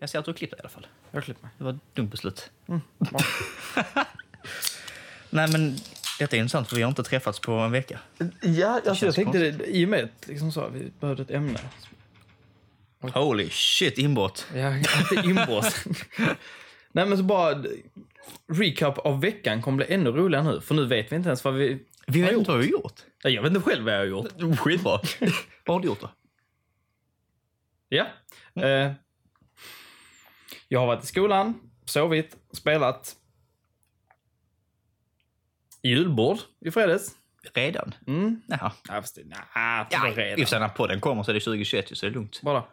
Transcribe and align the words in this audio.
Jag 0.00 0.10
ser 0.10 0.18
att 0.18 0.24
du 0.24 0.30
har 0.30 0.36
klippt 0.36 0.50
dig 0.50 0.58
i 0.58 0.62
alla 0.62 0.68
fall. 0.68 0.86
Jag 1.10 1.16
har 1.16 1.22
klippt 1.22 1.42
mig. 1.42 1.50
Det 1.58 1.64
var 1.64 1.70
ett 1.70 1.94
dumt 1.94 2.08
beslut. 2.08 2.50
bra. 2.98 3.20
Nej, 5.30 5.48
men 5.52 5.76
detta 6.18 6.36
är 6.36 6.40
intressant 6.40 6.68
för 6.68 6.76
vi 6.76 6.82
har 6.82 6.88
inte 6.88 7.02
träffats 7.02 7.40
på 7.40 7.52
en 7.52 7.72
vecka. 7.72 8.00
Ja, 8.42 8.80
alltså 8.86 9.06
jag 9.06 9.14
tänkte 9.14 9.38
det, 9.38 9.66
i 9.66 9.84
och 9.84 9.88
med 9.88 10.04
att 10.04 10.26
liksom 10.26 10.52
så, 10.52 10.68
vi 10.68 10.90
behövde 11.00 11.22
ett 11.22 11.30
ämne. 11.30 11.58
Holy 13.00 13.50
shit, 13.50 13.98
inbrott. 13.98 14.46
Ja, 14.54 14.76
inte 14.76 15.28
inbrott. 15.28 15.74
Nej, 16.92 17.06
men 17.06 17.18
så 17.18 17.24
bara 17.24 17.64
recap 18.52 18.98
av 18.98 19.20
veckan 19.20 19.62
kommer 19.62 19.76
bli 19.76 19.94
ännu 19.94 20.10
roligare 20.10 20.44
nu. 20.44 20.60
För 20.60 20.74
nu 20.74 20.86
vet 20.86 21.12
vi 21.12 21.16
inte 21.16 21.28
ens 21.28 21.44
vad 21.44 21.54
vi 21.54 21.78
Vi 22.06 22.22
vet 22.22 22.32
inte 22.32 22.50
vad 22.50 22.60
vi 22.60 22.64
har 22.66 22.70
gjort. 22.70 23.00
Nej, 23.24 23.34
Jag 23.34 23.42
vet 23.42 23.50
inte 23.50 23.70
själv 23.70 23.84
vad 23.84 23.94
jag 23.94 23.98
har 23.98 24.06
gjort. 24.06 24.58
Skitbra. 24.58 25.00
vad 25.66 25.76
har 25.76 25.80
du 25.80 25.88
gjort 25.88 26.00
då? 26.00 26.10
Ja. 27.88 28.06
Eh, 28.62 28.92
jag 30.68 30.80
har 30.80 30.86
varit 30.86 31.04
i 31.04 31.06
skolan, 31.06 31.60
sovit, 31.84 32.36
spelat 32.52 33.16
julbord 35.82 36.38
i 36.60 36.70
fredags. 36.70 37.14
Redan? 37.54 37.94
Mm. 38.06 38.40
Jaha. 38.46 38.72
Ja, 38.88 38.94
fast 38.94 39.14
det, 39.14 39.24
nah, 39.24 39.86
Ja, 39.90 40.46
sig 40.46 40.60
när 40.60 40.68
podden 40.68 41.00
kommer 41.00 41.22
så 41.22 41.30
är 41.30 41.34
det 41.34 41.40
2021 41.40 41.88
så 41.98 42.06
det 42.06 42.10
är 42.10 42.14
lugnt. 42.14 42.40
Bara. 42.42 42.64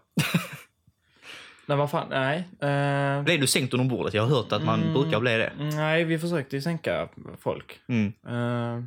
nej, 1.66 1.77
vad 1.77 1.91
fan, 1.91 2.07
nej. 2.09 2.38
Eh, 2.38 3.23
Blev 3.23 3.39
du 3.39 3.47
sänkt 3.47 3.73
under 3.73 3.89
bordet? 3.89 4.13
Jag 4.13 4.23
har 4.23 4.30
hört 4.30 4.52
att 4.52 4.63
man 4.63 4.94
brukar 4.94 5.19
bli 5.19 5.38
det. 5.38 5.53
nej, 5.57 6.03
vi 6.03 6.19
försökte 6.19 6.55
ju 6.55 6.61
sänka 6.61 7.09
folk. 7.39 7.80
Mm. 7.88 8.07
Uh, 8.07 8.83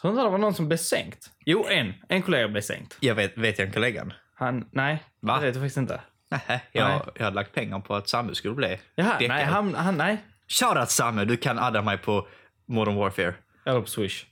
tror 0.00 0.12
inte 0.12 0.22
det 0.24 0.30
var 0.30 0.38
någon 0.38 0.54
som 0.54 0.68
blev 0.68 0.78
sänkt. 0.78 1.30
Jo, 1.44 1.66
en. 1.68 1.94
En 2.08 2.22
kollega 2.22 2.48
blev 2.48 2.62
sänkt. 2.62 2.96
Jag 3.00 3.14
vet, 3.14 3.38
vet 3.38 3.58
jag 3.58 3.66
en 3.66 3.72
kollegan? 3.74 4.12
Han, 4.34 4.68
nej, 4.72 5.02
Va? 5.20 5.40
det 5.40 5.46
vet 5.46 5.54
jag 5.54 5.62
faktiskt 5.62 5.76
inte. 5.76 6.00
Nej, 6.30 6.64
jag, 6.72 6.88
Nej. 6.88 7.00
jag 7.14 7.24
hade 7.24 7.34
lagt 7.34 7.54
pengar 7.54 7.80
på 7.80 7.94
att 7.94 8.08
Samu 8.08 8.34
skulle 8.34 8.54
bli 8.54 8.80
Jaha, 8.94 9.18
däckare. 9.18 9.36
nej, 9.36 9.44
han, 9.44 9.74
han, 9.74 9.96
nej. 9.96 10.24
Shoutout 10.48 10.90
Samu, 10.90 11.24
du 11.24 11.36
kan 11.36 11.58
adda 11.58 11.82
mig 11.82 11.98
på 11.98 12.28
Modern 12.66 12.96
Warfare. 12.96 13.34
Eller 13.66 13.80
på 13.80 13.86
Swish. 13.86 14.24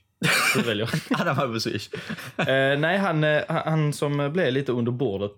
Du 0.55 0.61
väljer. 0.61 0.89
adda 1.21 1.33
mig 1.33 1.53
på 1.53 1.59
Swish. 1.59 1.89
Eh, 2.37 2.79
nej, 2.79 2.97
han, 2.97 3.23
eh, 3.23 3.43
han, 3.49 3.61
han 3.65 3.93
som 3.93 4.31
blev 4.33 4.53
lite 4.53 4.71
under 4.71 4.91
bordet, 4.91 5.31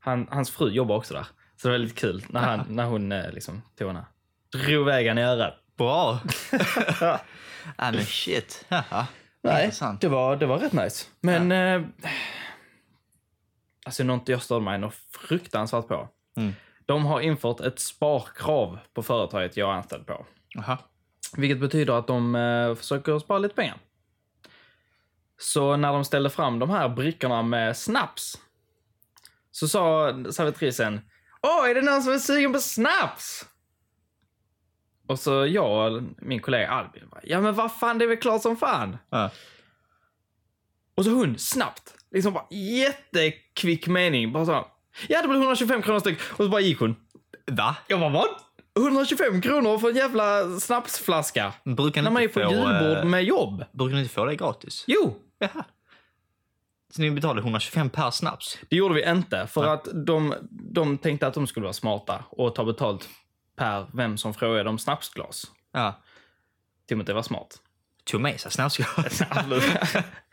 han, 0.00 0.28
hans 0.30 0.50
fru 0.50 0.70
jobbar 0.70 0.96
också 0.96 1.14
där. 1.14 1.26
Så 1.56 1.68
det 1.68 1.72
var 1.72 1.78
lite 1.78 2.00
kul 2.00 2.24
när, 2.28 2.40
han, 2.40 2.64
när 2.68 2.84
hon 2.84 3.12
eh, 3.12 3.32
liksom 3.32 3.62
tog 3.78 3.88
henne. 3.88 4.04
Drog 4.52 4.86
vägen 4.86 5.18
i 5.18 5.22
örat. 5.22 5.54
Bra. 5.78 6.20
Nej 7.78 7.92
men 7.92 8.04
shit. 8.04 8.64
Jaha. 8.68 9.06
Nej, 9.42 9.70
det 10.00 10.08
var, 10.08 10.36
det 10.36 10.46
var 10.46 10.58
rätt 10.58 10.72
nice. 10.72 11.06
Men... 11.20 11.52
Eh, 11.52 11.82
alltså 13.86 14.04
något 14.04 14.28
jag 14.28 14.42
störde 14.42 14.64
mig 14.64 14.78
något 14.78 14.94
fruktansvärt 14.94 15.88
på. 15.88 16.08
Mm. 16.36 16.52
De 16.86 17.06
har 17.06 17.20
infört 17.20 17.60
ett 17.60 17.78
sparkrav 17.78 18.78
på 18.94 19.02
företaget 19.02 19.56
jag 19.56 19.70
är 19.70 19.74
anställd 19.74 20.06
på. 20.06 20.26
Jaha. 20.48 20.78
Vilket 21.36 21.60
betyder 21.60 21.92
att 21.92 22.06
de 22.06 22.34
eh, 22.34 22.74
försöker 22.74 23.18
spara 23.18 23.38
lite 23.38 23.54
pengar. 23.54 23.78
Så 25.38 25.76
när 25.76 25.92
de 25.92 26.04
ställde 26.04 26.30
fram 26.30 26.58
de 26.58 26.70
här 26.70 26.88
brickorna 26.88 27.42
med 27.42 27.76
snaps 27.76 28.40
så 29.50 29.68
sa 29.68 30.14
servitrisen 30.30 31.00
Åh, 31.42 31.70
är 31.70 31.74
det 31.74 31.82
någon 31.82 32.02
som 32.02 32.12
är 32.12 32.18
sugen 32.18 32.52
på 32.52 32.58
snaps? 32.58 33.46
Och 35.06 35.18
så 35.18 35.46
jag 35.46 35.92
och 35.92 36.02
min 36.18 36.40
kollega 36.40 36.68
Albin 36.68 37.08
bara, 37.10 37.20
ja 37.24 37.40
men 37.40 37.54
vad 37.54 37.72
fan, 37.72 37.98
det 37.98 38.04
är 38.04 38.08
väl 38.08 38.16
klart 38.16 38.42
som 38.42 38.56
fan. 38.56 38.96
Ja. 39.10 39.30
Och 40.94 41.04
så 41.04 41.10
hon 41.10 41.38
snabbt, 41.38 41.94
liksom 42.10 42.32
bara 42.32 42.46
jättekvick 43.56 43.86
mening, 43.86 44.32
bara 44.32 44.46
så 44.46 44.66
ja 45.08 45.22
det 45.22 45.28
blir 45.28 45.38
125 45.38 45.82
kronor 45.82 46.00
styck. 46.00 46.18
Och 46.30 46.36
så 46.36 46.48
bara 46.48 46.60
gick 46.60 46.80
hon. 46.80 46.96
Va? 47.46 47.76
Jag 47.88 48.00
bara 48.00 48.10
vad? 48.10 48.28
125 48.76 49.40
kronor 49.40 49.78
för 49.78 49.88
en 49.90 49.96
jävla 49.96 50.60
snapsflaska? 50.60 51.52
Brukar 51.64 52.02
När 52.02 52.10
man 52.10 52.22
är 52.22 52.26
inte 52.26 52.40
på 52.40 52.50
få, 52.50 52.54
julbord 52.54 52.98
eh, 52.98 53.04
med 53.04 53.24
jobb. 53.24 53.64
Brukar 53.72 53.94
ni 53.94 54.00
inte 54.00 54.14
få 54.14 54.24
det 54.24 54.36
gratis? 54.36 54.84
Jo, 54.86 55.16
Jaha. 55.38 55.64
Så 56.90 57.02
ni 57.02 57.10
betalade 57.10 57.40
125 57.40 57.90
per 57.90 58.10
snaps? 58.10 58.58
det 58.68 58.76
gjorde 58.76 58.94
vi 58.94 59.10
inte. 59.10 59.46
För 59.46 59.62
Nej. 59.62 59.70
att 59.70 59.88
de, 60.06 60.34
de 60.50 60.98
tänkte 60.98 61.26
att 61.26 61.34
de 61.34 61.46
skulle 61.46 61.64
vara 61.64 61.72
smarta 61.72 62.24
och 62.30 62.54
ta 62.54 62.64
betalt 62.64 63.08
per 63.56 63.86
vem 63.92 64.18
som 64.18 64.34
frågade 64.34 64.70
om 64.70 64.78
snapsglas. 64.78 65.44
Ja. 65.72 66.00
Timothy 66.88 67.12
var 67.12 67.22
smart. 67.22 67.58
Tog 68.04 68.20
med 68.20 68.40
sig 68.40 68.52
snapsglas? 68.52 69.22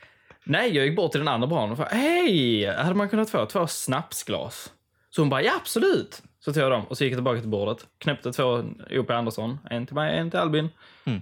Nej, 0.44 0.76
jag 0.76 0.86
gick 0.86 0.96
bort 0.96 1.12
till 1.12 1.20
den 1.20 1.28
andra 1.28 1.48
baren 1.48 1.72
och 1.72 1.78
frågade 1.78 1.96
hej, 1.96 2.66
hade 2.76 2.96
man 2.96 3.10
kunnat 3.10 3.30
få 3.30 3.46
två 3.46 3.68
snapsglas? 3.68 4.74
Så 5.10 5.22
hon 5.22 5.30
bara 5.30 5.42
ja, 5.42 5.52
absolut. 5.56 6.22
Så 6.40 6.54
tog 6.54 6.64
jag 6.64 6.72
dem 6.72 6.86
och 6.86 6.98
så 6.98 7.04
gick 7.04 7.14
jag 7.14 7.18
tillbaka 7.18 7.40
till 7.40 7.50
bordet, 7.50 7.88
knäppte 7.98 8.32
två 8.34 8.64
O.P. 8.90 9.14
Andersson, 9.14 9.58
en 9.70 9.86
till 9.86 9.96
mig, 9.96 10.18
en 10.18 10.30
till 10.32 10.40
Albin. 10.40 10.70
Mm. 11.06 11.22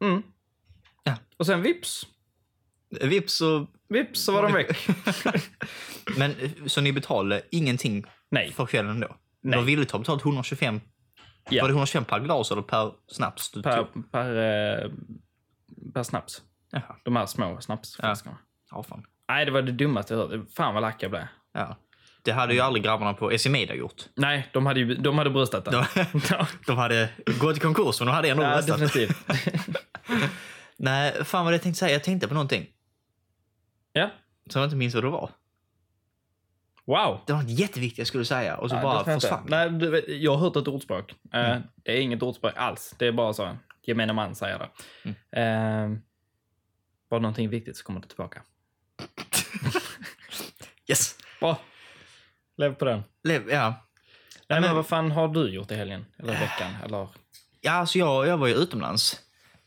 Mm. 0.00 0.22
Ja. 1.04 1.14
Och 1.36 1.46
sen 1.46 1.62
vips, 1.62 2.06
Vips 3.00 3.40
och... 3.40 3.66
vips 3.88 4.20
så 4.20 4.32
var 4.32 4.42
de 4.42 4.52
väck. 4.52 4.88
Men 6.18 6.34
så 6.66 6.80
ni 6.80 6.92
betalade 6.92 7.42
ingenting 7.50 8.04
Nej. 8.30 8.52
för 8.52 8.66
kvällen 8.66 9.00
då? 9.00 9.16
Nej. 9.42 9.56
De 9.56 9.66
ville 9.66 9.84
ta 9.84 9.98
betalt 9.98 10.22
125. 10.22 10.80
Ja. 11.50 11.62
Var 11.62 11.68
det 11.68 11.72
125 11.72 12.04
per 12.04 12.20
glas 12.20 12.50
eller 12.50 12.62
per 12.62 12.92
snaps 13.06 13.52
Per, 13.52 13.76
tog? 13.76 14.12
per, 14.12 14.36
eh, 14.36 14.90
per 15.94 16.02
snaps. 16.02 16.42
Jaha. 16.72 16.96
De 17.02 17.16
här 17.16 17.26
små 17.26 17.60
snapsflaskorna. 17.60 18.38
Ja, 18.70 18.82
fan. 18.82 19.06
Nej, 19.28 19.44
det 19.44 19.50
var 19.50 19.62
det 19.62 19.72
dummaste 19.72 20.14
jag 20.14 20.28
hört. 20.28 20.40
Fan 20.56 20.74
vad 20.74 20.82
lack 20.82 21.02
jag 21.02 21.10
blev. 21.10 21.22
Ja. 21.52 21.76
Det 22.24 22.32
hade 22.32 22.54
ju 22.54 22.60
aldrig 22.60 22.84
grabbarna 22.84 23.14
på 23.14 23.38
SE 23.38 23.50
Media 23.50 23.74
gjort. 23.74 24.02
Nej, 24.14 24.48
de 24.52 24.66
hade, 24.66 24.80
ju, 24.80 24.94
de 24.94 25.18
hade 25.18 25.30
bröstat 25.30 25.64
det. 25.64 25.70
De, 25.70 25.84
Ja, 26.30 26.46
de 26.66 26.78
hade 26.78 27.08
gått 27.40 27.56
i 27.56 27.60
konkurs, 27.60 28.00
men 28.00 28.06
de 28.06 28.12
hade 28.14 28.28
ändå 28.28 28.42
ja, 28.42 28.56
röstat. 28.58 28.80
definitivt. 28.80 29.16
Nej, 30.76 31.24
fan 31.24 31.44
vad 31.44 31.54
jag 31.54 31.62
tänkte 31.62 31.78
säga. 31.78 31.92
Jag 31.92 32.04
tänkte 32.04 32.28
på 32.28 32.34
någonting 32.34 32.66
ja. 33.92 34.10
som 34.50 34.60
jag 34.60 34.66
inte 34.66 34.76
minns 34.76 34.94
vad 34.94 35.04
det 35.04 35.10
var. 35.10 35.30
Wow. 36.84 37.20
Det 37.26 37.32
var 37.32 37.42
något 37.42 37.50
jätteviktigt 37.50 37.98
jag 37.98 38.06
skulle 38.06 38.24
säga 38.24 38.56
och 38.56 38.68
så 38.68 38.74
Nej, 38.74 38.82
bara 38.84 39.04
försvann. 39.04 39.46
Nej, 39.48 39.70
du 39.70 40.04
jag 40.08 40.32
har 40.32 40.38
hört 40.38 40.56
ett 40.56 40.68
ordspråk. 40.68 41.14
Eh, 41.32 41.40
Mm. 41.50 41.62
Det 41.84 41.92
är 41.92 42.00
inget 42.00 42.22
ordspråk 42.22 42.52
alls. 42.56 42.94
Det 42.98 43.06
är 43.06 43.12
bara 43.12 43.32
så. 43.32 43.56
Gemene 43.82 44.12
man 44.12 44.34
säger 44.34 44.58
det. 44.58 44.68
Mm. 45.32 45.92
Eh, 45.92 45.98
var 47.12 47.18
det 47.18 47.22
någonting 47.22 47.48
viktigt 47.48 47.76
så 47.76 47.84
kommer 47.84 48.00
det 48.00 48.08
tillbaka. 48.08 48.42
Yes! 50.88 51.14
Bra. 51.40 51.58
Lev 52.56 52.74
på 52.74 52.84
den. 52.84 53.02
Lev, 53.24 53.50
ja. 53.50 53.68
Nej, 54.48 54.60
men 54.60 54.62
men- 54.62 54.76
vad 54.76 54.86
fan 54.86 55.10
har 55.10 55.28
du 55.28 55.48
gjort 55.48 55.70
i 55.70 55.74
helgen? 55.74 56.06
Eller 56.18 56.32
veckan? 56.32 56.70
Eller? 56.84 57.08
Ja, 57.60 57.72
alltså 57.72 57.98
jag, 57.98 58.26
jag 58.26 58.36
var 58.38 58.46
ju 58.46 58.54
utomlands. 58.54 59.20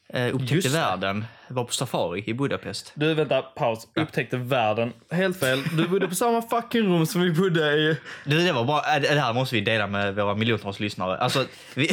Eh, 0.10 0.36
upptäckte 0.36 0.56
Just 0.56 0.76
världen. 0.76 1.26
Var 1.48 1.64
på 1.64 1.74
safari 1.74 2.24
i 2.28 2.34
Budapest. 2.34 2.92
Du, 2.96 3.14
vänta, 3.14 3.42
paus. 3.42 3.88
Upptäckte 3.96 4.38
världen. 4.38 4.94
Helt 5.12 5.40
fel. 5.40 5.64
Du 5.78 5.88
bodde 5.88 6.08
på 6.08 6.16
samma 6.16 6.42
fucking 6.42 6.82
rum 6.82 7.06
som 7.06 7.22
vi 7.22 7.32
bodde 7.32 7.74
i. 7.74 7.98
Du, 8.26 8.38
det 8.46 8.54
var 8.54 8.66
bara, 8.66 8.96
äh, 8.96 9.02
det 9.02 9.20
här 9.20 9.34
måste 9.34 9.56
vi 9.56 9.62
dela 9.62 9.88
med 9.88 10.16
våra 10.16 10.36
miljontals 10.36 10.80
lyssnare. 10.80 11.18
Alltså, 11.18 11.46
vi, 11.76 11.90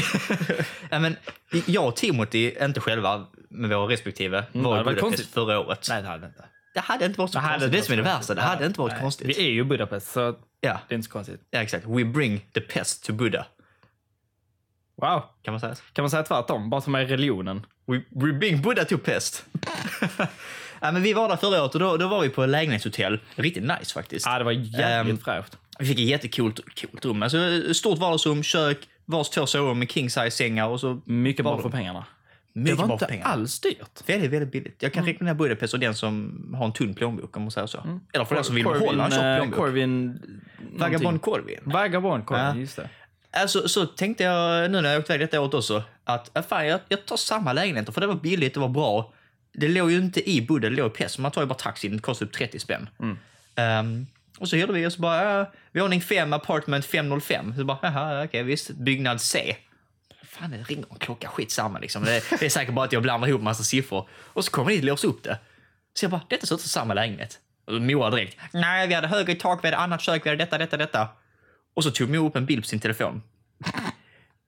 ja, 0.90 0.98
men, 0.98 1.16
jag 1.66 1.86
och 1.88 1.96
Timothy, 1.96 2.52
inte 2.60 2.80
själva, 2.80 3.26
med 3.52 3.70
våra 3.70 3.92
respektive, 3.92 4.44
var 4.52 4.52
det 4.52 4.58
i 4.58 4.62
var 4.62 4.84
Budapest 4.84 5.00
konstigt. 5.00 5.28
förra 5.28 5.58
året. 5.60 5.86
Nej, 5.88 6.02
det 6.02 6.08
hade 6.08 6.26
inte. 6.26 6.44
Det 6.74 6.80
hade 6.80 7.04
inte 7.06 7.18
varit 7.18 7.30
så 7.32 7.38
Det 7.38 7.42
hade 7.44 7.52
konstigt. 7.58 7.72
Det 7.72 7.76
inte 7.76 7.86
som 7.86 7.92
är 7.92 7.96
det 7.96 8.02
värsta. 8.02 8.34
Det 8.34 8.40
hade 8.42 8.66
inte 8.66 8.80
varit 8.80 8.92
Nej. 8.92 9.00
konstigt. 9.00 9.28
Vi 9.28 9.46
är 9.46 9.50
ju 9.50 9.64
Budapest, 9.64 10.12
så 10.12 10.20
Ja, 10.60 10.80
det 10.88 10.94
är 10.94 10.96
inte 10.96 11.06
så 11.06 11.12
konstigt. 11.12 11.40
ja, 11.50 11.60
exakt. 11.62 11.84
We 11.86 12.04
bring 12.04 12.46
the 12.54 12.60
pest 12.60 13.04
to 13.04 13.12
Buddha. 13.12 13.46
Wow. 14.96 15.22
Kan 15.42 15.52
man 15.54 15.60
säga? 15.60 15.74
Kan 15.92 16.02
man 16.02 16.10
säga 16.10 16.22
tvärtom? 16.22 16.70
Bara 16.70 16.80
som 16.80 16.94
är 16.94 17.04
religionen. 17.04 17.66
We, 17.86 18.02
we 18.10 18.32
bring 18.32 18.62
Buddha 18.62 18.84
to 18.84 18.98
pest. 18.98 19.44
ja, 20.80 20.92
men 20.92 21.02
vi 21.02 21.12
var 21.12 21.28
där 21.28 21.36
förra 21.36 21.62
året 21.62 21.74
och 21.74 21.80
då, 21.80 21.96
då 21.96 22.08
var 22.08 22.20
vi 22.22 22.28
på 22.28 22.46
lägenhetshotell. 22.46 23.20
Riktigt 23.34 23.62
nice 23.62 23.94
faktiskt. 23.94 24.26
Ja, 24.26 24.38
det 24.38 24.44
var 24.44 24.52
jävligt 24.52 25.12
Ehm, 25.18 25.24
fräscht. 25.24 25.56
Vi 25.78 25.86
fick 25.86 25.98
ett 25.98 26.04
jättekult 26.06 26.60
coolt 26.80 27.04
rum. 27.04 27.22
Alltså, 27.22 27.74
stort 27.74 27.98
vardagsrum, 27.98 28.42
kök, 28.42 28.78
vars 29.04 29.28
två 29.30 29.46
sovrum 29.46 29.78
med 29.78 29.90
king 29.90 30.10
size 30.10 30.30
sängar 30.30 30.66
och 30.66 30.80
så 30.80 31.00
Mycket 31.06 31.44
bra 31.44 31.54
var 31.54 31.62
för 31.62 31.68
det- 31.68 31.76
pengarna. 31.76 32.04
Mycket 32.52 32.76
det 32.78 32.82
var 32.84 32.92
inte 32.92 33.04
för 33.04 33.12
pengarna. 33.12 33.30
alls 33.30 33.60
dyrt. 33.60 34.00
Väldigt, 34.08 34.30
väldigt 34.30 34.52
billigt. 34.52 34.76
Jag 34.82 34.92
kan 34.92 35.06
rekommendera 35.06 35.34
Budapest 35.34 35.74
och 35.74 35.80
den 35.80 35.94
som 35.94 36.46
har 36.58 36.66
en 36.66 36.72
tunn 36.72 36.94
plånbok 36.94 37.36
om 37.36 37.42
man 37.42 37.50
säger 37.50 37.66
så. 37.66 38.00
Eller 38.12 38.24
för 38.24 38.34
den 38.34 38.44
som 38.44 38.54
vill 38.54 38.64
behålla 38.64 39.04
en 39.04 39.10
tjock 39.10 39.22
eh, 39.22 39.36
plånbok. 39.36 39.58
Corvin... 39.58 40.20
Vagabond 40.78 41.22
Corvin. 41.22 41.58
Vagabond 41.64 42.26
Corvin, 42.26 42.44
Ja. 42.44 42.56
just 42.56 42.76
det. 42.76 42.88
Alltså, 43.30 43.68
så 43.68 43.86
tänkte 43.86 44.24
jag 44.24 44.70
nu 44.70 44.80
när 44.80 44.90
jag 44.92 45.00
åkte 45.00 45.12
iväg 45.14 45.20
detta 45.26 45.40
året 45.40 45.54
också 45.54 45.82
att 46.04 46.36
äh, 46.36 46.42
fan, 46.44 46.66
jag, 46.66 46.80
jag 46.88 47.06
tar 47.06 47.16
samma 47.16 47.52
lägenheter 47.52 47.92
för 47.92 48.00
det 48.00 48.06
var 48.06 48.14
billigt, 48.14 48.54
det 48.54 48.60
var 48.60 48.68
bra. 48.68 49.12
Det 49.52 49.68
låg 49.68 49.90
ju 49.90 49.98
inte 49.98 50.30
i 50.30 50.42
Buddha, 50.46 50.70
det 50.70 50.76
låg 50.76 50.86
i 50.90 50.94
Pest. 50.94 51.18
Man 51.18 51.30
tar 51.30 51.40
ju 51.42 51.46
bara 51.46 51.54
taxin, 51.58 51.92
det 51.96 51.98
kostar 52.02 52.26
upp 52.26 52.32
30 52.32 52.58
spänn. 52.58 52.88
Ehm, 53.54 54.06
och 54.38 54.48
så 54.48 54.56
hyrde 54.56 54.72
vi 54.72 54.86
och 54.86 54.92
så 54.92 55.00
bara, 55.00 55.40
äh, 55.40 55.46
våning 55.74 56.00
5, 56.00 56.32
apartment 56.32 56.84
505. 56.84 57.54
Så 57.56 57.64
bara, 57.64 58.24
okej 58.24 58.42
visst, 58.42 58.70
byggnad 58.70 59.20
C. 59.20 59.56
Fan, 60.32 60.50
det 60.50 60.56
ringer 60.56 60.86
en 60.90 60.98
klocka, 60.98 61.28
skitsamma 61.28 61.78
liksom. 61.78 62.04
Det, 62.04 62.22
det 62.30 62.46
är 62.46 62.50
säkert 62.50 62.74
bara 62.74 62.84
att 62.84 62.92
jag 62.92 63.02
blandar 63.02 63.28
ihop 63.28 63.42
massa 63.42 63.62
siffror. 63.62 64.08
Och 64.12 64.44
så 64.44 64.50
kommer 64.50 64.70
jag 64.70 64.76
dit 64.78 64.82
och 64.84 64.88
låser 64.88 65.08
upp 65.08 65.22
det. 65.22 65.38
Så 65.94 66.04
jag 66.04 66.10
bara, 66.10 66.20
detta 66.28 66.46
ser 66.46 66.54
ut 66.54 66.60
som 66.60 66.68
samma 66.68 66.94
lägenhet. 66.94 67.38
Och 67.66 67.82
Moa 67.82 68.10
direkt, 68.10 68.38
nej 68.52 68.88
vi 68.88 68.94
hade 68.94 69.08
högre 69.08 69.34
tak, 69.34 69.64
vi 69.64 69.68
hade 69.68 69.76
annat 69.76 70.00
kök, 70.00 70.26
vi 70.26 70.30
hade 70.30 70.44
detta, 70.44 70.58
detta, 70.58 70.76
detta. 70.76 71.08
Och 71.74 71.84
så 71.84 71.90
tog 71.90 72.08
Mo 72.10 72.26
upp 72.26 72.36
en 72.36 72.46
bild 72.46 72.62
på 72.62 72.68
sin 72.68 72.80
telefon. 72.80 73.22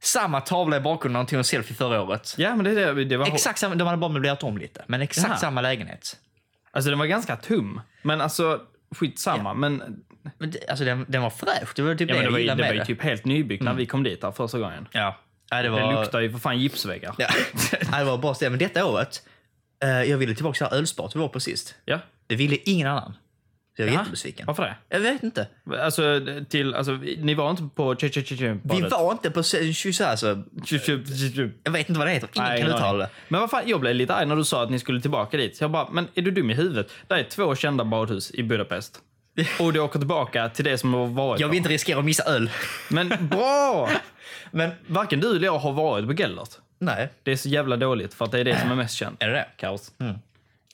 Samma 0.02 0.40
tavla 0.40 0.76
i 0.76 0.80
bakgrunden 0.80 1.12
när 1.12 1.24
de 1.24 1.30
tog 1.30 1.38
en 1.38 1.44
selfie 1.44 1.76
förra 1.76 2.02
året. 2.02 2.34
Ja, 2.38 2.56
men 2.56 2.64
det, 2.64 2.94
det, 2.94 3.04
det 3.04 3.16
var... 3.16 3.26
Exakt 3.26 3.58
samma, 3.58 3.74
de 3.74 3.86
hade 3.86 3.98
bara 3.98 4.10
möblerat 4.12 4.42
om 4.42 4.58
lite, 4.58 4.84
men 4.86 5.02
exakt 5.02 5.28
Jaha. 5.28 5.36
samma 5.36 5.60
lägenhet. 5.60 6.16
Alltså 6.70 6.90
den 6.90 6.98
var 6.98 7.06
ganska 7.06 7.36
tum. 7.36 7.80
Men 8.02 8.20
alltså, 8.20 8.60
skitsamma. 8.90 9.54
Men, 9.54 10.04
Men 10.38 10.50
det, 10.50 10.68
alltså 10.68 10.84
den, 10.84 11.04
den 11.08 11.22
var 11.22 11.30
fräsch, 11.30 11.72
det 11.76 11.82
var 11.82 11.94
typ 11.94 12.08
ja, 12.08 12.14
det 12.14 12.20
det 12.20 12.24
jag 12.24 12.32
var, 12.32 12.38
gillade 12.38 12.62
det 12.62 12.68
var 12.68 12.74
ju 12.74 12.84
typ 12.84 13.02
helt 13.02 13.24
nybyggt 13.24 13.62
när 13.62 13.74
vi 13.74 13.86
kom 13.86 14.02
dit 14.02 14.20
där 14.20 14.32
första 14.32 14.58
gången. 14.58 14.88
Ja. 14.92 15.16
Ja, 15.56 15.62
det, 15.62 15.68
var, 15.70 15.92
Det 15.92 16.00
luktar 16.00 16.20
ju 16.20 16.32
för 16.32 16.38
fan 16.38 16.58
gipsväggar. 16.60 17.14
Ja. 17.18 17.26
Ja, 17.92 17.98
det 17.98 18.04
var 18.04 18.18
bra 18.18 18.34
ställe. 18.34 18.50
Men 18.50 18.58
detta 18.58 18.84
året, 18.86 19.22
eh, 19.82 19.88
jag 20.02 20.18
ville 20.18 20.34
tillbaka 20.34 20.56
till 20.56 20.64
det 20.64 20.70
här 20.70 20.76
ölsparet 20.76 21.16
vi 21.16 21.20
var 21.20 21.28
på 21.28 21.40
sist. 21.40 21.74
Ja. 21.84 21.98
Det 22.26 22.36
ville 22.36 22.56
ingen 22.64 22.86
annan. 22.86 23.16
Så 23.76 23.82
jag 23.82 23.86
var 23.86 23.92
Jaha. 23.92 24.00
jättebesviken. 24.02 24.46
Varför 24.46 24.62
det? 24.62 24.74
Jag 24.88 25.00
vet 25.00 25.22
inte. 25.22 25.48
Alltså, 25.80 26.02
till, 26.48 26.74
alltså, 26.74 26.92
ni 27.18 27.34
var 27.34 27.50
inte 27.50 27.62
på 27.74 27.94
tje 27.94 28.08
tje 28.10 28.22
tje 28.24 28.58
Vi 28.62 28.80
var 28.80 29.12
inte 29.12 29.30
på 29.30 29.42
se- 29.42 29.92
så 29.92 30.04
här, 30.04 30.16
så 30.16 30.26
Jag 31.64 31.72
vet 31.72 31.88
inte 31.88 31.98
vad 31.98 32.06
det 32.08 32.12
heter. 32.12 32.28
Ingen 32.34 32.48
Nej, 32.48 32.60
kan 32.62 32.70
uttala 32.70 32.98
det. 32.98 33.10
Men 33.28 33.40
vad 33.40 33.50
fan, 33.50 33.62
jag 33.66 33.80
blev 33.80 33.94
lite 33.94 34.14
arg 34.14 34.26
när 34.26 34.36
du 34.36 34.44
sa 34.44 34.62
att 34.62 34.70
ni 34.70 34.78
skulle 34.78 35.00
tillbaka 35.00 35.36
dit. 35.36 35.56
Så 35.56 35.64
jag 35.64 35.70
bara, 35.70 35.88
men 35.92 36.08
är 36.14 36.22
du 36.22 36.30
dum 36.30 36.50
i 36.50 36.54
huvudet? 36.54 36.92
Det 37.06 37.14
är 37.14 37.24
två 37.24 37.54
kända 37.54 37.84
badhus 37.84 38.30
i 38.34 38.42
Budapest. 38.42 39.00
Och 39.60 39.72
du 39.72 39.80
åker 39.80 39.98
tillbaka 39.98 40.48
till 40.48 40.64
det 40.64 40.78
som 40.78 40.94
har 40.94 41.06
varit. 41.06 41.40
Jag 41.40 41.48
vill 41.48 41.56
inte 41.56 41.68
riskera 41.68 41.98
att 41.98 42.04
missa 42.04 42.24
öl. 42.24 42.50
Men 42.88 43.08
bra! 43.20 43.90
Men 44.50 44.70
Varken 44.86 45.20
du 45.20 45.30
eller 45.36 45.44
jag 45.46 45.58
har 45.58 45.72
varit 45.72 46.06
på 46.06 46.12
Gellert. 46.12 46.48
nej, 46.78 47.08
Det 47.22 47.32
är 47.32 47.36
så 47.36 47.48
jävla 47.48 47.76
dåligt 47.76 48.14
för 48.14 48.24
att 48.24 48.32
det 48.32 48.40
är 48.40 48.44
det 48.44 48.60
som 48.60 48.70
är 48.70 48.74
mest 48.74 48.94
känt. 48.94 49.22
är 49.22 49.26
det 49.28 49.32
det? 49.34 49.46
Kaos. 49.56 49.92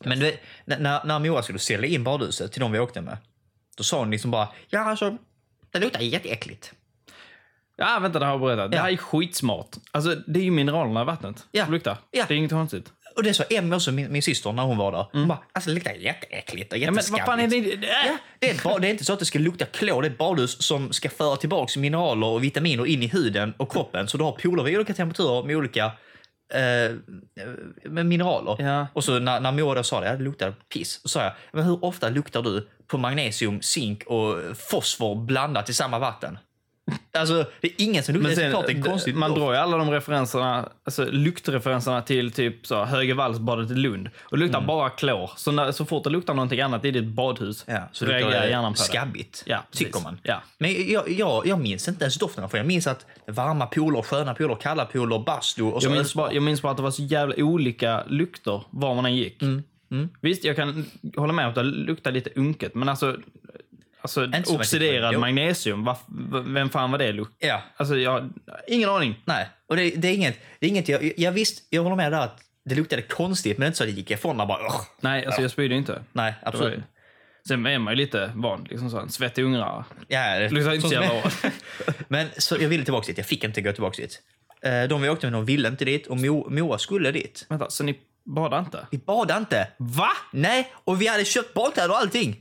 Men 0.05 0.19
du 0.19 0.25
vet, 0.25 0.41
när- 0.65 1.05
när, 1.05 1.19
Moa 1.19 1.43
skulle 1.43 1.59
sälja 1.59 1.87
in 1.89 2.05
badhuset 2.05 2.53
till 2.53 2.61
de 2.61 2.73
vi 2.73 2.79
åkte 2.79 3.01
med, 3.01 3.17
då 3.77 3.83
sa 3.85 3.99
hon 3.99 4.11
liksom 4.11 4.31
bara, 4.31 4.49
ja 4.69 4.81
alltså, 4.81 5.17
det 5.71 5.79
luktar 5.79 6.01
jätteäckligt. 6.01 6.73
Ja, 7.77 7.99
vänta, 8.03 8.19
det 8.19 8.25
har 8.25 8.33
jag 8.33 8.41
berättat. 8.41 8.71
Det 8.71 8.79
här 8.79 8.91
är 8.91 8.97
skitsmart. 8.97 9.77
Alltså, 9.91 10.15
det 10.15 10.41
är 10.41 10.45
ju 10.45 10.51
mineralerna 10.51 11.03
i 11.03 11.05
vattnet 11.05 11.47
Ja. 11.53 11.65
som 11.65 11.73
luktar. 11.75 11.97
Ja. 12.11 12.25
Det 12.29 12.35
är 12.35 12.39
inget 12.39 12.51
konstigt. 12.51 12.93
Och 13.17 13.23
det 13.23 13.35
sa 13.35 13.45
Emmy 13.51 13.77
också, 13.77 13.93
min, 13.93 14.13
min 14.13 14.23
syster, 14.23 14.53
när 14.53 14.63
hon 14.63 14.77
var 14.77 14.93
där. 14.93 15.07
Hon 15.13 15.29
bara, 15.29 15.39
alltså 15.53 15.71
det 15.71 15.75
luktar 15.75 15.93
jätteäckligt 15.93 16.73
och 16.73 16.79
Ja, 16.79 16.93
fan 17.27 17.41
är 17.41 17.49
det? 17.49 17.57
Ja, 17.57 18.19
det, 18.39 18.51
är 18.51 18.55
ett, 18.55 18.63
ba- 18.63 18.79
det 18.79 18.87
är 18.89 18.91
inte 18.91 19.05
så 19.05 19.13
att 19.13 19.19
det 19.19 19.25
ska 19.25 19.39
lukta 19.39 19.65
klor, 19.65 20.03
det 20.03 20.09
är 20.09 20.11
ett 20.13 20.19
badhus 20.19 20.63
som 20.63 20.93
ska 20.93 21.09
föra 21.11 21.37
tillbaka 21.37 21.81
mineraler 21.81 22.27
och 22.27 22.45
vitaminer 22.45 22.87
in 22.87 23.03
i 23.03 23.07
huden 23.07 23.55
och 23.57 23.73
kroppen. 23.73 24.09
Så 24.09 24.17
du 24.19 24.25
har 24.25 24.33
poler 24.33 24.63
vid 24.63 24.77
olika 24.77 24.95
temperaturer 24.95 25.43
med 25.43 25.57
olika 25.57 25.85
eh, 26.55 26.95
med 27.85 28.07
mineraler. 28.07 28.57
Ja. 28.59 28.87
Och 28.93 29.05
så 29.05 29.19
när, 29.19 29.41
när 29.41 29.53
Moa 29.53 29.75
då 29.75 29.83
sa 29.83 30.01
det, 30.01 30.07
ja, 30.07 30.17
det 30.17 30.23
luktar 30.25 30.55
piss, 30.75 31.01
så 31.03 31.09
sa 31.09 31.23
jag, 31.23 31.33
men 31.53 31.65
hur 31.65 31.85
ofta 31.85 32.09
luktar 32.09 32.43
du 32.43 32.69
på 32.87 32.99
magnesium, 32.99 33.63
zink 33.63 34.03
och 34.07 34.37
fosfor 34.57 35.15
blandat 35.15 35.69
i 35.69 35.75
samma 35.75 35.99
vatten? 35.99 36.39
Alltså, 37.13 37.45
det 37.61 37.69
är 37.69 37.73
ingen 37.79 38.03
som 38.03 38.15
luktar. 38.15 38.29
Men 38.29 38.67
sen, 38.67 38.83
konstigt. 38.83 39.17
man 39.17 39.35
drar 39.35 39.53
ju 39.53 39.59
alla 39.59 39.77
de 39.77 39.91
referenserna, 39.91 40.69
alltså 40.85 41.05
luktreferenserna 41.05 42.03
till 42.03 42.33
typ 42.33 42.67
så 42.67 42.85
Högervallsbadet 42.85 43.71
i 43.71 43.75
Lund. 43.75 44.11
Och 44.23 44.39
det 44.39 44.45
luktar 44.45 44.61
bara 44.61 44.91
klor. 44.91 45.31
Så, 45.37 45.53
när, 45.53 45.73
så 45.73 45.85
fort 45.85 46.05
det 46.05 46.11
luktar 46.11 46.35
någonting 46.35 46.61
annat 46.61 46.85
i 46.85 46.91
ditt 46.91 47.05
badhus 47.05 47.65
Ja, 47.69 47.89
så 47.93 48.07
reagerar 48.07 48.47
hjärnan 48.47 48.73
på 48.73 48.77
det. 48.79 48.83
skabbigt, 48.85 49.43
Ja, 49.47 49.65
tycker 49.73 49.91
precis. 49.93 50.05
man. 50.05 50.19
Ja. 50.23 50.43
Men 50.59 50.91
jag, 50.93 51.11
jag, 51.11 51.47
jag 51.47 51.61
minns 51.61 51.89
inte 51.89 52.05
ens 52.05 52.19
dofterna, 52.19 52.49
för 52.49 52.59
jag 52.59 52.67
minns 52.67 52.87
att 52.87 53.07
varma 53.27 53.67
pooler, 53.67 54.03
sköna 54.03 54.35
pooler, 54.35 54.55
kalla 54.55 54.85
pooler, 54.85 55.19
bastu 55.19 55.63
och 55.63 55.83
så 55.83 55.89
Jag 55.89 55.93
minns, 55.97 56.15
bara, 56.15 56.33
jag 56.33 56.43
minns 56.43 56.63
bara 56.63 56.71
att 56.71 56.77
det 56.77 56.83
var 56.83 56.91
så 56.91 57.03
jävla 57.03 57.35
olika 57.39 58.05
lukter 58.09 58.63
var 58.71 58.95
man 58.95 59.07
än 59.07 59.17
gick. 59.17 59.43
Mm, 59.43 60.09
Visst, 60.21 60.45
jag 60.45 60.57
kan 60.57 60.85
hålla 61.17 61.33
med 61.33 61.45
om 61.45 61.49
att 61.49 61.55
det 61.55 61.63
luktar 61.63 62.13
lite 62.13 62.31
unket, 62.37 62.75
men 62.75 62.89
alltså, 62.89 63.17
alltså 64.03 64.29
oxiderad 64.55 65.19
magnesium, 65.19 65.85
vad, 65.85 65.97
vem 66.47 66.71
fan 66.71 66.91
var 66.91 66.99
det 66.99 67.13
lukt? 67.13 67.33
Ja, 67.39 67.63
Alltså, 67.77 67.97
jag 67.97 68.31
ingen 68.69 68.89
aning. 68.89 69.23
nej. 69.25 69.49
Och 69.69 69.77
det, 69.77 69.91
det 69.91 70.09
är 70.09 70.15
inget, 70.15 70.39
det 70.59 70.67
är 70.67 70.71
inget 70.71 70.89
jag, 70.89 71.13
jag 71.17 71.33
visst, 71.33 71.63
jag 71.71 71.83
håller 71.83 71.97
med 71.97 72.13
där 72.13 72.21
att 72.21 72.39
det 72.65 72.75
luktade 72.75 73.03
konstigt, 73.03 73.59
men 73.59 73.67
inte 73.67 73.79
så 73.79 73.85
att 73.85 73.89
det 73.91 73.97
gick 73.97 74.11
ifrån 74.11 74.41
och 74.41 74.47
bara 74.49 74.59
"Ugh." 74.67 74.81
Nej, 75.01 75.27
alltså 75.27 75.43
jag 75.43 75.51
spydde 75.51 75.75
inte. 75.75 76.03
Nej, 76.13 76.35
Det 76.43 76.49
absolut. 76.49 76.79
ju- 76.79 76.83
Sen 77.49 77.67
är 77.67 77.79
man 77.79 77.93
ju 77.93 77.97
lite 77.97 78.33
van, 78.35 78.67
liksom 78.71 78.99
en 78.99 79.11
svettig 79.11 79.45
ungrare. 79.45 79.85
Ja, 80.09 80.39
det 80.39 80.49
luktar 80.51 80.75
inte 80.75 80.89
så 80.89 80.95
jävla. 80.95 81.31
Men 82.09 82.29
så 82.39 82.57
jag 82.61 82.69
ville 82.69 82.85
tillbaka 82.85 83.07
dit, 83.07 83.19
jag 83.19 83.27
fick 83.27 83.45
inte 83.45 83.61
gå 83.61 83.73
tillbaka 83.73 84.03
dit. 84.03 84.23
Eh, 84.63 84.83
De 84.89 85.03
vi 85.03 85.09
åkte 85.09 85.27
med, 85.27 85.33
de 85.33 85.45
ville 85.45 85.69
inte 85.69 85.85
dit 85.85 86.07
och 86.07 86.17
Mo, 86.21 86.51
Moa 86.51 86.79
skulle 86.79 87.11
dit. 87.13 87.47
Vänta, 87.49 87.71
så 87.71 87.85
ni 87.85 87.99
badade 88.25 88.61
inte? 88.65 88.87
Vi 88.91 88.99
badade 88.99 89.39
inte. 89.41 89.69
Va? 89.79 90.09
Nej, 90.33 90.73
och 90.85 91.03
vi 91.03 91.07
hade 91.09 91.25
köpt 91.25 91.55
badkläder 91.55 91.91
och 91.91 91.99
allting. 91.99 92.37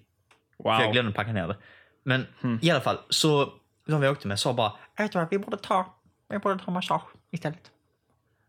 Wow. 0.64 0.76
För 0.78 0.84
jag 0.84 0.94
glömde 0.94 1.12
packa 1.12 1.32
ner 1.34 1.48
det. 1.48 1.58
Men 2.04 2.26
i 2.62 2.72
alla 2.72 2.82
fall, 2.82 2.98
så 3.10 3.54
de 3.88 4.02
vi 4.02 4.08
åkte 4.08 4.28
med 4.28 4.40
sa 4.40 4.54
bara, 4.54 4.74
vet 4.98 5.12
du 5.12 5.20
vad, 5.20 5.28
vi 5.32 5.38
borde 5.40 5.58
ta, 5.58 5.96
vi 6.30 6.40
borde 6.40 6.64
ta 6.64 6.72
massage 6.72 7.04
istället. 7.32 7.72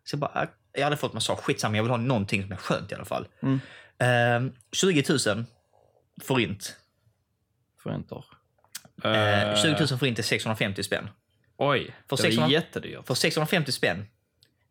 Så 0.04 0.14
jag 0.14 0.20
bara, 0.20 0.42
"Äh, 0.42 0.48
jag 0.72 0.84
hade 0.84 0.96
fått 0.96 1.12
massage, 1.12 1.38
skitsamma, 1.38 1.76
jag 1.76 1.82
vill 1.82 1.90
ha 1.90 1.96
någonting 1.96 2.42
som 2.42 2.52
är 2.52 2.56
skönt 2.56 2.92
i 2.92 2.94
alla 2.94 3.04
fall. 3.04 3.28
Eh, 3.98 4.52
20 4.72 5.04
000 5.34 5.44
forint. 6.22 6.76
Förväntar. 7.82 8.24
Eh, 9.04 9.56
20 9.62 9.76
000 9.90 9.98
forint 9.98 10.18
är 10.18 10.22
650 10.22 10.82
spänn. 10.82 11.08
Oj, 11.56 11.94
För 12.08 12.16
det 12.16 12.22
är 12.22 12.30
600 12.30 12.48
jättedyrt. 12.50 13.06
För 13.06 13.14
650 13.14 13.72
spänn 13.72 14.06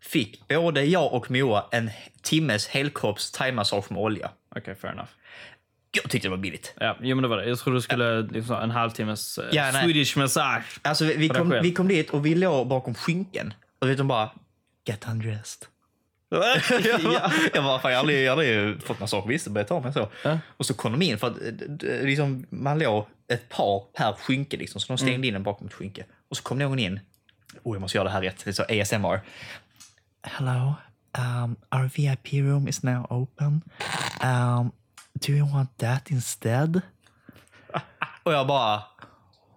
fick 0.01 0.47
både 0.47 0.83
jag 0.86 1.13
och 1.13 1.31
Moa 1.31 1.65
en 1.71 1.91
timmes 2.21 2.68
helkropps 2.68 3.31
thaimassage 3.31 3.91
med 3.91 4.01
olja. 4.01 4.31
Okej, 4.56 4.75
fair 4.75 4.94
enough. 4.94 5.09
Jag 5.91 6.09
tyckte 6.09 6.27
det 6.27 6.30
var 6.30 6.38
billigt. 6.38 6.74
Ja, 6.80 6.97
jo, 7.01 7.15
men 7.15 7.24
det 7.24 7.27
var 7.27 7.38
det. 7.38 7.50
Jag 7.50 7.59
trodde 7.59 7.77
du 7.77 7.81
skulle 7.81 8.21
liksom, 8.21 8.56
en 8.56 8.71
halvtimmes 8.71 9.38
eh, 9.38 9.45
Ja, 9.51 9.69
nej. 9.74 9.83
Swedish 9.83 10.18
massage. 10.18 10.80
Alltså 10.81 11.06
vi, 11.06 11.15
vi, 11.15 11.30
kom, 11.30 11.50
vi 11.63 11.74
kom 11.74 11.88
dit 11.88 12.09
och 12.09 12.25
vi 12.25 12.36
låg 12.36 12.68
bakom 12.68 12.95
skynken. 12.95 13.53
Och 13.80 13.89
vet 13.89 13.97
de 13.97 14.07
bara, 14.07 14.30
get 14.86 15.07
undressed. 15.07 15.68
jag, 16.30 17.31
jag 17.53 17.63
bara, 17.63 17.80
fan 17.80 17.91
jag 17.91 18.00
aldrig, 18.00 18.24
jag 18.24 18.31
aldrig 18.31 18.83
fått 18.83 19.00
massage, 19.00 19.27
visst 19.27 19.45
det 19.45 19.51
började 19.51 19.68
ta 19.68 19.80
mig 19.80 19.94
så. 19.94 20.09
Ja. 20.24 20.39
Och 20.57 20.65
så 20.65 20.74
kom 20.74 20.91
de 20.91 21.01
in 21.01 21.18
för 21.18 21.27
att 21.27 21.38
liksom, 22.03 22.45
man 22.50 22.80
låg 22.80 23.06
ett 23.27 23.50
par 23.50 23.80
per 23.80 24.13
skynke 24.13 24.57
liksom, 24.57 24.81
så 24.81 24.88
de 24.88 24.97
stängde 24.97 25.27
in 25.27 25.36
en 25.36 25.44
bakom 25.44 25.68
ett 25.68 25.74
skynke. 25.74 26.06
Och 26.30 26.38
så 26.38 26.44
kom 26.44 26.57
någon 26.57 26.80
in, 26.80 27.00
oh 27.63 27.75
jag 27.75 27.81
måste 27.81 27.97
göra 27.97 28.06
det 28.06 28.13
här 28.13 28.21
rätt, 28.21 28.45
det 28.45 28.50
är 28.50 28.53
så 28.53 28.63
ASMR. 28.63 29.21
Hello, 30.21 30.74
um, 31.18 31.56
our 31.75 31.89
VIP 31.95 32.33
room 32.33 32.68
is 32.68 32.83
now 32.83 33.07
open. 33.09 33.62
Um, 34.24 34.71
do 35.27 35.31
you 35.33 35.51
want 35.54 35.77
that 35.77 36.12
instead? 36.12 36.81
Och 38.24 38.33
jag 38.33 38.48
bara, 38.48 38.81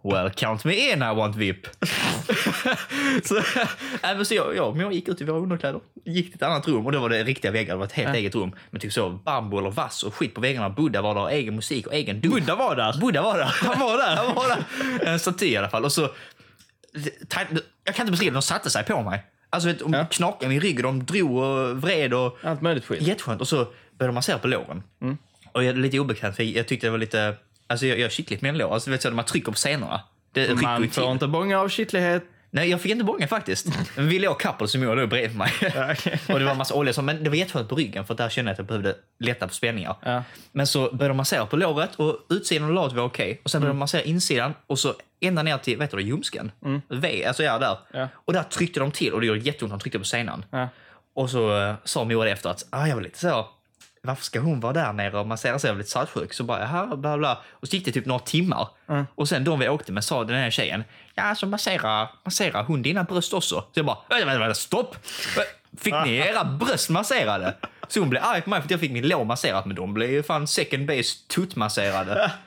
well 0.02 0.30
count 0.30 0.64
me 0.64 0.92
in 0.92 0.98
I 1.02 1.14
want 1.14 1.36
VIP. 1.36 1.66
så, 3.24 3.40
även 4.02 4.26
så 4.26 4.34
jag, 4.34 4.56
jag, 4.56 4.76
men 4.76 4.84
jag 4.84 4.92
gick 4.92 5.08
ut 5.08 5.20
i 5.20 5.24
våra 5.24 5.38
underkläder, 5.38 5.80
gick 6.04 6.26
till 6.26 6.34
ett 6.34 6.42
annat 6.42 6.68
rum 6.68 6.86
och 6.86 6.92
då 6.92 7.00
var 7.00 7.08
det 7.08 7.24
riktiga 7.24 7.50
väggar, 7.50 7.74
det 7.74 7.78
var 7.78 7.84
ett 7.86 7.92
helt 7.92 8.14
eget 8.16 8.34
rum. 8.34 8.52
Men 8.70 8.80
typ 8.80 8.92
så 8.92 9.10
bambu 9.10 9.58
eller 9.58 9.70
vass 9.70 10.02
och 10.02 10.14
skit 10.14 10.34
på 10.34 10.40
väggarna. 10.40 10.70
Buddha 10.70 11.02
var 11.02 11.14
där, 11.14 11.28
egen 11.28 11.54
musik 11.56 11.86
och 11.86 11.94
egen 11.94 12.20
dusch. 12.20 12.32
Buddha 12.32 12.54
var 12.54 12.76
där. 12.76 13.00
Buddha 13.00 13.22
var 13.22 13.38
där. 13.38 13.44
Han 13.64 13.80
var 13.80 13.96
där. 13.98 14.16
Han 14.16 14.34
var 14.34 14.48
där. 14.48 14.64
En 15.08 15.18
staty 15.18 15.46
i 15.46 15.56
alla 15.56 15.68
fall. 15.68 15.84
Och 15.84 15.92
så, 15.92 16.08
jag 17.84 17.94
kan 17.94 18.04
inte 18.06 18.10
beskriva 18.10 18.34
de 18.34 18.42
satte 18.42 18.70
sig 18.70 18.84
på 18.84 19.02
mig. 19.02 19.22
Alltså 19.50 19.68
vet, 19.68 19.78
de 19.78 19.92
Ja. 19.92 20.06
knakade 20.10 20.48
mig 20.48 20.56
i 20.56 20.60
ryggen, 20.60 20.82
de 20.82 21.04
drog 21.04 21.36
och 21.36 21.76
vred 21.82 22.14
och 22.14 22.38
Allt 22.42 22.62
möjligt 22.62 22.84
skit. 22.84 23.02
jätteskönt. 23.02 23.40
Och 23.40 23.48
så 23.48 23.56
började 23.56 24.06
de 24.06 24.14
massera 24.14 24.38
på 24.38 24.46
låren. 24.48 24.82
Och 25.52 25.64
jag 25.64 25.70
är 25.70 25.74
lite 25.80 25.98
obekvämt 25.98 26.36
för 26.36 26.42
jag 26.42 26.68
tyckte 26.68 26.86
det 26.86 26.90
var 26.90 26.98
lite, 26.98 27.34
alltså 27.66 27.86
jag, 27.86 27.98
jag 27.98 28.12
kittligt 28.12 28.42
mellanlår. 28.42 28.74
Alltså 28.74 28.90
du 28.90 28.92
vet 28.92 29.02
så 29.02 29.08
när 29.08 29.16
man 29.16 29.24
trycker 29.24 29.52
på 29.52 29.58
senorna. 29.58 30.00
Det 30.32 30.62
Man 30.62 30.88
får 30.90 31.12
inte 31.12 31.26
bånga 31.28 31.60
av 31.60 31.68
kittlighet. 31.68 32.24
Nej, 32.54 32.70
jag 32.70 32.80
fick 32.80 32.92
inte 32.92 33.04
bånga 33.04 33.28
faktiskt. 33.28 33.66
Men 33.96 34.08
vi 34.08 34.18
låg 34.18 34.40
couple 34.40 34.68
som 34.68 34.82
jag 34.82 34.96
låg 34.96 35.08
bredvid 35.08 35.36
mig. 35.38 35.52
och 36.28 36.38
det 36.38 36.44
var 36.44 36.52
en 36.52 36.58
massa 36.58 36.74
olja, 36.74 36.92
så- 36.92 37.02
men 37.02 37.24
det 37.24 37.30
var 37.30 37.36
jätteskönt 37.36 37.68
på 37.68 37.74
ryggen 37.74 38.06
för 38.06 38.14
där 38.14 38.28
kände 38.28 38.48
jag 38.48 38.52
att 38.52 38.58
jag 38.58 38.66
behövde 38.66 38.94
lätta 39.20 39.48
på 39.48 39.54
spänningar. 39.54 39.96
Ja. 40.02 40.22
Men 40.52 40.66
så 40.66 40.80
började 40.80 41.08
de 41.08 41.16
massera 41.16 41.46
på 41.46 41.56
låret 41.56 41.94
och 41.96 42.16
utsidan 42.30 42.64
av 42.68 42.74
låret 42.74 42.92
var 42.92 43.04
okej. 43.04 43.40
Och 43.44 43.50
sen 43.50 43.60
började 43.60 43.74
de 43.74 43.78
massera 43.78 44.02
insidan 44.02 44.54
och 44.66 44.78
så 44.78 44.94
ända 45.20 45.42
ner 45.42 45.58
till, 45.58 45.78
vet 45.78 45.90
du, 45.90 46.02
ljumsken. 46.02 46.52
V, 46.88 47.24
alltså 47.24 47.42
ja, 47.42 47.58
där. 47.58 47.78
Ja. 47.92 48.08
Och 48.14 48.32
där 48.32 48.42
tryckte 48.42 48.80
de 48.80 48.90
till 48.90 49.12
och 49.12 49.20
det 49.20 49.26
gjorde 49.26 49.40
jätteont 49.40 49.72
de 49.72 49.80
tryckte 49.80 49.98
på 49.98 50.04
senan. 50.04 50.44
Ja. 50.50 50.68
Och 51.14 51.30
så 51.30 51.58
uh, 51.68 51.74
sa 51.84 52.04
Moa 52.04 52.24
det 52.24 52.30
efter 52.30 52.50
att 52.50 52.66
ah, 52.70 52.86
jag 52.86 52.94
var 52.94 53.02
lite 53.02 53.18
så, 53.18 53.48
varför 54.02 54.24
ska 54.24 54.40
hon 54.40 54.60
vara 54.60 54.72
där 54.72 54.92
nere 54.92 55.18
och 55.18 55.26
massera 55.26 55.58
sig? 55.58 55.70
Var 55.70 55.78
lite 55.78 55.90
saltsjuk. 55.90 56.32
Så 56.32 56.44
bara, 56.44 56.60
jaha, 56.60 56.96
bla 56.96 57.18
bla. 57.18 57.42
Och 57.50 57.68
så 57.68 57.76
gick 57.76 57.84
det 57.84 57.92
typ 57.92 58.06
några 58.06 58.20
timmar. 58.20 58.68
Och 59.14 59.28
sen 59.28 59.44
de 59.44 59.58
vi 59.58 59.68
åkte 59.68 59.92
med 59.92 60.04
sa 60.04 60.24
den 60.24 60.36
här 60.36 60.50
tjejen, 60.50 60.84
ja 61.14 61.34
så 61.34 61.46
massera, 61.46 62.08
massera 62.24 62.62
hon 62.62 62.82
dina 62.82 63.04
bröst 63.04 63.32
också? 63.32 63.54
Så 63.60 63.66
jag 63.74 63.86
bara, 63.86 63.98
vänta, 64.08 64.26
vänta, 64.26 64.40
vänta 64.40 64.54
stopp! 64.54 64.96
Fick 65.78 65.94
ni 66.04 66.16
era 66.28 66.44
bröst 66.44 66.90
masserade? 66.90 67.54
Så 67.88 68.00
hon 68.00 68.10
blev 68.10 68.22
arg 68.24 68.42
på 68.42 68.50
mig 68.50 68.60
för 68.60 68.64
att 68.66 68.70
jag 68.70 68.80
fick 68.80 68.92
min 68.92 69.08
lår 69.08 69.24
masserat, 69.24 69.66
men 69.66 69.76
de 69.76 69.94
blev 69.94 70.10
ju 70.10 70.22
fan 70.22 70.46
second 70.46 70.86
base 70.86 71.28
tuttmasserade. 71.28 72.32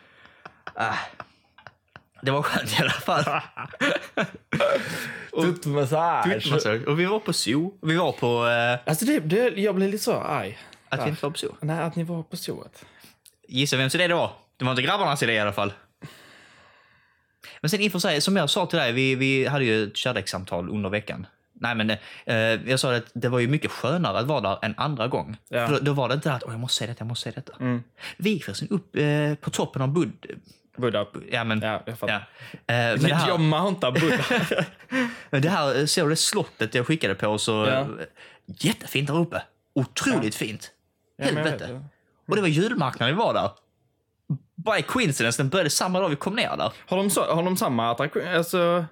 Ah. 0.78 0.94
Det 2.22 2.32
var 2.32 2.42
skönt 2.42 2.80
i 2.80 2.82
alla 2.82 2.90
fall. 2.90 3.24
Tuttmassage. 5.42 6.34
Tuttmassage. 6.44 6.88
Och 6.88 7.00
vi 7.00 7.06
var 7.06 7.20
på 7.20 7.34
zoo. 7.34 7.74
Vi 7.82 7.96
var 7.96 8.12
på... 8.12 8.48
Eh, 8.48 8.90
Alltså 8.90 9.06
det, 9.06 9.20
det, 9.20 9.62
jag 9.62 9.76
blev 9.76 9.90
lite 9.90 10.04
så 10.04 10.14
arg. 10.22 10.58
Att 11.00 11.06
vi 11.06 11.10
inte 11.10 11.25
var 11.25 11.32
på 11.32 11.38
zoo. 11.38 11.56
Nej, 11.62 11.80
att 11.80 11.96
ni 11.96 12.04
var 12.04 12.24
på 12.24 12.38
zooet. 12.38 12.86
Gissa 13.48 13.78
vems 13.78 13.96
idé 13.96 14.08
det 14.08 14.14
var? 14.14 14.32
Det 14.58 14.66
var 14.66 14.72
inte 14.72 14.82
grabbarnas 14.82 15.24
idé 15.24 15.34
i 15.34 15.40
alla 15.40 15.54
fall. 15.54 15.74
Men 17.62 17.70
sen 17.70 17.82
inför 17.82 18.00
sig, 18.00 18.22
som 18.22 18.36
jag 18.36 18.50
sa 18.50 18.66
till 18.66 18.80
dig, 18.80 18.92
vi, 18.92 19.16
vi 19.16 19.46
hade 19.46 19.66
ju 19.66 19.84
ett 19.84 19.98
kärlekssamtal 19.98 20.70
under 20.70 20.90
veckan. 20.90 21.28
Nej 21.54 21.75
men 21.75 21.90
eh, 22.25 22.36
jag 22.70 22.80
sa 22.80 22.96
att 22.96 23.12
det 23.14 23.30
var 23.30 23.40
ju 23.40 23.48
mycket 23.48 23.72
skönare 23.72 24.20
att 24.20 24.25
vara 24.25 24.42
där 24.42 24.58
en 24.62 24.74
andra 24.78 25.08
gång. 25.08 25.38
Ja. 25.50 25.68
För 25.68 25.74
då, 25.74 25.80
då 25.80 25.94
var 25.94 26.08
det 26.10 26.16
inte 26.16 26.34
att 26.34 26.44
Åh, 26.44 26.52
jag 26.52 26.60
måste 26.60 26.78
säga 26.78 26.88
detta, 26.88 27.02
jag 27.02 27.08
måste 27.08 27.24
säga 27.24 27.34
detta. 27.36 27.54
Mm. 27.60 27.84
Vi 28.18 28.30
gick 28.30 28.44
förresten 28.44 28.68
upp 28.70 28.96
eh, 28.96 29.36
på 29.42 29.50
toppen 29.50 29.82
av 29.82 29.88
Bud... 29.88 30.12
Buddha. 30.78 31.06
Ja 31.32 31.44
men... 31.44 31.62
Ja, 31.62 31.84
jag 31.86 32.00
fattar. 32.00 32.28
Ja. 32.68 32.74
Eh, 32.74 32.92
men 32.92 33.00
det 33.00 33.16
här, 33.16 33.28
Jag 33.28 33.40
mountar 33.40 33.92
Buddha. 33.92 34.60
det 35.40 35.50
här, 35.50 35.80
eh, 35.80 35.86
såg 35.86 36.06
du 36.06 36.10
det 36.10 36.16
slottet 36.16 36.75
jag 36.75 36.88
skickade 36.88 37.16
på 37.16 37.38
så... 37.38 37.52
Ja. 37.52 37.80
eh, 37.80 37.88
Jättefint 38.46 39.08
där 39.08 39.18
uppe. 39.18 39.42
Otroligt 39.74 40.36
fint. 40.36 40.62
Ja, 40.62 40.68
jag 40.68 40.75
Helvete. 41.20 41.68
vet, 41.74 41.82
Och 42.30 42.36
det 42.36 42.42
var 42.42 42.48
julmarknaden 42.50 43.16
vi 43.16 43.22
var 43.22 43.34
där. 43.34 43.50
By 44.56 44.82
coincidence, 44.82 45.42
den 45.44 45.50
började 45.50 45.70
samma 45.70 46.00
dag 46.00 46.10
vi 46.10 46.16
kom 46.16 46.36
ner 46.36 46.58
där. 46.58 46.72
Har 46.88 46.98
de, 46.98 47.10
så, 47.10 47.26
har 47.36 47.44
de 47.44 47.58
samma 47.58 47.92
attraktion, 47.92 48.28
alltså... 48.28 48.86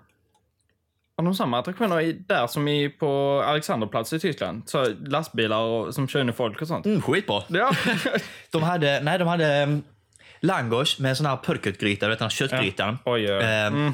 Har 1.17 1.23
de 1.25 1.35
samma 1.35 1.59
attraktioner 1.59 2.01
i, 2.01 2.13
där 2.13 2.47
som 2.47 2.67
i 2.67 2.89
på 2.89 3.43
Alexanderplatz 3.45 4.13
i 4.13 4.19
Tyskland? 4.19 4.61
Så 4.69 4.93
lastbilar 5.05 5.59
och, 5.59 5.93
som 5.95 6.07
kör 6.07 6.21
in 6.21 6.29
i 6.29 6.33
folk 6.33 6.61
och 6.61 6.67
sånt? 6.67 6.85
Mm, 6.85 7.01
skitbra. 7.01 7.43
Ja. 7.47 7.71
De 8.51 8.63
hade, 8.63 8.99
nej, 9.01 9.19
de 9.19 9.27
hade 9.27 9.63
um, 9.63 9.83
langos 10.39 10.99
med 10.99 11.17
sån 11.17 11.25
här 11.25 11.37
purkutgryta, 11.43 12.05
du 12.05 12.09
vet 12.09 12.19
den 12.19 12.25
här 12.25 12.29
köttgrytan. 12.29 12.97
Oj, 13.05 13.21
oj, 13.31 13.37
oj. 13.37 13.43
Ehm, 13.43 13.73
Mm. 13.73 13.93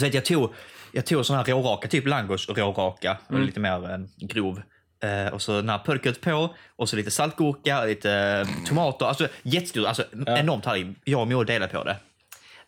vet, 0.00 0.14
jag 0.14 0.24
tog, 0.24 0.54
jag 0.92 1.06
tog 1.06 1.26
sån 1.26 1.36
här 1.36 1.44
råraka, 1.44 1.88
typ 1.88 2.06
langos 2.06 2.48
och 2.48 2.58
råraka, 2.58 3.16
Mm. 3.30 3.42
lite 3.42 3.60
mer 3.60 3.90
eh, 3.90 3.98
grov. 4.28 4.62
Eh, 5.02 5.32
och 5.34 5.42
så 5.42 5.52
den 5.52 5.68
här 5.68 5.78
purkut 5.84 6.20
på, 6.20 6.54
och 6.76 6.88
så 6.88 6.96
lite 6.96 7.10
saltgurka, 7.10 7.84
lite 7.84 8.12
eh, 8.12 8.64
tomater. 8.66 9.06
Alltså 9.06 9.28
jättestort, 9.42 9.86
alltså 9.86 10.04
enormt 10.26 10.66
här. 10.66 10.94
Jag 11.04 11.20
och 11.20 11.28
mor 11.28 11.44
delade 11.44 11.72
på 11.72 11.84
det. 11.84 11.96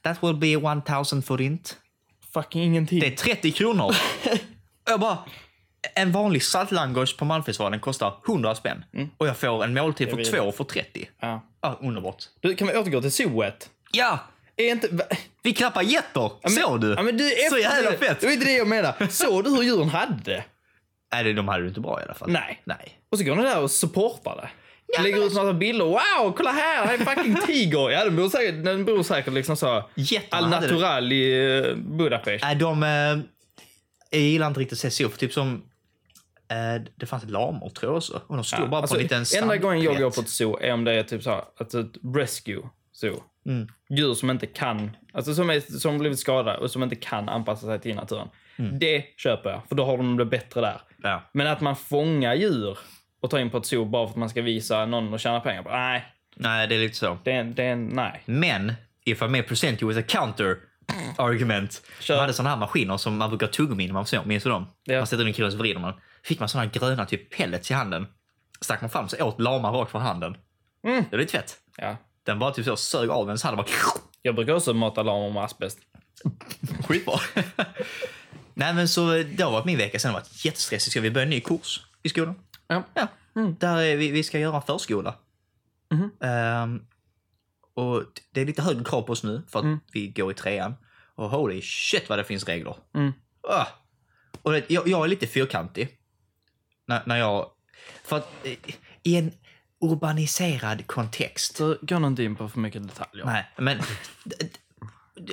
That 0.02 0.22
will 0.22 0.36
be 0.36 0.46
1000 0.46 1.22
forint. 1.22 1.76
Fucking 2.34 2.62
ingenting. 2.62 3.00
Det 3.00 3.06
är 3.06 3.16
30 3.16 3.52
kronor. 3.52 3.96
jag 4.88 5.00
bara, 5.00 5.18
en 5.94 6.12
vanlig 6.12 6.42
saltlangos 6.42 7.16
på 7.16 7.24
Malmfestivalen 7.24 7.80
kostar 7.80 8.14
100 8.28 8.54
spänn. 8.54 8.84
Och 9.18 9.26
jag 9.26 9.36
får 9.36 9.64
en 9.64 9.74
måltid 9.74 10.10
för 10.10 10.24
två 10.24 10.52
för 10.52 10.64
30. 10.64 11.08
Ja. 11.20 11.42
Ja, 11.60 11.78
underbart. 11.82 12.24
Du, 12.40 12.54
kan 12.54 12.68
vi 12.68 12.76
återgå 12.76 13.00
till 13.00 13.12
zooet? 13.12 13.70
Ja, 13.92 14.18
Är 14.56 14.70
inte... 14.70 14.88
vi 15.42 15.52
klappar 15.52 15.82
getter. 15.82 16.30
Såg 16.48 16.80
du? 16.80 16.94
Ja, 16.94 17.02
men 17.02 17.16
du 17.16 17.26
är 17.32 17.50
Så 17.50 17.58
jävla 17.58 17.92
fett. 17.92 18.20
Det 18.20 18.26
var 18.26 18.32
inte 18.32 18.46
det 18.46 18.56
jag 18.56 18.68
menar. 18.68 19.06
Såg 19.10 19.44
du 19.44 19.50
hur 19.50 19.62
djuren 19.62 19.88
hade? 19.88 20.44
Nej, 21.12 21.24
det- 21.24 21.32
de 21.32 21.48
hade 21.48 21.62
det 21.62 21.68
inte 21.68 21.80
bra 21.80 22.00
i 22.00 22.04
alla 22.04 22.14
fall. 22.14 22.30
Nej. 22.30 22.62
Nej. 22.64 22.98
Och 23.10 23.18
så 23.18 23.24
går 23.24 23.36
ni 23.36 23.42
där 23.42 23.60
och 23.62 23.70
supportar 23.70 24.36
det. 24.36 24.48
Lägger 25.02 25.26
ut 25.26 25.34
massa 25.34 25.52
bilder. 25.52 25.84
Wow, 25.84 26.32
kolla 26.36 26.50
här! 26.50 26.86
Här 26.86 26.94
är 26.94 26.98
fucking 26.98 27.36
tiger. 27.46 27.90
Ja, 27.90 28.04
den 28.04 28.16
bor 28.16 28.28
säkert, 28.28 28.64
den 28.64 28.84
bor 28.84 29.02
säkert 29.02 29.32
liksom 29.32 29.56
så... 29.56 29.66
Al 29.68 29.84
hade 30.30 30.46
det. 30.46 30.60
natural 30.60 31.12
i 31.12 31.56
eh, 31.68 31.74
Budapest. 31.76 32.44
Nej, 32.44 32.56
de... 32.56 32.82
Eh, 32.82 32.88
jag 34.10 34.20
gillar 34.20 34.46
inte 34.46 34.60
riktigt 34.60 34.80
CSO, 34.82 35.08
för 35.08 35.18
typ 35.18 35.32
som... 35.32 35.62
Eh, 36.50 36.82
det 36.96 37.06
fanns 37.06 37.24
lamor 37.30 37.68
tror 37.70 37.90
jag 37.92 37.96
också. 37.96 38.20
Och 38.26 38.36
de 38.36 38.44
stod 38.44 38.70
bara 38.70 38.80
Alltså, 38.80 38.94
på 38.94 39.00
en 39.00 39.02
liten 39.02 39.24
enda 39.42 39.56
gången 39.56 39.78
jag 39.82 39.84
sandplätt. 39.94 40.02
går 40.02 40.10
på 40.10 40.20
ett 40.20 40.28
zoo 40.28 40.58
är 40.60 40.72
om 40.72 40.84
det 40.84 40.92
är 40.92 41.02
typ 41.02 41.22
så 41.22 41.30
här, 41.30 41.42
alltså 41.58 41.80
ett 41.80 41.92
rescue 42.16 42.62
zoo. 42.92 43.22
Mm. 43.46 43.68
Djur 43.90 44.14
som 44.14 44.30
inte 44.30 44.46
kan, 44.46 44.96
alltså 45.12 45.34
som, 45.34 45.50
är, 45.50 45.60
som 45.78 45.98
blivit 45.98 46.18
skadade 46.18 46.58
och 46.58 46.70
som 46.70 46.82
inte 46.82 46.96
kan 46.96 47.28
anpassa 47.28 47.66
sig 47.66 47.80
till 47.80 47.94
naturen. 47.94 48.28
Mm. 48.56 48.78
Det 48.78 49.04
köper 49.16 49.50
jag, 49.50 49.62
för 49.68 49.74
då 49.74 49.84
har 49.84 49.96
de 49.96 50.16
det 50.16 50.24
bättre 50.24 50.60
där. 50.60 50.80
Ja. 51.02 51.22
Men 51.32 51.46
att 51.46 51.60
man 51.60 51.76
fångar 51.76 52.34
djur 52.34 52.78
och 53.22 53.30
tar 53.30 53.38
in 53.38 53.50
på 53.50 53.58
ett 53.58 53.66
zoo 53.66 53.84
bara 53.84 54.06
för 54.06 54.10
att 54.10 54.16
man 54.16 54.28
ska 54.28 54.42
visa 54.42 54.86
någon 54.86 55.12
och 55.14 55.20
tjäna 55.20 55.40
pengar 55.40 55.62
på. 55.62 55.70
Nej, 55.70 56.04
Nej, 56.36 56.66
det 56.66 56.74
är 56.74 56.78
lite 56.78 56.96
så. 56.96 57.18
det 57.24 57.42
det 57.42 57.74
nej. 57.76 58.22
Men, 58.24 58.72
if 59.04 59.22
I 59.22 59.28
may 59.28 59.42
present 59.42 59.82
you 59.82 59.94
with 59.94 60.00
a 60.00 60.04
counter 60.08 60.56
argument. 61.18 61.82
Kör. 62.00 62.14
Man 62.14 62.20
hade 62.20 62.32
såna 62.32 62.50
här 62.50 62.56
maskiner 62.56 62.96
som 62.96 63.16
man 63.16 63.28
brukar 63.28 63.46
tuggummi 63.46 63.86
när 63.86 63.94
man 63.94 64.06
såg. 64.06 64.26
Minns 64.26 64.44
du 64.44 64.50
dem? 64.50 64.66
Ja. 64.84 64.98
Man 64.98 65.06
sätter 65.06 65.28
in 65.28 65.32
killen 65.32 65.52
så 65.52 65.58
vrider 65.58 65.80
man. 65.80 65.94
Fick 66.24 66.40
man 66.40 66.48
såna 66.48 66.64
här 66.64 66.70
gröna 66.70 67.04
typ 67.06 67.36
pellets 67.36 67.70
i 67.70 67.74
handen. 67.74 68.06
Stack 68.60 68.80
man 68.80 68.90
fram 68.90 69.08
så 69.08 69.24
åt 69.24 69.40
lama 69.40 69.70
rakt 69.70 69.90
från 69.90 70.02
handen. 70.02 70.36
Mm. 70.86 71.04
Det 71.10 71.16
var 71.16 71.18
lite 71.18 71.32
fett. 71.32 71.56
Ja. 71.76 71.96
Den 72.22 72.38
bara 72.38 72.50
typ 72.50 72.64
så 72.64 72.76
sög 72.76 73.10
av 73.10 73.26
ens 73.26 73.42
hand 73.42 73.58
och 73.58 73.64
bara... 73.64 73.72
Jag 74.22 74.34
brukar 74.34 74.52
också 74.52 74.74
mata 74.74 75.02
lamor 75.02 75.30
med 75.30 75.44
asbest. 75.44 75.78
Skitbra. 76.88 77.14
Nej 78.54 78.74
men 78.74 78.88
så 78.88 79.10
det 79.10 79.42
har 79.42 79.50
varit 79.50 79.64
min 79.64 79.78
vecka. 79.78 79.98
Sen 79.98 80.10
har 80.10 80.20
det 80.20 80.22
varit 80.22 80.44
jättestressigt. 80.44 80.90
Ska 80.90 81.00
vi 81.00 81.10
börja 81.10 81.24
en 81.24 81.30
ny 81.30 81.40
kurs 81.40 81.86
i 82.02 82.08
skolan? 82.08 82.34
Ja. 82.66 82.82
Ja. 82.94 83.08
Där 83.58 83.76
är 83.76 83.96
vi, 83.96 84.10
vi 84.10 84.22
ska 84.22 84.38
göra 84.38 84.56
en 84.56 84.62
förskola. 84.62 85.14
Mhm. 85.90 86.10
Ehm, 86.20 86.82
och 87.74 88.04
det 88.30 88.40
är 88.40 88.46
lite 88.46 88.62
högre 88.62 88.84
krav 88.84 89.02
på 89.02 89.12
oss 89.12 89.22
nu 89.22 89.42
för 89.48 89.58
att 89.58 89.78
vi 89.92 90.08
går 90.08 90.30
i 90.30 90.34
trean. 90.34 90.74
Och 91.14 91.30
holy 91.30 91.62
shit 91.62 92.08
vad 92.08 92.18
det 92.18 92.24
finns 92.24 92.44
regler. 92.44 92.76
Mm. 92.94 93.12
Ah. 93.48 93.66
Och 94.42 94.52
det, 94.52 94.70
jag, 94.70 94.88
jag 94.88 95.04
är 95.04 95.08
lite 95.08 95.26
fyrkantig. 95.26 95.98
När, 96.86 97.02
när 97.06 97.16
jag... 97.16 97.50
För 98.04 98.16
att 98.16 98.46
eh, 98.46 98.52
i 99.02 99.16
en 99.16 99.32
urbaniserad 99.80 100.86
kontext 100.86 101.56
Så 101.56 101.76
gå 101.82 101.98
nog 101.98 102.10
inte 102.10 102.22
in 102.22 102.36
på 102.36 102.48
för 102.48 102.60
mycket 102.60 102.88
detaljer. 102.88 103.24
Nej, 103.24 103.46
men 103.58 103.78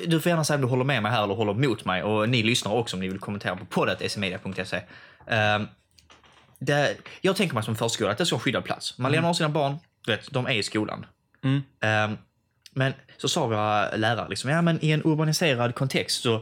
du 0.08 0.19
får 0.19 0.29
gärna 0.29 0.43
säga 0.43 0.55
om 0.55 0.62
du 0.62 0.67
håller 0.67 0.84
med 0.84 1.03
mig 1.03 1.12
här 1.12 1.24
eller 1.24 1.36
håller 1.36 1.53
mot 1.53 1.86
mig. 1.86 2.03
Och 2.03 2.29
ni 2.29 2.43
lyssnar 2.43 2.72
också 2.72 2.96
om 2.96 3.00
ni 3.00 3.08
vill 3.08 3.19
kommentera 3.19 3.55
på 3.55 3.65
poddet.smedia.se. 3.65 4.81
Um, 5.27 5.67
det, 6.60 6.98
jag 7.22 7.36
tänker 7.36 7.55
mig 7.55 7.63
som 7.63 7.75
förskola 7.75 8.12
att 8.12 8.17
det 8.17 8.25
ska 8.25 8.36
vara 8.36 8.43
skyddad 8.43 8.63
plats. 8.63 8.98
Man 8.98 9.12
lämnar 9.12 9.34
sina 9.34 9.50
barn, 9.50 9.77
du 10.05 10.12
vet, 10.12 10.31
de 10.31 10.46
är 10.48 10.53
i 10.53 10.63
skolan. 10.63 11.05
Mm. 11.43 11.62
Ehm, 11.81 12.17
men 12.72 12.93
så 13.17 13.29
sa 13.29 13.48
våra 13.48 13.96
lärare, 13.96 14.29
liksom, 14.29 14.50
ja, 14.50 14.62
men 14.62 14.86
i 14.86 14.91
en 14.91 15.01
urbaniserad 15.05 15.75
kontext 15.75 16.22
så, 16.22 16.36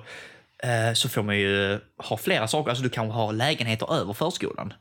eh, 0.64 0.94
så 0.94 1.10
får 1.10 1.24
man 1.24 1.38
ju 1.38 1.80
ha 1.98 2.18
flera 2.18 2.48
saker. 2.48 2.70
Alltså 2.70 2.84
du 2.84 2.90
kan 2.90 3.12
ha 3.12 3.32
lägenheter 3.32 3.94
över 3.94 4.14
förskolan. 4.14 4.74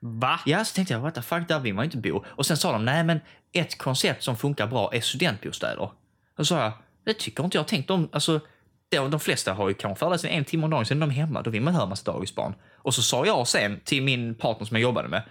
Va? 0.00 0.40
Ja, 0.46 0.64
så 0.64 0.74
tänkte 0.74 0.94
jag, 0.94 1.00
what 1.00 1.14
the 1.14 1.22
fuck, 1.22 1.48
där 1.48 1.58
vill 1.58 1.74
man 1.74 1.84
ju 1.84 1.86
inte 1.86 2.10
bo. 2.10 2.24
Och 2.28 2.46
sen 2.46 2.56
sa 2.56 2.72
de, 2.72 2.84
nej 2.84 3.04
men 3.04 3.20
ett 3.52 3.78
koncept 3.78 4.22
som 4.22 4.36
funkar 4.36 4.66
bra 4.66 4.94
är 4.94 5.00
studentbostäder. 5.00 5.90
Då 6.36 6.44
sa 6.44 6.62
jag, 6.62 6.72
det 7.04 7.14
tycker 7.14 7.44
inte 7.44 7.56
jag. 7.56 7.68
Tänk 7.68 7.88
de, 7.88 8.08
alltså, 8.12 8.40
de, 8.88 9.10
de 9.10 9.20
flesta 9.20 9.52
har 9.52 9.68
ju 9.68 9.74
kanske 9.74 9.98
föreläsning 9.98 10.32
en 10.36 10.44
timme 10.44 10.64
om 10.64 10.70
dagen, 10.70 10.86
sen 10.86 11.02
är 11.02 11.06
de 11.06 11.12
hemma. 11.12 11.42
Då 11.42 11.50
vill 11.50 11.62
man 11.62 11.74
höra 11.74 11.86
massa 11.86 12.12
dagisbarn. 12.12 12.54
Och 12.76 12.94
så 12.94 13.02
sa 13.02 13.26
jag 13.26 13.48
sen 13.48 13.80
till 13.84 14.02
min 14.02 14.34
partner 14.34 14.66
som 14.66 14.74
jag 14.76 14.82
jobbade 14.82 15.08
med, 15.08 15.22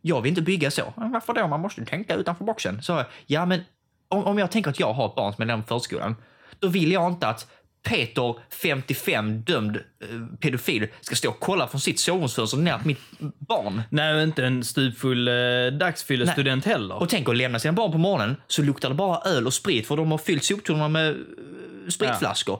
jag 0.00 0.20
vill 0.20 0.30
inte 0.30 0.42
bygga 0.42 0.70
så. 0.70 0.92
"Men 0.96 1.12
Varför 1.12 1.32
då? 1.34 1.46
Man 1.48 1.60
måste 1.60 1.84
tänka 1.84 2.14
utanför 2.14 2.44
boxen. 2.44 2.82
Så 2.82 3.02
ja 3.26 3.46
men 3.46 3.60
om, 4.08 4.24
om 4.24 4.38
jag 4.38 4.50
tänker 4.50 4.70
att 4.70 4.80
jag 4.80 4.92
har 4.92 5.06
ett 5.06 5.14
barn 5.14 5.32
som 5.32 5.42
är 5.42 5.46
lämnat 5.46 5.68
förskolan, 5.68 6.16
då 6.58 6.68
vill 6.68 6.92
jag 6.92 7.12
inte 7.12 7.26
att 7.28 7.50
Peter, 7.82 8.34
55, 8.62 9.40
dömd 9.42 9.76
eh, 9.76 10.08
pedofil, 10.40 10.86
ska 11.00 11.14
stå 11.16 11.28
och 11.28 11.40
kolla 11.40 11.68
från 11.68 11.80
sitt 11.80 12.00
sovrumsfönster 12.00 12.58
ner 12.58 12.78
på 12.78 12.88
mitt 12.88 13.00
barn. 13.38 13.82
Nej, 13.90 14.22
inte 14.22 14.46
en 14.46 14.64
stupfull 14.64 15.28
eh, 15.28 15.34
dagsfyllestudent 15.78 16.64
heller. 16.64 16.94
Och 17.02 17.08
tänk 17.08 17.28
att 17.28 17.36
lämna 17.36 17.58
sina 17.58 17.72
barn 17.72 17.92
på 17.92 17.98
morgonen 17.98 18.36
så 18.46 18.62
luktar 18.62 18.88
det 18.88 18.94
bara 18.94 19.20
öl 19.30 19.46
och 19.46 19.54
sprit 19.54 19.86
för 19.86 19.96
de 19.96 20.10
har 20.10 20.18
fyllt 20.18 20.44
soptunnorna 20.44 20.88
med 20.88 21.10
eh, 21.10 21.16
spritflaskor. 21.88 22.58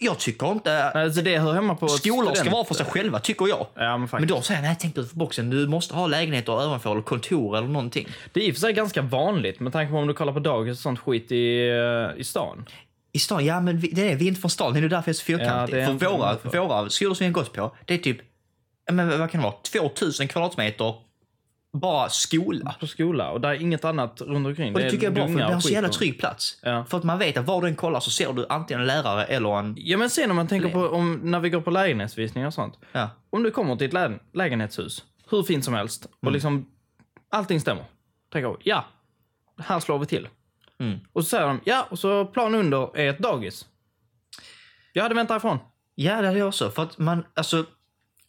Jag 0.00 0.18
tycker 0.18 0.52
inte... 0.52 0.84
Alltså 0.90 1.22
det 1.22 1.38
hör 1.38 1.52
hemma 1.52 1.74
på 1.74 1.88
Skolor 1.88 2.24
ska 2.34 2.34
student- 2.44 2.52
vara 2.52 2.64
för 2.64 2.74
sig 2.74 2.86
själva, 2.86 3.18
tycker 3.20 3.48
jag. 3.48 3.66
Ja, 3.74 3.82
men 3.90 4.00
Men 4.00 4.08
faktiskt. 4.08 4.28
då 4.34 4.42
säger 4.42 4.60
jag, 4.60 4.66
nej 4.68 4.76
tänk 4.80 4.98
utanför 4.98 5.16
boxen. 5.16 5.50
Du 5.50 5.66
måste 5.68 5.94
ha 5.94 6.06
lägenheter 6.06 6.52
ovanför 6.52 6.90
eller 6.92 7.02
kontor 7.02 7.56
eller 7.58 7.68
någonting. 7.68 8.08
Det 8.32 8.40
är 8.40 8.44
i 8.44 8.50
och 8.50 8.54
för 8.54 8.60
sig 8.60 8.72
ganska 8.72 9.02
vanligt 9.02 9.60
med 9.60 9.72
tanke 9.72 9.90
på 9.92 9.98
om 9.98 10.06
du 10.06 10.14
kollar 10.14 10.32
på 10.32 10.38
dagis 10.38 10.72
och 10.78 10.82
sånt 10.82 10.98
skit 10.98 11.32
i, 11.32 11.68
eh, 11.68 12.20
i 12.20 12.24
stan. 12.24 12.64
I 13.14 13.18
stan, 13.18 13.44
ja 13.44 13.60
men 13.60 13.78
vi, 13.78 13.88
det 13.88 14.12
är 14.12 14.16
vi 14.16 14.24
är 14.24 14.28
inte 14.28 14.40
från 14.40 14.50
stan. 14.50 14.72
Det 14.72 14.78
är 14.78 14.82
därför 14.82 14.96
jag 15.08 15.08
är 15.08 15.12
så 15.18 15.24
fyrkantig. 15.24 15.52
Ja, 15.76 15.86
det 15.86 15.92
är 15.92 15.98
för 15.98 16.06
våra, 16.52 16.66
våra 16.68 16.90
skolor 16.90 17.14
som 17.14 17.24
vi 17.24 17.28
har 17.28 17.32
gått 17.34 17.52
på, 17.52 17.76
det 17.84 17.94
är 17.94 17.98
typ, 17.98 18.18
men 18.92 19.18
vad 19.18 19.30
kan 19.30 19.40
det 19.40 19.44
vara, 19.46 19.54
2000 19.80 20.28
kvadratmeter 20.28 20.94
bara 21.72 22.08
skola. 22.08 22.74
På 22.80 22.86
skola 22.86 23.30
och 23.30 23.40
där 23.40 23.48
är 23.48 23.54
inget 23.54 23.84
annat 23.84 24.20
runt 24.20 24.46
omkring. 24.46 24.74
Och 24.74 24.80
det 24.80 24.90
tycker 24.90 25.04
jag 25.06 25.10
är 25.10 25.14
bra, 25.14 25.28
för 25.28 25.34
det 25.50 25.56
och 25.56 25.62
så 25.62 25.68
jävla 25.68 25.88
och- 25.88 25.94
trygg 25.94 26.18
plats. 26.18 26.58
Ja. 26.62 26.84
För 26.84 26.98
att 26.98 27.04
man 27.04 27.18
vet 27.18 27.36
att 27.36 27.46
var 27.46 27.62
du 27.62 27.68
än 27.68 27.76
kollar 27.76 28.00
så 28.00 28.10
ser 28.10 28.32
du 28.32 28.46
antingen 28.48 28.80
en 28.80 28.86
lärare 28.86 29.24
eller 29.24 29.58
en... 29.58 29.74
Ja 29.78 29.98
men 29.98 30.10
sen 30.10 30.30
om 30.30 30.36
man 30.36 30.48
tänker 30.48 30.68
på 30.68 30.80
om, 30.88 31.20
när 31.22 31.40
vi 31.40 31.50
går 31.50 31.60
på 31.60 31.70
lägenhetsvisningar 31.70 32.46
och 32.48 32.54
sånt. 32.54 32.78
Ja. 32.92 33.10
Om 33.30 33.42
du 33.42 33.50
kommer 33.50 33.76
till 33.76 33.86
ett 33.86 33.92
lä 33.92 34.18
lägenhetshus, 34.32 35.04
hur 35.30 35.42
fint 35.42 35.64
som 35.64 35.74
helst, 35.74 36.04
och 36.04 36.22
Mm. 36.22 36.32
liksom 36.32 36.66
allting 37.30 37.60
stämmer. 37.60 37.84
Tänker 38.32 38.48
jag, 38.48 38.56
ja, 38.64 38.84
här 39.58 39.80
slår 39.80 39.98
vi 39.98 40.06
till. 40.06 40.28
Mm. 40.86 40.98
Och 41.12 41.22
så 41.24 41.28
säger 41.28 41.46
de, 41.46 41.60
ja, 41.64 41.86
och 41.90 41.98
så 41.98 42.24
plan 42.24 42.54
under 42.54 42.96
är 42.98 43.10
ett 43.10 43.18
dagis. 43.18 43.66
Jag 44.92 45.02
hade 45.02 45.14
väntat 45.14 45.36
ifrån. 45.36 45.58
Ja, 45.94 46.20
det 46.20 46.26
hade 46.26 46.38
jag 46.38 46.48
också. 46.48 46.70
För 46.70 46.82
att 46.82 46.98
man, 46.98 47.24
alltså, 47.34 47.64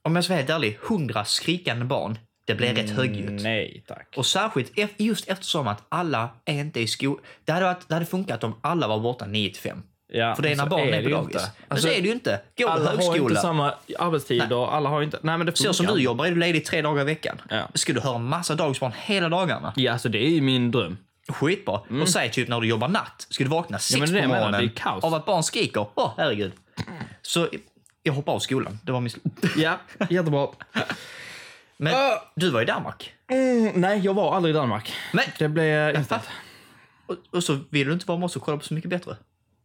om 0.01 0.15
jag 0.15 0.23
ska 0.23 0.33
vara 0.33 0.39
helt 0.39 0.49
ärlig, 0.49 0.77
hundra 0.81 1.25
skrikande 1.25 1.85
barn, 1.85 2.19
det 2.45 2.55
blir 2.55 2.73
rätt 2.73 2.89
högljutt. 2.89 3.43
Nej 3.43 3.83
tack. 3.87 4.13
Och 4.17 4.25
särskilt 4.25 4.71
just 4.97 5.27
eftersom 5.27 5.67
att 5.67 5.83
alla 5.89 6.29
är 6.45 6.53
inte 6.59 6.79
i 6.79 6.87
skolan. 6.87 7.23
Det 7.45 7.51
hade, 7.51 7.65
varit, 7.65 7.87
det 7.87 7.93
hade 7.93 8.05
funkat 8.05 8.43
om 8.43 8.55
alla 8.61 8.87
var 8.87 8.99
borta 8.99 9.25
9 9.25 9.49
till 9.49 9.61
5. 9.61 9.83
Ja, 10.07 10.35
För 10.35 10.43
det 10.43 10.51
är 10.51 10.55
när 10.55 10.65
barnen 10.65 10.93
är 10.93 11.01
det 11.01 11.09
på 11.09 11.15
dagis. 11.15 11.35
inte. 11.35 11.51
Men 11.57 11.65
Alltså, 11.67 11.87
så 11.87 11.93
är 11.93 12.01
det 12.01 12.07
ju 12.07 12.13
inte. 12.13 12.41
Går 12.57 12.69
alla 12.69 12.85
har 12.85 12.93
inte 12.93 13.05
högskola, 13.05 13.41
samma 13.41 13.73
arbetstider, 13.99 14.71
alla 14.71 14.89
har 14.89 15.01
inte... 15.01 15.19
Nej 15.21 15.37
men 15.37 15.45
det 15.45 15.57
så 15.57 15.73
som 15.73 15.85
du 15.85 16.01
jobbar 16.01 16.25
är 16.25 16.29
du 16.29 16.35
ledig 16.35 16.65
tre 16.65 16.81
dagar 16.81 17.01
i 17.01 17.05
veckan. 17.05 17.41
Ja. 17.49 17.69
Ska 17.73 17.93
du 17.93 17.99
höra 17.99 18.17
massa 18.17 18.55
dagisbarn 18.55 18.91
hela 18.95 19.29
dagarna? 19.29 19.73
Ja, 19.75 19.91
alltså 19.93 20.09
det 20.09 20.25
är 20.25 20.29
ju 20.29 20.41
min 20.41 20.71
dröm. 20.71 20.97
Skitbra. 21.29 21.81
Och 22.01 22.09
säg 22.09 22.31
typ 22.31 22.47
när 22.47 22.61
du 22.61 22.67
jobbar 22.67 22.87
natt, 22.87 23.27
ska 23.29 23.43
du 23.43 23.49
vakna 23.49 23.79
sex 23.79 24.11
är 24.11 24.21
på 24.21 24.27
morgonen 24.27 24.69
av 24.83 25.13
att 25.13 25.25
barn 25.25 25.43
skriker. 25.43 25.85
Åh, 25.95 26.13
herregud. 26.17 26.51
Så 27.21 27.47
jag 28.03 28.13
hoppade 28.13 28.35
av 28.35 28.39
skolan. 28.39 28.79
Det 28.83 28.91
var 28.91 28.99
min. 29.01 29.11
Ja, 29.57 29.79
jättebra. 30.09 30.47
Men 31.77 31.93
Ah. 31.95 32.31
du 32.35 32.49
var 32.49 32.61
i 32.61 32.65
Danmark. 32.65 33.13
Mm, 33.27 33.81
nej, 33.81 33.99
jag 33.99 34.13
var 34.13 34.35
aldrig 34.35 34.55
i 34.55 34.57
Danmark. 34.57 34.93
Men, 35.13 35.23
Det 35.39 35.47
blev 35.49 35.95
inte. 35.95 36.21
och, 37.07 37.15
och 37.31 37.43
så 37.43 37.59
vill 37.69 37.87
du 37.87 37.93
inte 37.93 38.05
vara 38.05 38.17
med 38.17 38.25
oss 38.25 38.35
och 38.35 38.41
kolla 38.41 38.57
på 38.57 38.63
Så 38.63 38.73
mycket 38.73 38.89
bättre. 38.89 39.11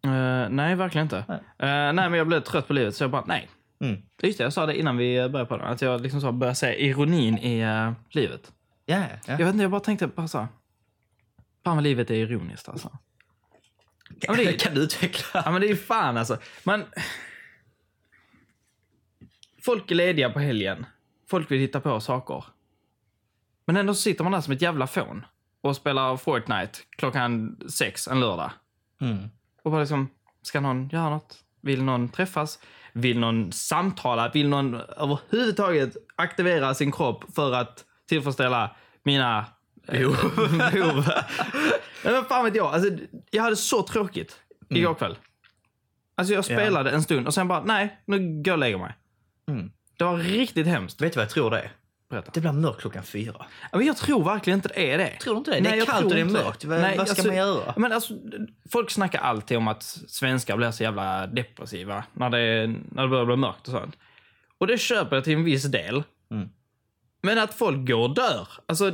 Uh, 0.07 0.49
nej, 0.51 0.75
verkligen 0.75 1.05
inte. 1.05 1.25
Nej. 1.29 1.39
Eh, 1.59 1.93
nej, 1.93 1.93
men 1.93 2.13
jag 2.15 2.27
blev 2.27 2.41
trött 2.41 2.69
på 2.69 2.73
livet 2.73 2.97
så 2.97 3.05
jag 3.05 3.11
bara, 3.11 3.25
nej. 3.27 3.49
Mm. 3.85 4.03
Just 4.23 4.39
det, 4.39 4.45
jag 4.45 4.53
sa 4.53 4.67
det 4.67 4.79
innan 4.79 4.97
vi 4.97 5.29
började 5.29 5.49
på 5.49 5.57
det. 5.57 5.65
Att 5.65 5.83
jag 5.83 6.01
liksom 6.01 6.21
sa, 6.21 6.33
började 6.33 6.55
se 6.57 6.85
ironin 6.87 7.39
i 7.39 7.61
eh, 7.61 7.93
livet. 8.11 8.53
Ja, 8.87 8.97
ja. 8.99 9.05
Jag 9.27 9.39
vet 9.39 9.49
inte, 9.49 9.63
jag 9.63 9.71
bara 9.71 9.81
tänkte 9.81 10.07
bara 10.07 10.29
så. 10.29 10.49
Fan 11.65 11.77
vad 11.77 11.85
livet 11.85 12.11
är 12.11 12.15
ironiskt 12.15 12.69
alltså. 12.69 12.99
Ja, 14.21 14.35
det 14.35 14.45
är- 14.45 14.59
Kan 14.59 14.75
du 14.75 14.81
utveckla? 14.81 15.43
Ja 15.45 15.51
men 15.51 15.61
det 15.61 15.71
är 15.71 15.77
fan 15.77 16.17
alltså. 16.17 16.39
Man... 16.65 16.85
Folk 19.65 19.91
är 19.91 19.95
lediga 19.95 20.31
på 20.31 20.39
helgen. 20.39 20.87
Folk 21.31 21.51
vill 21.51 21.61
hitta 21.61 21.81
på 21.81 22.01
saker. 22.01 22.45
Men 23.65 23.77
ändå 23.77 23.95
sitter 23.95 24.25
man 24.25 24.33
där 24.33 24.41
som 24.41 24.53
ett 24.53 24.63
jävla 24.63 24.87
fån 24.87 25.27
och 25.61 25.77
spelar 25.77 26.17
Fortnite 26.17 26.79
klockan 26.91 27.59
sex 27.71 28.09
en 28.09 28.21
lördag. 28.21 28.51
Mm. 29.01 29.29
Och 29.63 29.71
bara 29.71 29.81
liksom, 29.81 30.09
ska 30.43 30.61
någon 30.61 30.89
göra 30.89 31.11
något? 31.11 31.45
Vill 31.61 31.83
någon 31.83 32.09
träffas? 32.09 32.59
Vill 32.93 33.19
någon 33.19 33.53
samtala? 33.53 34.29
Vill 34.35 34.49
någon 34.49 34.75
överhuvudtaget 34.75 35.97
aktivera 36.17 36.75
sin 36.75 36.93
kropp 36.93 37.25
för 37.35 37.53
att 37.53 37.85
tillfredsställa 38.09 38.77
mina 39.03 39.47
behov? 39.91 41.05
Nej, 42.05 42.13
men 42.15 42.25
fan 42.25 42.45
vet 42.45 42.55
jag. 42.55 42.75
Alltså, 42.75 42.91
jag 43.31 43.43
hade 43.43 43.57
så 43.57 43.83
tråkigt 43.83 44.37
igår 44.69 44.95
kväll. 44.95 45.19
Alltså 46.15 46.35
jag 46.35 46.45
spelade 46.45 46.91
en 46.91 47.03
stund 47.03 47.27
och 47.27 47.35
sen 47.35 47.49
bara, 47.49 47.65
nej, 47.65 48.01
nu 48.05 48.19
går 48.19 48.43
jag 48.47 48.53
och 48.53 48.59
lägger 48.59 48.79
mig. 48.79 48.95
Mm. 49.49 49.71
Det 49.99 50.05
var 50.05 50.17
riktigt 50.19 50.67
hemskt. 50.67 51.01
Vet 51.01 51.13
du 51.13 51.17
vad 51.17 51.25
jag 51.25 51.31
tror 51.31 51.51
det 51.51 51.59
är? 51.61 51.73
Berätta. 52.11 52.31
Det 52.35 52.41
blir 52.41 52.53
mörkt 52.53 52.81
klockan 52.81 53.03
fyra. 53.03 53.47
Men 53.73 53.87
jag 53.87 53.97
tror 53.97 54.25
verkligen 54.25 54.59
inte 54.59 54.69
det 54.69 54.93
är 54.93 54.99
det. 54.99 55.11
Tror 55.21 55.35
du 55.35 55.39
inte 55.39 55.51
det? 55.51 55.57
Det 55.57 55.63
Nej, 55.63 55.73
är 55.73 55.77
jag 55.77 55.87
kallt 55.87 56.05
och 56.05 56.11
det 56.15 56.21
är 56.21 56.25
mörkt. 56.25 56.65
Vad- 56.65 56.97
vad 56.97 57.09
ska 57.09 57.27
man 57.27 57.37
göra? 57.37 57.75
Men 57.77 57.93
alltså, 57.93 58.15
folk 58.73 58.91
snackar 58.91 59.21
alltid 59.21 59.57
om 59.57 59.69
att 59.69 59.83
svenskar 59.83 60.57
blir 60.57 60.71
så 60.71 60.83
jävla 60.83 61.27
depressiva 61.27 62.05
när 62.13 62.31
det, 62.31 62.67
när 62.91 63.03
det 63.03 63.09
börjar 63.09 63.27
bli 63.27 63.37
mörkt 63.37 63.69
och 63.69 63.73
sånt. 63.73 63.97
Och 64.59 64.67
det 64.67 64.79
köper 64.79 65.17
jag 65.17 65.25
till 65.25 65.33
en 65.33 65.45
viss 65.45 65.65
del. 65.65 66.03
Mm. 66.31 66.49
Men 67.23 67.39
att 67.39 67.55
folk 67.55 67.89
går 67.89 68.09
och 68.09 68.15
dör. 68.15 68.49
Alltså, 68.67 68.93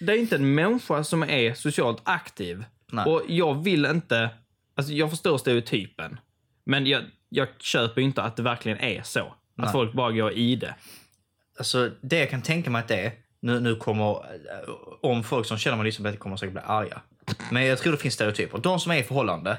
det- 0.00 0.12
är 0.12 0.16
inte 0.16 0.36
en 0.36 0.54
människa 0.54 1.04
som 1.04 1.22
är 1.22 1.54
socialt 1.54 2.00
aktiv. 2.04 2.64
Nej. 2.92 3.04
Och 3.04 3.22
jag 3.28 3.64
vill 3.64 3.84
inte... 3.86 4.30
Alltså 4.74 4.92
jag 4.92 5.10
förstår 5.10 5.38
stereotypen. 5.38 6.20
Men 6.64 6.86
jag, 6.86 7.02
jag 7.28 7.48
köper 7.58 8.00
inte 8.00 8.22
att 8.22 8.36
det 8.36 8.42
verkligen 8.42 8.78
är 8.78 9.02
så. 9.02 9.20
Att 9.20 9.34
Nej. 9.56 9.72
folk 9.72 9.92
bara 9.92 10.12
går 10.12 10.32
i 10.32 10.56
det. 10.56 10.74
Alltså, 11.58 11.90
det 12.00 12.18
jag 12.18 12.30
kan 12.30 12.42
tänka 12.42 12.70
mig 12.70 12.80
att 12.80 12.88
det 12.88 12.96
är, 13.06 13.12
nu, 13.40 13.60
nu 13.60 13.76
kommer, 13.76 14.10
eh, 14.10 14.74
om 15.02 15.24
folk 15.24 15.46
som 15.46 15.58
känner 15.58 15.82
mig 15.82 15.96
på 15.96 16.02
det 16.02 16.16
kommer 16.16 16.36
säkert 16.36 16.52
bli 16.52 16.62
arga. 16.64 17.00
Men 17.50 17.66
jag 17.66 17.78
tror 17.78 17.92
det 17.92 17.98
finns 17.98 18.14
stereotyper. 18.14 18.58
De 18.58 18.80
som 18.80 18.92
är 18.92 18.96
i 18.96 19.02
förhållande, 19.02 19.56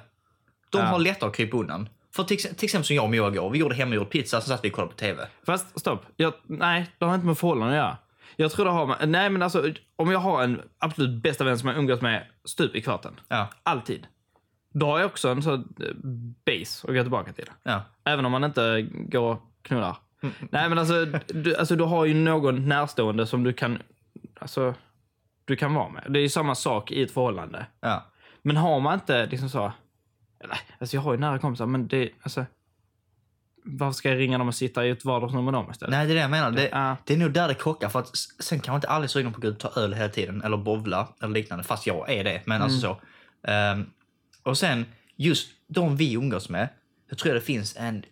de 0.72 0.78
Ja. 0.78 0.84
har 0.86 1.00
lättare 1.00 1.30
att 1.30 1.36
krypa 1.36 1.58
undan. 1.58 1.90
För 2.16 2.24
till, 2.24 2.38
till 2.38 2.66
exempel 2.66 2.86
som 2.86 2.96
jag 2.96 3.06
och 3.06 3.12
Moa 3.12 3.32
igår, 3.32 3.50
vi 3.50 3.60
gjorde 3.60 3.76
hemmagjord 3.76 4.10
pizza, 4.10 4.42
så 4.42 4.48
satt 4.48 4.64
vi 4.66 4.70
och 4.70 4.74
kollade 4.74 4.92
på 4.94 4.98
TV. 5.00 5.28
Fast 5.46 5.80
stopp. 5.80 6.06
Jag, 6.16 6.34
nej, 6.48 6.86
det 6.98 7.06
har 7.06 7.16
inte 7.16 7.28
med 7.28 7.38
förhållanden 7.38 7.70
att 7.80 7.84
göra. 7.86 7.98
Jag 8.42 8.52
tror 8.52 8.66
det 8.66 8.72
har 8.72 8.86
med... 8.88 9.10
Nej, 9.10 9.30
men 9.30 9.42
alltså 9.42 9.74
om 9.96 10.12
jag 10.12 10.20
har 10.20 10.44
en 10.44 10.62
absolut 10.80 11.24
bästa 11.24 11.44
vän 11.44 11.60
som 11.60 11.70
jag 11.70 11.78
umgås 11.78 12.02
med 12.02 12.26
stup 12.46 12.76
i 12.76 12.82
kvarten. 12.82 13.20
Ja, 13.28 13.48
Alltid. 13.64 14.08
Då 14.74 14.86
har 14.86 15.00
jag 15.00 15.06
också 15.06 15.30
en 15.30 15.42
sån 15.44 15.74
eh, 15.80 15.96
base 16.46 16.88
att 16.88 16.96
gå 16.96 17.02
tillbaka 17.02 17.34
till. 17.34 17.50
ja. 17.64 17.82
Även 18.04 18.26
om 18.26 18.32
man 18.32 18.44
inte 18.44 18.82
går 18.92 19.32
och 19.32 19.42
knullar. 19.62 19.98
Nej, 20.50 20.70
men 20.70 20.78
alltså 20.78 21.06
du, 21.28 21.56
alltså 21.56 21.76
du 21.76 21.84
har 21.84 22.06
ju 22.06 22.14
någon 22.14 22.68
närstående 22.68 23.28
som 23.28 23.44
du 23.44 23.54
kan... 23.54 23.82
Alltså, 24.40 24.74
du 25.46 25.56
kan 25.56 25.74
vara 25.74 25.90
med. 25.90 26.04
Det 26.10 26.20
är 26.20 26.22
ju 26.22 26.30
samma 26.30 26.56
sak 26.56 26.92
i 26.92 27.04
ett 27.04 27.12
förhållande. 27.12 27.66
ja. 27.80 28.06
Men 28.42 28.58
har 28.58 28.80
man 28.80 28.94
inte 28.94 29.26
liksom 29.26 29.50
så... 29.50 29.72
Eller, 30.44 30.58
alltså 30.80 30.96
jag 30.96 31.02
har 31.02 31.14
ju 31.14 31.20
nära 31.20 31.40
kompisar, 31.40 31.66
men 31.66 31.88
det... 31.88 32.10
Alltså, 32.22 32.46
varför 33.64 33.94
ska 33.94 34.10
jag 34.10 34.20
ringa 34.20 34.38
dem 34.38 34.48
och 34.48 34.56
sitta 34.56 34.86
i 34.86 34.90
ett 34.90 35.06
vardagsrum 35.06 35.46
med 35.46 35.54
dem 35.54 35.72
istället? 35.72 35.92
Nej, 35.92 36.06
det 36.06 36.14
är 36.14 36.16
det 36.16 36.22
jag 36.22 36.32
menar. 36.32 36.52
Det, 36.52 36.70
Ja. 36.72 36.98
det 37.06 37.14
är 37.14 37.18
nog 37.18 37.32
där 37.34 37.48
det 37.48 37.54
krockar. 37.54 37.90
För 37.90 38.00
att 38.00 38.12
sen 38.40 38.60
kan 38.60 38.72
man 38.72 38.78
inte 38.78 38.88
aldrig 38.90 39.10
sugen 39.10 39.32
på 39.34 39.38
att 39.38 39.42
gå 39.42 39.48
ut 39.48 39.64
och 39.64 39.74
ta 39.74 39.82
öl 39.82 39.94
hela 39.94 40.10
tiden, 40.10 40.42
eller 40.42 40.58
bovla 40.58 41.08
eller 41.22 41.34
liknande. 41.34 41.64
Fast 41.64 41.88
jag 41.88 42.10
är 42.12 42.24
det, 42.24 42.42
men 42.46 42.62
alltså 42.62 42.80
så. 42.80 43.02
Ehm, 43.52 43.86
och 44.44 44.58
sen, 44.58 44.86
just 45.16 45.50
de 45.68 45.96
vi 45.96 46.14
umgås 46.14 46.50
med, 46.50 46.70
jag 47.10 47.18
tror 47.18 47.34
det 47.34 47.42
finns 47.42 47.76
en 47.78 48.04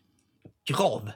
grav 0.69 1.11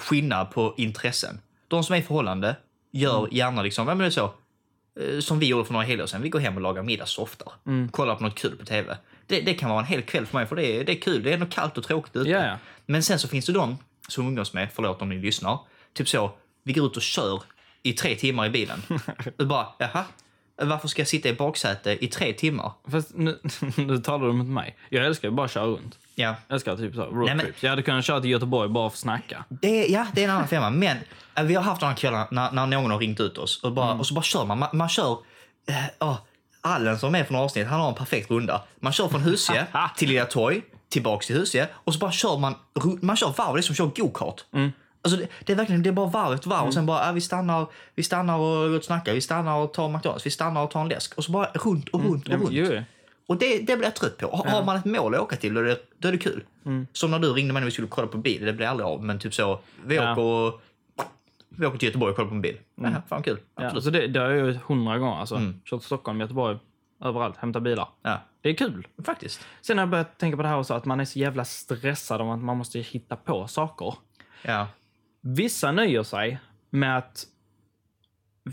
skillnad 0.00 0.50
på 0.50 0.74
intressen. 0.76 1.40
De 1.68 1.84
som 1.84 1.94
är 1.94 1.98
i 1.98 2.02
förhållande 2.02 2.56
gör 2.92 3.28
gärna 3.32 3.62
liksom, 3.62 3.88
ja 3.88 3.94
men 3.94 3.98
det 3.98 4.06
är 4.06 4.10
så, 4.10 4.32
eh, 5.00 5.20
som 5.20 5.38
vi 5.38 5.46
gjorde 5.46 5.64
för 5.64 5.72
några 5.72 5.86
helger 5.86 6.06
sedan. 6.06 6.22
Vi 6.22 6.28
går 6.28 6.38
hem 6.40 6.54
och 6.56 6.60
lagar 6.62 6.82
middag 6.82 7.06
softar. 7.06 7.52
Kollar 7.90 8.14
på 8.14 8.22
något 8.22 8.34
kul 8.38 8.56
på 8.56 8.64
TV. 8.64 8.96
Det, 9.28 9.40
det 9.40 9.54
kan 9.54 9.70
vara 9.70 9.80
en 9.80 9.86
hel 9.86 10.02
kväll 10.02 10.26
för 10.26 10.38
mig, 10.38 10.46
för 10.46 10.56
det 10.56 10.66
är, 10.66 10.84
det 10.84 10.92
är 10.92 11.00
kul. 11.00 11.22
Det 11.22 11.30
är 11.30 11.34
ändå 11.34 11.46
kallt 11.46 11.78
och 11.78 11.84
tråkigt 11.84 12.16
ute. 12.16 12.30
Ja. 12.30 12.58
Men 12.86 13.02
sen 13.02 13.18
så 13.18 13.28
finns 13.28 13.46
det 13.46 13.52
de 13.52 13.78
som 14.08 14.26
umgås 14.26 14.52
med, 14.52 14.68
förlåt 14.74 15.02
om 15.02 15.08
ni 15.08 15.18
lyssnar, 15.18 15.58
typ 15.92 16.08
så, 16.08 16.30
vi 16.64 16.72
går 16.72 16.86
ut 16.86 16.96
och 16.96 17.02
kör 17.02 17.42
i 17.82 17.92
tre 17.92 18.16
timmar 18.16 18.46
i 18.46 18.50
bilen. 18.50 18.82
och 19.38 19.46
bara, 19.46 19.66
jaha, 19.78 20.04
varför 20.62 20.88
ska 20.88 21.00
jag 21.00 21.08
sitta 21.08 21.28
i 21.28 21.32
baksäte 21.32 22.04
i 22.04 22.08
tre 22.08 22.32
timmar? 22.32 22.72
Fast 22.90 23.10
nu, 23.14 23.38
nu 23.76 23.98
talar 23.98 24.26
du 24.26 24.32
mot 24.32 24.46
mig. 24.46 24.76
Jag 24.88 25.06
älskar 25.06 25.28
ju 25.28 25.34
bara 25.34 25.44
att 25.44 25.52
köra 25.52 25.66
runt. 25.66 25.98
Ja, 26.14 26.36
Jag 26.48 26.54
älskar 26.54 26.76
typ 26.76 26.94
så 26.94 27.00
Nej, 27.00 27.10
roadtrips. 27.10 27.62
Jag 27.62 27.70
hade 27.70 27.82
kunnat 27.82 28.04
köra 28.04 28.20
till 28.20 28.30
Göteborg 28.30 28.68
bara 28.68 28.90
för 28.90 28.94
att 28.94 28.98
snacka. 28.98 29.44
det 29.48 29.86
ja, 29.86 30.06
det 30.14 30.20
är 30.20 30.24
en 30.24 30.30
annan 30.30 30.48
femma. 30.48 30.70
Men 30.70 30.96
eh, 31.34 31.44
vi 31.44 31.54
har 31.54 31.62
haft 31.62 31.80
några 31.82 31.94
kvällar 31.94 32.28
när, 32.30 32.52
när 32.52 32.66
någon 32.66 32.90
har 32.90 32.98
ringt 32.98 33.20
ut 33.20 33.38
oss 33.38 33.62
och, 33.62 33.72
bara, 33.72 33.94
och 33.94 34.06
så 34.06 34.14
bara 34.14 34.22
kör 34.22 34.44
man. 34.44 34.58
Man, 34.58 34.68
man 34.72 34.88
kör, 34.88 35.12
eh, 35.68 36.08
oh, 36.08 36.16
Allen 36.60 36.98
som 36.98 37.14
är 37.14 37.24
från 37.24 37.36
avsnitt, 37.36 37.66
han 37.66 37.80
har 37.80 37.88
en 37.88 37.94
perfekt 37.94 38.30
runda. 38.30 38.62
Man 38.80 38.92
kör 38.92 39.08
från 39.08 39.20
Husie 39.20 39.66
till 39.96 40.08
Lilla 40.08 40.24
Torg, 40.24 40.62
tillbaks 40.88 41.26
till 41.26 41.36
Husie 41.36 41.68
och 41.74 41.94
så 41.94 41.98
bara 42.00 42.12
kör 42.12 42.38
man, 42.38 42.54
man 43.00 43.16
kör 43.16 43.34
varv, 43.38 43.54
det 43.54 43.60
är 43.60 43.62
som 43.62 43.72
att 43.72 43.76
köra 43.76 43.90
go-kart. 43.96 44.44
Alltså 45.02 45.20
det, 45.20 45.28
det 45.44 45.52
är 45.52 45.56
verkligen 45.56 45.82
det 45.82 45.88
är 45.88 45.92
bara 45.92 46.06
varv 46.06 46.34
efter 46.34 46.48
varv 46.50 46.66
och 46.66 46.74
sen 46.74 46.86
bara, 46.86 47.08
äh, 47.08 47.12
vi, 47.14 47.20
stannar, 47.20 47.66
vi 47.94 48.02
stannar 48.02 48.38
och 48.38 48.74
och 48.76 48.84
snackar, 48.84 49.12
vi 49.14 49.20
stannar 49.20 49.56
och 49.56 49.72
tar 49.74 49.88
McDonalds, 49.88 50.26
vi 50.26 50.30
stannar 50.30 50.62
och 50.62 50.70
tar 50.70 50.80
en 50.80 50.88
läsk 50.88 51.14
och 51.14 51.24
så 51.24 51.32
bara 51.32 51.46
runt 51.54 51.88
och 51.88 52.04
runt 52.04 52.26
och 52.26 52.32
Ja, 52.32 52.36
men, 52.36 52.46
runt. 52.46 52.52
ju. 52.56 52.82
Och 53.26 53.36
det, 53.36 53.58
det 53.58 53.76
blir 53.76 53.84
jag 53.86 53.94
trött 53.94 54.18
på. 54.18 54.36
Har, 54.36 54.44
har 54.50 54.64
man 54.64 54.76
ett 54.76 54.84
mål 54.84 55.14
att 55.14 55.20
åka 55.20 55.36
till, 55.36 55.54
då 55.54 55.60
är 55.60 55.64
det, 55.64 55.78
då 55.98 56.08
är 56.08 56.12
det 56.12 56.18
kul. 56.18 56.44
Som 56.92 57.10
när 57.10 57.18
du 57.18 57.32
ringde 57.32 57.52
mig 57.52 57.60
när 57.60 57.64
vi 57.64 57.70
skulle 57.72 57.88
kolla 57.88 58.06
på 58.06 58.18
bil, 58.18 58.44
det 58.44 58.52
blev 58.52 58.70
aldrig 58.70 58.86
av. 58.86 59.04
Men 59.04 59.18
typ 59.18 59.34
så, 59.34 59.60
vi 59.86 59.96
Ja. 59.96 60.12
åker 60.12 60.22
och, 60.22 60.60
vi 61.58 61.66
åker 61.66 61.78
till 61.78 61.86
Göteborg 61.86 62.10
och 62.10 62.16
kollar 62.16 62.28
på 62.28 62.34
en 62.34 62.40
bil. 62.42 62.58
Mm. 62.78 62.94
fan 63.08 63.22
kul. 63.22 63.38
Ja, 63.56 63.80
så 63.80 63.90
det, 63.90 64.06
det 64.06 64.20
har 64.20 64.30
jag 64.30 64.48
gjort 64.52 64.62
hundra 64.62 64.98
gånger. 64.98 65.16
Alltså. 65.20 65.36
Kört 65.64 65.80
till 65.80 65.86
Stockholm, 65.86 66.20
Göteborg, 66.20 66.58
överallt. 67.04 67.36
Hämta 67.36 67.60
bilar. 67.60 67.88
Ja, 68.02 68.20
Det 68.40 68.48
är 68.48 68.54
kul. 68.54 68.86
faktiskt. 69.04 69.46
Sen 69.60 69.78
har 69.78 69.82
jag 69.82 69.90
börjat 69.90 70.18
tänka 70.18 70.36
på 70.36 70.42
det 70.42 70.48
här 70.48 70.58
också, 70.58 70.74
att 70.74 70.84
man 70.84 71.00
är 71.00 71.04
så 71.04 71.18
jävla 71.18 71.44
stressad 71.44 72.20
om 72.20 72.28
att 72.30 72.40
man 72.40 72.56
måste 72.56 72.78
hitta 72.78 73.16
på 73.16 73.46
saker. 73.46 73.94
Ja. 74.42 74.66
Vissa 75.20 75.72
nöjer 75.72 76.02
sig 76.02 76.38
med 76.70 76.98
att 76.98 77.24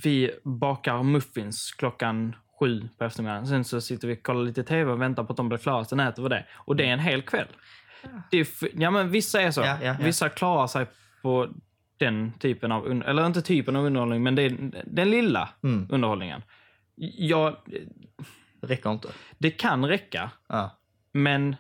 vi 0.04 0.32
bakar 0.44 1.04
muffins 1.04 1.72
klockan 1.78 2.36
sju 2.60 2.90
på 2.98 3.04
eftermiddagen. 3.04 3.48
Sen 3.48 3.64
så 3.64 3.82
sitter 3.82 4.08
vi 4.08 4.14
och 4.16 4.24
kollar 4.24 4.44
lite 4.44 4.64
tv 4.64 4.92
och 4.92 5.02
väntar 5.02 5.24
på 5.24 5.34
att 5.34 5.38
de 5.38 5.50
blir 5.50 5.58
klara. 5.60 5.86
Sen 5.86 6.00
äter 6.00 6.24
vi 6.24 6.30
det. 6.30 6.46
Och 6.54 6.76
det 6.76 6.84
är 6.86 6.94
en 6.94 7.00
hel 7.00 7.22
kväll. 7.22 7.48
F- 8.32 8.64
ja, 8.74 8.92
men 8.92 9.10
vissa 9.10 9.42
är 9.42 9.52
så. 9.52 9.62
Ja, 9.62 9.68
ja, 9.68 9.86
ja. 9.86 9.96
Vissa 10.00 10.30
klarar 10.30 10.68
sig 10.68 10.86
på 11.22 11.50
den 11.98 12.32
typen 12.40 12.72
av, 12.72 13.02
eller 13.06 13.26
inte 13.26 13.42
typen 13.42 13.76
av 13.76 13.86
underhållning, 13.86 14.24
men 14.24 14.36
det 14.36 14.50
den 14.86 15.10
lilla 15.10 15.50
Mm. 15.64 15.88
underhållningen. 15.92 16.42
Ja, 17.18 17.64
Det 18.62 18.68
räcker 18.68 18.92
inte. 18.92 19.08
det 19.38 19.52
kan 19.52 19.86
räcka, 19.86 20.32
Ja. 20.50 20.78
men 21.12 21.56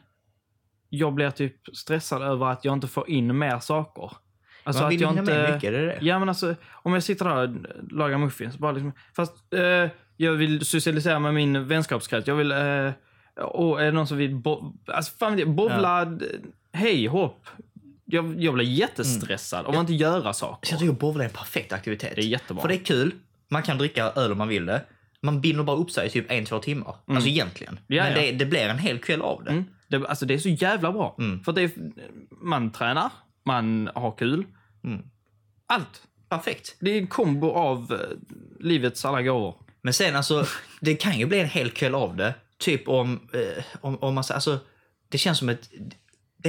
jag 0.89 1.13
blir 1.13 1.29
typ 1.31 1.75
stressad 1.75 2.21
över 2.21 2.45
att 2.45 2.65
jag 2.65 2.73
inte 2.73 2.87
får 2.87 3.09
in 3.09 3.37
mer 3.37 3.59
saker. 3.59 4.11
Alltså 4.63 4.81
Man 4.81 4.87
att 4.87 4.93
vill 4.93 5.01
jag 5.01 5.09
hinna 5.09 5.21
inte... 5.21 5.33
med 5.33 5.53
mycket, 5.53 5.71
det 5.71 5.77
är 5.79 5.85
det. 5.85 5.97
Ja, 6.01 6.19
men 6.19 6.29
alltså 6.29 6.55
om 6.71 6.93
jag 6.93 7.03
sitter 7.03 7.25
där 7.25 7.35
och 7.43 7.91
lagar 7.91 8.17
muffins, 8.17 8.57
bara 8.57 8.71
liksom, 8.71 8.91
fast 9.15 9.53
eh, 9.53 9.89
jag 10.17 10.33
vill 10.33 10.65
socialisera 10.65 11.19
med 11.19 11.33
min 11.33 11.67
vänskapskrets. 11.67 12.27
Jag 12.27 12.35
vill, 12.35 12.51
eh, 12.51 12.91
och 13.45 13.81
är 13.81 13.85
det 13.85 13.91
någon 13.91 14.07
som 14.07 14.17
vill, 14.17 14.35
bo, 14.35 14.73
alltså 14.87 15.17
fan 15.17 15.39
jag, 15.39 15.49
bowla, 15.49 16.05
d- 16.05 16.25
hej, 16.73 17.05
hopp. 17.07 17.47
Jag, 18.05 18.41
jag 18.41 18.53
blir 18.53 18.65
jättestressad 18.65 19.65
om 19.65 19.73
man 19.73 19.81
inte 19.81 19.93
göra 19.93 20.21
Så 20.21 20.27
jag 20.27 20.35
saker. 20.35 20.77
tycker 20.77 20.93
bowling 20.93 21.21
är 21.21 21.25
en 21.25 21.35
perfekt 21.35 21.73
aktivitet. 21.73 22.13
Det 22.15 22.21
är 22.21 22.25
jättebra. 22.25 22.61
För 22.61 22.67
det 22.67 22.75
är 22.75 22.83
kul, 22.83 23.11
man 23.49 23.63
kan 23.63 23.77
dricka 23.77 24.03
öl 24.15 24.31
om 24.31 24.37
man 24.37 24.47
vill 24.47 24.65
det. 24.65 24.81
Man 25.21 25.41
binder 25.41 25.63
bara 25.63 25.77
upp 25.77 25.91
sig 25.91 26.07
i 26.07 26.09
typ 26.09 26.31
en, 26.31 26.45
två 26.45 26.59
timmar. 26.59 26.95
Alltså 27.07 27.29
egentligen. 27.29 27.73
Mm. 27.73 27.83
Ja, 27.87 28.03
Men. 28.03 28.13
Det, 28.13 28.31
det 28.31 28.45
blir 28.45 28.69
en 28.69 28.77
hel 28.77 28.99
kväll 28.99 29.21
av 29.21 29.43
det. 29.43 29.51
Mm. 29.51 29.65
Det, 29.87 30.07
alltså 30.07 30.25
det 30.25 30.33
är 30.33 30.37
så 30.37 30.49
jävla 30.49 30.91
bra. 30.91 31.15
Mm. 31.19 31.43
För 31.43 31.51
det 31.51 31.61
är, 31.61 31.71
man 32.29 32.71
tränar, 32.71 33.09
man 33.45 33.89
har 33.95 34.11
kul. 34.11 34.45
Mm. 34.83 35.01
Allt. 35.67 36.01
Perfekt. 36.29 36.75
Det 36.79 36.91
är 36.91 36.97
en 36.97 37.07
kombo 37.07 37.51
av 37.51 37.93
eh, 37.93 38.17
livets 38.59 39.05
alla 39.05 39.21
gåvor. 39.21 39.55
Men 39.81 39.93
sen 39.93 40.15
alltså, 40.15 40.45
det 40.81 40.95
kan 40.95 41.19
ju 41.19 41.25
bli 41.25 41.39
en 41.39 41.49
hel 41.49 41.69
kväll 41.69 41.95
av 41.95 42.15
det. 42.15 42.33
Typ 42.57 42.87
om, 42.87 43.29
eh, 43.33 43.63
om, 43.81 43.97
om 44.03 44.15
man 44.15 44.23
säger, 44.23 44.35
alltså, 44.35 44.59
det 45.09 45.17
känns 45.17 45.37
som 45.37 45.49
ett, 45.49 45.69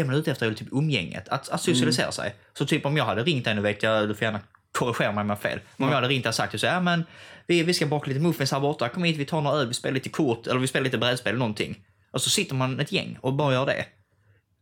det 0.00 0.04
man 0.04 0.14
är 0.14 0.18
ute 0.18 0.30
efter 0.30 0.50
är 0.50 0.54
typ 0.54 0.68
umgänget, 0.72 1.28
att, 1.28 1.48
att 1.48 1.60
socialisera 1.60 2.12
sig. 2.12 2.34
Så 2.58 2.66
typ 2.66 2.86
om 2.86 2.96
jag 2.96 3.04
hade 3.04 3.22
ringt 3.22 3.44
dig, 3.44 3.54
nu 3.54 3.60
vet 3.60 3.82
jag, 3.82 4.08
du 4.08 4.14
får 4.14 4.24
gärna 4.24 4.40
korrigera 4.72 5.12
mig 5.12 5.22
om 5.22 5.28
jag 5.30 5.40
fel. 5.40 5.60
Men 5.76 5.84
om 5.84 5.88
jag 5.90 5.96
hade 5.96 6.08
ringt 6.08 6.24
dig 6.24 6.28
och 6.28 6.34
sagt 6.34 6.60
så 6.60 6.66
ja 6.66 6.80
men 6.80 7.04
vi, 7.46 7.62
vi 7.62 7.74
ska 7.74 7.86
baka 7.86 8.08
lite 8.08 8.20
muffins 8.20 8.52
här 8.52 8.60
borta, 8.60 8.88
kom 8.88 9.04
hit, 9.04 9.16
vi 9.16 9.24
tar 9.24 9.40
några 9.40 9.56
öl, 9.56 9.68
vi 9.68 9.74
spelar 9.74 9.94
lite 9.94 10.08
kort, 10.08 10.46
eller 10.46 10.60
vi 10.60 10.66
spelar 10.66 10.84
lite 10.84 10.98
brädspel 10.98 11.30
eller 11.30 11.38
någonting. 11.38 11.84
Och 12.10 12.20
så 12.22 12.30
sitter 12.30 12.54
man 12.54 12.80
ett 12.80 12.92
gäng 12.92 13.18
och 13.20 13.32
bara 13.34 13.52
gör 13.52 13.66
det. 13.66 13.86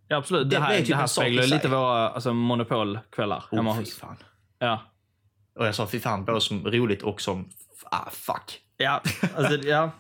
Ja, 0.09 0.17
absolut. 0.17 0.51
Det, 0.51 0.57
Det- 0.57 0.63
här, 0.63 0.75
är 0.75 0.79
det, 0.81 0.87
typ 0.87 0.97
här 0.97 1.07
speglar 1.07 1.47
lite 1.47 1.69
våra 1.69 2.09
alltså, 2.09 2.33
monopolkvällar 2.35 3.45
hemma 3.53 3.71
Oh, 3.71 3.77
fy 3.77 3.81
hos. 3.83 3.95
fan. 3.95 4.17
Ja. 4.59 4.83
Och 5.59 5.67
jag 5.67 5.75
sa 5.75 5.87
fy 5.87 6.01
fan, 6.01 6.25
både 6.25 6.41
som 6.41 6.67
roligt 6.71 7.03
och 7.03 7.21
som, 7.21 7.49
ah 7.85 8.11
fuck. 8.11 8.61
Ja, 8.77 9.03
alltså, 9.37 9.57
ja. 9.57 9.91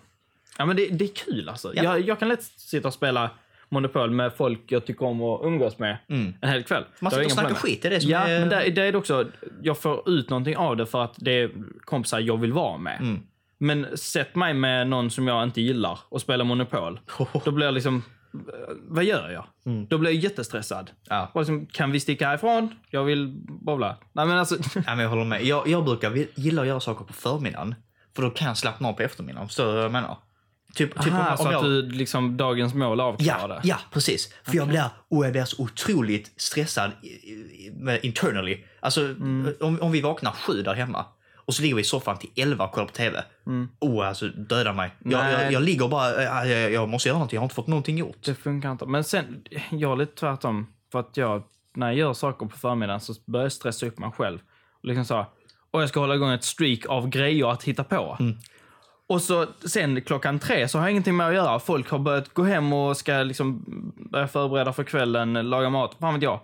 ja 0.58 0.64
men 0.66 0.76
det, 0.76 0.88
det 0.88 1.04
är 1.04 1.14
kul 1.14 1.48
alltså. 1.48 1.72
Ja. 1.74 1.82
Jag, 1.82 2.00
jag 2.00 2.18
kan 2.18 2.28
lätt 2.28 2.42
sitta 2.42 2.88
och 2.88 2.94
spela 2.94 3.30
Monopol 3.68 4.11
med 4.11 4.33
folk 4.33 4.61
jag 4.66 4.87
tycker 4.87 5.07
om 5.07 5.22
att 5.22 5.40
umgås 5.44 5.79
med 5.79 5.98
Mm. 6.09 6.35
en 6.40 6.48
hel 6.48 6.62
kväll. 6.62 6.85
Man 7.00 7.11
sitter 7.11 7.24
och 7.24 7.33
snackar 7.33 7.55
skit, 7.55 7.85
är 7.85 7.90
det 7.90 8.00
som 8.00 8.11
Ja, 8.11 8.18
är... 8.18 8.40
men 8.40 8.48
det, 8.48 8.70
det 8.70 8.83
är 8.83 8.92
det 8.92 8.98
också. 8.98 9.27
Jag 9.62 9.79
får 9.79 10.09
ut 10.09 10.31
någonting 10.31 10.57
av 10.57 10.77
det 10.77 10.87
för 10.87 11.05
att 11.05 11.14
det 11.16 11.33
är 11.33 11.50
kompisar 11.85 12.18
jag 12.20 12.37
vill 12.37 12.53
vara 12.53 12.79
med. 12.79 12.98
Mm. 13.00 13.20
Men 13.59 13.87
sätt 13.98 14.35
mig 14.35 14.55
med 14.55 14.88
någon 14.88 15.11
som 15.11 15.29
jag 15.29 15.42
inte 15.42 15.61
gillar 15.61 15.98
och 16.09 16.20
spela 16.20 16.44
Monopol. 16.44 17.00
Då 17.44 17.50
blir 17.50 17.66
jag 17.66 17.74
liksom, 17.74 18.03
vad 18.88 19.05
gör 19.05 19.31
jag? 19.31 19.44
Mm. 19.66 19.87
Då 19.87 19.98
blir 19.98 20.11
jag 20.11 20.20
jättestressad. 20.20 20.90
Ja. 21.09 21.31
Liksom, 21.35 21.66
kan 21.66 21.90
vi 21.92 22.00
sticka 22.00 22.27
härifrån? 22.27 22.74
Jag 22.90 23.05
vill 23.05 23.35
bowla. 23.46 23.96
Nej 24.12 24.27
men 24.27 24.38
alltså, 24.38 24.57
Ja, 24.74 24.83
men 24.87 24.98
jag 24.98 25.09
håller 25.09 25.24
med. 25.24 25.44
Jag, 25.44 25.68
jag 25.68 25.85
brukar 25.85 26.27
gilla 26.35 26.62
att 26.62 26.68
göra 26.68 26.81
saker 26.81 27.05
på 27.05 27.12
förmiddagen. 27.12 27.74
För 28.16 28.22
då 28.22 28.31
kan 28.31 28.48
jag 28.48 28.57
slappna 28.57 28.88
av 28.88 28.92
på 28.92 29.03
eftermiddagen. 29.03 29.48
Förstår 29.48 29.66
du 29.66 29.72
vad 29.72 29.85
jag 29.85 29.92
menar? 29.92 30.16
Typ, 30.74 31.02
typ 31.02 31.12
aha, 31.12 31.30
om, 31.30 31.37
så 31.37 31.42
om 31.42 31.48
att 31.48 31.52
jag... 31.52 31.64
du 31.64 31.82
liksom 31.90 32.37
dagens 32.37 32.74
mål 32.74 32.98
Ja, 32.98 33.04
avklarade. 33.04 33.60
ja, 33.64 33.76
precis. 33.92 34.34
För 34.44 34.56
jag 34.56 34.68
blir, 34.68 34.84
och 35.10 35.24
jag 35.24 35.32
blir 35.32 35.44
så 35.44 35.62
otroligt 35.62 36.32
stressad 36.37 36.90
internally. 38.02 38.64
Alltså, 38.80 39.00
Mm. 39.00 39.54
om, 39.60 39.80
om 39.82 39.92
vi 39.92 40.00
vaknar 40.00 40.30
sju 40.32 40.62
där 40.62 40.74
hemma 40.74 41.06
och 41.37 41.54
så 41.54 41.62
ligger 41.62 41.74
vi 41.74 41.80
i 41.80 41.84
soffan 41.84 42.18
till 42.18 42.30
elva 42.37 42.64
och 42.64 42.72
kollar 42.72 42.87
på 42.87 42.92
TV. 42.92 43.24
Oh, 43.80 44.08
alltså 44.08 44.28
döda 44.28 44.72
mig. 44.72 44.90
Jag, 45.04 45.20
Mm. 45.20 45.32
Jag, 45.42 45.52
jag 45.52 45.62
ligger 45.62 45.84
och 45.84 45.90
bara, 45.90 46.22
jag, 46.22 46.48
jag, 46.48 46.72
jag 46.72 46.88
måste 46.88 47.08
göra 47.08 47.18
någonting, 47.18 47.37
jag 47.37 47.40
har 47.40 47.44
inte 47.44 47.54
fått 47.54 47.66
någonting 47.66 47.98
gjort. 47.98 48.16
Det 48.24 48.34
funkar 48.34 48.72
inte. 48.72 48.87
Men 48.87 49.04
sen, 49.04 49.42
jag 49.70 49.92
är 49.92 49.96
lite 49.96 50.14
tvärtom. 50.14 50.66
För 50.92 51.00
att 51.00 51.16
jag, 51.16 51.42
när 51.76 51.87
jag 51.87 51.96
gör 51.96 52.12
saker 52.12 52.46
på 52.46 52.58
förmiddagen 52.58 53.00
så 53.00 53.14
börjar 53.26 53.44
jag 53.44 53.52
stressa 53.52 53.87
upp 53.87 53.98
mig 53.98 54.10
själv. 54.10 54.38
Och 54.82 54.84
liksom 54.88 55.04
så, 55.04 55.26
och 55.70 55.82
jag 55.82 55.88
ska 55.88 56.00
hålla 56.00 56.14
igång 56.14 56.30
ett 56.32 56.44
streak 56.44 56.87
av 56.87 57.08
grejer 57.08 57.50
att 57.52 57.62
hitta 57.62 57.84
på. 57.84 58.18
Och 59.08 59.22
så 59.22 59.46
sen 59.66 60.00
klockan 60.02 60.38
tre 60.38 60.68
så 60.68 60.78
har 60.78 60.84
jag 60.84 60.90
ingenting 60.90 61.16
med 61.16 61.28
att 61.28 61.34
göra. 61.34 61.60
Folk 61.60 61.90
har 61.90 61.98
börjat 61.98 62.34
gå 62.34 62.42
hem 62.44 62.72
och 62.72 62.96
ska 62.96 63.12
liksom 63.12 63.64
börja 64.12 64.28
förbereda 64.28 64.72
för 64.72 64.84
kvällen, 64.84 65.32
laga 65.50 65.70
mat, 65.70 65.96
fan 66.00 66.14
vet 66.14 66.22
jag. 66.22 66.40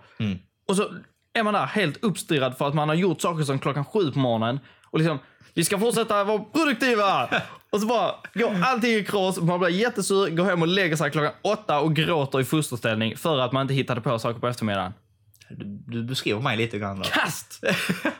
Och 0.67 0.75
så 0.75 0.89
är 1.33 1.43
man 1.43 1.53
där 1.53 1.65
helt 1.65 2.03
uppstirrad 2.03 2.57
för 2.57 2.67
att 2.67 2.73
man 2.73 2.89
har 2.89 2.95
gjort 2.95 3.21
saker 3.21 3.43
som 3.43 3.59
klockan 3.59 3.85
sju 3.85 4.11
på 4.11 4.19
morgonen. 4.19 4.59
Och 4.85 4.99
liksom, 4.99 5.19
vi 5.53 5.65
ska 5.65 5.79
fortsätta 5.79 6.23
vara 6.23 6.39
produktiva! 6.39 7.29
och 7.71 7.81
så 7.81 7.87
bara 7.87 8.15
går 8.33 8.55
allting 8.63 8.91
i 8.91 9.03
kras, 9.03 9.37
man 9.41 9.59
blir 9.59 9.69
jättesur, 9.69 10.29
går 10.29 10.45
hem 10.45 10.61
och 10.61 10.67
lägger 10.67 10.95
sig 10.95 11.11
klockan 11.11 11.31
åtta 11.41 11.79
och 11.79 11.95
gråter 11.95 12.39
i 12.41 12.43
fosterställning 12.45 13.17
för 13.17 13.39
att 13.39 13.51
man 13.51 13.61
inte 13.61 13.73
hittade 13.73 14.01
på 14.01 14.19
saker 14.19 14.39
på 14.39 14.47
eftermiddagen. 14.47 14.93
Du, 15.49 15.65
du 15.87 16.03
beskriver 16.03 16.41
mig 16.41 16.57
lite 16.57 16.79
grann 16.79 16.97
där. 16.99 17.03
Kast! 17.03 17.63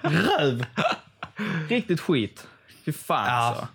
Röv! 0.02 0.66
Riktigt 1.70 2.00
skit. 2.02 2.48
Fy 2.86 2.92
fan 2.92 3.26
Ja. 3.28 3.34
alltså. 3.34 3.68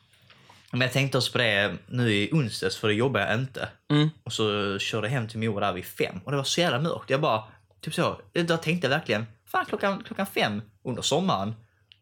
Men 0.73 0.81
jag 0.81 0.93
tänkte 0.93 1.19
också 1.19 1.33
på 1.33 1.39
det 1.39 1.75
nu 1.87 2.15
i 2.15 2.31
onsdags, 2.33 2.77
för 2.77 2.89
det 2.89 2.95
jobbar 2.95 3.21
jag 3.21 3.35
inte. 3.35 3.69
Mm. 3.91 4.09
Och 4.25 4.33
så 4.33 4.79
körde 4.79 5.07
jag 5.07 5.13
hem 5.13 5.29
till 5.29 5.39
Moa 5.39 5.61
där 5.61 5.73
vid 5.73 5.85
fem 5.85 6.21
och 6.25 6.31
det 6.31 6.37
var 6.37 6.45
så 6.45 6.61
jävla 6.61 6.79
mörkt. 6.81 7.11
Jag 7.11 7.21
bara, 7.21 7.43
typ 7.81 7.95
så, 7.95 8.21
då 8.33 8.57
tänkte 8.57 8.87
jag 8.87 8.91
verkligen, 8.91 9.27
fan 9.47 9.65
klockan, 9.67 10.03
klockan 10.07 10.27
fem 10.27 10.63
under 10.85 11.03
sommaren, 11.03 11.55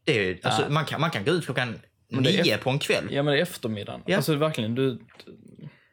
det 0.05 0.31
är, 0.31 0.39
alltså, 0.43 0.63
Ja. 0.63 0.69
man, 0.69 0.85
kan, 0.85 1.01
man 1.01 1.11
kan 1.11 1.25
gå 1.25 1.31
ut 1.31 1.45
klockan 1.45 1.79
nio 2.09 2.59
på 2.59 2.71
en 2.71 2.79
kväll. 2.79 3.05
Ja 3.11 3.23
men 3.23 3.33
det 3.33 3.39
är 3.39 3.43
eftermiddagen. 3.43 4.03
Ja. 4.07 4.17
Alltså 4.17 4.35
verkligen, 4.35 4.75
du... 4.75 4.99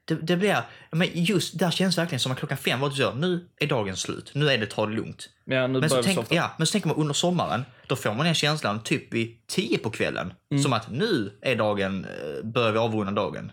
Det, 0.05 0.15
det 0.15 0.37
blir, 0.37 0.57
men 0.91 1.07
just 1.13 1.59
där 1.59 1.71
känns 1.71 1.97
verkligen 1.97 2.19
som 2.19 2.31
att 2.31 2.37
klockan 2.39 2.57
fem 2.57 2.79
var 2.79 2.89
det 2.89 2.95
så, 2.95 3.13
nu 3.13 3.47
är 3.59 3.67
dagen 3.67 3.95
slut, 3.97 4.31
nu 4.35 4.49
är 4.49 4.57
det 4.57 4.65
ta 4.65 4.85
det 4.85 4.93
lugnt. 4.93 5.29
Ja, 5.45 5.67
Men 5.67 5.89
så, 5.89 6.03
tänk, 6.03 6.31
ja, 6.31 6.51
men 6.57 6.67
så 6.67 6.71
tänker 6.71 6.87
man 6.87 6.97
under 6.97 7.13
sommaren, 7.13 7.65
då 7.91 7.95
får 7.95 8.13
man 8.13 8.25
den 8.25 8.33
känslan 8.35 8.83
typ 8.83 9.13
vid 9.13 9.47
tio 9.47 9.77
på 9.77 9.89
kvällen. 9.89 10.33
Mm. 10.51 10.63
Som 10.63 10.73
att 10.73 10.91
nu 10.91 11.39
är 11.41 11.55
dagen, 11.55 12.05
eh, 12.05 12.45
börjar 12.45 12.71
vi 12.71 12.77
avrunda 12.77 13.11
dagen. 13.11 13.51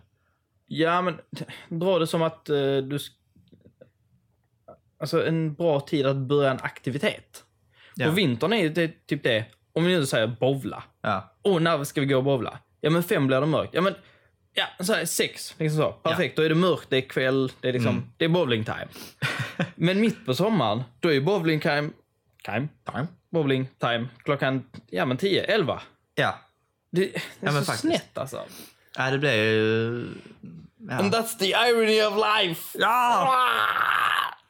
Ja, 0.66 1.02
men 1.02 1.18
dra 1.80 1.98
det 1.98 2.06
som 2.06 2.22
att 2.22 2.48
eh, 2.48 2.76
du... 2.76 2.98
Alltså 5.00 5.26
en 5.26 5.54
bra 5.54 5.80
tid 5.80 6.06
att 6.06 6.16
börja 6.16 6.50
en 6.50 6.58
aktivitet. 6.62 7.44
Ja. 7.94 8.06
På 8.06 8.12
vintern 8.12 8.52
är 8.52 8.68
det 8.68 9.06
typ 9.06 9.22
det. 9.22 9.44
Om 9.72 9.84
vi 9.84 9.96
nu 9.96 10.06
säger 10.06 10.26
bowla. 10.26 10.82
Ja. 11.02 11.34
Och 11.42 11.62
när 11.62 11.84
ska 11.84 12.00
vi 12.00 12.06
gå 12.06 12.16
och 12.16 12.24
bowla? 12.24 12.58
Ja, 12.80 12.90
men 12.90 13.02
fem 13.02 13.26
blir 13.26 13.40
det 13.40 13.46
mörkt. 13.46 13.74
Ja, 13.74 13.80
men 13.80 13.94
ja, 14.54 14.84
så 14.84 14.92
här, 14.92 15.04
sex. 15.04 15.54
Liksom 15.58 15.78
så. 15.78 15.92
Perfekt. 15.92 16.36
Då 16.36 16.42
är 16.42 16.48
det 16.48 16.54
mörkt, 16.54 16.86
det 16.88 16.96
är 16.96 17.08
kväll, 17.08 17.52
det 17.60 17.68
är 17.68 17.72
liksom, 17.72 17.90
Mm. 17.96 18.10
det 18.16 18.24
är 18.24 18.28
bowling 18.28 18.64
time. 18.64 18.88
men 19.74 20.00
mitt 20.00 20.26
på 20.26 20.34
sommaren, 20.34 20.82
då 21.00 21.12
är 21.12 21.20
bowling 21.20 21.60
time, 21.60 21.90
time, 22.44 22.68
Time. 22.92 23.06
bowling 23.30 23.68
time 23.78 24.08
klockan, 24.24 24.64
ja 24.86 25.04
men 25.06 25.16
10, 25.16 25.42
11. 25.44 25.82
Ja. 26.14 26.38
Det, 26.90 27.00
det 27.00 27.16
är 27.16 27.22
men 27.40 27.52
så 27.52 27.58
faktiskt. 27.64 27.80
snett 27.80 28.18
alltså. 28.18 28.42
Ja, 28.96 29.10
det 29.10 29.18
blir 29.18 29.32
ju... 29.34 30.08
Ja. 30.88 30.94
And 30.98 31.14
that's 31.14 31.38
the 31.38 31.46
irony 31.46 32.02
of 32.02 32.14
life. 32.16 32.78
Ja! 32.78 33.34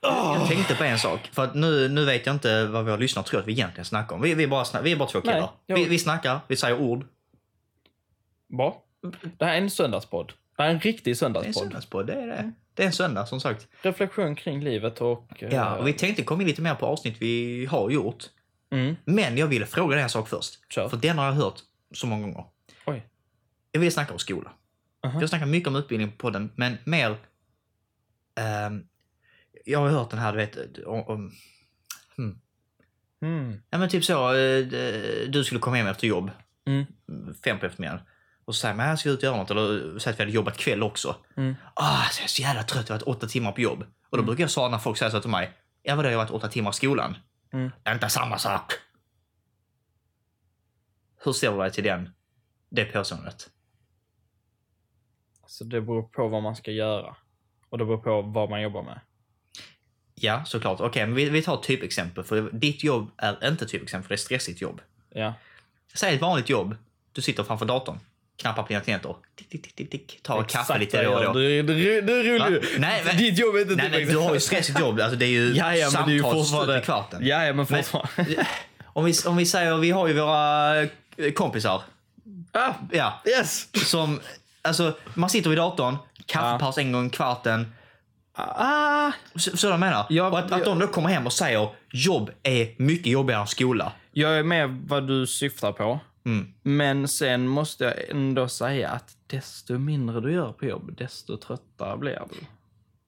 Ah! 0.00 0.38
Jag 0.38 0.48
tänkte 0.48 0.74
på 0.74 0.84
en 0.84 0.98
sak. 0.98 1.30
För 1.32 1.50
nu, 1.54 1.88
nu 1.88 2.04
vet 2.04 2.26
jag 2.26 2.34
inte 2.34 2.64
vad 2.66 2.84
våra 2.84 2.96
lyssnare 2.96 3.26
tror 3.26 3.40
att 3.40 3.46
vi 3.46 3.52
egentligen 3.52 3.84
snackar 3.84 4.16
om. 4.16 4.22
Vi, 4.22 4.34
vi, 4.34 4.44
är, 4.44 4.48
bara, 4.48 4.64
snack, 4.64 4.84
vi 4.84 4.92
är 4.92 4.96
bara 4.96 5.08
två 5.08 5.20
killar. 5.20 5.50
Jag- 5.66 5.76
vi, 5.76 5.84
vi 5.84 5.98
snackar, 5.98 6.40
vi 6.48 6.56
säger 6.56 6.78
ord. 6.80 7.04
Bra. 8.48 8.82
Det 9.38 9.44
här 9.44 9.54
är 9.54 9.58
en 9.58 9.70
söndagspodd. 9.70 10.32
Det 10.56 10.62
här 10.62 10.70
är 10.70 10.74
en 10.74 10.80
riktig 10.80 11.04
Det 11.04 11.08
är 11.08 11.12
en 11.12 11.16
söndagspodd. 11.16 11.54
söndagspodd, 11.64 12.06
det 12.06 12.12
är 12.14 12.26
det. 12.26 12.52
Det 12.78 12.82
är 12.84 12.86
en 12.86 12.92
söndag 12.92 13.26
som 13.26 13.40
sagt. 13.40 13.68
Reflektion 13.82 14.34
kring 14.36 14.60
livet 14.64 15.00
och... 15.00 15.42
eh, 15.42 15.54
Ja, 15.54 15.76
och 15.76 15.86
vi 15.88 15.92
tänkte 15.92 16.22
komma 16.22 16.42
in 16.42 16.48
lite 16.48 16.62
mer 16.62 16.74
på 16.74 16.86
avsnitt 16.86 17.16
vi 17.20 17.66
har 17.66 17.90
gjort. 17.90 18.24
Mm. 18.70 18.96
Men 19.04 19.36
jag 19.38 19.46
ville 19.46 19.66
fråga 19.66 19.94
dig 19.94 20.02
en 20.02 20.10
sak 20.10 20.28
först. 20.28 20.72
Kör. 20.72 20.88
För 20.88 20.96
den 20.96 21.18
har 21.18 21.26
jag 21.26 21.32
hört 21.32 21.60
så 21.94 22.06
många 22.06 22.22
gånger. 22.22 22.44
Oj. 22.86 23.06
Jag 23.72 23.80
vill 23.80 23.92
snacka 23.92 24.12
om 24.12 24.18
skola. 24.18 24.52
Aha. 25.06 25.20
Jag 25.20 25.28
snackar 25.28 25.46
mycket 25.46 25.68
om 25.68 25.76
utbildning 25.76 26.10
på 26.10 26.16
podden, 26.16 26.52
men 26.56 26.76
mer... 26.84 27.16
ehm, 28.40 28.82
jag 29.64 29.78
har 29.78 29.88
hört 29.88 30.10
den 30.10 30.18
här, 30.18 30.32
du 30.32 30.38
vet, 30.38 30.78
om... 30.86 31.02
om 31.08 31.32
Mm. 33.22 33.62
ja, 33.70 33.78
men 33.78 33.88
typ 33.88 34.04
så, 34.04 34.34
eh, 34.34 34.66
du 35.28 35.44
skulle 35.44 35.60
komma 35.60 35.76
hem 35.76 35.86
efter 35.86 36.06
jobb, 36.06 36.30
Mm. 36.66 36.84
fem 37.44 37.58
på 37.58 37.66
eftermiddagen. 37.66 38.00
Och 38.48 38.54
så 38.54 38.60
säger 38.60 38.74
man, 38.74 38.88
jag 38.88 38.98
ska 38.98 39.10
ut 39.10 39.18
och 39.18 39.24
göra 39.24 39.36
något. 39.36 39.50
Eller 39.50 39.98
säg 39.98 40.10
att 40.10 40.18
vi 40.18 40.22
hade 40.22 40.32
jobbat 40.32 40.56
kväll 40.56 40.82
också. 40.82 41.16
Mm. 41.36 41.54
Ah, 41.74 42.04
så 42.10 42.20
jag 42.20 42.24
är 42.24 42.28
så 42.28 42.42
jävla 42.42 42.62
trött, 42.62 42.88
jag 42.88 42.94
har 42.94 43.00
varit 43.00 43.16
åtta 43.16 43.26
timmar 43.26 43.52
på 43.52 43.60
jobb. 43.60 43.84
Och 44.10 44.16
då 44.16 44.22
brukar 44.22 44.44
jag 44.44 44.50
svara 44.50 44.68
när 44.68 44.78
folk 44.78 44.98
säger 44.98 45.10
så 45.10 45.20
till 45.20 45.30
mig, 45.30 45.52
ja 45.82 45.96
vadå, 45.96 46.08
jag 46.08 46.18
har 46.18 46.24
varit 46.24 46.34
åtta 46.34 46.48
timmar 46.48 46.70
i 46.70 46.74
skolan. 46.74 47.16
Mm. 47.52 47.70
Det 47.82 47.90
är 47.90 47.94
inte 47.94 48.08
samma 48.08 48.38
sak. 48.38 48.72
Hur 51.24 51.32
ställer 51.32 51.56
du 51.56 51.62
dig 51.62 51.72
till 51.72 51.84
den, 51.84 52.10
det 52.70 52.84
påståendet? 52.84 53.50
Så 55.46 55.64
det 55.64 55.80
beror 55.80 56.02
på 56.02 56.28
vad 56.28 56.42
man 56.42 56.56
ska 56.56 56.70
göra. 56.70 57.16
Och 57.68 57.78
det 57.78 57.84
beror 57.84 57.98
på 57.98 58.22
vad 58.22 58.50
man 58.50 58.62
jobbar 58.62 58.82
med. 58.82 59.00
Ja, 60.14 60.44
såklart. 60.44 60.80
Okej, 60.80 61.06
men 61.06 61.14
vi, 61.14 61.30
vi 61.30 61.42
tar 61.42 61.56
typexempel. 61.56 62.24
För 62.24 62.50
ditt 62.52 62.84
jobb 62.84 63.10
är 63.16 63.48
inte 63.48 63.64
ett 63.64 63.70
typexempel, 63.70 64.02
för 64.02 64.08
det 64.08 64.14
är 64.14 64.16
ett 64.16 64.20
stressigt 64.20 64.60
jobb. 64.60 64.80
Ja. 65.10 65.34
Säg 65.94 66.14
ett 66.14 66.20
vanligt 66.20 66.48
jobb. 66.48 66.76
Du 67.12 67.22
sitter 67.22 67.44
framför 67.44 67.66
datorn, 67.66 67.98
knappar 68.40 68.62
på 68.62 68.68
dina 68.68 68.80
klienter. 68.80 69.14
Tick, 69.36 69.48
tick, 69.48 69.62
tick, 69.62 69.74
tick, 69.76 69.90
tick. 69.90 70.20
Tar 70.22 70.42
kaffe 70.42 70.58
Exakt 70.60 70.80
lite 70.80 70.96
vad 71.08 71.22
då 71.24 71.28
och 71.28 71.34
då. 71.34 71.40
Du, 71.40 71.62
du, 71.62 72.02
du. 72.02 72.62
Nej, 72.78 73.02
men- 73.04 73.16
Ditt 73.16 73.38
jobb 73.38 73.54
är 73.56 73.60
inte 73.60 73.74
Nej, 73.74 73.90
men 73.90 74.14
du 74.14 74.18
har 74.18 74.34
ju 74.34 74.40
stressigt 74.40 74.80
jobb. 74.80 75.00
Alltså, 75.00 75.16
det 75.16 75.24
är 75.26 75.28
ju 75.28 75.52
Ja, 75.54 75.90
samtal 75.90 76.20
fortfarande... 76.32 76.78
i 76.78 76.82
kvarten. 76.82 77.26
Ja, 77.26 77.44
ja, 77.44 77.52
men 77.52 77.56
Men- 77.56 77.84
fortfarande. 77.84 78.46
Om, 78.92 79.04
vi, 79.04 79.14
om 79.26 79.36
vi 79.36 79.46
säger, 79.46 79.76
vi 79.76 79.90
har 79.90 80.08
ju 80.08 80.14
våra 80.14 80.76
eh, 80.82 80.88
kompisar. 81.34 81.82
ah, 82.52 82.72
Ja, 82.92 83.22
yes! 83.26 83.68
som, 83.86 84.20
alltså, 84.62 84.96
man 85.14 85.30
sitter 85.30 85.50
vid 85.50 85.58
datorn, 85.58 85.96
kaffepaus 86.26 86.78
en 86.78 86.92
gång 86.92 87.06
i 87.06 87.10
kvarten. 87.10 87.72
Ah, 88.34 89.12
Så, 89.34 89.56
så 89.56 89.66
jag 89.66 89.80
menar. 89.80 90.06
Ja, 90.08 90.26
och 90.30 90.38
att, 90.38 90.52
att 90.52 90.64
de 90.64 90.78
då 90.78 90.86
kommer 90.86 91.08
hem 91.08 91.26
och 91.26 91.32
säger 91.32 91.68
jobb 91.92 92.30
är 92.42 92.74
mycket 92.82 93.06
jobbigare 93.06 93.40
än 93.40 93.46
skola. 93.46 93.92
jag 94.12 94.38
är 94.38 94.42
med 94.42 94.84
vad 94.86 95.06
du 95.08 95.26
syftar 95.26 95.72
på. 95.72 96.00
Mm. 96.28 96.54
Men 96.62 97.08
sen 97.08 97.48
måste 97.48 97.84
jag 97.84 98.10
ändå 98.10 98.48
säga 98.48 98.88
att 98.88 99.16
desto 99.26 99.78
mindre 99.78 100.20
du 100.20 100.32
gör 100.32 100.52
på 100.52 100.64
jobb, 100.64 100.96
desto 100.96 101.36
tröttare 101.36 101.98
blir 101.98 102.22
du. 102.30 102.46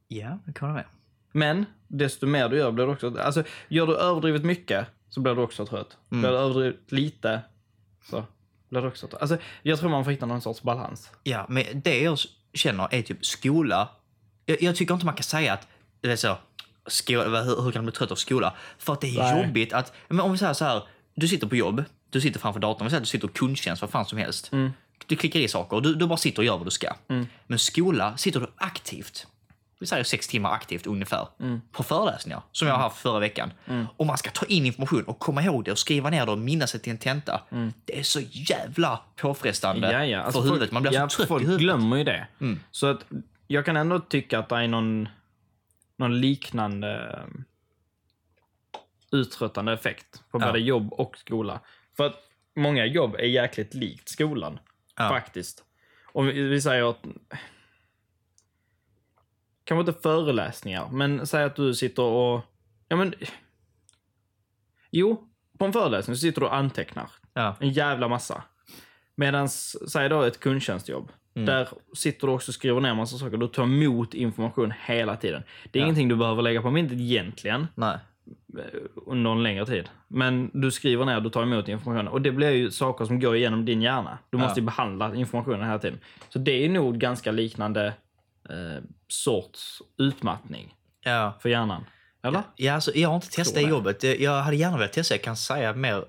Ja, 0.08 0.38
det 0.44 0.52
kan 0.52 0.68
jag 0.68 0.74
med. 0.74 0.84
Men 1.32 1.66
desto 1.88 2.26
mer 2.26 2.48
du 2.48 2.56
gör 2.56 2.72
blir 2.72 2.86
du 2.86 2.92
också... 2.92 3.18
Alltså, 3.18 3.42
gör 3.68 3.86
du 3.86 3.96
överdrivet 3.96 4.44
mycket 4.44 4.86
så 5.08 5.20
blir 5.20 5.34
du 5.34 5.42
också 5.42 5.66
trött. 5.66 5.96
Mm. 6.10 6.20
Blir 6.22 6.30
du 6.30 6.36
överdrivet 6.36 6.92
lite 6.92 7.40
så 8.10 8.24
blir 8.68 8.82
du 8.82 8.88
också 8.88 9.06
trött. 9.08 9.22
Alltså, 9.22 9.38
jag 9.62 9.78
tror 9.78 9.90
man 9.90 10.04
får 10.04 10.10
hitta 10.10 10.26
någon 10.26 10.40
sorts 10.40 10.62
balans. 10.62 11.10
Ja, 11.22 11.46
men 11.48 11.64
det 11.74 12.00
jag 12.00 12.18
känner 12.54 12.88
är 12.94 13.02
typ 13.02 13.26
skola. 13.26 13.88
Jag, 14.46 14.62
jag 14.62 14.76
tycker 14.76 14.94
inte 14.94 15.06
man 15.06 15.14
kan 15.14 15.22
säga 15.24 15.52
att 15.52 15.68
det 16.00 16.12
är 16.12 16.16
så, 16.16 16.36
skola, 16.86 17.42
hur, 17.42 17.62
hur 17.62 17.72
kan 17.72 17.84
du 17.84 17.90
bli 17.90 17.98
trött 17.98 18.10
av 18.10 18.16
skola? 18.16 18.54
För 18.78 18.92
att 18.92 19.00
det 19.00 19.16
är 19.16 19.34
Nej. 19.34 19.46
jobbigt 19.46 19.72
att, 19.72 19.92
men 20.08 20.20
om 20.20 20.32
vi 20.32 20.38
säger 20.38 20.52
så 20.52 20.64
här, 20.64 20.82
du 21.14 21.28
sitter 21.28 21.46
på 21.46 21.56
jobb, 21.56 21.84
du 22.10 22.20
sitter 22.20 22.40
framför 22.40 22.60
datorn, 22.60 22.84
vi 22.86 22.90
säger 22.90 23.00
att 23.00 23.04
du 23.04 23.08
sitter 23.10 23.28
och 23.28 23.34
kundtjänst, 23.36 23.82
vad 23.82 23.90
fan 23.90 24.04
som 24.06 24.18
helst. 24.18 24.50
Du 25.06 25.16
klickar 25.16 25.40
i 25.40 25.48
saker 25.48 25.76
och 25.76 25.82
du, 25.82 25.94
du 25.94 26.06
bara 26.06 26.16
sitter 26.16 26.38
och 26.38 26.44
gör 26.44 26.56
vad 26.56 26.66
du 26.66 26.70
ska. 26.70 26.94
Men 27.46 27.58
skola 27.58 28.16
sitter 28.16 28.40
du 28.40 28.46
aktivt, 28.56 29.26
vi 29.80 29.86
säger 29.86 30.04
sex 30.04 30.28
timmar 30.28 30.50
aktivt 30.52 30.86
ungefär, 30.86 31.28
på 31.72 31.82
föreläsningar 31.82 32.42
som 32.52 32.68
jag 32.68 32.74
har 32.74 32.82
haft 32.82 32.96
förra 32.98 33.18
veckan. 33.18 33.52
Och 33.96 34.06
man 34.06 34.18
ska 34.18 34.30
ta 34.30 34.46
in 34.46 34.66
information 34.66 35.02
och 35.04 35.18
komma 35.18 35.42
ihåg 35.42 35.64
det 35.64 35.72
och 35.72 35.78
skriva 35.78 36.10
ner 36.10 36.26
det 36.26 36.32
och 36.32 36.38
minnas 36.38 36.72
det 36.72 36.78
till 36.78 36.90
en 36.92 36.98
tenta. 36.98 37.40
Det 37.84 37.98
är 37.98 38.02
så 38.02 38.20
jävla 38.30 39.00
påfrestande 39.16 39.92
Ja, 39.92 40.04
ja. 40.04 40.20
Alltså 40.20 40.40
för 40.42 40.48
huvudet. 40.48 40.68
folk, 40.68 40.72
Man 40.72 40.82
blir 40.82 40.92
ja, 40.92 41.08
så 41.08 41.16
trött 41.16 41.28
folk 41.28 41.42
i 41.42 41.44
huvudet. 41.46 41.60
glömmer 41.60 41.96
ju 41.96 42.04
det. 42.04 42.26
Så 42.70 42.86
att 42.86 43.04
jag 43.46 43.64
kan 43.64 43.76
ändå 43.76 44.00
tycka 44.00 44.38
att 44.38 44.48
det 44.48 44.56
är 44.56 44.68
någon, 44.68 45.08
någon 45.96 46.20
liknande 46.20 47.20
um, 47.26 47.44
uttröttande 49.12 49.72
effekt 49.72 50.22
på 50.30 50.38
både 50.38 50.58
jobb 50.60 50.92
och 50.92 51.18
skola. 51.18 51.60
För 52.00 52.06
att 52.06 52.22
många 52.56 52.86
jobb 52.86 53.14
är 53.14 53.26
jäkligt 53.26 53.74
likt 53.74 54.08
skolan. 54.08 54.58
Ja. 54.96 55.08
Faktiskt. 55.08 55.64
Om 56.04 56.26
vi, 56.26 56.60
säger 56.60 56.90
att 56.90 57.04
kanske 59.64 59.90
inte 59.90 60.02
föreläsningar, 60.02 60.88
men 60.92 61.26
säg 61.26 61.44
att 61.44 61.56
du 61.56 61.74
sitter 61.74 62.02
och... 62.02 62.40
Ja, 62.88 62.96
men... 62.96 63.14
Jo, 64.90 65.28
på 65.58 65.64
en 65.64 65.72
föreläsning 65.72 66.16
så 66.16 66.20
sitter 66.20 66.40
du 66.40 66.46
och 66.46 66.54
antecknar. 66.54 67.10
Ja. 67.34 67.56
En 67.60 67.70
jävla 67.70 68.08
massa. 68.08 68.42
Medan, 69.14 69.48
säg 69.48 70.08
då 70.08 70.22
ett 70.22 70.40
kundtjänstjobb. 70.40 71.12
Där 71.34 71.68
sitter 71.96 72.26
du 72.26 72.32
också 72.32 72.50
och 72.50 72.54
skriver 72.54 72.80
ner 72.80 72.94
massa 72.94 73.18
saker. 73.18 73.36
Du 73.36 73.48
tar 73.48 73.62
emot 73.62 74.14
information 74.14 74.72
hela 74.86 75.16
tiden. 75.16 75.42
Det 75.70 75.78
är 75.78 75.80
Ja. 75.80 75.86
ingenting 75.86 76.08
du 76.08 76.16
behöver 76.16 76.42
lägga 76.42 76.62
på 76.62 76.70
minnet 76.70 76.92
egentligen 76.92 77.66
Nej. 77.74 77.98
Eh, 78.58 78.80
under 79.06 79.30
en 79.30 79.42
längre 79.42 79.66
tid. 79.66 79.88
Men 80.08 80.50
du 80.54 80.70
skriver 80.70 81.04
ner, 81.04 81.20
du 81.20 81.30
tar 81.30 81.42
emot 81.42 81.68
information. 81.68 82.08
Och 82.08 82.22
det 82.22 82.32
blir 82.32 82.50
ju 82.50 82.70
saker 82.70 83.04
som 83.04 83.20
går 83.20 83.36
igenom 83.36 83.64
din 83.64 83.82
hjärna. 83.82 84.18
Du 84.30 84.38
Ja. 84.38 84.44
måste 84.44 84.60
ju 84.60 84.66
behandla 84.66 85.14
informationen 85.14 85.66
hela 85.66 85.78
tiden. 85.78 85.98
Så 86.28 86.38
det 86.38 86.64
är 86.64 86.68
nog 86.68 86.98
ganska 86.98 87.30
liknande 87.32 87.86
eh, 88.50 88.82
sorts 89.08 89.82
utmattning 89.98 90.74
Ja. 91.04 91.38
för 91.42 91.48
hjärnan. 91.48 91.84
Eller? 92.22 92.42
Ja, 92.56 92.74
alltså, 92.74 92.90
jag 92.94 93.08
har 93.08 93.16
inte 93.16 93.30
testat 93.30 93.62
i 93.62 93.66
jobbet. 93.66 94.02
Jag- 94.20 94.40
hade 94.42 94.56
gärna 94.56 94.76
velat 94.76 94.92
testa, 94.92 95.14
jag 95.14 95.22
kan 95.22 95.36
säga 95.36 95.72
mer 95.74 96.04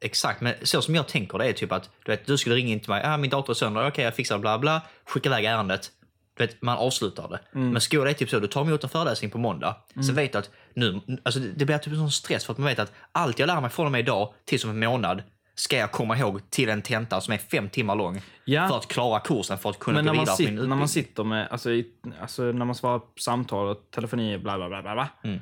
exakt. 0.00 0.40
Men 0.40 0.54
så 0.62 0.82
som 0.82 0.94
jag 0.94 1.08
tänker 1.08 1.38
det 1.38 1.46
är 1.46 1.52
typ 1.52 1.72
att 1.72 1.90
du, 2.04 2.12
vet, 2.12 2.26
du 2.26 2.38
skulle 2.38 2.54
ringa 2.54 2.72
in 2.72 2.80
till 2.80 2.90
mig, 2.90 3.02
ah, 3.04 3.16
min 3.16 3.30
dator 3.30 3.50
är 3.52 3.54
sönder, 3.54 3.88
okej 3.88 4.04
jag 4.04 4.14
fixar 4.14 4.38
bla 4.38 4.58
bla, 4.58 4.82
skicka 5.04 5.28
iväg 5.28 5.44
ärendet. 5.44 5.90
Du 6.36 6.46
vet, 6.46 6.62
man 6.62 6.78
avslutar 6.78 7.28
det. 7.28 7.40
Mm. 7.54 7.70
Men 7.70 7.80
skola 7.80 8.10
är 8.10 8.14
typ 8.14 8.30
så, 8.30 8.40
du 8.40 8.46
tar 8.46 8.60
emot 8.62 8.84
en 8.84 8.90
föreläsning 8.90 9.30
på 9.30 9.38
måndag, 9.38 9.76
så 10.06 10.12
vet 10.12 10.32
du 10.32 10.38
att 10.38 10.50
nu, 10.74 11.00
alltså 11.22 11.40
det 11.40 11.64
blir 11.64 11.78
typ 11.78 11.92
en 11.92 11.98
sån 11.98 12.10
stress 12.10 12.44
för 12.44 12.52
att 12.52 12.58
man 12.58 12.66
vet 12.68 12.78
att 12.78 12.92
allt 13.12 13.38
jag 13.38 13.46
lär 13.46 13.60
mig 13.60 13.70
från 13.70 13.86
och 13.86 13.92
med 13.92 13.98
idag 13.98 14.32
till 14.44 14.60
som 14.60 14.70
en 14.70 14.78
månad 14.90 15.22
ska 15.54 15.76
jag 15.76 15.92
komma 15.92 16.18
ihåg 16.18 16.50
till 16.50 16.68
en 16.68 16.82
tenta 16.82 17.20
som 17.20 17.34
är 17.34 17.38
fem 17.38 17.68
timmar 17.68 17.96
lång 17.96 18.20
Ja. 18.44 18.68
för 18.68 18.76
att 18.76 18.88
klara 18.88 19.20
kursen, 19.20 19.58
för 19.58 19.70
att 19.70 19.78
kunna 19.78 20.02
Men 20.02 20.06
gå 20.06 20.12
vidare 20.20 20.26
på 20.36 20.42
min 20.42 20.48
utbildning. 20.48 20.68
när 20.68 20.76
man 20.76 20.88
sitter 20.88 21.24
med, 21.24 21.48
alltså, 21.50 21.70
i, 21.70 21.86
alltså 22.20 22.42
när 22.42 22.64
man 22.64 22.74
svarar 22.74 22.98
på 22.98 23.06
samtal 23.16 23.68
och 23.68 23.90
telefoni, 23.90 24.38
bla 24.38 24.56
bla 24.56 24.68
bla. 24.68 24.82
bla. 24.82 25.08
Mm. 25.24 25.40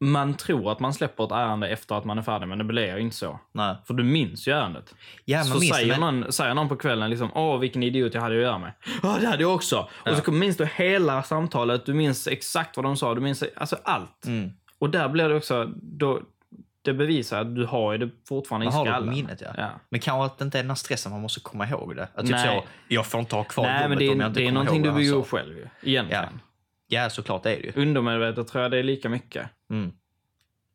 Man 0.00 0.34
tror 0.34 0.72
att 0.72 0.80
man 0.80 0.94
släpper 0.94 1.24
ett 1.24 1.30
ärende 1.30 1.68
efter 1.68 1.94
att 1.94 2.04
man 2.04 2.18
är 2.18 2.22
färdig, 2.22 2.48
men 2.48 2.58
det 2.58 2.64
blir 2.64 2.94
ju 2.96 3.00
inte 3.00 3.16
så. 3.16 3.40
Nej. 3.52 3.76
För 3.86 3.94
du 3.94 4.04
minns 4.04 4.48
ju 4.48 4.52
ärendet. 4.52 4.94
Ja, 5.24 5.36
man 5.38 5.44
så 5.46 5.58
minns 5.60 5.74
säger, 5.74 5.98
men- 5.98 6.20
någon, 6.20 6.32
säger 6.32 6.54
någon 6.54 6.68
på 6.68 6.76
kvällen 6.76 7.10
liksom, 7.10 7.30
åh 7.34 7.58
vilken 7.58 7.82
idiot 7.82 8.14
jag 8.14 8.20
hade 8.22 8.34
att 8.36 8.42
göra 8.42 8.58
med. 8.58 8.72
Ja, 9.02 9.16
det 9.20 9.26
hade 9.26 9.42
jag 9.42 9.54
också. 9.54 9.88
Och 10.10 10.16
så 10.24 10.32
minns 10.32 10.56
du 10.56 10.66
hela 10.66 11.22
samtalet, 11.22 11.86
du 11.86 11.94
minns 11.94 12.26
exakt 12.28 12.76
vad 12.76 12.84
de 12.84 12.96
sa, 12.96 13.14
du 13.14 13.20
minns 13.20 13.44
alltså 13.56 13.76
allt. 13.82 14.26
Mm. 14.26 14.52
Och 14.78 14.90
där 14.90 15.08
blir 15.08 15.28
det 15.28 15.34
också, 15.36 15.70
då, 15.76 16.20
det 16.82 16.92
bevisar 16.92 17.40
att 17.40 17.54
du 17.54 17.64
har 17.66 17.92
ju 17.92 17.98
det 17.98 18.10
fortfarande 18.28 18.66
Man 18.66 18.74
i 18.74 18.76
har 18.76 18.84
det 18.84 18.90
på 18.90 18.96
skallen. 18.96 19.14
minnet, 19.14 19.40
ja. 19.40 19.48
ja. 19.56 19.68
Men 19.88 20.00
kanske 20.00 20.24
att 20.26 20.38
det 20.38 20.44
inte 20.44 20.58
är 20.58 20.62
den 20.62 20.70
här 20.70 20.74
stressen 20.76 21.12
man 21.12 21.20
måste 21.20 21.40
komma 21.40 21.68
ihåg 21.68 21.96
det. 21.96 22.08
Att 22.14 22.20
typ 22.26 22.30
Nej. 22.30 22.60
så, 22.62 22.68
jag 22.88 23.06
får 23.06 23.20
inte 23.20 23.36
ha 23.36 23.44
kvar 23.44 23.64
Nej, 23.64 23.88
men 23.88 23.98
det 23.98 24.08
om 24.08 24.20
jag 24.20 24.24
är, 24.24 24.28
inte 24.28 24.40
det 24.40 24.46
är 24.46 24.52
någonting 24.52 24.82
du 24.82 24.88
han 24.88 24.98
bygger 24.98 25.14
upp 25.14 25.28
själv 25.30 25.56
ju. 25.56 25.68
Egentligen. 25.82 26.24
Ja, 26.32 26.38
såklart 27.10 27.42
det 27.42 27.56
är 27.56 27.62
det 27.62 27.66
ju. 27.76 27.82
Undermedvetet 27.82 28.48
tror 28.48 28.62
jag 28.62 28.70
det 28.70 28.78
är 28.78 28.82
lika 28.82 29.08
mycket. 29.08 29.48
Mm. 29.70 29.92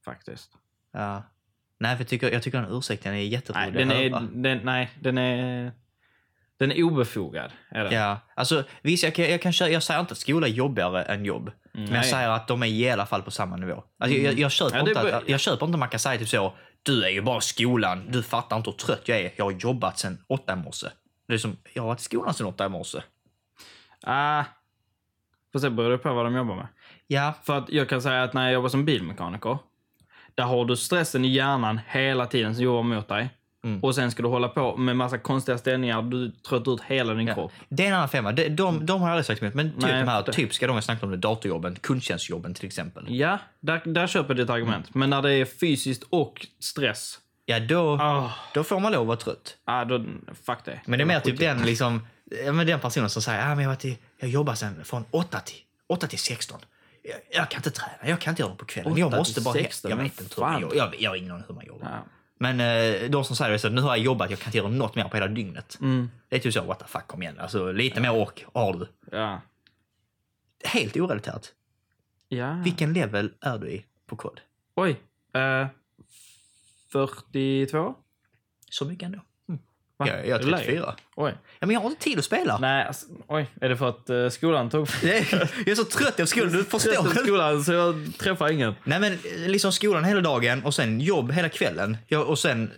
Faktiskt. 0.06 0.52
Ja. 0.94 1.24
Nej, 1.80 1.96
för 1.96 2.04
jag 2.04 2.10
tycker, 2.10 2.32
jag 2.32 2.44
tycker 2.44 2.62
den 2.62 2.72
ursäkten 2.78 3.14
är 3.14 3.18
jätterolig 3.18 3.74
Nej, 3.74 3.86
den 3.86 3.92
att 3.92 3.98
är, 3.98 4.10
höra. 4.10 4.30
den, 4.34 4.60
nej, 4.64 4.90
den 5.00 5.18
är... 5.18 5.72
Den 6.58 6.72
är 6.72 6.84
obefogad. 6.84 7.52
Är 7.72 7.84
den. 7.84 7.94
Ja, 7.94 8.20
alltså 8.36 8.64
visst, 8.82 9.04
jag, 9.04 9.16
kan, 9.16 9.26
jag, 9.26 9.42
kan, 9.42 9.54
köra- 9.54 9.70
jag 9.70 9.84
säger 9.84 10.00
inte 10.00 10.12
att 10.12 10.18
skola 10.18 10.48
är 10.48 10.52
jobbigare 10.52 11.04
än 11.04 11.26
jobb. 11.26 11.52
Men 11.72 11.82
jag. 11.84 11.90
Mm. 11.92 12.04
säger 12.04 12.30
att 12.30 12.48
de 12.48 12.64
är 12.64 12.68
i 12.68 12.90
alla 12.90 13.06
fall 13.06 13.22
på 13.22 13.32
samma 13.32 13.56
nivå. 13.58 13.84
Alltså, 14.00 14.18
jag, 14.18 14.40
jag, 14.40 14.52
köper 14.52 14.78
Ja, 14.78 14.88
inte 14.88 15.18
att, 15.18 15.30
jag 15.30 15.40
köper 15.40 15.66
inte 15.66 15.76
att 15.76 15.80
man 15.80 15.90
kan 15.90 16.00
säga 16.00 16.20
typ 16.20 16.30
så, 16.30 16.54
du 16.84 17.04
är 17.06 17.10
ju 17.10 17.22
bara 17.22 17.42
skolan, 17.42 18.12
du 18.12 18.24
fattar 18.24 18.58
inte 18.58 18.70
hur 18.70 18.78
trött 18.78 19.02
jag 19.08 19.20
är, 19.20 19.32
jag 19.36 19.46
har 19.46 19.52
jobbat 19.52 20.00
sedan 20.00 20.24
åtta 20.28 20.54
i 20.54 20.56
morse. 20.56 20.88
Det 21.28 21.34
är 21.34 21.38
som, 21.38 21.58
jag 21.74 21.84
har 21.84 21.88
varit 21.88 22.00
i 22.00 22.04
skolan 22.04 22.34
sedan 22.34 22.48
åtta 22.48 22.66
i 22.66 22.70
morse. 22.70 23.02
Ah, 24.04 24.44
får 25.54 25.60
se, 25.60 25.70
beror 25.70 25.90
det 25.92 25.98
på 25.98 26.14
vad 26.14 26.26
de 26.26 26.36
jobbar 26.36 26.56
med. 26.56 26.68
Ja, 27.08 27.34
För 27.44 27.58
att 27.58 27.70
jag 27.70 27.90
kan 27.90 28.02
säga 28.02 28.24
att 28.24 28.34
när 28.34 28.44
jag 28.44 28.54
jobbar 28.54 28.70
som 28.70 28.86
bilmekaniker, 28.86 29.58
där 30.36 30.44
har 30.44 30.66
du 30.66 30.76
stressen 30.76 31.26
i 31.26 31.28
hjärnan 31.28 31.80
hela 31.88 32.26
tiden 32.26 32.56
som 32.56 32.64
jobbar 32.64 32.84
mot 32.84 33.08
dig. 33.08 33.30
Mm. 33.66 33.84
Och 33.84 33.96
sen 33.96 34.12
ska 34.12 34.24
du 34.24 34.30
hålla 34.30 34.48
på 34.48 34.78
med 34.78 34.96
massa 34.98 35.18
konstiga 35.18 35.58
ställningar, 35.58 36.02
du 36.02 36.32
tröttar 36.32 36.74
ut 36.74 36.82
hela 36.82 37.14
din 37.14 37.34
kropp. 37.34 37.52
det 37.70 37.84
är 37.84 37.88
en 37.88 37.94
annan 37.94 38.10
femma. 38.10 38.32
De, 38.32 38.50
de, 38.50 38.86
de 38.86 39.02
har 39.02 39.08
jag 39.08 39.14
aldrig 39.14 39.26
sagt 39.26 39.42
emot, 39.42 39.54
men 39.54 39.72
typ 39.72 39.82
Nej, 39.82 40.00
de 40.02 40.08
här 40.08 40.24
det- 40.26 40.32
typiska 40.34 40.68
de 40.68 40.74
jag 40.76 40.84
snackat 40.84 41.04
om, 41.04 41.12
det, 41.12 41.18
datorjobben, 41.18 41.76
kundtjänstjobben 41.82 42.54
till 42.54 42.66
exempel. 42.66 43.06
Ja, 43.16 43.38
där, 43.60 43.82
där 43.86 44.08
köper 44.08 44.30
jag 44.30 44.38
ditt 44.38 44.50
argument. 44.50 44.96
Men 44.96 45.10
när 45.10 45.22
det 45.22 45.34
är 45.34 45.46
fysiskt 45.46 46.04
och 46.10 46.48
stress, 46.60 47.20
Ja, 47.46 47.60
då, 47.60 47.98
ah, 48.02 48.32
då 48.54 48.64
får 48.64 48.80
man 48.80 48.92
lov 48.92 49.02
att 49.02 49.08
vara 49.08 49.18
trött. 49.18 49.58
ah, 49.66 49.86
då, 49.86 50.06
fuck 50.46 50.58
det. 50.66 50.80
Men 50.86 51.00
det 51.00 51.04
är 51.04 51.06
mer 51.06 51.20
typ 51.20 51.40
den, 51.40 51.62
liksom, 51.62 52.08
ja, 52.46 52.52
men 52.52 52.68
den 52.68 52.80
personen 52.80 53.10
som 53.10 53.22
säger 53.22 53.42
ah, 53.44 53.56
men 53.56 53.64
jag, 53.64 53.70
har 53.70 53.76
varit 53.76 53.86
i- 53.86 53.98
jag 54.24 54.32
jobbar 54.32 54.56
sen 54.56 54.86
från 54.86 55.06
8 55.12 55.40
till, 55.40 55.60
8 55.88 56.08
till 56.08 56.20
16. 56.20 56.60
Jag, 57.04 57.20
jag 57.32 57.50
kan 57.50 57.60
inte 57.60 57.72
träna, 57.72 57.92
jag 58.06 58.22
kan 58.22 58.32
inte 58.32 58.42
göra 58.42 58.52
det 58.52 58.58
på 58.58 58.66
kvällen. 58.66 58.98
Jag 58.98 59.08
8 59.08 59.18
måste 59.18 59.42
bara... 59.42 59.54
16, 59.54 59.92
jag 59.92 59.98
vet 59.98 60.22
inte 60.22 60.36
hur 60.36 60.42
man 60.42 60.62
jobbar. 60.62 60.76
Jag, 60.76 61.02
jag 61.02 61.12
har 61.12 61.16
ingen 61.16 61.32
aning 61.32 61.46
hur 61.48 61.56
man 61.56 61.66
jobbar. 61.66 61.88
Ja. 61.92 62.04
Men 62.38 62.60
eh, 62.60 63.10
de 63.10 63.24
som 63.26 63.36
säger 63.36 63.52
det 63.52 63.60
så 63.60 63.68
att 63.68 63.74
nu 63.74 63.82
har 63.82 63.90
jag 63.90 64.06
jobbat, 64.06 64.30
jag 64.30 64.40
kan 64.40 64.48
inte 64.48 64.58
göra 64.58 64.68
något 64.68 64.96
mer 64.96 65.04
på 65.04 65.18
hela 65.18 65.28
dygnet. 65.28 65.78
Mm. 65.82 66.10
Det 66.30 66.36
är 66.36 66.40
typ 66.40 66.54
så, 66.54 66.62
what 66.62 66.80
the 66.80 66.86
fuck, 66.88 67.08
kom 67.08 67.22
igen. 67.22 67.40
Alltså, 67.40 67.72
lite 67.72 68.02
mer 68.02 68.12
ork 68.14 68.46
har 68.54 68.74
du. 68.74 68.88
Ja. 69.18 69.42
Helt 70.64 70.98
orelaterat. 70.98 71.54
ja. 72.28 72.54
Vilken 72.64 72.94
level 72.94 73.34
är 73.42 73.58
du 73.58 73.72
i 73.72 73.86
på 74.06 74.16
kod? 74.16 74.42
Oj. 74.76 75.02
Eh, 75.34 75.68
42? 76.92 77.96
Så 78.70 78.86
mycket 78.86 79.06
ändå. 79.06 79.20
Va? 80.04 80.10
Jag, 80.10 80.28
jag 80.28 80.42
är 80.42 80.46
lägre? 80.46 80.66
34. 80.66 80.96
Oj. 81.16 81.34
Ja, 81.60 81.68
men 81.68 81.74
jag 81.74 81.82
har 81.82 81.90
inte 81.90 82.04
tid 82.04 82.20
att 82.20 82.26
spela. 82.26 82.58
Nej, 82.58 82.86
alltså, 82.86 83.06
oj. 83.28 83.48
Är 83.62 83.70
det 83.70 83.78
för 83.78 83.90
att 83.90 84.10
eh, 84.10 84.30
skolan 84.30 84.70
tog... 84.70 84.88
Jag 85.04 85.68
är 85.68 85.76
så 85.76 85.84
trött 85.84 86.20
av 86.20 86.26
skolan, 86.26 86.54
du 86.54 86.64
förstår. 86.64 86.92
Trött 86.92 87.06
av 87.06 87.24
skolan 87.24 87.64
så 87.64 87.74
jag 87.74 88.12
träffar 88.18 88.52
ingen. 88.52 88.76
Nej 88.84 89.00
men 89.00 89.18
liksom 89.48 89.72
skolan 89.72 90.04
hela 90.04 90.22
dagen 90.22 90.64
och 90.64 90.74
sen 90.74 91.02
jobb 91.02 91.32
hela 91.32 91.50
kvällen. 91.50 91.98
Ja, 92.08 92.20
och 92.20 92.40
sen 92.40 92.72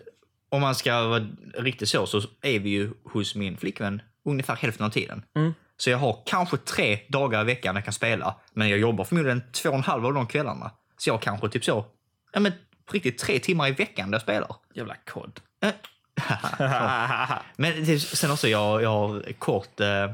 om 0.50 0.62
man 0.62 0.76
ska 0.76 1.04
vara 1.08 1.28
riktigt 1.58 1.90
så 1.90 2.06
så 2.08 2.22
är 2.42 2.60
vi 2.60 2.70
ju 2.70 2.92
hos 3.04 3.36
min 3.36 3.58
flickvän 3.58 4.02
ungefär 4.26 4.56
hälften 4.56 4.86
av 4.86 4.90
tiden. 4.90 5.24
Mm. 5.36 5.54
Så 5.78 5.90
jag 5.90 5.98
har 5.98 6.24
kanske 6.26 6.58
tre 6.58 7.00
dagar 7.10 7.42
i 7.42 7.44
veckan 7.44 7.76
jag 7.76 7.84
kan 7.84 7.94
spela. 7.94 8.36
Men 8.54 8.70
jag 8.70 8.80
jobbar 8.80 9.04
förmodligen 9.04 9.44
två 9.52 9.70
och 9.70 9.76
en 9.76 9.84
halv 9.84 10.06
av 10.06 10.14
de 10.14 10.28
kvällarna. 10.28 10.72
Så 10.98 11.10
jag 11.10 11.14
har 11.14 11.22
kanske 11.22 11.50
typ 11.50 11.66
så, 11.66 11.86
ja 12.34 12.40
men 12.40 12.52
riktigt 12.92 13.18
tre 13.18 13.40
timmar 13.40 13.68
i 13.68 13.72
veckan 13.72 14.12
där 14.12 14.16
jag 14.16 14.22
spelar. 14.22 14.56
Jävla 14.74 14.96
kod. 14.96 15.40
Eh, 15.64 15.70
Men 17.58 17.99
sen 17.99 18.32
också, 18.32 18.47
jag, 18.47 18.82
jag 18.84 18.89
har 18.89 19.34
kort, 19.39 19.80
eh, 19.80 20.12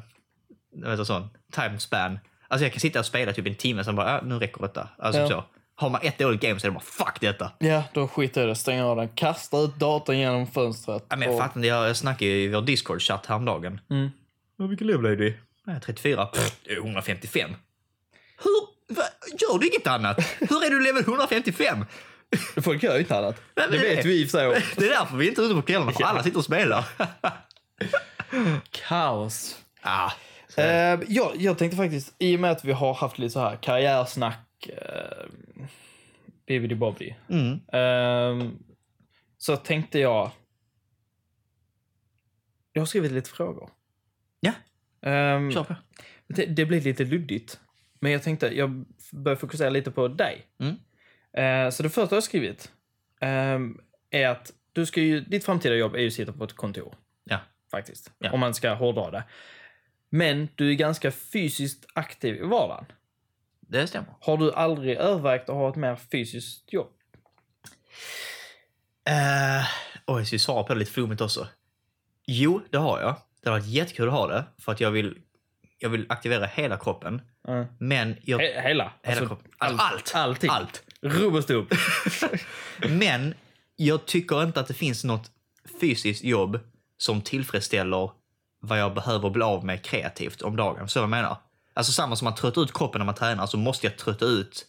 vet 0.85 1.07
sån, 1.07 1.29
time 1.51 1.79
span. 1.79 2.19
Alltså 2.47 2.65
jag 2.65 2.73
kan 2.73 2.79
sitta 2.79 2.99
och 2.99 3.05
spela 3.05 3.33
typ 3.33 3.47
en 3.47 3.55
timme, 3.55 3.83
sen 3.83 3.95
bara, 3.95 4.17
ah, 4.17 4.21
nu 4.23 4.39
räcker 4.39 4.61
detta. 4.61 4.87
Alltså 4.97 5.21
Ja. 5.21 5.27
så. 5.29 5.43
Har 5.75 5.89
man 5.89 6.01
ett 6.03 6.17
dåligt 6.17 6.41
game 6.41 6.59
så 6.59 6.67
är 6.67 6.71
det 6.71 6.73
bara, 6.73 6.83
fuck 6.83 7.21
detta. 7.21 7.51
ja, 7.59 7.83
då 7.93 8.07
skiter 8.07 8.41
jag 8.41 8.47
i 8.47 8.49
det. 8.49 8.55
Stänger 8.55 8.83
av 8.83 8.95
den. 8.97 9.09
Kastar 9.09 9.63
ut 9.65 9.75
datorn 9.75 10.17
genom 10.17 10.47
fönstret. 10.47 11.05
Ja, 11.09 11.15
men 11.15 11.27
jag 11.27 11.35
och- 11.35 11.41
fattar 11.43 11.61
jag, 11.63 11.89
jag 11.89 11.97
snackade 11.97 12.31
ju 12.31 12.43
i 12.43 12.47
vår 12.47 12.61
Discord-chatt 12.61 13.25
häromdagen. 13.25 13.79
Mm. 13.89 14.09
Ja, 14.57 14.65
vilken 14.65 14.87
level 14.87 15.05
är 15.05 15.15
du? 15.15 15.37
Jag 15.65 15.75
är 15.75 15.79
34. 15.79 16.25
Pff, 16.25 16.51
det 16.65 16.71
är 16.71 16.77
155. 16.77 17.49
Hur? 18.43 18.95
Va? 18.95 19.03
Gör 19.39 19.59
du 19.59 19.67
inget 19.67 19.87
annat? 19.87 20.17
Hur 20.39 20.63
är 20.65 20.69
du 20.69 20.79
level 20.83 21.03
155? 21.03 21.85
Folk 22.61 22.83
gör 22.83 22.93
ju 22.93 22.99
inte 22.99 23.17
annat. 23.17 23.41
Nej, 23.55 23.67
det 23.71 23.77
det- 23.77 23.95
vet 23.95 24.05
vi 24.05 24.21
i 24.21 24.25
och 24.25 24.29
för 24.29 24.37
sig. 24.37 24.63
Det 24.77 24.85
är 24.85 24.89
därför 24.99 25.17
vi 25.17 25.27
inte 25.27 25.41
är 25.41 25.45
ute 25.45 25.55
på 25.55 25.61
kvällarna, 25.61 25.91
för 25.91 26.03
alla 26.03 26.23
sitter 26.23 26.37
och 26.37 26.45
spelar. 26.45 26.85
Kaos. 28.71 29.57
ah, 29.81 30.11
Eh, 30.57 30.99
jag, 31.07 31.31
jag 31.35 31.57
tänkte 31.57 31.77
faktiskt, 31.77 32.15
i 32.19 32.35
och 32.35 32.39
med 32.39 32.51
att 32.51 32.65
vi 32.65 32.71
har 32.71 32.93
haft 32.93 33.19
lite 33.19 33.29
så 33.33 33.39
här 33.39 33.55
karriärsnack, 33.55 34.67
eh, 34.69 35.25
bibbidi 36.47 36.75
bobbidi, 36.75 37.15
mm. 37.29 37.51
eh, 37.73 38.49
så 39.37 39.57
tänkte 39.57 39.99
jag... 39.99 40.31
Jag 42.73 42.81
har 42.81 42.85
skrivit 42.85 43.11
lite 43.11 43.29
frågor. 43.29 43.69
Ja, 44.39 44.51
Ehm, 45.09 45.51
kör 45.51 45.63
på. 45.63 45.75
det, 46.27 46.45
det 46.45 46.65
blir 46.65 46.81
lite 46.81 47.03
luddigt. 47.03 47.59
Men 47.99 48.11
jag 48.11 48.23
tänkte, 48.23 48.47
jag 48.57 48.85
börjar 49.11 49.35
fokusera 49.35 49.69
lite 49.69 49.91
på 49.91 50.07
dig. 50.07 50.45
Mm. 50.59 50.75
Eh, 51.37 51.69
så 51.69 51.83
det 51.83 51.89
första 51.89 52.15
jag 52.15 52.17
har 52.17 52.21
skrivit 52.21 52.71
ehm, 53.21 53.77
är 54.09 54.27
att 54.27 54.51
du 54.73 54.85
ska 54.85 55.01
ju, 55.01 55.21
ditt 55.21 55.45
framtida 55.45 55.75
jobb 55.75 55.95
är 55.95 55.99
ju 55.99 56.07
att 56.07 56.13
sitta 56.13 56.33
på 56.33 56.43
ett 56.43 56.55
kontor. 56.55 56.95
Ja. 57.23 57.39
Faktiskt. 57.71 58.11
Ja. 58.17 58.31
Om 58.31 58.39
man 58.39 58.53
ska 58.53 58.73
hårdra 58.73 59.11
det. 59.11 59.23
Men 60.09 60.49
du 60.55 60.69
är 60.69 60.73
ganska 60.73 61.11
fysiskt 61.11 61.85
aktiv 61.93 62.35
i 62.35 62.41
vardagen. 62.41 62.85
Det 63.59 63.87
stämmer. 63.87 64.13
Har 64.19 64.37
du 64.37 64.53
aldrig 64.53 64.97
övervägt 64.97 65.49
att 65.49 65.55
ha 65.55 65.69
ett 65.69 65.75
mer 65.75 65.95
fysiskt 65.95 66.73
jobb? 66.73 66.91
Uh, 69.09 69.65
oj, 70.05 70.25
ska 70.25 70.35
vi 70.35 70.39
svara 70.39 70.63
på 70.63 70.73
det 70.73 70.79
lite 70.79 70.91
flummigt 70.91 71.21
också? 71.21 71.47
Jo, 72.25 72.61
det 72.69 72.77
har 72.77 73.01
jag. 73.01 73.15
Det 73.41 73.49
har 73.49 73.59
varit 73.59 73.67
jättekul 73.67 74.07
att 74.07 74.13
ha 74.13 74.27
det, 74.27 74.45
för 74.57 74.71
att 74.71 74.79
jag 74.79 74.91
vill, 74.91 75.17
jag 75.77 75.89
vill 75.89 76.05
aktivera 76.09 76.45
hela 76.45 76.77
kroppen. 76.77 77.21
Mm. 77.47 77.65
Men 77.79 78.17
jag... 78.21 78.41
He- 78.41 78.61
hela? 78.61 78.91
hela 79.03 79.27
kroppen. 79.27 79.51
Alltså, 79.57 79.83
allt. 79.83 80.11
Allting? 80.15 80.49
Allt. 80.49 80.83
Och 81.35 81.43
stubb. 81.43 81.71
Men 82.89 83.33
jag 83.75 84.05
tycker 84.05 84.43
inte 84.43 84.59
att 84.59 84.67
det 84.67 84.73
finns 84.73 85.03
något 85.03 85.31
fysiskt 85.79 86.23
jobb 86.23 86.59
som 86.97 87.21
tillfredsställer 87.21 88.11
vad 88.59 88.79
jag 88.79 88.93
behöver 88.93 89.29
bli 89.29 89.43
av 89.43 89.65
med 89.65 89.83
kreativt 89.85 90.41
om 90.41 90.55
dagen. 90.55 90.89
Så 90.89 90.99
jag 90.99 91.09
menar. 91.09 91.37
Alltså 91.73 91.91
samma 91.91 92.15
som 92.15 92.27
att 92.27 92.37
trötta 92.37 92.61
ut 92.61 92.73
kroppen 92.73 92.99
när 92.99 93.05
man 93.05 93.15
tränar 93.15 93.45
så 93.47 93.57
måste 93.57 93.87
jag 93.87 93.97
trötta 93.97 94.25
ut... 94.25 94.65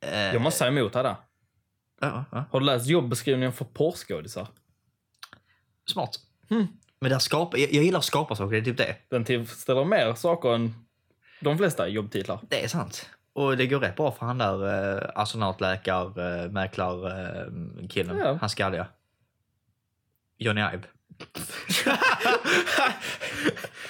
eh, 0.00 0.18
Jag 0.18 0.42
måste 0.42 0.58
säga 0.58 0.68
emot 0.70 0.94
här 0.94 1.02
där. 1.02 1.16
ja, 2.00 2.24
ja. 2.32 2.44
Har 2.50 2.60
du 2.60 2.66
läst 2.66 2.86
jobbeskrivningen 2.86 3.52
för 3.52 3.64
porrskådisar? 3.64 4.46
Smart. 5.90 6.20
Mm. 6.50 6.66
Men 7.00 7.10
där 7.10 7.18
skapa, 7.18 7.58
jag, 7.58 7.72
jag 7.72 7.84
gillar 7.84 7.98
att 7.98 8.04
skapa 8.04 8.36
saker, 8.36 8.52
det 8.52 8.58
är 8.58 8.64
typ 8.64 8.76
det. 8.76 8.96
Den 9.08 9.24
tillfredsställer 9.24 9.84
mer 9.84 10.14
saker 10.14 10.54
än 10.54 10.74
de 11.40 11.58
flesta 11.58 11.88
jobbtitlar. 11.88 12.40
Det 12.48 12.64
är 12.64 12.68
sant. 12.68 13.10
Och 13.38 13.56
det 13.56 13.66
går 13.66 13.80
rätt 13.80 13.96
bra 13.96 14.12
för 14.12 14.26
han 14.26 14.38
där 14.38 14.96
eh, 14.96 15.10
astronautläkar, 15.14 16.20
eh, 16.20 16.44
eh, 16.44 17.46
killen. 17.88 18.18
Ja. 18.18 18.38
Han 18.40 18.50
skalliga. 18.50 18.86
Johnny 20.38 20.60
Ive. 20.60 20.70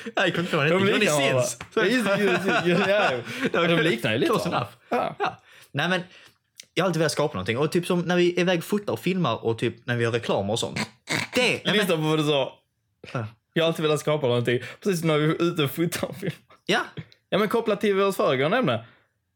Nej, 0.05 0.13
jag 0.15 0.35
kommer 0.35 0.41
inte 0.41 0.57
ihåg 0.57 0.71
vad 0.71 0.81
han 0.81 0.89
heter. 0.89 1.07
Johnny. 3.53 3.69
De 3.77 3.83
liknar 3.83 4.13
ju 4.13 4.19
lite 4.19 4.33
varandra. 4.33 4.67
Ja. 4.89 5.15
Ja. 5.19 5.41
Nej, 5.73 5.89
men 5.89 6.03
jag 6.75 6.85
har 6.85 6.89
alltid 6.89 7.01
velat 7.01 7.13
skapa 7.13 7.35
någonting. 7.35 7.59
Och 7.59 7.73
typ 7.73 7.87
som 7.87 8.01
när 8.01 8.17
vi 8.17 8.35
är 8.35 8.41
iväg 8.41 8.59
och 8.59 8.65
fotar 8.65 8.93
och 8.93 9.01
filmar 9.01 9.45
och 9.45 9.59
typ 9.59 9.87
när 9.87 9.97
vi 9.97 10.05
gör 10.05 10.13
reklamer 10.13 10.53
och 10.53 10.59
sånt. 10.59 10.79
Det, 11.35 11.65
Lyssna 11.65 11.97
på 11.97 12.03
vad 12.03 12.19
du 12.19 12.25
sa. 12.25 12.59
Ja. 13.13 13.27
Jag 13.53 13.65
har 13.65 13.69
alltid 13.69 13.83
velat 13.83 14.01
skapa 14.01 14.27
någonting. 14.27 14.61
Precis 14.83 15.05
när 15.05 15.19
vi 15.19 15.25
är 15.25 15.43
ute 15.43 15.63
och 15.63 15.71
fotar 15.71 16.09
och 16.09 16.17
filmar. 16.17 16.39
ja, 16.67 16.81
Ja, 17.31 17.39
men 17.39 17.49
kopplat 17.49 17.81
till 17.81 17.95
vårt 17.95 18.17
föregående 18.17 18.57
ämne. 18.57 18.85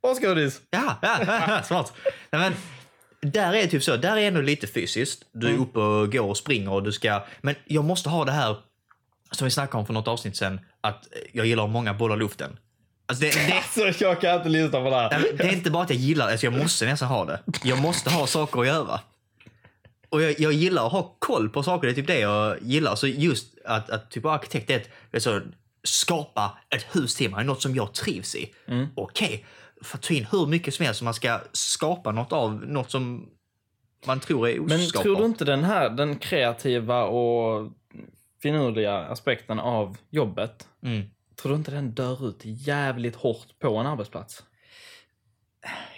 Porrskådis. 0.02 0.60
Ja, 0.70 0.96
ja, 1.02 1.62
smart. 1.64 1.92
Nej, 2.30 2.40
men, 2.40 2.54
där 3.32 3.52
är 3.52 3.62
det 3.62 3.68
typ 3.68 3.82
så, 3.82 3.96
där 3.96 4.16
är 4.16 4.28
ändå 4.28 4.40
lite 4.40 4.66
fysiskt. 4.66 5.24
Du 5.32 5.48
är 5.54 5.58
uppe 5.58 5.78
och 5.78 6.12
går 6.12 6.28
och 6.28 6.36
springer 6.36 6.72
och 6.72 6.82
du 6.82 6.92
ska... 6.92 7.22
Men 7.40 7.54
jag 7.64 7.84
måste 7.84 8.08
ha 8.08 8.24
det 8.24 8.32
här 8.32 8.56
som 9.30 9.44
vi 9.44 9.50
snackade 9.50 9.78
om 9.78 9.86
för 9.86 9.92
något 9.92 10.08
avsnitt 10.08 10.36
sen, 10.36 10.60
att 10.80 11.08
jag 11.32 11.46
gillar 11.46 11.66
många 11.66 11.94
bollar 11.94 12.16
i 12.16 12.18
luften. 12.18 12.58
Alltså 13.06 13.24
det, 13.24 13.30
det, 13.30 13.52
Alltså, 13.52 14.04
jag 14.04 14.20
kan 14.20 14.36
inte 14.36 14.48
lyssna 14.48 14.80
på 14.80 14.90
det 14.90 14.96
här. 14.96 15.32
Det 15.38 15.44
är 15.44 15.52
inte 15.52 15.70
bara 15.70 15.82
att 15.82 15.90
jag 15.90 15.98
gillar 15.98 16.26
det, 16.26 16.32
alltså 16.32 16.46
jag 16.46 16.58
måste 16.58 16.86
nästan 16.86 17.08
ha 17.08 17.24
det. 17.24 17.40
Jag 17.64 17.78
måste 17.78 18.10
ha 18.10 18.26
saker 18.26 18.60
att 18.60 18.66
göra. 18.66 19.00
Och 20.08 20.22
jag, 20.22 20.40
jag 20.40 20.52
gillar 20.52 20.86
att 20.86 20.92
ha 20.92 21.16
koll 21.18 21.48
på 21.48 21.62
saker, 21.62 21.86
det 21.86 21.92
är 21.92 21.94
typ 21.94 22.06
det 22.06 22.18
jag 22.18 22.62
gillar. 22.62 22.94
Så 22.94 23.06
just 23.06 23.46
att, 23.64 23.90
att 23.90 24.10
typ 24.10 24.26
arkitekt 24.26 24.70
är 24.70 24.82
är 25.12 25.20
så, 25.20 25.40
skapa 25.84 26.58
ett 26.74 26.86
hus 26.96 27.14
till 27.14 27.30
mig, 27.30 27.44
något 27.44 27.62
som 27.62 27.74
jag 27.74 27.94
trivs 27.94 28.34
i. 28.34 28.54
Okej, 28.94 29.46
för 29.82 29.98
att 29.98 30.02
ta 30.02 30.14
in 30.14 30.26
hur 30.32 30.46
mycket 30.46 30.74
som 30.74 30.84
helst 30.86 30.98
som 30.98 31.04
man 31.04 31.14
ska 31.14 31.40
skapa 31.52 32.12
något 32.12 32.32
av, 32.32 32.54
något 32.66 32.90
som 32.90 33.28
man 34.06 34.20
tror 34.20 34.48
är 34.48 34.60
Men 34.60 34.80
oskapbart. 34.80 35.02
tror 35.02 35.16
du 35.16 35.24
inte 35.24 35.44
den 35.44 35.64
här, 35.64 35.90
den 35.90 36.16
kreativa 36.18 37.04
och 37.04 37.72
finurliga 38.42 38.98
aspekten 38.98 39.58
av 39.58 39.96
jobbet, 40.10 40.68
Mm. 40.84 41.02
tror 41.42 41.52
du 41.52 41.56
inte 41.58 41.70
den 41.70 41.90
dör 41.90 42.28
ut 42.28 42.40
jävligt 42.44 43.16
hårt 43.16 43.58
på 43.58 43.76
en 43.76 43.86
arbetsplats? 43.86 44.42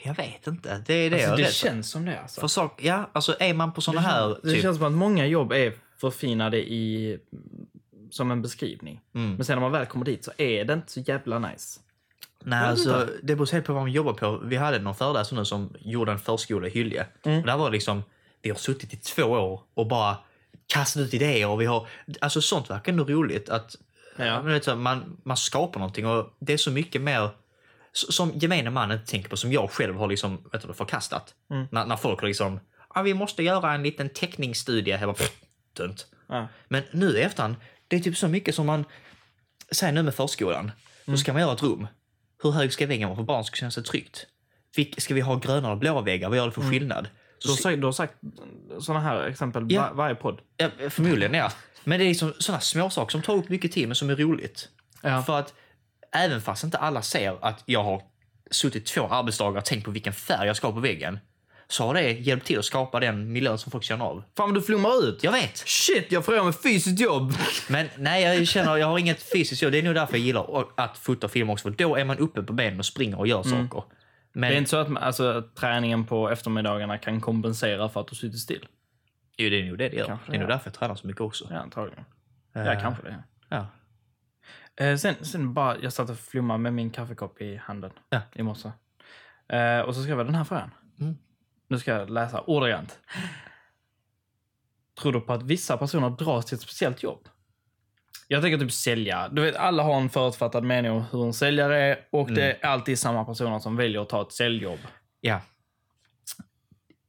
Jag 0.05 0.15
vet 0.15 0.47
inte, 0.47 0.83
det 0.87 0.95
är 0.95 1.11
det 1.11 1.17
Alltså, 1.17 1.29
jag 1.29 1.39
det 1.39 1.53
känns 1.53 1.91
som 1.91 2.05
det 2.05 2.21
alltså. 2.21 2.41
För 2.41 2.49
sak, 2.49 2.81
ja, 2.85 3.11
alltså 3.13 3.37
är 3.41 3.55
man 3.55 3.73
på 3.73 3.81
såna 3.81 4.01
här... 4.01 4.29
Det 4.43 4.51
Typ, 4.51 4.63
känns 4.63 4.77
som 4.77 4.87
att 4.87 4.93
många 4.93 5.27
jobb 5.27 5.53
är 5.53 5.73
förfinade 6.01 6.59
i, 6.73 7.19
som 8.11 8.31
en 8.31 8.43
beskrivning. 8.43 9.01
Mm. 9.15 9.35
Men 9.35 9.45
sen 9.45 9.57
när 9.57 9.61
man 9.61 9.73
väl 9.73 9.87
kommer 9.87 10.05
dit 10.05 10.25
så 10.25 10.33
är 10.39 10.65
det 10.65 10.73
inte 10.75 10.93
så 10.93 11.01
jävla 11.01 11.39
nice. 11.39 11.81
Nej, 12.45 12.69
alltså, 12.69 13.09
det 13.23 13.37
beror 13.37 13.53
helt 13.53 13.67
på 13.67 13.73
vad 13.73 13.83
man 13.83 13.93
jobbar 13.93 14.13
på. 14.13 14.41
Vi 14.45 14.57
hade 14.57 14.79
någon 14.79 14.95
föreläsare 14.95 15.39
nu 15.39 15.45
som 15.45 15.75
gjorde 15.81 16.13
en 16.13 16.19
förskola 16.19 16.67
i 16.67 16.71
Hylje. 16.71 17.07
Mm. 17.25 17.41
Och 17.41 17.47
där 17.47 17.57
var 17.57 17.71
det 17.71 17.73
liksom, 17.73 18.03
vi 18.43 18.51
har 18.51 18.57
suttit 18.57 18.93
i 18.93 18.97
två 18.97 19.23
år 19.23 19.61
och 19.75 19.87
bara 19.87 20.17
kastat 20.67 21.03
ut 21.03 21.15
idéer. 21.15 21.49
Och 21.49 21.61
vi 21.61 21.67
har, 21.67 21.87
alltså 22.21 22.41
sånt 22.41 22.71
verkar 22.71 22.93
ändå 22.93 23.05
roligt. 23.05 23.49
Att, 23.49 23.77
Ja. 24.17 24.41
vet 24.41 24.79
man, 24.79 25.17
man 25.23 25.37
skapar 25.37 25.81
någonting 25.81 26.07
och 26.07 26.35
det 26.39 26.53
är 26.53 26.57
så 26.57 26.71
mycket 26.71 27.03
mer 27.03 27.31
som 27.93 28.33
gemene 28.35 28.71
man 28.71 28.93
inte 28.93 29.07
tänker 29.07 29.29
på, 29.29 29.37
som 29.37 29.53
jag 29.53 29.71
själv 29.71 29.97
har 29.97 30.09
liksom, 30.09 30.49
vet 30.53 30.67
du, 30.69 30.75
förkastat. 30.75 31.35
Mm. 31.51 31.67
När, 31.71 31.87
när 31.87 31.97
folk 31.97 32.21
har 32.21 32.27
liksom, 32.29 32.61
ah, 32.89 33.03
vi 33.03 33.15
måste 33.15 33.43
göra 33.43 33.73
en 33.75 33.83
liten 33.83 34.09
teckningsstudie. 34.09 34.99
Jag 35.01 35.15
bara, 35.15 35.29
tunt. 35.77 36.07
Ja. 36.29 36.49
Men 36.69 36.83
nu 36.91 37.07
i 37.19 37.21
efterhand, 37.21 37.55
det 37.89 37.97
är 37.97 38.01
typ 38.01 38.17
så 38.17 38.29
mycket 38.29 38.55
som 38.55 38.67
man... 38.67 38.85
Säg 39.71 39.93
nu 39.93 40.03
med 40.03 40.15
förskolan. 40.15 40.71
Då 41.05 41.17
ska 41.17 41.33
man 41.33 41.43
göra 41.43 41.53
ett 41.53 41.63
rum. 41.63 41.87
Hur 42.45 42.51
hög 42.53 42.73
ska 42.73 42.87
väggen 42.87 43.09
vara 43.09 43.17
för 43.17 43.23
barn 43.25 43.45
ska 43.45 43.57
känna 43.57 43.71
sig 43.71 43.83
tryggt? 43.85 44.27
Vilk- 44.77 45.01
Ska 45.01 45.15
vi 45.15 45.21
ha 45.21 45.37
gröna 45.37 45.69
eller 45.69 45.77
blåa 45.77 46.01
väggar? 46.03 46.29
Vad 46.29 46.39
gör 46.39 46.47
det 46.47 46.53
för 46.53 46.63
skillnad? 46.63 47.09
Du 47.43 47.49
har 47.49 47.57
sagt, 47.57 47.81
du 47.81 47.85
har 47.87 47.93
sagt 47.93 48.15
sådana 48.81 49.01
här 49.05 49.27
exempel 49.27 49.67
Ja. 49.69 49.83
var, 49.83 49.95
varje 49.95 50.15
podd. 50.15 50.41
Ja, 50.57 50.69
förmodligen, 50.91 51.35
ja. 51.35 51.53
Men 51.85 51.99
det 51.99 52.05
är 52.05 52.09
liksom 52.09 52.35
sådana 52.39 52.61
småsaker 52.61 53.11
som 53.13 53.23
tar 53.23 53.35
upp 53.35 53.49
mycket 53.49 53.73
tid 53.73 53.89
men 53.89 53.95
som 53.95 54.11
är 54.11 54.17
roligt. 54.17 54.69
Ja. 55.03 55.23
För 55.23 55.39
att 55.39 55.55
även 56.13 56.41
fast 56.41 56.65
inte 56.65 56.79
alla 56.79 57.03
ser 57.03 57.45
att 57.45 57.63
jag 57.67 57.85
har 57.85 58.03
suttit 58.51 58.87
två 58.87 59.07
arbetsdagar 59.09 59.59
och 59.59 59.65
tänkt 59.65 59.85
på 59.85 59.91
vilken 59.91 60.13
färg 60.13 60.47
jag 60.47 60.57
ska 60.57 60.67
ha 60.67 60.75
på 60.75 60.81
väggen 60.81 61.19
så 61.69 61.87
har 61.87 61.95
det 61.95 62.11
hjälpt 62.11 62.47
till 62.47 62.59
att 62.59 62.65
skapa 62.65 63.01
den 63.01 63.33
miljön 63.33 63.59
som 63.59 63.73
folk 63.73 63.85
känner 63.85 64.05
av. 64.05 64.25
Fan 64.37 64.49
vad 64.49 64.55
du 64.55 64.63
flummar 64.63 65.05
ut! 65.09 65.25
Jag 65.25 65.33
vet! 65.33 65.57
Shit, 65.57 66.13
jag 66.13 66.25
får 66.25 66.35
göra 66.35 66.45
med 66.45 66.55
fysiskt 66.55 67.01
jobb! 67.01 67.33
Men 67.69 67.89
nej, 67.99 68.23
jag 68.23 68.47
känner 68.49 68.77
jag 68.77 68.87
har 68.87 68.99
inget 68.99 69.23
fysiskt 69.33 69.63
jobb. 69.63 69.73
Det 69.73 69.79
är 69.79 69.83
nog 69.83 69.95
därför 69.95 70.13
jag 70.17 70.21
gillar 70.27 70.65
att 70.77 70.99
fota 70.99 71.27
och 71.27 71.31
filma 71.31 71.53
också. 71.53 71.63
För 71.63 71.71
då 71.79 71.97
är 71.97 72.05
man 72.05 72.19
uppe 72.19 72.43
på 72.43 72.53
benen 72.53 72.79
och 72.79 72.87
springer 72.87 73.19
och 73.19 73.27
gör 73.27 73.43
saker. 73.43 73.83
Men 74.33 74.51
Det 74.51 74.57
är 74.57 74.59
inte 74.59 74.71
så 74.71 74.77
att 74.77 74.97
alltså, 74.97 75.43
träningen 75.55 76.05
på 76.07 76.31
eftermiddagarna 76.31 76.99
kan 76.99 77.21
kompensera 77.21 77.89
för 77.89 78.01
att 78.01 78.09
du 78.09 78.17
sitter 78.17 78.39
still? 78.39 78.67
jo, 79.37 79.51
det 79.51 79.61
är 79.61 79.65
nog 79.65 79.79
det 79.79 79.89
det 79.89 79.97
gör. 79.97 80.07
Kanske 80.07 80.31
det 80.31 80.37
är 80.37 80.41
nog 80.41 80.49
därför 80.49 80.67
jag 80.71 80.75
tränar 80.75 80.95
så 80.95 81.07
mycket 81.07 81.21
också. 81.21 81.47
Ja, 81.51 81.57
antagligen. 81.59 82.05
Eh, 82.55 82.63
Ja, 82.65 82.81
kanske 82.81 83.03
det. 83.03 83.23
Ja. 83.49 83.67
Eh, 84.85 84.97
sen, 84.97 85.15
sen 85.21 85.55
bara, 85.55 85.77
jag 85.83 85.93
satt 85.93 86.11
och 86.11 86.19
flummade 86.19 86.59
med 86.61 86.73
min 86.75 86.91
kaffekopp 86.91 87.41
i 87.41 87.57
handen 87.57 87.91
Ja. 88.11 88.21
i 88.35 88.43
morse. 88.43 88.71
Eh, 89.49 89.81
och 89.81 89.95
så 89.95 90.03
skrev 90.03 90.17
jag 90.19 90.27
den 90.27 90.35
här 90.35 90.45
frågan. 90.45 90.71
Mm. 91.01 91.17
Nu 91.69 91.79
ska 91.79 91.91
jag 91.91 92.11
läsa 92.11 92.41
ordagrant. 92.41 92.99
Tror 95.01 95.13
du 95.13 95.21
på 95.21 95.33
att 95.33 95.43
vissa 95.43 95.77
personer 95.77 96.11
dras 96.11 96.47
till 96.47 96.55
ett 96.55 96.63
speciellt 96.63 97.03
jobb? 97.03 97.29
Jag 98.29 98.43
tänker 98.43 98.59
typ 98.59 98.73
sälja. 98.73 99.29
Du 99.29 99.43
vet, 99.43 99.57
alla 99.57 99.83
har 99.83 99.97
en 99.97 100.11
förutfattad 100.11 100.65
mening 100.65 100.93
om 100.93 101.05
hur 101.13 101.25
en 101.25 101.33
säljare 101.33 101.83
är 101.83 101.99
och 102.11 102.33
det 102.33 102.53
är 102.53 102.67
alltid 102.67 102.99
samma 102.99 103.25
personer 103.25 103.59
som 103.59 103.77
väljer 103.77 104.03
att 104.03 104.09
ta 104.09 104.23
ett 104.23 104.33
säljjobb. 104.33 104.79
Ja. 105.21 105.41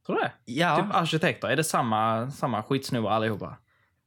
Tror 0.05 0.15
du 0.15 0.21
det? 0.21 0.31
Ja. 0.45 0.75
Typ 0.75 0.95
arkitekter, 0.95 1.47
är 1.47 1.55
det 1.55 1.63
samma, 1.63 2.31
samma 2.31 2.63
skitsnubbar 2.63 3.11
allihopa? 3.11 3.57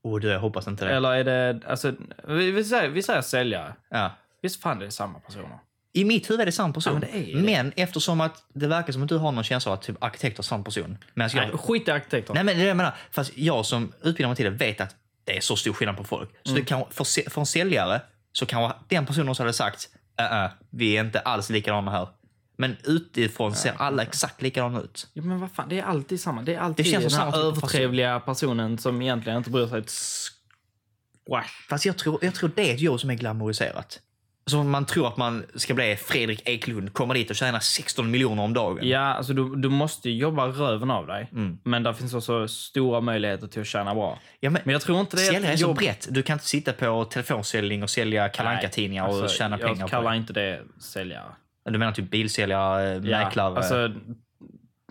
Oh, 0.02 0.20
du, 0.20 0.28
jag 0.28 0.40
hoppas 0.40 0.68
inte 0.68 0.84
det. 0.84 0.90
Eller 0.90 1.12
är 1.12 1.24
det, 1.24 1.60
alltså, 1.66 1.92
vi, 2.24 2.50
vi, 2.50 2.64
säger, 2.64 2.88
vi 2.88 3.02
säger 3.02 3.20
säljare. 3.20 3.74
Ja. 3.88 4.10
Visst 4.42 4.62
fan 4.62 4.78
det 4.78 4.86
är 4.86 4.90
samma 4.90 5.18
personer? 5.18 5.58
I 5.98 6.04
mitt 6.04 6.30
huvud 6.30 6.40
är 6.40 6.46
det 6.46 6.52
samma 6.52 6.74
person. 6.74 6.92
Ja, 7.02 7.08
men 7.12 7.22
det 7.24 7.32
det. 7.32 7.42
Men 7.42 7.72
eftersom 7.76 8.20
att 8.20 8.44
det 8.52 8.66
verkar 8.66 8.92
som 8.92 9.02
att 9.02 9.08
du 9.08 9.16
har 9.16 9.32
någon 9.32 9.44
känsla 9.44 9.72
av 9.72 9.78
att 9.78 9.84
typ 9.84 10.04
arkitekt 10.04 10.38
är 10.38 10.42
samma 10.42 10.64
person. 10.64 10.98
Men 11.14 11.30
jag, 11.34 11.48
Nej, 11.48 11.58
skit 11.58 11.88
i 11.88 11.90
arkitekter. 11.90 12.34
Nej, 12.34 12.44
men 12.44 12.54
det 12.56 12.60
är 12.60 12.64
det 12.64 12.68
jag 12.68 12.76
menar. 12.76 12.94
Fast 13.10 13.32
jag 13.38 13.66
som 13.66 13.92
utbildar 14.02 14.28
mig 14.28 14.36
till 14.36 14.44
det 14.44 14.50
vet 14.50 14.80
att 14.80 14.96
det 15.24 15.36
är 15.36 15.40
så 15.40 15.56
stor 15.56 15.72
skillnad 15.72 15.96
på 15.96 16.04
folk. 16.04 16.30
Så 16.42 16.50
Mm. 16.50 16.62
det 16.62 16.68
kan, 16.68 16.84
för, 16.90 17.30
för 17.30 17.40
en 17.40 17.46
säljare 17.46 18.00
så 18.32 18.46
kan 18.46 18.72
den 18.88 19.06
personen 19.06 19.28
också 19.28 19.42
hade 19.42 19.52
sagt 19.52 19.88
äh, 20.18 20.44
äh, 20.44 20.50
vi 20.70 20.96
är 20.96 21.04
inte 21.04 21.20
alls 21.20 21.50
likadana 21.50 21.90
här. 21.90 22.08
Men 22.56 22.76
utifrån 22.84 23.54
ser 23.54 23.74
alla 23.78 24.02
exakt 24.02 24.42
likadana 24.42 24.80
ut. 24.80 25.06
Ja, 25.12 25.22
men 25.22 25.40
vad 25.40 25.52
fan, 25.52 25.68
det 25.68 25.78
är 25.78 25.82
alltid 25.82 26.20
samma. 26.20 26.42
Det 26.42 26.54
är 26.54 26.58
alltid 26.58 26.84
Det 26.86 26.90
känns 26.90 27.14
den 27.14 27.22
här 27.32 27.38
övertrevliga 27.46 28.20
personen 28.20 28.78
som 28.78 29.02
egentligen 29.02 29.38
inte 29.38 29.50
bryr 29.50 29.66
sig 29.66 29.78
ett 29.78 29.90
squash. 31.26 31.48
Fast 31.68 31.84
jag 31.86 31.96
tror, 31.96 32.18
jag 32.22 32.34
tror 32.34 32.50
det 32.56 32.70
är 32.70 32.74
ett 32.74 32.80
jobb 32.80 33.00
som 33.00 33.10
är 33.10 33.14
glamoriserat. 33.14 34.00
Som 34.48 34.70
man 34.70 34.86
tror 34.86 35.08
att 35.08 35.16
man 35.16 35.44
ska 35.54 35.74
bli 35.74 35.96
Fredrik 35.96 36.42
Eklund, 36.48 36.92
komma 36.92 37.14
dit 37.14 37.30
och 37.30 37.36
tjäna 37.36 37.60
16 37.60 38.10
miljoner 38.10 38.42
om 38.42 38.54
dagen. 38.54 38.88
Ja, 38.88 38.98
alltså 39.00 39.32
du, 39.32 39.56
du 39.56 39.68
måste 39.68 40.10
jobba 40.10 40.46
röven 40.46 40.90
av 40.90 41.06
dig. 41.06 41.28
Mm. 41.32 41.58
Men 41.62 41.82
där 41.82 41.92
finns 41.92 42.14
också 42.14 42.48
stora 42.48 43.00
möjligheter 43.00 43.46
till 43.46 43.60
att 43.60 43.66
tjäna 43.66 43.94
bra. 43.94 44.18
Ja, 44.40 44.50
men, 44.50 44.62
Men 44.64 44.72
jag 44.72 44.82
tror 44.82 45.00
inte 45.00 45.16
det 45.16 45.22
är 45.22 45.32
Sälja 45.32 45.48
är 45.48 45.52
ett 45.52 45.58
så 45.60 45.66
jobb... 45.66 45.76
brett. 45.76 46.08
Du 46.10 46.22
kan 46.22 46.34
inte 46.34 46.46
sitta 46.46 46.72
på 46.72 47.04
telefonsäljning 47.04 47.82
och 47.82 47.90
sälja 47.90 48.28
kalanka 48.28 48.68
tidningar 48.68 49.08
och 49.08 49.14
alltså, 49.14 49.36
tjäna 49.38 49.58
pengar 49.58 49.70
Jag 49.74 49.80
på 49.80 49.88
kallar 49.88 50.10
det. 50.10 50.16
inte 50.16 50.32
det 50.32 50.62
säljare. 50.80 51.28
Du 51.64 51.78
menar 51.78 51.92
typ 51.92 52.10
bilsäljare, 52.10 52.94
eh, 52.94 53.00
mäklare? 53.02 53.56
alltså, 53.56 53.92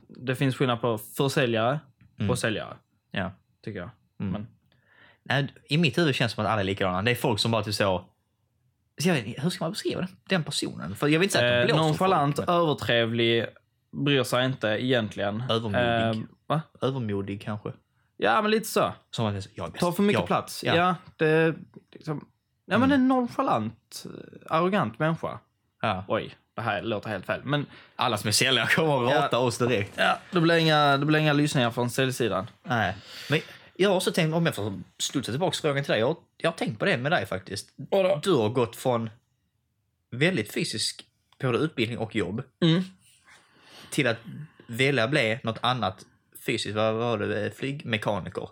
det 0.07 0.35
finns 0.35 0.55
skillnad 0.55 0.81
på 0.81 0.97
försäljare 0.97 1.79
Mm. 2.19 2.29
och 2.29 2.39
säljare, 2.39 2.73
ja. 3.11 3.31
tycker 3.65 3.79
jag. 3.79 3.89
Mm. 4.19 4.31
Men, 4.31 4.47
Nej, 5.23 5.47
I 5.65 5.77
mitt 5.77 5.97
huvud 5.97 6.15
känns 6.15 6.31
det 6.31 6.35
som 6.35 6.45
att 6.45 6.51
alla 6.51 6.61
är 6.61 6.65
likadana. 6.65 7.01
Det 7.01 7.11
är 7.11 7.15
folk 7.15 7.39
som 7.39 7.51
bara 7.51 7.63
typ 7.63 7.73
så... 7.73 8.05
så 9.01 9.07
jag 9.09 9.13
vet, 9.15 9.43
hur 9.43 9.49
ska 9.49 9.63
man 9.65 9.71
beskriva 9.71 10.01
den, 10.01 10.09
den 10.29 10.43
personen? 10.43 10.95
För 10.95 11.07
jag 11.07 11.19
vill 11.19 11.25
inte 11.25 11.37
säga 11.37 11.61
att 11.61 11.67
de 11.67 11.73
eh, 11.73 11.77
nonchalant, 11.81 12.35
folk, 12.35 12.47
men 12.47 12.55
övertrevlig, 12.57 13.45
bryr 13.91 14.23
sig 14.23 14.45
inte 14.45 14.67
egentligen. 14.67 15.43
Övermodig. 15.49 16.21
Eh, 16.21 16.27
va? 16.47 16.61
Övermodig 16.81 17.41
kanske. 17.41 17.71
Ja, 18.17 18.41
men 18.41 18.51
lite 18.51 18.67
så. 18.67 18.93
Som 19.11 19.25
att 19.25 19.47
jag 19.55 19.67
är 19.67 19.71
bäst. 19.71 19.81
Tar 19.81 19.91
för 19.91 20.03
mycket 20.03 20.19
jag, 20.19 20.27
plats. 20.27 20.63
ja. 20.63 20.75
Ja, 20.75 20.95
det 21.17 21.55
liksom, 21.93 22.27
Ja, 22.65 22.77
men 22.77 22.91
en 22.91 23.07
nonchalant, 23.07 24.05
eh, 24.05 24.55
arrogant 24.57 24.99
människa. 24.99 25.39
Ja. 25.81 26.05
Oj, 26.07 26.35
det 26.55 26.61
här 26.61 26.81
låter 26.81 27.09
helt 27.09 27.25
fel. 27.25 27.41
Men 27.43 27.65
Alla 27.95 28.17
som 28.17 28.27
är 28.27 28.31
säljare 28.31 28.67
kommer 28.67 29.05
att 29.05 29.11
Ja. 29.11 29.21
rata 29.21 29.37
oss 29.39 29.57
direkt. 29.57 29.93
ja, 29.97 30.17
det 30.31 30.39
blir 30.41 30.55
inga, 30.55 30.97
det 30.97 31.05
blir 31.05 31.19
inga 31.19 31.33
lyssningar 31.33 31.71
från 31.71 31.89
säljsidan. 31.89 32.47
Nej. 32.63 32.95
Men 33.29 33.39
jag 33.77 33.89
har 33.89 33.95
också 33.95 34.11
tänkt, 34.11 34.33
om 34.33 34.45
jag 34.45 34.55
får 34.55 34.81
studsa 34.97 35.31
tillbaka 35.31 35.57
frågan 35.61 35.83
till 35.83 35.91
dig. 35.91 35.99
Jag, 35.99 36.17
jag 36.37 36.51
har 36.51 36.57
tänkt 36.57 36.79
på 36.79 36.85
det 36.85 36.97
med 36.97 37.11
dig 37.11 37.25
faktiskt. 37.25 37.73
Vadå? 37.75 38.19
Du 38.23 38.33
har 38.33 38.49
gått 38.49 38.75
från 38.75 39.09
väldigt 40.11 40.53
fysisk 40.53 41.05
både 41.41 41.57
utbildning 41.57 41.97
och 41.97 42.15
jobb 42.15 42.43
Mm. 42.61 42.83
till 43.91 44.07
att 44.07 44.17
välja 44.67 45.07
bli 45.07 45.39
något 45.43 45.59
annat 45.61 46.05
fysiskt. 46.45 46.75
Vad 46.75 46.93
var 46.95 47.17
det? 47.17 47.51
Flygmekaniker? 47.57 48.49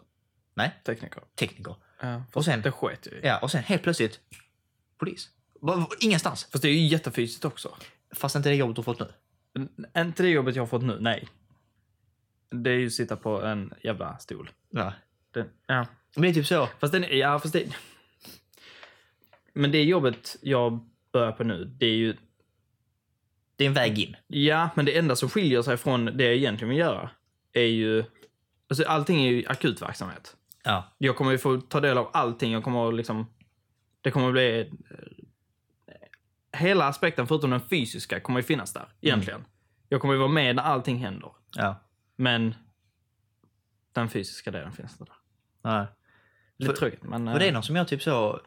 Nej, 0.53 0.71
Tekniker. 0.85 1.23
tekniker. 1.35 1.75
Ja, 2.01 2.23
Och 2.33 2.45
sen, 2.45 2.61
det 2.61 2.71
sket 2.71 3.07
i. 3.07 3.19
ja, 3.23 3.39
och 3.39 3.51
sen 3.51 3.63
helt 3.63 3.83
plötsligt 3.83 4.19
polis. 4.97 5.29
Ingenstans. 5.99 6.47
Fast 6.51 6.61
det 6.61 6.67
är 6.69 6.73
ju 6.73 6.87
jättefysiskt 6.87 7.45
också. 7.45 7.77
Fast 8.11 8.35
inte 8.35 8.49
det 8.49 8.55
jobbet 8.55 8.75
du 8.75 8.79
har 8.79 8.83
fått 8.83 8.99
nu. 8.99 9.13
N- 9.55 9.85
Inte 9.97 10.23
det 10.23 10.29
jobbet 10.29 10.55
jag 10.55 10.61
har 10.63 10.67
fått 10.67 10.83
nu, 10.83 10.97
nej. 10.99 11.27
Det 12.49 12.69
är 12.69 12.73
ju 12.77 12.85
att 12.87 12.93
sitta 12.93 13.15
på 13.15 13.41
en 13.41 13.73
jävla 13.83 14.17
stol. 14.17 14.49
Ja. 14.69 14.93
Det, 15.35 15.45
ja. 15.67 15.85
Men 16.15 16.21
det 16.21 16.29
är 16.29 16.33
typ 16.33 16.47
så. 16.47 16.69
Fast 16.79 16.93
den, 16.93 17.05
ja, 17.17 17.39
fast 17.39 17.53
det... 17.53 17.75
Men 19.53 19.71
det 19.71 19.83
jobbet 19.83 20.37
jag 20.41 20.89
börjar 21.11 21.31
på 21.31 21.43
nu, 21.43 21.65
det 21.65 21.85
är 21.85 21.95
ju... 21.95 22.15
Det 23.55 23.63
är 23.63 23.67
en 23.67 23.73
väg 23.73 23.99
in. 23.99 24.15
Ja, 24.27 24.69
men 24.75 24.85
det 24.85 24.97
enda 24.97 25.15
som 25.15 25.29
skiljer 25.29 25.61
sig 25.61 25.77
från 25.77 26.05
det 26.05 26.23
jag 26.23 26.35
egentligen 26.35 26.69
vill 26.69 26.77
göra 26.77 27.09
är 27.53 27.61
ju... 27.61 28.03
Alltså 28.67 28.83
allting 28.85 29.25
är 29.25 29.31
ju 29.31 29.45
akutverksamhet. 29.47 30.35
Ja. 30.63 30.95
Jag 30.97 31.15
kommer 31.15 31.31
ju 31.31 31.37
få 31.37 31.61
ta 31.61 31.79
del 31.79 31.97
av 31.97 32.09
allting. 32.13 32.51
Jag 32.51 32.63
kommer 32.63 32.91
liksom... 32.91 33.33
Det 34.01 34.11
kommer 34.11 34.31
bli... 34.31 34.71
Hela 36.51 36.87
aspekten 36.87 37.27
förutom 37.27 37.49
den 37.49 37.69
fysiska 37.69 38.19
kommer 38.19 38.39
ju 38.39 38.43
finnas 38.43 38.73
där, 38.73 38.87
egentligen. 39.01 39.45
Jag 39.89 40.01
kommer 40.01 40.13
ju 40.13 40.19
vara 40.19 40.31
med 40.31 40.55
när 40.55 40.63
allting 40.63 40.97
händer. 40.97 41.31
Ja. 41.55 41.75
Men 42.15 42.55
den 43.91 44.09
fysiska 44.09 44.51
delen 44.51 44.71
finns 44.71 44.91
inte 44.91 45.03
där. 45.03 45.24
Nej. 45.65 45.85
Lite 46.57 46.73
För- 46.73 46.79
tråkigt, 46.79 47.03
men... 47.03 47.27
Och 47.27 47.39
det 47.39 47.45
är 47.45 47.49
eh, 47.49 47.53
något 47.53 47.65
som 47.65 47.75
jag 47.75 47.87
typ 47.87 48.01
så 48.03 48.41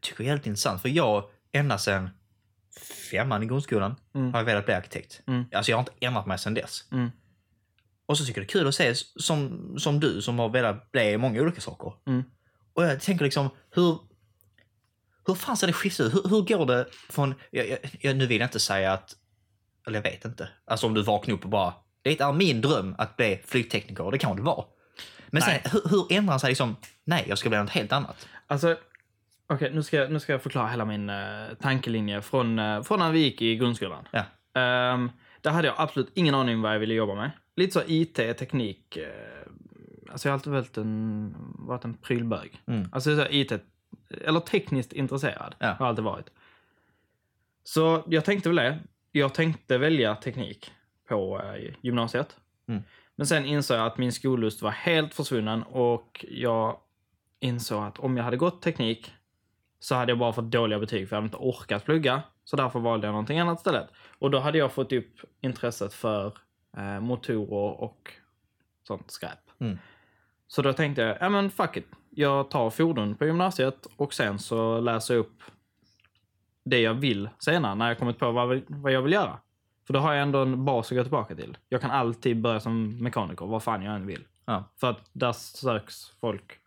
tycker 0.00 0.24
är 0.24 0.28
jävligt 0.28 0.46
intressant. 0.46 0.82
För 0.82 0.88
jag, 0.88 1.24
ända 1.52 1.78
sedan 1.78 2.10
femman 3.10 3.42
i 3.42 3.46
grundskolan, 3.46 3.96
Mm. 4.14 4.32
har 4.32 4.40
jag 4.40 4.44
velat 4.44 4.64
bli 4.64 4.74
arkitekt. 4.74 5.20
Mm. 5.26 5.44
Alltså 5.52 5.70
jag 5.72 5.76
har 5.76 5.82
inte 5.82 5.92
ändrat 6.00 6.26
mig 6.26 6.38
sedan 6.38 6.54
dess. 6.54 6.84
Mm. 6.92 7.10
Och 8.06 8.18
så 8.18 8.24
tycker 8.24 8.40
jag 8.40 8.46
det 8.48 8.50
är 8.50 8.52
kul 8.60 8.68
att 8.68 8.74
se 8.74 8.94
som, 8.94 9.74
som 9.78 10.00
du 10.00 10.22
som 10.22 10.38
har 10.38 10.48
velat 10.48 10.92
bli 10.92 11.16
många 11.18 11.42
olika 11.42 11.60
saker. 11.60 11.92
Mm. 12.06 12.22
Och 12.72 12.84
jag 12.84 13.00
tänker 13.00 13.24
liksom, 13.24 13.50
hur, 13.70 13.98
hur 15.26 15.34
fan 15.34 15.56
ser 15.56 15.66
det 15.66 15.72
skifta 15.72 16.02
ut? 16.02 16.14
Hur, 16.14 16.22
hur 16.28 16.42
går 16.42 16.66
det 16.66 16.86
från, 17.10 17.34
jag, 17.50 17.68
jag, 17.68 17.78
jag, 18.00 18.16
nu 18.16 18.26
vill 18.26 18.40
jag 18.40 18.46
inte 18.46 18.60
säga 18.60 18.92
att, 18.92 19.16
eller 19.86 19.98
jag 19.98 20.02
vet 20.10 20.24
inte. 20.24 20.48
Alltså 20.64 20.86
om 20.86 20.94
du 20.94 21.02
vaknar 21.02 21.34
upp 21.34 21.44
och 21.44 21.50
bara, 21.50 21.74
det 22.02 22.20
är 22.20 22.32
min 22.32 22.60
dröm 22.60 22.94
att 22.98 23.16
bli 23.16 23.42
flygtekniker, 23.44 24.10
det 24.10 24.18
kan 24.18 24.36
det 24.36 24.42
vara. 24.42 24.64
Men 25.30 25.42
sen, 25.42 25.60
hur, 25.72 25.90
hur 25.90 26.06
ändrar 26.10 26.38
sig 26.38 26.48
liksom, 26.48 26.76
nej 27.04 27.24
jag 27.28 27.38
ska 27.38 27.48
bli 27.48 27.58
något 27.58 27.70
helt 27.70 27.92
annat. 27.92 28.28
Alltså, 28.46 28.76
okej, 29.46 29.70
nu, 29.74 29.82
ska, 29.82 30.06
nu 30.08 30.20
ska 30.20 30.32
jag 30.32 30.42
förklara 30.42 30.68
hela 30.68 30.84
min 30.84 31.10
uh, 31.10 31.54
tankelinje 31.60 32.22
från, 32.22 32.58
eh, 32.58 32.82
från 32.82 32.98
när 32.98 33.12
vi 33.12 33.18
gick 33.18 33.42
i 33.42 33.56
grundskolan. 33.56 34.08
Ja. 34.10 34.24
Um, 34.92 35.10
där 35.40 35.50
hade 35.50 35.68
jag 35.68 35.74
absolut 35.78 36.10
ingen 36.14 36.34
aning 36.34 36.54
om 36.54 36.62
vad 36.62 36.74
jag 36.74 36.78
ville 36.78 36.94
jobba 36.94 37.14
med. 37.14 37.30
Lite 37.56 37.72
så 37.72 37.82
IT, 37.86 38.14
teknik. 38.14 38.96
eh, 38.96 39.08
alltså 40.12 40.28
jag 40.28 40.32
har 40.32 40.38
alltid 40.38 40.52
varit 40.52 40.76
en, 40.76 41.34
varit 41.58 41.84
en 41.84 41.94
prylbög. 41.94 42.62
Mm. 42.66 42.88
Alltså 42.92 43.16
så 43.16 43.26
IT, 43.30 43.52
eller 44.24 44.40
tekniskt 44.40 44.92
intresserad. 44.92 45.54
Ja. 45.58 45.66
Har 45.66 45.76
jag 45.78 45.88
alltid 45.88 46.04
varit. 46.04 46.30
Så 47.64 48.04
jag 48.06 48.24
tänkte 48.24 48.48
väl 48.48 48.56
det. 48.56 48.78
Jag 49.12 49.34
tänkte 49.34 49.78
välja 49.78 50.14
teknik 50.14 50.72
på 51.08 51.42
gymnasiet. 51.80 52.36
Mm. 52.68 52.82
Men 53.18 53.26
sen 53.26 53.44
insåg 53.44 53.76
jag 53.76 53.86
att 53.86 53.98
min 53.98 54.12
skollust 54.12 54.62
var 54.62 54.70
helt 54.70 55.14
försvunnen 55.14 55.62
och 55.62 56.24
jag 56.28 56.76
insåg 57.40 57.84
att 57.84 57.98
om 57.98 58.16
jag 58.16 58.24
hade 58.24 58.36
gått 58.36 58.62
teknik 58.62 59.12
så 59.80 59.94
hade 59.94 60.12
jag 60.12 60.18
bara 60.18 60.32
fått 60.32 60.50
dåliga 60.50 60.78
betyg 60.78 61.08
för 61.08 61.16
jag 61.16 61.22
hade 61.22 61.26
inte 61.26 61.36
orkat 61.36 61.84
plugga. 61.84 62.22
Så 62.44 62.56
därför 62.56 62.80
valde 62.80 63.06
jag 63.06 63.12
någonting 63.12 63.38
annat 63.38 63.58
istället. 63.58 63.88
Och 64.18 64.30
då 64.30 64.38
hade 64.38 64.58
jag 64.58 64.72
fått 64.72 64.92
upp 64.92 65.20
intresset 65.40 65.94
för 65.94 66.38
eh, 66.76 67.00
motorer 67.00 67.80
och 67.80 68.12
sånt 68.82 69.10
skräp. 69.10 69.60
Mm. 69.60 69.78
Så 70.48 70.62
då 70.62 70.72
tänkte 70.72 71.02
jag, 71.02 71.16
ja 71.20 71.28
men 71.28 71.50
fuck 71.50 71.76
it. 71.76 71.86
Jag 72.10 72.50
tar 72.50 72.70
fordon 72.70 73.14
på 73.14 73.26
gymnasiet 73.26 73.86
och 73.96 74.14
sen 74.14 74.38
så 74.38 74.80
läser 74.80 75.14
jag 75.14 75.20
upp 75.20 75.42
det 76.64 76.80
jag 76.80 76.94
vill 76.94 77.28
senare 77.38 77.74
när 77.74 77.88
jag 77.88 77.98
kommit 77.98 78.18
på 78.18 78.32
vad, 78.32 78.62
vad 78.68 78.92
jag 78.92 79.02
vill 79.02 79.12
göra. 79.12 79.38
För 79.88 79.92
då 79.92 80.00
har 80.00 80.12
jag 80.12 80.22
ändå 80.22 80.42
en 80.42 80.64
bas 80.64 80.92
att 80.92 80.96
gå 80.96 81.02
tillbaka 81.02 81.34
till. 81.34 81.58
Jag 81.68 81.80
kan 81.80 81.90
alltid 81.90 82.40
börja 82.40 82.60
som 82.60 82.98
mekaniker, 83.02 83.46
vad 83.46 83.62
fan 83.62 83.82
jag 83.82 83.94
än 83.94 84.06
vill. 84.06 84.26
Ja. 84.44 84.64
För 84.76 84.90
att 84.90 85.10
där 85.12 85.32
söks 85.32 86.08
folk 86.20 86.60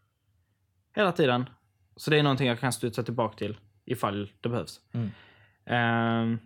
hela 0.95 1.11
tiden. 1.11 1.49
Så 1.95 2.11
det 2.11 2.19
är 2.19 2.23
någonting 2.23 2.47
jag 2.47 2.59
kan 2.59 2.73
studsa 2.73 3.03
tillbaka 3.03 3.37
till 3.37 3.57
ifall 3.85 4.31
det 4.41 4.49
behövs. 4.49 4.81
Mm. 4.91 5.09
Ehm, 5.65 6.39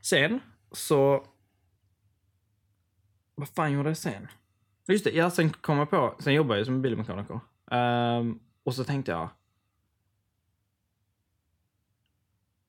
sen 0.00 0.40
så... 0.70 1.26
Vad 3.34 3.48
fan 3.48 3.72
gjorde 3.72 3.90
jag 3.90 3.96
sen? 3.96 4.28
Just 4.88 5.04
det, 5.04 5.10
ja, 5.10 5.30
sen 5.30 5.50
kom 5.50 5.78
jag 5.78 5.90
på, 5.90 6.16
sen 6.18 6.34
jobbade 6.34 6.60
jag 6.60 6.66
som 6.66 6.82
bilmekaniker. 6.82 7.40
Ehm, 7.70 8.38
och 8.62 8.74
så 8.74 8.84
tänkte 8.84 9.12
jag... 9.12 9.28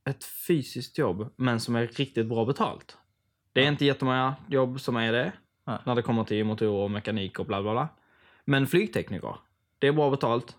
Ett 0.06 0.24
fysiskt 0.24 0.98
jobb, 0.98 1.34
men 1.36 1.60
som 1.60 1.76
är 1.76 1.88
riktigt 1.88 2.28
bra 2.28 2.46
betalt. 2.46 2.98
Det 3.54 3.64
är 3.64 3.68
inte 3.68 3.86
jättemånga 3.86 4.36
jobb 4.47 4.80
som 4.80 4.95
är 4.95 5.12
det. 5.12 5.32
Nej. 5.66 5.78
När 5.86 5.95
det 5.95 6.01
kommer 6.01 6.24
till 6.24 6.45
motorer 6.45 6.84
och 6.84 6.91
mekanik 6.91 7.39
och 7.39 7.45
bla 7.45 7.62
bla 7.62 7.72
bla. 7.72 7.88
Men 8.45 8.68
flygtekniker, 8.68 9.36
det 9.80 9.88
är 9.88 9.93
bra 9.93 10.10
betalt. 10.10 10.58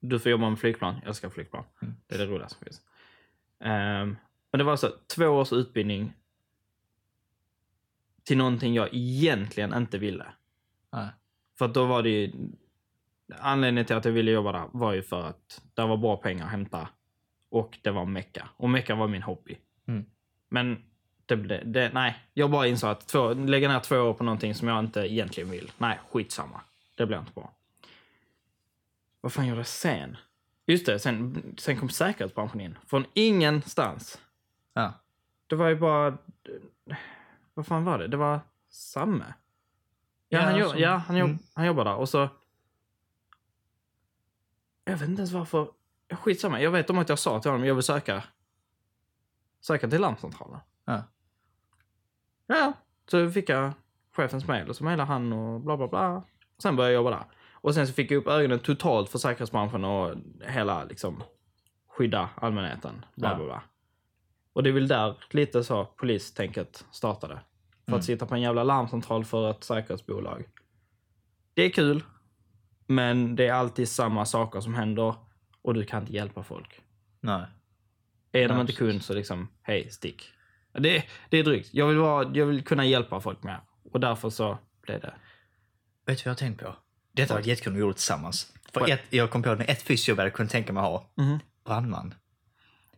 Du 0.00 0.18
får 0.18 0.30
jobba 0.30 0.50
med 0.50 0.58
flygplan. 0.58 0.94
Jag 0.94 1.08
älskar 1.08 1.30
flygplan. 1.30 1.64
Mm. 1.82 1.94
Det 2.06 2.14
är 2.14 2.18
det 2.18 2.26
roligaste 2.26 2.58
som 2.58 2.64
finns. 2.64 2.82
Ehm, 3.60 4.16
men 4.52 4.58
det 4.58 4.64
var 4.64 4.72
alltså 4.72 4.94
två 5.16 5.26
års 5.26 5.52
utbildning 5.52 6.12
till 8.24 8.38
någonting 8.38 8.74
jag 8.74 8.88
egentligen 8.92 9.74
inte 9.74 9.98
ville. 9.98 10.26
Nej. 10.92 11.08
För 11.58 11.68
då 11.68 11.86
var 11.86 12.02
det 12.02 12.08
ju... 12.10 12.32
Anledningen 13.38 13.86
till 13.86 13.96
att 13.96 14.04
jag 14.04 14.12
ville 14.12 14.30
jobba 14.30 14.52
där 14.52 14.64
var 14.72 14.92
ju 14.92 15.02
för 15.02 15.22
att 15.22 15.62
det 15.74 15.86
var 15.86 15.96
bra 15.96 16.16
pengar 16.16 16.44
att 16.44 16.50
hämta. 16.50 16.88
Och 17.48 17.78
det 17.82 17.90
var 17.90 18.04
mecka. 18.04 18.48
Och 18.56 18.70
mecka 18.70 18.94
var 18.94 19.08
min 19.08 19.22
hobby. 19.22 19.58
Mm. 19.86 20.04
Men 20.48 20.84
det, 21.30 21.36
det, 21.36 21.62
det, 21.64 21.90
nej, 21.94 22.18
jag 22.34 22.50
bara 22.50 22.66
insåg 22.66 22.90
att 22.90 23.06
två, 23.06 23.34
lägga 23.34 23.68
ner 23.68 23.80
två 23.80 23.96
år 23.96 24.14
på 24.14 24.24
någonting 24.24 24.54
som 24.54 24.68
jag 24.68 24.78
inte 24.78 25.00
egentligen 25.12 25.50
vill. 25.50 25.72
Nej, 25.78 25.98
skitsamma. 26.10 26.60
Det 26.96 27.06
blir 27.06 27.18
inte 27.18 27.32
bra. 27.32 27.52
Vad 29.20 29.32
fan 29.32 29.46
gjorde 29.46 29.60
jag 29.60 29.66
sen? 29.66 30.16
Just 30.66 30.86
det, 30.86 30.98
sen, 30.98 31.42
sen 31.58 31.76
kom 31.76 31.88
säkerhetsbranschen 31.88 32.60
in. 32.60 32.78
Från 32.86 33.04
ingenstans. 33.14 34.20
Ja. 34.72 34.92
Det 35.46 35.56
var 35.56 35.68
ju 35.68 35.76
bara... 35.76 36.18
Vad 37.54 37.66
fan 37.66 37.84
var 37.84 37.98
det? 37.98 38.08
Det 38.08 38.16
var 38.16 38.40
Samme. 38.70 39.34
Ja, 40.28 40.38
Ja, 40.38 40.44
han, 40.44 40.58
jo, 40.58 40.68
som- 40.68 40.78
ja 40.78 40.96
han, 40.96 41.16
jobb, 41.16 41.28
mm. 41.28 41.42
han 41.54 41.66
jobbar 41.66 41.84
där. 41.84 41.94
Och 41.94 42.08
så... 42.08 42.28
Jag 44.84 44.92
vet 44.92 45.08
inte 45.08 45.20
ens 45.20 45.32
varför. 45.32 45.70
Skitsamma. 46.10 46.60
Jag 46.60 46.70
vet 46.70 46.90
om 46.90 46.98
att 46.98 47.08
jag 47.08 47.18
sa 47.18 47.40
till 47.40 47.50
honom 47.50 47.66
jag 47.66 47.74
vill 47.74 47.84
söka. 47.84 48.24
Söka 49.60 49.88
till 49.88 50.00
larmcentralen. 50.00 50.60
Ja. 50.84 51.02
Ja, 52.52 52.72
så 53.10 53.30
fick 53.30 53.48
jag 53.48 53.72
chefens 54.16 54.46
mail 54.46 54.68
och 54.68 54.76
så 54.76 54.84
mejlade 54.84 55.06
han 55.08 55.32
och 55.32 55.60
bla 55.60 55.76
bla 55.76 55.88
bla. 55.88 56.22
Sen 56.62 56.76
började 56.76 56.92
jag 56.94 56.98
jobba 57.00 57.10
där. 57.10 57.24
Och 57.52 57.74
sen 57.74 57.86
så 57.86 57.92
fick 57.92 58.10
jag 58.10 58.18
upp 58.18 58.28
ögonen 58.28 58.58
totalt 58.58 59.08
för 59.10 59.18
säkerhetsbranschen 59.18 59.84
och 59.84 60.14
hela 60.46 60.84
liksom 60.84 61.22
skydda 61.88 62.28
allmänheten. 62.34 63.04
Bla 63.16 63.34
bla 63.36 63.44
bla. 63.44 63.62
Och 64.52 64.62
det 64.62 64.70
är 64.70 64.74
väl 64.74 64.88
där 64.88 65.16
lite 65.30 65.64
så 65.64 65.84
polistänket 65.84 66.84
startade. 66.90 67.34
För 67.84 67.90
Mm. 67.92 67.98
att 67.98 68.04
sitta 68.04 68.26
på 68.26 68.34
en 68.34 68.40
jävla 68.40 68.64
larmcentral 68.64 69.24
för 69.24 69.50
ett 69.50 69.64
säkerhetsbolag. 69.64 70.44
Det 71.54 71.62
är 71.62 71.70
kul. 71.70 72.04
Men 72.86 73.36
det 73.36 73.46
är 73.46 73.52
alltid 73.52 73.88
samma 73.88 74.24
saker 74.26 74.60
som 74.60 74.74
händer 74.74 75.14
och 75.62 75.74
du 75.74 75.84
kan 75.84 76.00
inte 76.02 76.12
hjälpa 76.12 76.42
folk. 76.42 76.80
Nej. 77.20 77.42
Är 78.32 78.48
de 78.48 78.54
Ja, 78.54 78.60
inte 78.60 78.72
kund 78.72 79.02
så 79.02 79.14
liksom, 79.14 79.48
hej, 79.62 79.90
stick. 79.90 80.32
Det, 80.72 81.04
det 81.30 81.38
är 81.38 81.44
drygt. 81.44 81.68
Jag 81.72 81.86
vill, 81.86 81.96
vara, 81.96 82.30
jag 82.34 82.46
vill 82.46 82.64
kunna 82.64 82.84
hjälpa 82.84 83.20
folk 83.20 83.42
med. 83.42 83.60
Och 83.92 84.00
därför 84.00 84.30
så 84.30 84.58
blev 84.82 85.00
det. 85.00 85.14
Vet 86.06 86.18
du 86.18 86.22
vad 86.24 86.24
jag 86.24 86.30
har 86.30 86.34
tänkt 86.36 86.60
på? 86.62 86.76
Detta 87.12 87.34
var 87.34 87.40
jättekul 87.40 87.70
om 87.70 87.74
vi 87.74 87.80
gjorde 87.80 87.92
det 87.92 87.96
tillsammans. 87.96 88.52
För 88.72 88.90
ett, 88.90 89.00
jag 89.10 89.30
kom 89.30 89.42
på 89.42 89.54
det, 89.54 89.64
ett 89.64 89.82
fysjobb 89.82 90.18
jag 90.18 90.32
kunnat 90.32 90.52
tänka 90.52 90.72
mig 90.72 90.82
ha. 90.82 91.10
Mhm. 91.16 91.38
Brandman. 91.66 92.14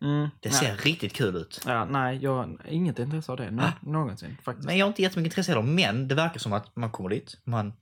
Mm, 0.00 0.28
Det 0.40 0.48
nej. 0.50 0.52
ser 0.58 0.76
riktigt 0.76 1.12
kul 1.12 1.36
ut. 1.36 1.60
Ja, 1.66 1.84
nej, 1.84 2.18
jag 2.22 2.34
har 2.36 2.56
inget 2.68 2.98
intresse 2.98 3.32
av 3.32 3.38
det 3.38 3.50
nå- 3.50 3.62
Ah. 3.62 3.72
någonsin 3.82 4.36
faktiskt. 4.42 4.66
Men 4.66 4.78
jag 4.78 4.86
har 4.86 4.88
inte 4.88 5.02
jättemycket 5.02 5.32
intresse 5.32 5.50
heller. 5.52 5.62
Men 5.62 6.08
det 6.08 6.14
verkar 6.14 6.38
som 6.40 6.52
att 6.52 6.76
man 6.76 6.90
kommer 6.90 7.10
dit, 7.10 7.36
man 7.44 7.72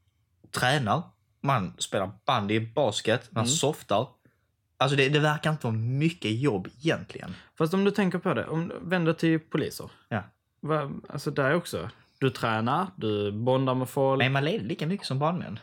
tränar, 0.50 1.02
man 1.42 1.74
spelar 1.78 2.10
bandy, 2.26 2.60
basket, 2.60 3.28
man 3.32 3.44
Mm. 3.44 3.48
softar. 3.54 4.08
Alltså 4.80 4.96
det, 4.96 5.08
det 5.08 5.18
verkar 5.20 5.50
inte 5.50 5.66
vara 5.66 5.76
mycket 5.76 6.40
jobb 6.40 6.68
egentligen. 6.78 7.34
Fast 7.58 7.74
om 7.74 7.84
du 7.84 7.90
tänker 7.90 8.18
på 8.18 8.34
det, 8.34 8.46
om 8.46 8.68
du 8.68 8.74
vänder 8.82 9.12
till 9.12 9.40
poliser. 9.40 9.90
Ja. 10.08 10.22
Va, 10.60 10.90
alltså 11.08 11.30
där 11.30 11.54
också. 11.54 11.90
Du 12.18 12.30
tränar, 12.30 12.86
du 12.96 13.32
bondar 13.32 13.74
med 13.74 13.88
folk. 13.88 14.18
Men 14.18 14.32
man 14.32 14.44
ledig 14.44 14.66
lika 14.66 14.86
mycket 14.86 15.06
som 15.06 15.18
brandmän? 15.18 15.58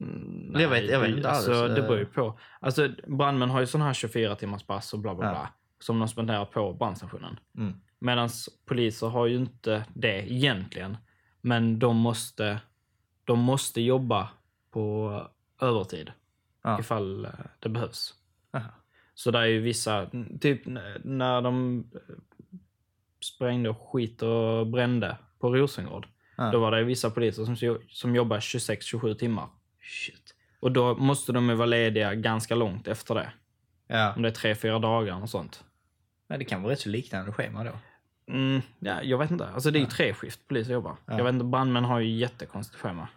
Mm, 0.00 0.60
Jag 0.60 0.68
vet- 0.68 0.90
jag 0.90 1.00
vet 1.00 1.16
inte 1.16 1.30
alltså, 1.30 1.52
alls, 1.52 1.74
Det 1.74 1.80
eh. 1.80 1.86
beror 1.86 1.98
ju 1.98 2.06
på. 2.06 2.38
Alltså, 2.60 2.88
brandmän 3.06 3.50
har 3.50 3.60
ju 3.60 3.66
sådana 3.66 3.84
här 3.86 3.94
24 3.94 4.34
timmars 4.36 4.62
pass 4.62 4.92
och 4.92 4.98
bla 4.98 5.14
bla 5.14 5.24
Ja. 5.26 5.30
bla. 5.30 5.48
Som 5.80 5.98
de 5.98 6.08
spenderar 6.08 6.44
på 6.44 6.72
brandstationen. 6.72 7.38
Mm. 7.58 7.74
Medan 7.98 8.28
poliser 8.66 9.06
har 9.06 9.26
ju 9.26 9.36
inte 9.36 9.84
det 9.94 10.32
egentligen. 10.32 10.96
Men 11.40 11.78
de 11.78 11.96
måste, 11.96 12.60
de 13.24 13.38
måste 13.38 13.80
jobba 13.80 14.28
på 14.70 15.22
övertid. 15.60 16.12
Ja. 16.66 16.80
Ifall 16.80 17.24
eh, 17.24 17.30
det 17.58 17.68
behövs. 17.68 18.14
Aha. 18.52 18.70
Så 19.14 19.30
det 19.30 19.38
är 19.38 19.44
ju 19.44 19.60
vissa, 19.60 20.10
typ 20.40 20.62
när 21.04 21.40
de 21.40 21.84
eh, 21.94 22.16
sprängde 23.24 23.70
och 23.70 23.90
skit 23.92 24.22
och 24.22 24.66
brände 24.66 25.16
på 25.38 25.56
Rosengård. 25.56 26.08
Ja. 26.36 26.50
Då 26.50 26.58
var 26.58 26.70
det 26.70 26.84
vissa 26.84 27.10
poliser 27.10 27.44
som, 27.44 27.78
som 27.88 28.14
jobbar 28.14 28.40
26-27 28.40 29.14
timmar. 29.14 29.48
Shit. 29.80 30.34
Och 30.60 30.72
då 30.72 30.94
måste 30.94 31.32
de 31.32 31.48
ju 31.48 31.54
vara 31.54 31.66
lediga 31.66 32.14
ganska 32.14 32.54
långt 32.54 32.88
efter 32.88 33.14
det. 33.14 33.32
Ja. 33.86 34.12
Om 34.16 34.22
det 34.22 34.28
är 34.28 34.32
tre, 34.32 34.54
fyra 34.54 34.78
dagar 34.78 35.22
och 35.22 35.30
sånt. 35.30 35.64
Men 36.28 36.38
det 36.38 36.44
kan 36.44 36.62
vara 36.62 36.72
rätt 36.72 36.80
så 36.80 36.88
liknande 36.88 37.32
schema 37.32 37.64
då. 37.64 37.72
Mm, 38.32 38.62
ja, 38.78 39.02
jag 39.02 39.18
vet 39.18 39.30
inte. 39.30 39.48
Alltså 39.48 39.70
det 39.70 39.78
är 39.78 39.80
ju 39.80 39.86
tre 39.86 40.14
skift 40.14 40.48
poliser 40.48 40.72
jobbar. 40.72 40.96
Ja. 41.06 41.16
Jag 41.16 41.24
vet 41.24 41.32
inte, 41.32 41.44
brandmän 41.44 41.84
har 41.84 42.00
ju 42.00 42.16
jättekonstigt 42.16 42.80
schema. 42.80 43.08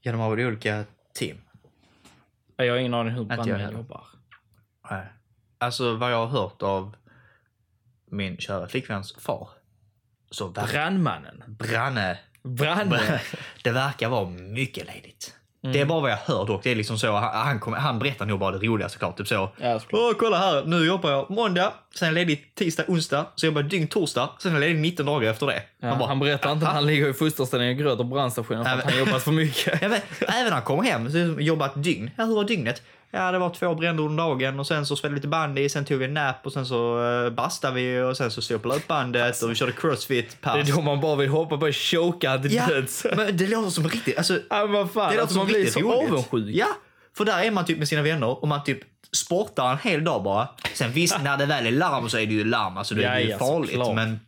Ja, 0.00 0.12
de 0.12 0.20
har 0.20 0.36
väl 0.36 0.46
olika 0.46 0.84
team? 1.14 1.36
Jag 2.64 2.72
har 2.74 2.78
ingen 2.78 2.94
aning 2.94 3.12
hur 3.12 3.18
jag 3.18 3.28
brandmän 3.28 3.72
jobbar. 3.72 4.06
Nej. 4.90 5.06
Alltså 5.58 5.96
vad 5.96 6.12
jag 6.12 6.26
har 6.26 6.40
hört 6.40 6.62
av 6.62 6.96
min 8.10 8.36
kära 8.36 8.68
flickväns 8.68 9.14
far. 9.18 9.48
Så 10.30 10.48
Brandmannen. 10.48 11.44
Branne. 11.46 12.18
Brandmän. 12.42 13.18
Det 13.64 13.70
verkar 13.70 14.08
vara 14.08 14.28
mycket 14.30 14.86
ledigt. 14.86 15.39
Mm. 15.62 15.72
Det 15.72 15.80
är 15.80 15.84
bara 15.84 16.00
vad 16.00 16.10
jag 16.10 16.16
hör 16.16 16.46
dock. 16.46 16.62
Det 16.62 16.70
är 16.70 16.74
liksom 16.76 16.98
så, 16.98 17.12
han, 17.16 17.46
han, 17.46 17.60
kommer- 17.60 17.76
han 17.78 17.98
berättar 17.98 18.26
nog 18.26 18.38
bara 18.38 18.50
det 18.58 18.66
roliga 18.66 18.88
såklart. 18.88 19.16
Typ 19.16 19.28
så. 19.28 19.50
Ja, 19.60 19.80
såklart. 19.80 20.00
Åh, 20.02 20.12
kolla 20.18 20.38
här, 20.38 20.64
nu 20.64 20.86
jobbar 20.86 21.10
jag 21.10 21.30
måndag, 21.30 21.72
sen 21.94 22.06
är 22.08 22.12
jag 22.12 22.14
ledig 22.14 22.54
tisdag, 22.54 22.84
onsdag, 22.88 23.26
så 23.34 23.46
jobbar 23.46 23.60
jag 23.60 23.70
dygn 23.70 23.88
torsdag, 23.88 24.28
sen 24.38 24.50
är 24.50 24.54
jag 24.54 24.60
ledig 24.60 24.80
19 24.80 25.06
dagar 25.06 25.30
efter 25.30 25.46
det. 25.46 25.62
Ja, 25.80 25.88
Man 25.88 25.98
bara, 25.98 26.08
han 26.08 26.18
berättar 26.18 26.52
inte 26.52 26.66
att 26.68 26.72
han 26.74 26.86
ligger 26.86 27.08
i 27.08 27.12
fosterställning 27.12 27.70
och 27.70 27.76
gröter 27.76 28.04
brandstationen 28.04 28.64
för 28.64 28.72
att 28.72 28.84
han 28.84 28.98
jobbat 28.98 29.22
för 29.22 29.32
mycket. 29.32 29.78
Ja, 29.82 29.88
men, 29.88 30.00
även 30.20 30.44
när 30.44 30.50
han 30.50 30.62
kommer 30.62 30.82
hem 30.82 31.10
så 31.12 31.40
jobbat 31.42 31.82
dygn. 31.82 32.10
Ja, 32.16 32.24
hur 32.24 32.34
var 32.34 32.44
dygnet? 32.44 32.82
Ja, 33.12 33.32
det 33.32 33.38
var 33.38 33.50
två 33.50 33.74
bränder 33.74 34.04
under 34.04 34.24
dagen 34.24 34.60
och 34.60 34.66
sen 34.66 34.86
så 34.86 34.96
spelade 34.96 35.14
vi 35.14 35.18
lite 35.18 35.28
bandy, 35.28 35.68
sen 35.68 35.84
tog 35.84 35.98
vi 35.98 36.04
en 36.04 36.14
nap 36.14 36.36
och 36.46 36.52
sen 36.52 36.66
så 36.66 36.98
uh, 36.98 37.30
bastade 37.30 37.74
vi 37.74 38.00
och 38.02 38.16
sen 38.16 38.30
så 38.30 38.42
stod 38.42 38.62
på 38.62 38.68
löpbandet 38.68 39.42
och 39.42 39.50
vi 39.50 39.54
körde 39.54 39.72
crossfit-pass. 39.72 40.54
Det 40.54 40.72
är 40.72 40.76
då 40.76 40.80
man 40.82 41.00
bara 41.00 41.16
vill 41.16 41.28
hoppa 41.28 41.58
på 41.58 41.72
choka 41.72 42.38
till 42.38 42.54
Ja, 42.54 42.66
döds. 42.66 43.06
men 43.16 43.36
det 43.36 43.46
låter 43.46 43.70
som 43.70 43.88
riktigt, 43.88 44.16
alltså, 44.18 44.38
Ja, 44.50 44.66
men 44.66 44.88
fan. 44.88 45.10
det 45.10 45.16
låter 45.16 45.20
alltså, 45.20 45.26
som 45.34 45.38
man 45.38 45.46
blir 45.46 45.66
så 45.66 45.80
roligt. 45.80 46.10
avundsjuk. 46.10 46.56
Ja, 46.56 46.66
för 47.16 47.24
där 47.24 47.42
är 47.42 47.50
man 47.50 47.64
typ 47.64 47.78
med 47.78 47.88
sina 47.88 48.02
vänner 48.02 48.42
och 48.42 48.48
man 48.48 48.64
typ 48.64 48.78
sportar 49.12 49.72
en 49.72 49.78
hel 49.78 50.04
dag 50.04 50.22
bara. 50.22 50.48
Sen 50.74 50.92
visst, 50.92 51.22
när 51.22 51.36
det 51.36 51.46
väl 51.46 51.66
är 51.66 51.70
larm 51.70 52.08
så 52.08 52.18
är 52.18 52.26
det 52.26 52.32
ju 52.34 52.44
larm, 52.44 52.76
alltså 52.76 52.94
det 52.94 53.02
Ja, 53.02 53.08
är 53.10 53.20
ju 53.20 53.28
ja, 53.30 53.38
farligt. 53.38 53.70
såklart. 53.70 53.94
Men 53.94 54.20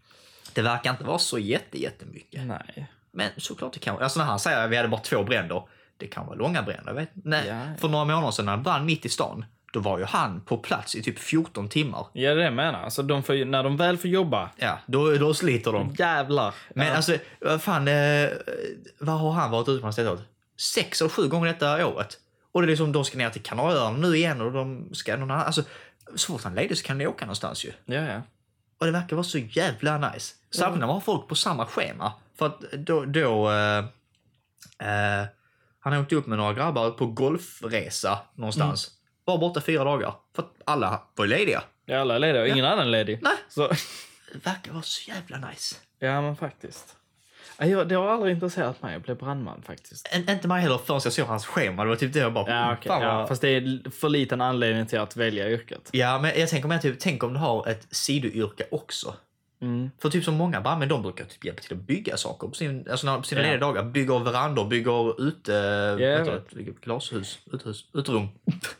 det 0.52 0.62
verkar 0.62 0.90
inte 0.90 1.04
vara 1.04 1.18
så 1.18 1.38
jätte, 1.38 1.80
jättemycket. 1.82 2.46
Nej. 2.46 2.86
Men 3.14 3.28
såklart 3.36 3.72
det 3.72 3.78
kan 3.78 4.02
Alltså 4.02 4.18
när 4.18 4.26
han 4.26 4.38
säger 4.40 4.64
att 4.64 4.70
vi 4.70 4.76
hade 4.76 4.88
bara 4.88 5.00
två 5.00 5.22
bränder, 5.24 5.62
det 6.02 6.08
kan 6.08 6.26
vara 6.26 6.36
långa 6.36 6.62
bränder. 6.62 6.92
Vet, 6.92 7.10
nej, 7.12 7.46
Ja. 7.48 7.60
För 7.78 7.88
några 7.88 8.04
månader 8.04 8.30
sedan 8.30 8.46
när 8.46 8.56
det 8.56 8.62
brann 8.62 8.84
mitt 8.86 9.06
i 9.06 9.08
stan, 9.08 9.44
då 9.72 9.80
var 9.80 9.98
ju 9.98 10.04
han 10.04 10.40
på 10.40 10.58
plats 10.58 10.94
i 10.94 11.02
typ 11.02 11.18
14 11.18 11.68
timmar. 11.68 12.06
Ja, 12.12 12.28
det 12.28 12.32
är 12.32 12.36
det 12.36 12.44
jag 12.44 12.52
menar. 12.52 12.82
Alltså, 12.82 13.02
de 13.02 13.22
får, 13.22 13.44
när 13.44 13.62
de 13.62 13.76
väl 13.76 13.98
får 13.98 14.10
jobba, 14.10 14.50
Ja, 14.56 14.78
då, 14.86 15.14
då 15.16 15.34
sliter 15.34 15.72
de. 15.72 15.94
jävlar. 15.98 16.54
Men 16.74 16.86
ja. 16.86 16.94
alltså, 16.94 17.16
vad 17.40 17.62
fan, 17.62 17.88
eh, 17.88 18.28
vad 18.98 19.20
har 19.20 19.32
han 19.32 19.50
varit 19.50 19.68
ute 19.68 19.82
på 19.82 19.92
stället? 19.92 20.20
Sex 20.74 21.00
eller 21.00 21.08
sju 21.10 21.28
gånger 21.28 21.46
detta 21.46 21.86
året. 21.86 22.18
Och 22.52 22.62
det 22.62 22.66
är 22.66 22.68
liksom, 22.68 22.92
de 22.92 23.04
ska 23.04 23.18
ner 23.18 23.30
till 23.30 23.42
Kanarieöarna 23.42 23.96
nu 23.98 24.16
igen 24.16 24.40
och 24.40 24.52
de 24.52 24.94
ska 24.94 25.16
någon 25.16 25.30
annan, 25.30 25.46
alltså 25.46 25.62
så 26.14 26.32
fort 26.32 26.44
han 26.44 26.54
ledig 26.54 26.78
så 26.78 26.84
kan 26.84 26.98
ni 26.98 27.06
åka 27.06 27.24
någonstans 27.24 27.64
ju. 27.64 27.72
Ja, 27.84 28.00
ja. 28.00 28.20
Och 28.78 28.86
det 28.86 28.92
verkar 28.92 29.16
vara 29.16 29.24
så 29.24 29.38
jävla 29.38 29.98
nice. 29.98 30.34
Särskilt 30.54 30.78
när 30.78 30.86
man 30.86 30.94
har 30.96 31.00
folk 31.00 31.28
på 31.28 31.34
samma 31.34 31.66
schema. 31.66 32.12
För 32.38 32.46
att 32.46 32.60
då, 32.60 33.04
då 33.04 33.50
eh, 33.50 33.78
eh, 34.88 35.26
han 35.82 35.94
åkte 36.00 36.14
upp 36.16 36.26
med 36.26 36.38
några 36.38 36.52
grabbar 36.54 36.90
på 36.90 37.06
golfresa 37.06 38.18
någonstans. 38.34 38.90
Var 39.24 39.38
borta 39.38 39.60
fyra 39.60 39.84
dagar. 39.84 40.14
För 40.36 40.42
att 40.42 40.52
alla 40.64 41.02
var 41.14 41.26
lediga. 41.26 41.62
Ja, 41.86 41.98
alla 42.00 42.14
är 42.14 42.18
lediga 42.18 42.46
ingen 42.46 42.64
annan 42.64 42.86
är 42.86 42.90
ledig. 42.90 43.18
Nej. 43.22 43.32
Så, 43.48 43.68
Det 44.32 44.46
verkar 44.46 44.72
vara 44.72 44.82
så 44.82 45.10
jävla 45.10 45.48
nice. 45.50 45.76
ja, 45.98 46.20
men 46.22 46.36
faktiskt. 46.36 46.96
Jag- 47.58 47.88
Det 47.88 47.94
har 47.94 48.08
aldrig 48.08 48.34
intresserat 48.34 48.82
mig 48.82 48.96
att 48.96 49.02
bli 49.02 49.14
brandman 49.14 49.62
faktiskt. 49.62 50.08
En, 50.12 50.30
inte 50.30 50.48
mig 50.48 50.62
heller 50.62 50.78
förrän 50.78 51.00
jag 51.04 51.12
såg 51.12 51.26
hans 51.26 51.46
schema. 51.46 51.82
Det 51.84 51.88
var 51.88 51.96
typ 51.96 52.12
det 52.12 52.18
jag 52.18 52.32
bara... 52.32 52.50
Ja, 52.50 52.72
okej. 52.72 52.88
fan 52.88 53.02
ja, 53.02 53.26
fast 53.26 53.42
det 53.42 53.48
är 53.48 53.90
för 53.90 54.08
liten 54.08 54.40
anledning 54.40 54.86
till 54.86 54.98
att 54.98 55.16
välja 55.16 55.50
yrket. 55.50 55.88
Ja, 55.92 56.18
men 56.18 56.40
jag 56.40 56.48
tänker 56.48 56.68
mer 56.68 56.78
typ, 56.78 57.00
tänk 57.00 57.22
om 57.24 57.32
du 57.32 57.38
har 57.38 57.68
ett 57.68 57.86
sidoyrke 57.90 58.64
också. 58.70 59.14
Mm. 59.62 59.90
För 59.98 60.10
typ 60.10 60.24
som 60.24 60.34
många 60.34 60.60
brandmän, 60.60 60.88
de 60.88 61.02
brukar 61.02 61.24
typ 61.24 61.44
hjälpa 61.44 61.62
till 61.62 61.72
att 61.72 61.82
bygga 61.82 62.16
saker 62.16 62.48
på, 62.48 62.54
sin, 62.54 62.86
alltså 62.90 63.06
när, 63.06 63.16
på 63.16 63.22
sina 63.22 63.40
lediga 63.40 63.58
dagar. 63.58 63.84
Bygger 63.84 64.18
verandor, 64.18 64.64
bygger 64.68 65.22
ute, 65.22 65.52
heter 66.00 66.40
vet. 66.54 66.80
glashus, 66.80 67.38
uthus, 67.52 67.86
uterum. 67.94 68.28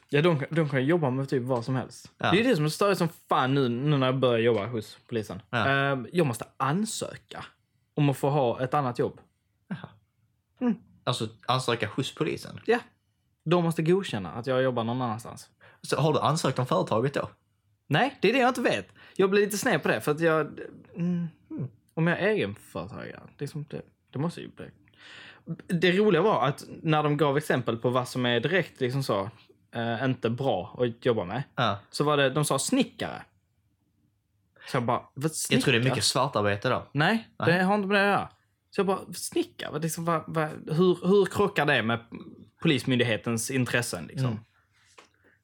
Ja, 0.09 0.23
de, 0.23 0.45
de 0.51 0.69
kan 0.69 0.87
jobba 0.87 1.11
med 1.11 1.29
typ 1.29 1.43
vad 1.43 1.65
som 1.65 1.75
helst. 1.75 2.11
Ja. 2.19 2.31
Det 2.31 2.41
är 2.41 2.45
det 2.45 2.57
som 2.57 2.65
är 2.65 2.69
störigt 2.69 2.99
som 2.99 3.09
fan 3.29 3.55
nu, 3.55 3.69
nu 3.69 3.99
när 3.99 4.07
jag 4.07 4.19
börjar 4.19 4.39
jobba 4.39 4.67
hos 4.67 4.99
polisen. 5.09 5.43
Ja. 5.51 5.67
Ehm, 5.69 6.07
jag 6.13 6.27
måste 6.27 6.45
ansöka 6.57 7.45
om 7.95 8.11
att 8.11 8.17
få 8.17 8.31
ha 8.31 8.61
ett 8.61 8.75
annat 8.75 8.99
jobb. 8.99 9.21
Alltså 11.05 11.29
ansöka 11.47 11.89
hos 11.97 12.15
polisen. 12.15 12.61
Ja. 12.67 12.79
De 13.45 13.65
måste 13.65 13.83
godkänna 13.83 14.33
att 14.33 14.47
jag 14.47 14.63
jobbar 14.63 14.85
någon 14.85 15.03
annanstans. 15.03 15.49
Så 15.83 15.97
har 15.97 16.13
du 16.13 16.21
ansökt 16.21 16.59
om 16.59 16.67
företaget 16.67 17.15
då? 17.15 17.29
Nej, 17.87 18.19
det 18.21 18.29
är 18.29 18.33
det 18.33 18.39
jag 18.39 18.49
inte 18.51 18.61
vet. 18.61 18.89
Jag 19.17 19.31
blir 19.31 19.41
lite 19.41 19.59
sned 19.59 19.83
på 19.83 19.89
det 19.89 20.01
för 20.01 20.13
att 20.13 20.21
jag... 20.21 20.59
Mm, 20.97 21.29
om 21.95 22.07
jag 22.07 22.19
är 22.21 22.27
egenföretagare, 22.29 23.21
liksom 23.39 23.65
det, 23.71 23.83
det 24.13 24.19
måste 24.19 24.41
ju 24.41 24.49
bli... 24.49 24.67
Det 25.67 25.93
roliga 25.93 26.23
var 26.23 26.47
att 26.49 26.65
när 26.83 27.03
de 27.03 27.17
gav 27.17 27.37
exempel 27.37 27.77
på 27.77 27.91
vad 27.91 28.09
som 28.09 28.27
är 28.27 28.41
direkt 28.41 28.81
liksom 28.81 29.03
så, 29.03 29.31
eh, 29.75 30.05
inte 30.05 30.31
bra 30.31 30.77
att 30.79 31.05
jobba 31.07 31.25
med, 31.25 31.43
Ja. 31.55 31.79
så 31.91 32.05
var 32.05 32.17
det, 32.17 32.31
de 32.31 32.45
sa 32.45 32.59
snickare. 32.59 33.23
Så 34.71 34.77
jag 34.77 34.85
bara, 34.85 35.03
vad 35.15 35.33
snickare? 35.33 35.57
Jag 35.59 35.65
tror 35.65 35.73
det 35.73 35.79
är 35.81 35.91
mycket 35.91 36.05
svartarbete 36.05 36.69
då. 36.69 36.87
Nej, 36.93 37.29
det 37.39 37.45
Nej. 37.47 37.63
har 37.63 37.75
inte 37.75 37.89
med 37.89 37.97
det 37.97 38.03
att 38.03 38.19
göra. 38.19 38.29
Så 38.71 38.79
jag 38.81 38.87
bara, 38.87 39.13
snickare? 39.13 39.79
Liksom, 39.79 40.05
vad, 40.05 40.23
vad, 40.27 40.49
hur, 40.77 41.09
hur 41.09 41.25
krockar 41.27 41.67
det 41.67 41.83
med 41.83 42.01
Polismyndighetens 42.63 43.51
intressen? 43.51 44.07
Liksom? 44.07 44.27
Mm. 44.27 44.39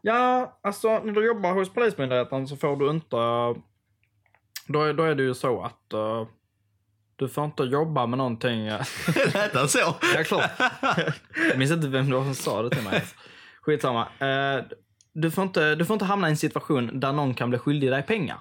Ja, 0.01 0.59
alltså 0.63 0.99
när 0.99 1.13
du 1.13 1.27
jobbar 1.27 1.53
hos 1.55 1.73
Polismyndigheten 1.75 2.49
så 2.49 2.57
får 2.57 2.77
du 2.77 2.91
inte... 2.91 3.17
Då 4.67 4.83
är, 4.83 4.93
då 4.95 5.03
är 5.03 5.15
det 5.15 5.23
ju 5.23 5.35
så 5.35 5.63
att 5.63 5.93
eh, 5.93 6.27
du 7.17 7.29
får 7.29 7.45
inte 7.45 7.63
jobba 7.63 8.07
med 8.07 8.19
någonting... 8.19 8.65
Lät 9.35 9.55
han 9.55 9.69
så? 9.69 9.79
ja, 10.15 10.25
klart. 10.25 10.51
Jag 11.49 11.59
minns 11.59 11.71
inte 11.71 11.89
vem 11.89 12.11
det 12.11 12.17
var 12.17 12.25
som 12.25 12.35
sa 12.35 12.63
det 12.63 12.71
till 12.71 12.85
mig. 12.85 13.05
Skitsamma. 13.61 14.09
Eh, 14.19 14.65
du, 15.13 15.31
får 15.31 15.45
inte, 15.45 15.75
du 15.75 15.85
får 15.85 15.95
inte 15.95 16.05
hamna 16.05 16.29
i 16.29 16.31
en 16.31 16.37
situation 16.37 17.01
där 17.01 17.13
någon 17.13 17.35
kan 17.35 17.51
bli 17.51 17.59
skyldig 17.59 17.91
dig 17.91 18.03
pengar. 18.03 18.39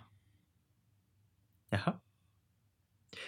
Jaha. 1.70 1.93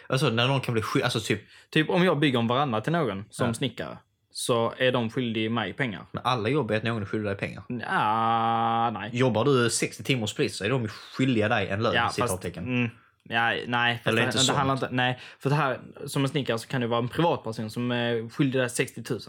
Alltså 0.07 0.29
när 0.29 0.47
någon 0.47 0.61
kan 0.61 0.73
bli 0.73 0.81
sjuk, 0.81 1.03
alltså 1.03 1.19
typ, 1.19 1.41
Typ 1.69 1.89
om 1.89 2.03
jag 2.03 2.19
bygger 2.19 2.39
en 2.39 2.47
veranda 2.47 2.81
till 2.81 2.91
någon 2.91 3.25
som 3.29 3.47
Ja. 3.47 3.53
snickare 3.53 3.97
så 4.31 4.73
är 4.77 4.91
de 4.91 5.09
skyldiga 5.09 5.49
mig 5.49 5.73
pengar. 5.73 6.05
men 6.11 6.23
alla 6.25 6.49
jobb 6.49 6.71
är 6.71 6.77
att 6.77 6.83
någon 6.83 7.01
är 7.01 7.05
skyldig 7.05 7.29
dig 7.29 7.37
pengar. 7.37 7.63
Ja, 7.67 8.89
nej. 8.93 9.09
Jobbar 9.13 9.45
du 9.45 9.69
60 9.69 10.03
timmar 10.03 10.21
hos 10.21 10.33
polis 10.35 10.57
så 10.57 10.65
är 10.65 10.69
de 10.69 10.87
skyldiga 10.87 11.49
dig 11.49 11.67
en 11.67 11.83
lön, 11.83 11.93
Ja, 11.95 12.11
ja, 12.17 12.27
fast, 12.27 12.45
mm, 12.57 12.89
ja, 13.23 13.55
nej, 13.67 14.01
Eller 14.05 14.21
det, 14.21 14.25
inte 14.27 14.45
det 14.47 14.53
handlar 14.57 14.75
inte, 14.75 14.89
nej, 14.91 15.19
för 15.39 15.49
det 15.49 15.55
här 15.55 15.79
som 16.05 16.23
en 16.23 16.29
snickare 16.29 16.59
så 16.59 16.67
kan 16.67 16.81
det 16.81 16.87
vara 16.87 16.99
en 16.99 17.09
privatperson 17.09 17.69
som 17.69 17.91
är 17.91 18.29
skyldig 18.29 18.61
dig 18.61 18.69
60 18.69 19.03
000. 19.09 19.19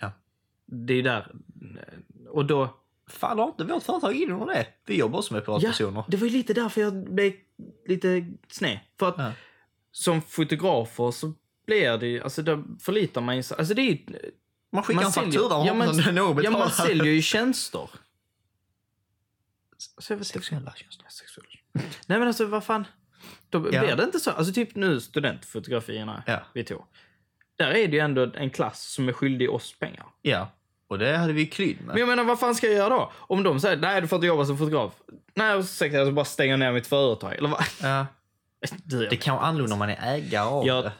Ja. 0.00 0.12
Det 0.66 0.92
är 0.92 0.96
ju 0.96 1.02
där. 1.02 1.26
Och 2.28 2.44
då, 2.44 2.74
Fan, 3.08 3.38
har 3.38 3.46
inte 3.46 3.64
vårt 3.64 3.82
företag 3.82 4.14
in 4.16 4.38
det? 4.46 4.66
Vi 4.86 4.98
jobbar 4.98 5.18
också 5.18 5.34
med 5.34 5.44
privatpersoner. 5.44 6.04
det 6.08 6.16
var 6.16 6.26
ju 6.26 6.32
lite 6.32 6.54
därför 6.54 6.80
jag 6.80 7.14
blev 7.14 7.32
lite 7.88 8.26
sned. 8.48 8.78
För 8.98 9.08
att 9.08 9.14
Ja. 9.18 9.32
som 9.92 10.22
fotografer 10.22 11.10
så 11.10 11.32
blir 11.66 11.98
det 11.98 12.06
ju, 12.06 12.22
alltså 12.22 12.42
då 12.42 12.64
förlitar 12.80 13.20
man 13.20 13.42
sig, 13.42 13.58
alltså 13.58 13.74
det 13.74 13.82
är 13.82 13.90
ju, 13.90 13.98
Man 14.76 14.84
skickar 14.84 15.02
en 15.02 15.12
säljer- 15.12 15.30
faktura 15.32 15.66
ja, 15.66 15.70
att 15.72 15.96
någon 16.14 16.16
ja, 16.16 16.34
betalar. 16.34 16.58
man 16.58 16.70
säljer 16.70 17.04
ju 17.04 17.22
tjänster. 17.22 17.90
Jag. 20.08 20.26
Sexuella 20.26 20.72
tjänster. 20.76 21.06
Nej 22.06 22.18
men 22.18 22.28
alltså 22.28 22.46
vad 22.46 22.64
fan. 22.64 22.86
Då 23.50 23.58
Ja. 23.72 23.80
blir 23.80 23.96
det 23.96 24.04
inte 24.04 24.20
så. 24.20 24.30
Alltså 24.30 24.52
typ 24.52 24.74
nu 24.74 25.00
studentfotografierna 25.00 26.22
Ja. 26.26 26.40
vi 26.54 26.64
tog. 26.64 26.84
Där 27.56 27.68
är 27.70 27.88
det 27.88 27.96
ju 27.96 27.98
ändå 27.98 28.30
en 28.34 28.50
klass 28.50 28.82
som 28.92 29.08
är 29.08 29.12
skyldig 29.12 29.50
oss 29.50 29.78
pengar. 29.78 30.06
Ja, 30.22 30.48
och 30.88 30.98
det 30.98 31.16
hade 31.16 31.32
vi 31.32 31.46
klyd 31.46 31.76
med. 31.76 31.86
Men 31.86 31.96
jag 31.98 32.08
menar 32.08 32.24
vad 32.24 32.40
fan 32.40 32.54
ska 32.54 32.66
jag 32.66 32.76
göra 32.76 32.88
då? 32.88 33.12
Om 33.16 33.42
de 33.42 33.60
säger 33.60 33.76
nej 33.76 34.00
du 34.00 34.08
får 34.08 34.16
inte 34.16 34.26
jobba 34.26 34.44
som 34.44 34.58
fotograf. 34.58 34.92
Nej 35.34 35.58
ursäkta 35.58 35.98
jag 35.98 36.14
bara 36.14 36.24
stänga 36.24 36.56
ner 36.56 36.72
mitt 36.72 36.86
företag. 36.86 37.34
Eller 37.34 37.48
vad? 37.48 37.64
Ja. 37.82 38.06
Du, 38.84 39.06
Det 39.08 39.16
kan 39.16 39.36
vara 39.36 39.46
annorlunda 39.46 39.72
om 39.72 39.78
man 39.78 39.88
är 39.90 40.14
ägare 40.14 40.44
av 40.46 40.66
Ja, 40.66 40.82
det. 40.82 40.92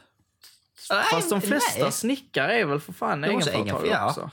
Fast 1.11 1.31
de 1.31 1.39
Nej, 1.39 1.49
flesta 1.49 1.83
nej. 1.83 1.93
snickare 1.93 2.53
är 2.61 2.65
väl 2.65 2.81
för 2.81 2.93
fan 2.93 3.25
egenföretagare 3.25 3.83
egen- 3.87 3.91
ja. 3.93 4.07
också. 4.09 4.31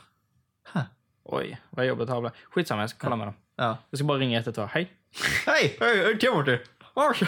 Huh. 0.74 0.82
Oj, 1.24 1.62
vad 1.70 1.86
jobbigt 1.86 2.08
det 2.08 2.14
här 2.14 2.22
blir. 2.22 2.32
Skitsamma, 2.52 2.82
jag 2.82 2.90
ska 2.90 3.00
kolla 3.00 3.16
med 3.16 3.28
dem. 3.28 3.34
Ja. 3.56 3.78
Jag 3.90 3.98
ska 3.98 4.06
bara 4.06 4.18
ringa 4.18 4.38
112. 4.40 4.68
Hej. 4.72 4.92
Hej! 5.46 5.78
Hej, 5.80 6.20
Timothy! 6.20 6.58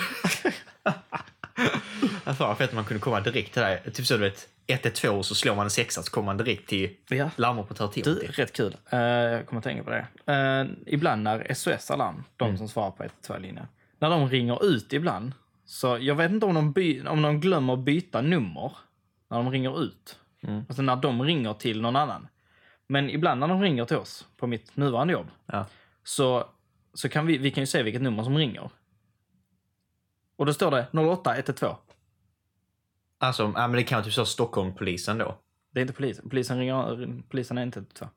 Fan 2.37 2.55
fett 2.55 2.69
om 2.69 2.75
man 2.75 2.85
kunde 2.85 3.01
komma 3.01 3.19
direkt 3.19 3.53
till 3.53 3.61
dig. 3.61 3.83
Typ 3.93 4.05
så 4.05 4.13
du 4.13 4.19
vet, 4.19 4.47
112 4.67 5.21
så 5.21 5.35
slår 5.35 5.55
man 5.55 5.65
en 5.65 5.69
sexa 5.69 6.03
så 6.03 6.11
kommer 6.11 6.25
man 6.25 6.37
direkt 6.37 6.69
till 6.69 6.95
Ja. 7.09 7.29
larmoperatör 7.35 7.87
Timothy. 7.87 8.27
rätt 8.27 8.53
kul. 8.53 8.77
Uh, 8.93 8.99
jag 8.99 9.45
kommer 9.47 9.57
att 9.57 9.63
tänka 9.63 9.83
på 9.83 9.89
det. 9.89 10.05
Eh, 10.33 10.65
ibland 10.93 11.23
när 11.23 11.53
SOS 11.53 11.91
Alarm, 11.91 12.23
de 12.37 12.57
som 12.57 12.67
svarar 12.67 12.91
på 12.91 13.03
112-linjen, 13.03 13.67
när 13.99 14.09
de 14.09 14.29
ringer 14.29 14.65
ut 14.65 14.93
ibland, 14.93 15.31
så 15.65 15.97
jag 16.01 16.15
vet 16.15 16.31
inte 16.31 16.45
om 16.45 16.53
de, 16.53 16.71
by- 16.71 17.07
om 17.07 17.21
de 17.21 17.39
glömmer 17.39 17.75
byta 17.75 18.21
nummer 18.21 18.71
när 19.29 19.37
de 19.37 19.51
ringer 19.51 19.81
ut. 19.83 20.19
Alltså 20.69 20.81
när 20.81 20.95
de 20.95 21.23
ringer 21.23 21.53
till 21.53 21.81
någon 21.81 21.95
annan. 21.95 22.27
Men 22.87 23.09
ibland 23.09 23.39
när 23.39 23.47
de 23.47 23.61
ringer 23.61 23.85
till 23.85 23.97
oss 23.97 24.27
på 24.37 24.47
mitt 24.47 24.77
nuvarande 24.77 25.13
jobb, 25.13 25.27
Ja. 25.45 25.65
så, 26.03 26.49
så 26.93 27.09
kan 27.09 27.25
vi, 27.25 27.37
vi 27.37 27.51
kan 27.51 27.61
ju 27.61 27.67
se 27.67 27.83
vilket 27.83 28.01
nummer 28.01 28.23
som 28.23 28.37
ringer. 28.37 28.69
Och 30.35 30.45
då 30.45 30.53
står 30.53 30.71
det 30.71 30.87
08 30.99 31.35
112. 31.35 31.75
Alltså, 33.17 33.43
ja, 33.55 33.67
men 33.67 33.71
det 33.71 33.83
kan 33.83 34.03
typ 34.03 34.13
så 34.13 34.25
Stockholmpolisen 34.25 35.17
då. 35.17 35.37
Det 35.71 35.79
är 35.79 35.81
inte 35.81 35.93
polisen. 35.93 36.29
Polisen, 36.29 36.57
ringer, 36.59 37.21
polisen 37.29 37.57
är 37.57 37.63
inte 37.63 37.79
112. 37.79 38.11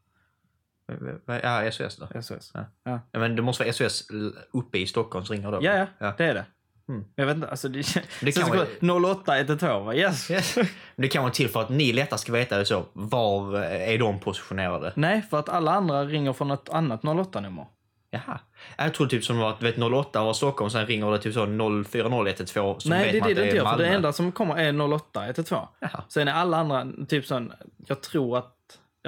Ja, 1.43 1.71
SOS 1.73 1.97
då. 1.97 2.23
SOS. 2.23 2.51
Ja. 2.55 2.65
Ja. 2.85 3.01
Ja, 3.13 3.19
men 3.19 3.37
det 3.37 3.43
måste 3.43 3.65
vara 3.65 3.73
SOS 3.73 4.09
uppe 4.53 4.79
i 4.79 4.87
Stockholm 4.87 5.25
som 5.25 5.37
ringer 5.37 5.53
då. 5.53 5.59
Ja, 5.63 5.77
ja, 5.77 5.87
ja. 5.99 6.15
det 6.19 6.25
är 6.25 6.35
det. 6.35 6.47
Mm. 6.89 7.05
Jag 7.15 7.27
vet 7.27 7.37
inte, 7.37 7.49
alltså 7.49 7.69
det, 7.69 7.95
Det 8.21 8.33
kan 8.33 8.49
vara- 8.49 8.67
vara 8.81 9.11
08 9.13 9.39
112, 9.39 9.85
va? 9.87 9.95
Yes. 9.95 10.31
Yes. 10.31 10.59
Det 10.97 11.09
kan 11.09 11.23
vara 11.23 11.33
till 11.33 11.49
för 11.49 11.61
att 11.61 11.69
ni 11.69 11.93
lättare 11.93 12.19
ska 12.19 12.33
veta 12.33 12.65
så, 12.65 12.85
var 12.93 13.57
är 13.65 13.99
de 13.99 14.21
positionerade. 14.21 14.93
Nej, 14.97 15.23
för 15.23 15.39
att 15.39 15.49
alla 15.49 15.73
andra 15.73 16.05
ringer 16.05 16.33
från 16.33 16.51
ett 16.51 16.69
annat 16.69 17.03
08-nummer. 17.03 17.67
Jaha. 18.11 18.41
Jag 18.77 18.95
tror 18.95 19.07
typ 19.07 19.25
som 19.25 19.43
att 19.43 19.63
vet 19.63 19.79
08 19.79 20.25
var 20.25 20.33
Stockholm, 20.33 20.71
sen 20.71 20.87
ringer 20.87 21.11
det 21.11 21.19
typ 21.19 21.35
så 21.35 21.47
040112 21.85 22.79
så 22.79 22.89
Nej, 22.89 23.05
vet 23.05 23.13
det 23.13 23.21
man 23.21 23.29
det 23.29 23.33
att 23.33 23.37
det 23.37 23.45
inte 23.45 23.57
gör. 23.57 23.65
För 23.65 23.71
Malmö. 23.71 23.85
det 23.85 23.91
enda 23.95 24.13
som 24.13 24.33
kommer 24.33 24.57
är 24.57 24.93
08 24.95 25.27
112. 25.27 25.67
Jaha. 25.81 26.05
Sen 26.09 26.29
är 26.29 26.33
alla 26.33 26.57
andra, 26.57 26.87
typ 27.09 27.27
sån, 27.27 27.53
jag 27.87 28.01
tror 28.03 28.39
att, 28.39 28.55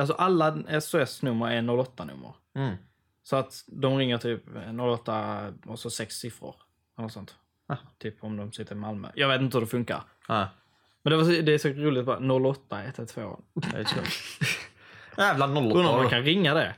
alltså 0.00 0.14
alla 0.14 0.80
SOS-nummer 0.80 1.50
är 1.50 1.62
08-nummer. 1.62 2.34
Mm. 2.56 2.74
Så 3.22 3.36
att 3.36 3.64
de 3.66 3.98
ringer 3.98 4.18
typ 4.18 4.42
08 4.80 5.46
och 5.66 5.78
så 5.78 5.90
sex 5.90 6.14
siffror. 6.14 6.54
Eller 6.98 7.08
sånt. 7.08 7.34
Aha. 7.70 7.78
Typ 7.98 8.24
om 8.24 8.36
de 8.36 8.52
sitter 8.52 8.74
i 8.74 8.78
Malmö. 8.78 9.08
Jag 9.14 9.28
vet 9.28 9.40
inte 9.40 9.56
hur 9.56 9.60
det 9.60 9.66
funkar. 9.70 10.02
Ja. 10.28 10.48
Men 11.02 11.10
det, 11.10 11.16
var, 11.16 11.24
så- 11.24 11.42
det 11.42 11.54
är 11.54 11.58
så 11.58 11.68
roligt 11.68 12.04
bara 12.06 12.18
08 12.50 12.82
112. 12.84 13.36
det 13.54 13.76
är 13.78 13.84
så. 13.84 13.96
Jävla 15.20 15.44
08. 15.46 15.58
Undrar 15.60 15.88
om 15.92 15.96
man 16.02 16.10
kan 16.10 16.22
ringa 16.22 16.54
det. 16.54 16.74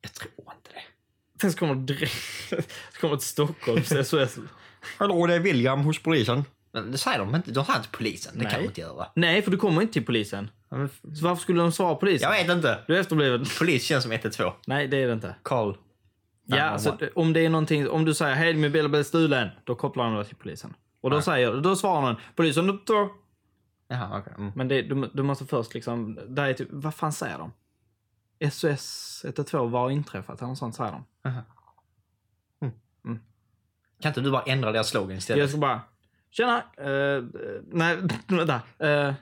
Jag 0.00 0.12
tror 0.12 0.30
inte 0.38 0.70
det. 0.72 0.82
Sen 1.40 1.52
så 1.52 1.58
kommer 1.58 1.74
det 1.74 1.80
direkt, 1.94 2.12
så 2.94 3.00
kommer 3.00 3.16
till 3.16 3.26
Stockholms 3.26 3.88
SOS. 4.08 4.38
Hallå, 4.98 5.26
det 5.26 5.34
är 5.34 5.40
William 5.40 5.80
hos 5.80 6.02
polisen. 6.02 6.44
Men 6.72 6.92
det 6.92 6.98
säger 6.98 7.18
de 7.18 7.34
inte. 7.34 7.50
De 7.50 7.64
säger 7.64 7.78
inte 7.78 7.90
polisen. 7.92 8.32
Det 8.38 8.44
kan 8.44 8.52
Nej. 8.52 8.62
de 8.62 8.66
inte 8.68 8.80
göra. 8.80 9.06
Nej, 9.14 9.42
för 9.42 9.50
du 9.50 9.56
kommer 9.56 9.82
inte 9.82 9.92
till 9.92 10.04
polisen. 10.06 10.50
Så 10.70 11.24
varför 11.24 11.42
skulle 11.42 11.60
de 11.62 11.72
svara 11.72 11.94
polisen? 11.94 12.30
Jag 12.32 12.42
vet 12.44 12.56
inte. 12.56 12.78
Du 12.86 12.96
är 12.96 13.00
efterbliven. 13.00 13.44
Polis 13.58 13.84
känns 13.84 14.02
som 14.02 14.12
112. 14.12 14.52
Nej, 14.66 14.88
det 14.88 14.96
är 14.96 15.06
det 15.06 15.12
inte. 15.12 15.34
Carl. 15.42 15.76
Ja, 16.56 16.62
alltså, 16.62 16.98
om 17.14 17.32
det 17.32 17.40
är 17.44 17.50
någonting, 17.50 17.88
om 17.88 18.04
du 18.04 18.14
säger 18.14 18.34
hej 18.34 18.54
min 18.54 18.72
bil 18.72 18.88
blivit 18.88 19.06
stulen, 19.06 19.48
då 19.64 19.74
kopplar 19.74 20.04
de 20.04 20.14
det 20.14 20.24
till 20.24 20.36
polisen. 20.36 20.74
Och 21.00 21.10
då 21.10 21.16
Ja. 21.16 21.22
säger, 21.22 21.52
då 21.60 21.76
svarar 21.76 22.00
någon, 22.02 22.16
polisen, 22.36 22.80
då. 22.86 23.12
Jaha, 23.88 24.18
okej. 24.18 24.32
Mm. 24.38 24.52
Men 24.54 24.68
det, 24.68 24.82
du, 24.82 25.10
du 25.14 25.22
måste 25.22 25.46
först 25.46 25.74
liksom, 25.74 26.18
där 26.28 26.46
är 26.46 26.52
typ, 26.54 26.68
vad 26.70 26.94
fan 26.94 27.12
säger 27.12 27.38
de? 27.38 27.52
SOS 28.50 29.20
112, 29.24 29.70
vad 29.70 29.82
har 29.82 29.90
inträffat? 29.90 30.38
Eller 30.38 30.48
något 30.48 30.58
sånt 30.58 30.74
säger 30.74 30.92
de. 30.92 31.04
Kan 34.00 34.10
inte 34.10 34.20
du 34.20 34.30
bara 34.30 34.42
ändra 34.42 34.72
deras 34.72 34.88
slogan 34.88 35.16
istället? 35.16 35.40
Jag 35.40 35.50
ska 35.50 35.58
bara, 35.58 35.80
tjena, 36.30 36.56
eh, 36.58 37.24
nej, 37.66 37.96
vänta. 38.28 38.60
Uh, 38.84 39.14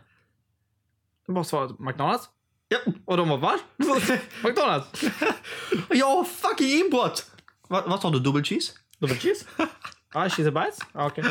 bara 1.28 1.44
svarade 1.44 1.74
McDonalds. 1.78 2.30
Ja. 2.68 2.78
Och 3.04 3.16
de 3.16 3.28
bara, 3.28 3.38
va? 3.38 3.58
McDonalds? 4.44 5.02
Jag 5.90 6.06
har 6.06 6.24
fucking 6.24 6.68
inbrott! 6.68 7.30
Va- 7.68 7.84
Vad 7.86 8.00
tar 8.00 8.10
du? 8.10 8.18
Double 8.20 8.44
cheese? 8.44 8.72
Double 8.98 9.16
cheese? 9.16 9.44
Ah, 10.12 10.28
cheese 10.28 10.50
bites? 10.50 10.78
Ah, 10.92 11.06
Okej. 11.06 11.24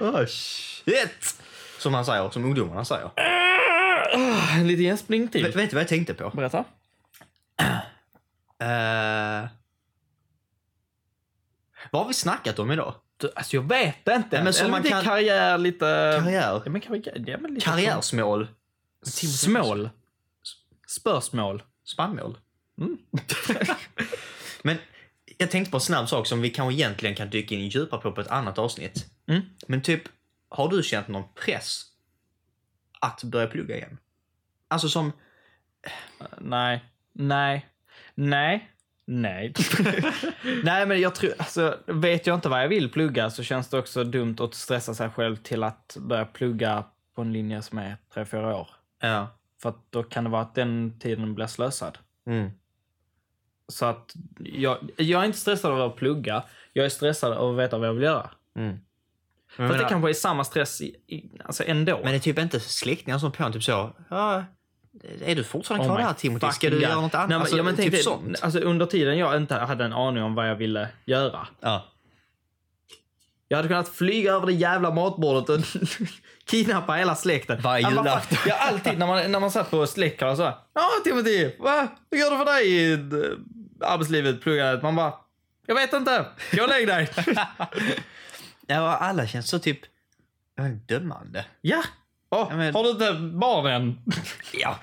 Oh 0.00 0.26
shit! 0.26 1.42
Som 1.78 1.92
man 1.92 2.04
säger, 2.04 2.30
som 2.30 2.44
ungdomarna 2.44 2.84
säger. 2.84 3.10
Ah, 3.16 4.56
En 4.56 4.66
liten 4.68 4.84
gäspning 4.84 5.28
till. 5.28 5.42
Vet, 5.44 5.54
du 5.54 5.66
vad 5.76 5.80
jag 5.82 5.88
tänkte 5.88 6.14
på? 6.14 6.30
Berätta. 6.30 6.58
Uh, 8.62 9.48
vad 11.90 12.02
har 12.02 12.08
vi 12.08 12.14
snackat 12.14 12.58
om 12.58 12.70
idag? 12.72 12.94
Du, 13.16 13.30
alltså 13.36 13.56
jag 13.56 13.68
vet 13.68 14.08
inte. 14.08 14.42
men 14.42 14.52
som 14.54 14.70
man 14.70 14.82
lite 14.82 14.92
kan- 14.94 15.04
karriär, 15.04 15.58
lite... 15.58 16.18
Karriär? 16.24 16.62
Ja, 16.64 16.70
men 16.70 16.80
karriär. 16.80 17.24
Ja, 17.26 17.38
men 17.40 17.54
lite 17.54 17.66
Karriärsmål? 17.66 18.48
Smål. 19.02 19.90
Spörsmål. 20.94 21.62
Spannmål? 21.84 22.38
Mm. 22.80 22.98
Men 24.62 24.76
jag 25.38 25.50
tänkte 25.50 25.70
på 25.70 25.76
en 25.76 25.80
snabb 25.80 26.08
sak 26.08 26.26
som 26.26 26.40
vi 26.40 26.50
kanske 26.50 26.74
egentligen 26.74 27.14
kan 27.14 27.30
dyka 27.30 27.54
in 27.54 27.68
djupare 27.68 28.00
på 28.00 28.12
på 28.12 28.20
ett 28.20 28.28
annat 28.28 28.58
avsnitt. 28.58 29.06
Mm. 29.26 29.42
Men 29.66 29.82
typ, 29.82 30.02
har 30.48 30.68
du 30.68 30.82
känt 30.82 31.08
någon 31.08 31.24
press 31.34 31.82
att 33.00 33.24
börja 33.24 33.46
plugga 33.46 33.76
igen? 33.76 33.98
Alltså 34.68 34.88
som... 34.88 35.12
Nej. 36.38 36.84
Nej. 37.12 37.66
Nej. 38.14 38.70
Nej. 39.06 39.52
Nej, 40.64 40.86
men 40.86 41.00
jag 41.00 41.14
tror, 41.14 41.32
alltså, 41.38 41.78
vet 41.86 42.26
jag 42.26 42.34
inte 42.34 42.48
vad 42.48 42.62
jag 42.62 42.68
vill 42.68 42.92
plugga 42.92 43.30
så 43.30 43.42
känns 43.42 43.68
det 43.68 43.78
också 43.78 44.04
dumt 44.04 44.36
att 44.38 44.54
stressa 44.54 44.94
sig 44.94 45.10
själv 45.10 45.36
till 45.36 45.62
att 45.62 45.96
börja 46.00 46.24
plugga 46.24 46.84
på 47.14 47.22
en 47.22 47.32
linje 47.32 47.62
som 47.62 47.78
är 47.78 47.96
3-4 48.14 48.52
år. 48.52 48.68
Ja. 49.00 49.28
För 49.64 49.68
att 49.68 49.90
då 49.90 50.02
kan 50.02 50.24
det 50.24 50.30
vara 50.30 50.42
att 50.42 50.54
den 50.54 50.98
tiden 50.98 51.34
blir 51.34 51.46
slösad. 51.46 51.98
Mm. 52.26 52.50
Så 53.68 53.86
att 53.86 54.14
jag, 54.38 54.78
jag 54.96 55.22
är 55.22 55.26
inte 55.26 55.38
stressad 55.38 55.72
av 55.72 55.80
att 55.80 55.96
plugga. 55.96 56.42
Jag 56.72 56.84
är 56.84 56.88
stressad 56.88 57.32
av 57.32 57.50
att 57.50 57.58
veta 57.64 57.78
vad 57.78 57.88
jag 57.88 57.94
vill 57.94 58.02
göra. 58.02 58.30
Mm. 58.56 58.78
För 59.48 59.70
att 59.70 59.78
det 59.78 59.88
kanske 59.88 60.10
är 60.10 60.14
samma 60.14 60.44
stress 60.44 60.80
i, 60.80 60.96
i, 61.06 61.30
alltså 61.44 61.64
ändå. 61.66 62.00
Men 62.02 62.10
det 62.10 62.16
är 62.16 62.18
typ 62.18 62.38
inte 62.38 62.60
släktingar 62.60 63.18
som 63.18 63.32
på 63.32 63.42
en 63.42 63.52
typ 63.52 63.62
så... 63.62 63.90
Ja, 64.08 64.44
är 65.24 65.36
du 65.36 65.44
fortfarande 65.44 65.86
Oh 65.86 65.88
kvar 65.88 65.98
my 65.98 66.04
där 66.04 66.12
Timothy? 66.12 66.50
Ska 66.50 66.70
du 66.70 66.76
God. 66.76 66.82
göra 66.82 67.00
något 67.00 67.14
annat? 67.14 67.28
Nej, 67.28 67.36
men, 67.36 67.40
alltså, 67.40 67.56
ja, 67.56 67.62
men 67.62 67.76
typ 67.76 67.90
dig, 67.90 68.02
sånt. 68.02 68.42
alltså, 68.42 68.60
under 68.60 68.86
tiden 68.86 69.18
jag 69.18 69.36
inte 69.36 69.54
hade 69.54 69.84
en 69.84 69.92
aning 69.92 70.22
om 70.22 70.34
vad 70.34 70.50
jag 70.50 70.56
ville 70.56 70.88
göra. 71.04 71.48
Ja. 71.60 71.84
Jag 73.48 73.56
hade 73.58 73.68
kunnat 73.68 73.88
flyga 73.88 74.32
över 74.32 74.46
det 74.46 74.52
jävla 74.52 74.90
matbordet 74.90 75.48
och 75.48 75.60
kidnappa 76.44 76.92
hela 76.92 77.14
släkten. 77.14 77.60
Varje 77.62 77.90
julafton. 77.90 78.38
Ja, 78.46 78.54
alltid 78.54 78.98
när 78.98 79.06
man, 79.06 79.32
när 79.32 79.40
man 79.40 79.50
satt 79.50 79.70
på 79.70 79.86
släktkalas 79.86 80.38
så. 80.38 80.52
Ja, 80.74 80.90
Timothy, 81.04 81.50
va? 81.58 81.88
Hur 82.10 82.18
går 82.18 82.30
det 82.30 82.38
för 82.38 82.44
dig 82.44 82.68
i 82.72 82.92
eh, 82.92 83.88
arbetslivet, 83.92 84.40
pluggandet? 84.42 84.82
Man 84.82 84.96
bara, 84.96 85.14
jag 85.66 85.74
vet 85.74 85.92
inte. 85.92 86.26
Jag 86.52 86.68
lägg 86.68 86.86
dig. 86.86 87.08
ja, 88.66 88.96
alla 88.96 89.26
känns 89.26 89.48
så 89.48 89.58
typ 89.58 89.78
dömande. 90.88 91.44
ja. 91.60 91.82
Åh, 92.30 92.46
Ja, 92.50 92.56
men- 92.56 92.74
Har 92.74 92.84
du 92.84 92.90
inte 92.90 93.12
barn 93.12 93.66
än? 93.66 93.98
Ja. 94.52 94.78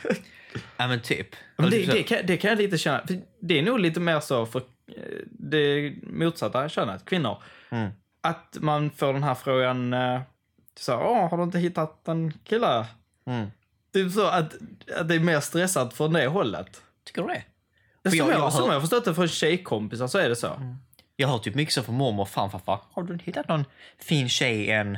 ja, 0.77 0.87
men 0.87 1.01
typ. 1.01 1.27
Men 1.57 1.69
det, 1.69 1.85
det, 1.85 2.03
kan, 2.03 2.17
det 2.25 2.37
kan 2.37 2.49
jag 2.49 2.57
lite 2.57 2.77
känna. 2.77 3.01
För 3.07 3.21
det 3.41 3.59
är 3.59 3.63
nog 3.63 3.79
lite 3.79 3.99
mer 3.99 4.19
så 4.19 4.45
för 4.45 4.59
eh, 4.59 5.03
det 5.31 5.93
motsatta 6.03 6.69
könet, 6.69 7.05
kvinnor. 7.05 7.43
Mm. 7.69 7.89
Att 8.21 8.57
man 8.59 8.89
får 8.91 9.13
den 9.13 9.23
här 9.23 9.35
frågan, 9.35 9.93
eh, 9.93 10.21
så, 10.79 10.95
Åh, 10.97 11.29
har 11.29 11.37
du 11.37 11.43
inte 11.43 11.59
hittat 11.59 12.07
en 12.07 12.33
kille? 12.43 12.85
Mm. 13.25 13.51
Typ 13.93 14.11
så 14.11 14.25
att, 14.27 14.53
att 14.97 15.07
det 15.07 15.15
är 15.15 15.19
mer 15.19 15.39
stressat 15.39 15.93
från 15.93 16.13
det 16.13 16.27
hållet. 16.27 16.81
Tycker 17.05 17.21
du 17.21 17.27
det? 17.27 17.43
Som 18.03 18.11
För 18.11 18.17
jag, 18.17 18.29
jag- 18.29 18.39
jag, 18.39 18.53
som 18.53 18.63
hör- 18.65 18.73
jag 18.73 18.81
förstått 18.81 19.05
det 19.05 19.15
från 19.15 19.27
tjejkompisar 19.27 20.07
så 20.07 20.17
är 20.17 20.29
det 20.29 20.35
så. 20.35 20.75
Jag 21.15 21.27
har 21.27 21.39
typ 21.39 21.55
mycket 21.55 21.73
så 21.73 21.83
från 21.83 21.95
mormor 21.95 22.21
och 22.21 22.29
farfar. 22.29 22.79
Har 22.91 23.03
du 23.03 23.17
hittat 23.23 23.47
någon 23.47 23.65
fin 23.99 24.29
tjej 24.29 24.71
än? 24.71 24.97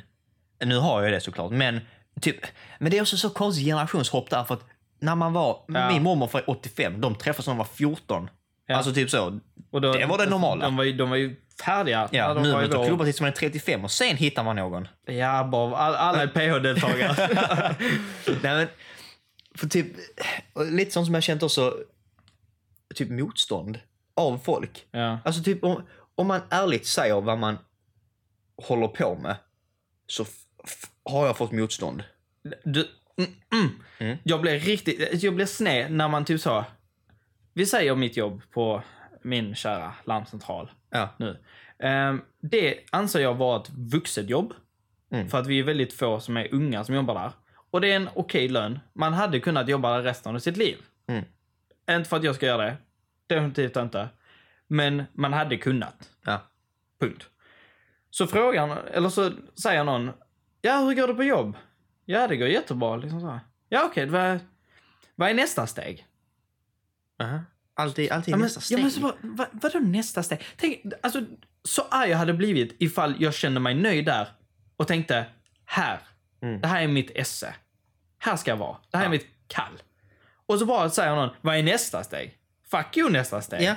Nu 0.65 0.77
har 0.77 1.01
jag 1.03 1.11
det 1.11 1.21
såklart, 1.21 1.51
men, 1.51 1.79
typ, 2.21 2.35
men 2.79 2.91
det 2.91 2.97
är 2.97 3.01
också 3.01 3.17
så 3.17 3.29
konstigt 3.29 3.65
generationshopp 3.65 4.29
där 4.29 4.43
för 4.43 4.53
att 4.53 4.63
när 4.99 5.15
man 5.15 5.33
var, 5.33 5.59
Ja. 5.67 5.91
min 5.91 6.03
mormor 6.03 6.29
var 6.33 6.49
85, 6.49 7.01
de 7.01 7.15
träffades 7.15 7.47
när 7.47 7.53
de 7.53 7.57
var 7.57 7.65
14. 7.65 8.29
Ja. 8.65 8.75
Alltså 8.75 8.93
typ 8.93 9.09
så. 9.09 9.39
Och 9.71 9.81
då, 9.81 9.93
Det 9.93 10.05
var 10.05 10.17
det 10.17 10.25
normala. 10.29 10.65
De 10.65 10.77
var 10.77 10.83
ju, 10.83 10.93
de 10.93 11.09
var 11.09 11.17
ju 11.17 11.35
färdiga. 11.61 12.09
Ja, 12.11 12.33
nu 12.33 12.51
man 12.51 12.69
vår- 12.69 12.85
klubbat 12.87 13.07
tills 13.07 13.21
man 13.21 13.29
är 13.29 13.33
35 13.33 13.83
och 13.83 13.91
sen 13.91 14.17
hittar 14.17 14.43
man 14.43 14.55
någon. 14.55 14.87
Ja, 15.05 15.43
bara, 15.51 15.77
all, 15.77 15.95
alla 15.95 16.21
är 16.23 16.27
PH-deltagare. 16.27 17.75
Nej, 18.43 18.55
men, 18.55 18.67
för 19.55 19.67
typ, 19.67 19.87
lite 20.55 20.91
sånt 20.91 21.05
som 21.05 21.13
jag 21.13 21.23
känt 21.23 21.43
också, 21.43 21.77
typ 22.95 23.09
motstånd 23.09 23.79
av 24.15 24.37
folk. 24.37 24.85
ja. 24.91 25.19
Alltså 25.25 25.43
typ 25.43 25.63
om, 25.63 25.83
om 26.15 26.27
man 26.27 26.41
ärligt 26.49 26.85
säger 26.85 27.21
vad 27.21 27.37
man 27.37 27.57
håller 28.67 28.87
på 28.87 29.15
med 29.15 29.35
så 30.07 30.25
har 31.09 31.25
jag 31.25 31.37
fått 31.37 31.51
motstånd. 31.51 32.03
Du, 32.63 32.87
mm, 33.17 33.31
mm. 33.53 33.69
Mm. 33.97 34.17
Jag 34.23 34.41
blev 34.41 34.59
riktigt, 34.61 35.23
jag 35.23 35.35
blev 35.35 35.45
sned 35.45 35.91
när 35.91 36.07
man 36.07 36.25
typ 36.25 36.41
sa, 36.41 36.65
vi 37.53 37.65
säger 37.65 37.95
mitt 37.95 38.17
jobb 38.17 38.41
på 38.51 38.83
min 39.23 39.55
kära 39.55 39.93
larmcentral 40.05 40.71
Ja. 40.93 41.09
nu. 41.17 41.37
Ehm, 41.79 42.21
det 42.39 42.79
anser 42.91 43.19
jag 43.19 43.35
vara 43.35 43.61
ett 43.61 43.69
vuxet 43.69 44.29
jobb. 44.29 44.53
Mm. 45.11 45.29
För 45.29 45.37
att 45.37 45.47
vi 45.47 45.59
är 45.59 45.63
väldigt 45.63 45.93
få 45.93 46.19
som 46.19 46.37
är 46.37 46.53
unga 46.53 46.83
som 46.83 46.95
jobbar 46.95 47.13
där. 47.13 47.31
Och 47.71 47.81
det 47.81 47.91
är 47.91 47.95
en 47.95 48.09
okej 48.13 48.47
lön. 48.47 48.79
Man 48.93 49.13
hade 49.13 49.39
kunnat 49.39 49.69
jobba 49.69 49.95
där 49.95 50.03
resten 50.03 50.35
av 50.35 50.39
sitt 50.39 50.57
liv. 50.57 50.77
Mm. 51.07 51.23
Inte 51.89 52.09
för 52.09 52.17
att 52.17 52.23
jag 52.23 52.35
ska 52.35 52.45
göra 52.45 52.65
det. 52.65 52.77
Definitivt 53.27 53.75
inte. 53.75 54.09
Men 54.67 55.03
man 55.13 55.33
hade 55.33 55.57
kunnat. 55.57 56.09
Ja. 56.25 56.41
Punkt. 56.99 57.29
Så 58.09 58.27
frågan, 58.27 58.71
eller 58.71 59.09
så 59.09 59.31
säger 59.63 59.83
någon, 59.83 60.11
ja 60.61 60.79
hur 60.79 60.95
går 60.95 61.07
det 61.07 61.13
på 61.13 61.23
jobb? 61.23 61.57
Ja 62.05 62.27
det 62.27 62.37
går 62.37 62.47
jättebra. 62.47 62.95
Liksom 62.95 63.21
så. 63.21 63.27
här. 63.27 63.39
Ja 63.69 63.85
okej, 63.85 64.05
vad, 64.05 64.39
vad 65.15 65.29
är 65.29 65.33
nästa 65.33 65.67
steg? 65.67 66.07
Aha. 67.19 67.39
Alltid, 67.75 68.11
alltid 68.11 68.31
Ja, 68.31 68.37
men, 68.37 68.43
nästa 68.43 68.61
steg. 68.61 68.77
ja, 68.77 68.81
men 68.81 68.91
så, 68.91 68.99
vad, 69.01 69.13
vad, 69.21 69.47
vadå 69.51 69.79
nästa 69.79 70.23
steg? 70.23 70.39
Tänk, 70.57 70.81
alltså, 71.03 71.21
så 71.63 71.81
arg 71.91 72.09
jag 72.09 72.17
hade 72.17 72.33
blivit 72.33 72.75
ifall 72.79 73.15
jag 73.19 73.33
kände 73.33 73.59
mig 73.59 73.73
nöjd 73.75 74.05
där 74.05 74.27
och 74.77 74.87
tänkte, 74.87 75.25
här, 75.65 75.99
Mm. 76.41 76.61
det 76.61 76.67
här 76.67 76.81
är 76.83 76.87
mitt 76.87 77.11
esse. 77.15 77.55
Här 78.19 78.35
ska 78.35 78.51
jag 78.51 78.57
vara. 78.57 78.77
Det 78.91 78.97
här 78.97 79.03
Ja. 79.03 79.07
är 79.07 79.11
mitt 79.11 79.27
kall. 79.47 79.81
Och 80.45 80.59
så 80.59 80.65
bara 80.65 80.89
säger 80.89 81.15
någon, 81.15 81.29
vad 81.41 81.55
är 81.57 81.63
nästa 81.63 82.03
steg? 82.03 82.37
Fuck 82.71 82.97
you 82.97 83.09
nästa 83.09 83.41
steg. 83.41 83.61
Ja. 83.61 83.75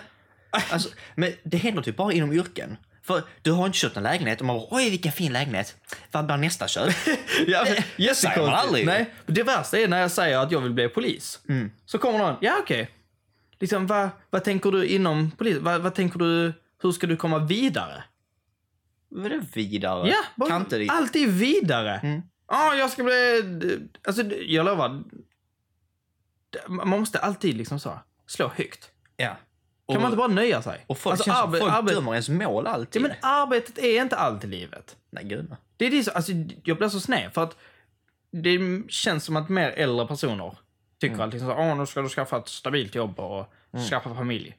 Alltså, 0.71 0.89
men 1.15 1.33
det 1.43 1.57
händer 1.57 1.83
typ 1.83 1.97
bara 1.97 2.13
inom 2.13 2.33
yrken. 2.33 2.77
För 3.03 3.23
du 3.43 3.53
har 3.53 3.67
inte 3.67 3.79
köpt 3.79 3.97
en 3.97 4.03
lägenhet 4.03 4.41
och 4.41 4.47
man 4.47 4.57
bara 4.57 4.67
oj 4.71 4.91
vilken 4.91 5.13
fin 5.13 5.33
lägenhet. 5.33 5.77
Vad 6.11 6.27
blir 6.27 6.37
nästa 6.37 6.69
köp? 6.69 6.95
Ja, 7.47 7.65
men, 7.65 7.77
Det 8.09 8.15
säger 8.17 8.41
man 8.43 8.55
aldrig. 8.55 8.87
Nej, 8.87 9.11
det 9.27 9.43
värsta 9.43 9.79
är 9.79 9.89
när 9.89 10.01
jag 10.01 10.11
säger 10.11 10.39
att 10.39 10.53
jag 10.53 10.61
vill 10.61 10.73
bli 10.73 10.89
polis. 10.89 11.41
Mm. 11.49 11.71
Så 11.87 11.99
kommer 11.99 12.19
någon, 12.19 12.37
ja 12.41 12.57
okej. 12.61 12.91
Liksom, 13.61 13.87
vad, 13.87 14.09
vad 14.31 14.45
tänker 14.45 14.71
du 14.71 14.87
inom 14.87 15.31
polis? 15.31 15.59
Vad, 15.59 15.81
vad 15.81 15.95
tänker 15.95 16.19
du, 16.19 16.53
hur 16.83 16.93
ska 16.93 17.07
du 17.07 17.17
komma 17.17 17.39
vidare? 17.39 18.05
Vadå 19.09 19.41
vidare? 19.55 20.09
Ja, 20.09 20.25
bara, 20.35 20.49
kan 20.49 20.61
inte 20.61 20.79
det? 20.79 20.89
alltid 20.89 21.29
vidare. 21.29 21.99
Mm. 21.99 22.23
Ja, 22.49 22.75
jag 22.75 22.91
ska 22.91 23.05
bli... 23.05 23.89
Alltså, 24.07 24.23
jag 24.23 24.67
lovar. 24.67 25.03
Man 26.69 26.89
måste 26.89 27.19
alltid 27.19 27.57
liksom 27.57 27.81
så, 27.81 27.99
slå 28.27 28.49
högt. 28.49 28.91
Ja. 29.17 29.27
Kan 29.29 29.97
och, 29.97 30.03
man 30.03 30.05
inte 30.05 30.17
bara 30.17 30.29
nöja 30.29 30.63
sig? 30.63 30.85
och 30.87 30.99
folk, 30.99 31.13
alltså, 31.13 31.31
arbe- 31.31 31.59
folk 31.59 31.73
arbe- 31.73 31.95
dömer 31.95 32.13
ens 32.13 32.29
mål 32.29 32.67
alltid. 32.67 33.03
ja, 33.03 33.09
men 33.09 33.17
arbetet 33.23 33.79
är 33.79 34.03
inte 34.03 34.17
allt 34.17 34.45
i 34.45 34.47
livet. 34.47 34.97
Nej 35.11 35.25
gud 35.25 35.47
nej. 35.49 35.59
Det 35.77 35.87
är 35.87 35.91
det 35.91 36.09
alltså, 36.15 36.33
jag 36.65 36.77
blir 36.79 36.89
så 36.89 37.01
sned 37.01 37.35
för 37.35 37.43
att 37.43 37.57
det 38.31 38.83
känns 38.89 39.25
som 39.25 39.37
att 39.37 39.49
mer 39.49 39.71
äldre 39.71 40.07
personer 40.07 40.59
tycker 41.01 41.15
Mm. 41.15 41.27
att 41.29 41.33
liksom, 41.35 41.51
så, 41.51 41.57
Åh, 41.57 41.77
nu 41.77 41.87
ska 41.87 42.03
du 42.03 42.09
skaffa 42.09 42.37
ett 42.39 42.49
stabilt 42.49 42.95
jobb 42.95 43.21
och 43.21 43.53
skaffa 43.91 44.15
familj. 44.15 44.57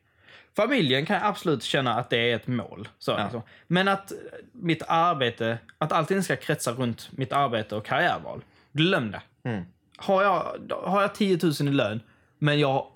Familjen 0.56 1.06
kan 1.06 1.16
jag 1.16 1.26
absolut 1.26 1.64
känna 1.64 1.94
att 1.94 2.10
det 2.10 2.32
är 2.32 2.36
ett 2.36 2.48
mål. 2.48 2.88
Så, 3.00 3.12
Ja. 3.12 3.24
liksom. 3.24 3.42
Men 3.68 3.88
att 3.88 4.12
eh, 4.12 4.18
mitt 4.52 4.84
arbete, 4.88 5.58
att 5.78 5.92
allting 5.92 6.24
ska 6.24 6.36
kretsa 6.36 6.72
runt 6.72 7.10
mitt 7.12 7.34
arbete 7.34 7.76
och 7.76 7.86
karriärval. 7.86 8.42
Glöm 8.72 9.12
det. 9.12 9.22
Mm. 9.44 9.64
Har, 9.98 10.24
jag, 10.24 10.58
har 10.84 11.02
jag 11.02 11.16
10 11.16 11.40
000 11.44 11.54
i 11.54 11.64
lön, 11.72 12.02
men 12.40 12.60
jag 12.60 12.88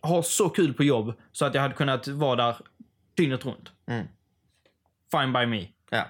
har 0.00 0.22
så 0.22 0.48
kul 0.48 0.74
på 0.74 0.84
jobb 0.84 1.14
så 1.32 1.44
att 1.44 1.54
jag 1.54 1.62
hade 1.62 1.74
kunnat 1.74 2.08
vara 2.08 2.36
där 2.36 2.56
dygnet 3.14 3.44
runt. 3.46 3.72
Mm. 3.86 4.06
Fine 5.10 5.32
by 5.32 5.46
me. 5.46 5.66
Ja. 5.90 6.04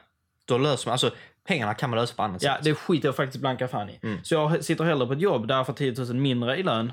Då 0.45 0.59
löser 0.59 0.87
man, 0.89 0.93
alltså 0.93 1.11
pengarna 1.49 1.75
kan 1.75 1.91
man 1.91 1.99
lösa 1.99 2.15
på 2.15 2.23
annat 2.23 2.43
Ja, 2.43 2.55
sätt. 2.55 2.65
det 2.65 2.75
skiter 2.75 3.09
jag 3.09 3.17
faktiskt 3.17 3.41
blanka 3.41 3.69
fan 3.69 3.91
i. 3.91 4.01
Mm. 4.03 4.25
Så 4.25 4.35
jag 4.35 4.65
sitter 4.65 4.85
hellre 4.85 5.07
på 5.07 5.13
ett 5.13 5.21
jobb 5.21 5.49
där 5.49 5.57
jag 5.57 5.67
får 5.67 5.73
10 5.73 5.95
000 5.99 6.15
mindre 6.15 6.57
i 6.57 6.63
lön 6.63 6.93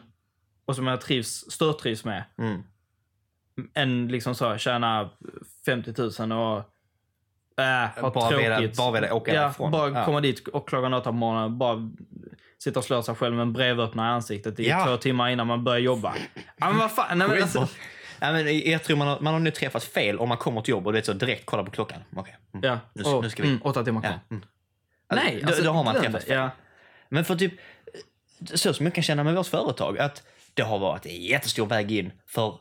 och 0.66 0.76
som 0.76 0.88
jag 0.88 1.02
trivs, 1.02 1.52
störtrivs 1.52 2.06
med, 2.06 2.24
Mm. 2.38 2.64
än 3.74 4.08
liksom 4.08 4.36
så 4.36 4.58
tjäna 4.58 5.10
50 5.66 5.94
000 6.28 6.32
och 6.32 6.58
äh, 7.64 8.02
ha 8.02 8.12
Bara 8.12 8.30
vilja- 8.38 8.58
tråkigt. 8.58 8.78
bara 8.78 8.92
vilja 8.92 9.14
åka 9.14 9.34
ja, 9.34 9.42
därifrån. 9.42 9.72
bara 9.72 9.90
Ja. 9.90 10.06
komma 10.06 10.22
dit 10.22 10.48
och 10.48 10.70
klockan 10.70 10.94
åtta 10.94 11.04
på 11.10 11.12
morgonen 11.16 11.58
bara 11.58 11.90
sitta 12.64 12.80
och 12.80 12.86
slå 12.86 13.04
sig 13.04 13.16
själv 13.16 13.36
med 13.36 13.42
en 13.42 13.54
brevöppnare 13.54 14.08
i 14.08 14.12
ansiktet 14.12 14.60
i 14.60 14.68
Ja. 14.70 14.86
två 14.86 14.98
timmar 14.98 15.30
innan 15.30 15.48
man 15.48 15.64
börjar 15.64 15.80
jobba. 15.80 16.16
Ja, 16.58 16.70
men 16.70 16.78
vad 16.78 16.92
fan. 16.92 17.18
Nej, 17.18 17.28
men 17.28 17.42
alltså, 17.42 17.68
Ja, 18.22 18.32
men 18.32 18.60
jag 18.72 18.84
tror 18.84 18.98
man 18.98 19.08
har, 19.08 19.20
man 19.20 19.34
har 19.34 19.40
nu 19.40 19.52
träffat 19.52 19.84
fel 19.84 20.20
om 20.20 20.30
man 20.30 20.38
kommer 20.38 20.62
till 20.62 20.72
jobb 20.72 20.88
och 20.88 20.94
det 20.94 21.00
är 21.00 21.04
så 21.04 21.14
direkt 21.14 21.46
kolla 21.46 21.64
på 21.64 21.72
klockan. 21.72 22.02
Okej. 22.16 22.38
Mm. 22.54 22.66
ja. 22.70 22.80
Nu, 22.94 23.04
och, 23.04 23.24
nu 23.24 23.30
ska 23.30 23.44
vi... 23.44 23.50
Mm, 23.50 23.62
åtta 23.64 23.84
timmar 23.84 24.02
kvar. 24.02 24.12
Ja. 24.12 24.36
Mm. 24.36 24.44
Nej, 25.14 25.40
då, 25.42 25.48
alltså, 25.48 25.64
då 25.64 25.72
har 25.72 25.84
man 25.84 25.96
träffat 25.96 26.24
fel. 26.24 26.38
Ja. 26.38 26.50
Men 27.10 27.26
för 27.26 27.36
typ, 27.36 27.54
så 28.54 28.74
som 28.74 28.86
jag 28.86 28.96
kan 28.96 29.04
känna 29.04 29.24
med 29.24 29.36
vårt 29.36 29.48
företag, 29.48 30.00
att 30.00 30.24
det 30.54 30.62
har 30.64 30.80
varit 30.80 31.06
en 31.06 31.22
jättestor 31.22 31.66
väg 31.66 31.92
in 31.92 32.12
för, 32.28 32.58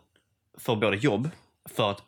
för 0.58 0.76
både 0.76 0.96
jobb, 0.96 1.30
för 1.70 1.90
att 1.90 2.02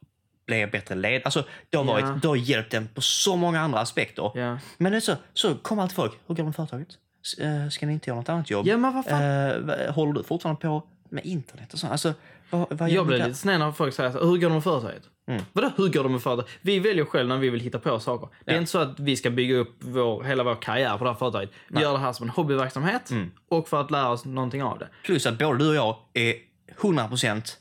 bli 0.46 0.60
en 0.62 0.70
bättre 0.70 0.94
led. 0.94 1.22
Alltså, 1.24 1.44
det 1.70 1.76
har, 1.76 1.84
varit, 1.84 2.04
Ja. 2.04 2.18
det 2.22 2.28
har 2.28 2.36
hjälpt 2.36 2.74
en 2.74 2.88
på 2.88 3.00
så 3.00 3.36
många 3.36 3.60
andra 3.60 3.80
aspekter. 3.80 4.30
Ja. 4.34 4.58
Men 4.78 4.92
det 4.92 5.00
så, 5.00 5.16
så 5.32 5.54
kommer 5.54 5.82
alltid 5.82 5.96
folk, 5.96 6.12
hur 6.12 6.18
går 6.28 6.34
det 6.34 6.44
med 6.44 6.56
företaget? 6.56 6.88
S- 7.24 7.38
eh, 7.38 7.68
Ska 7.68 7.86
ni 7.86 7.92
inte 7.92 8.10
göra 8.10 8.18
något 8.20 8.28
annat 8.28 8.50
jobb? 8.50 8.66
ja, 8.66 8.76
men 8.76 8.94
vad 8.94 9.04
fan. 9.04 9.22
Eh, 9.22 9.94
håller 9.94 10.12
du 10.12 10.22
fortfarande 10.24 10.60
på 10.60 10.82
med 11.08 11.24
internet 11.26 11.72
och 11.72 11.78
så? 11.78 11.86
Alltså, 11.86 12.14
vad, 12.56 12.90
Jag 12.90 13.06
blir 13.06 13.18
lite 13.18 13.34
sned 13.34 13.58
när 13.60 13.72
folk 13.72 13.94
säger 13.94 14.10
så, 14.12 14.18
hur 14.18 14.36
går 14.36 14.48
det 14.48 14.54
med 14.54 14.64
företaget? 14.64 15.02
Mm. 15.28 15.42
Vadå 15.52 15.70
hur 15.76 15.88
går 15.88 16.02
det 16.02 16.08
med 16.08 16.22
företaget? 16.22 16.50
Vi 16.60 16.78
väljer 16.78 17.04
själva 17.04 17.34
när 17.34 17.40
vi 17.40 17.50
vill 17.50 17.60
hitta 17.60 17.78
på 17.78 18.00
saker. 18.00 18.28
Det 18.44 18.50
är 18.50 18.54
Ja. 18.54 18.60
inte 18.60 18.70
så 18.70 18.78
att 18.78 19.00
vi 19.00 19.16
ska 19.16 19.30
bygga 19.30 19.56
upp 19.56 19.76
vår, 19.78 20.22
hela 20.22 20.42
vår 20.44 20.54
karriär 20.62 20.98
på 20.98 21.04
det 21.04 21.10
här 21.10 21.18
företaget. 21.18 21.50
Vi 21.68 21.80
gör 21.80 21.92
det 21.92 21.98
här 21.98 22.12
som 22.12 22.24
en 22.24 22.30
hobbyverksamhet 22.30 23.10
Mm. 23.10 23.30
och 23.48 23.68
för 23.68 23.80
att 23.80 23.90
lära 23.90 24.08
oss 24.08 24.24
någonting 24.24 24.62
av 24.62 24.78
det. 24.78 24.88
Plus 25.04 25.26
att 25.26 25.38
både 25.38 25.58
du 25.58 25.68
och 25.68 25.74
jag 25.74 25.96
är 26.14 26.34
100% 26.80 27.56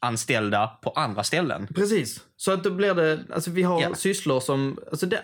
anställda 0.00 0.66
på 0.82 0.90
andra 0.90 1.22
ställen. 1.24 1.66
Precis. 1.74 2.20
Så 2.36 2.52
att 2.52 2.64
då 2.64 2.70
blir 2.70 2.94
det, 2.94 3.20
alltså 3.34 3.50
vi 3.50 3.62
har 3.62 3.82
Ja. 3.82 3.94
sysslor 3.94 4.40
som, 4.40 4.78
alltså 4.90 5.06
det, 5.06 5.20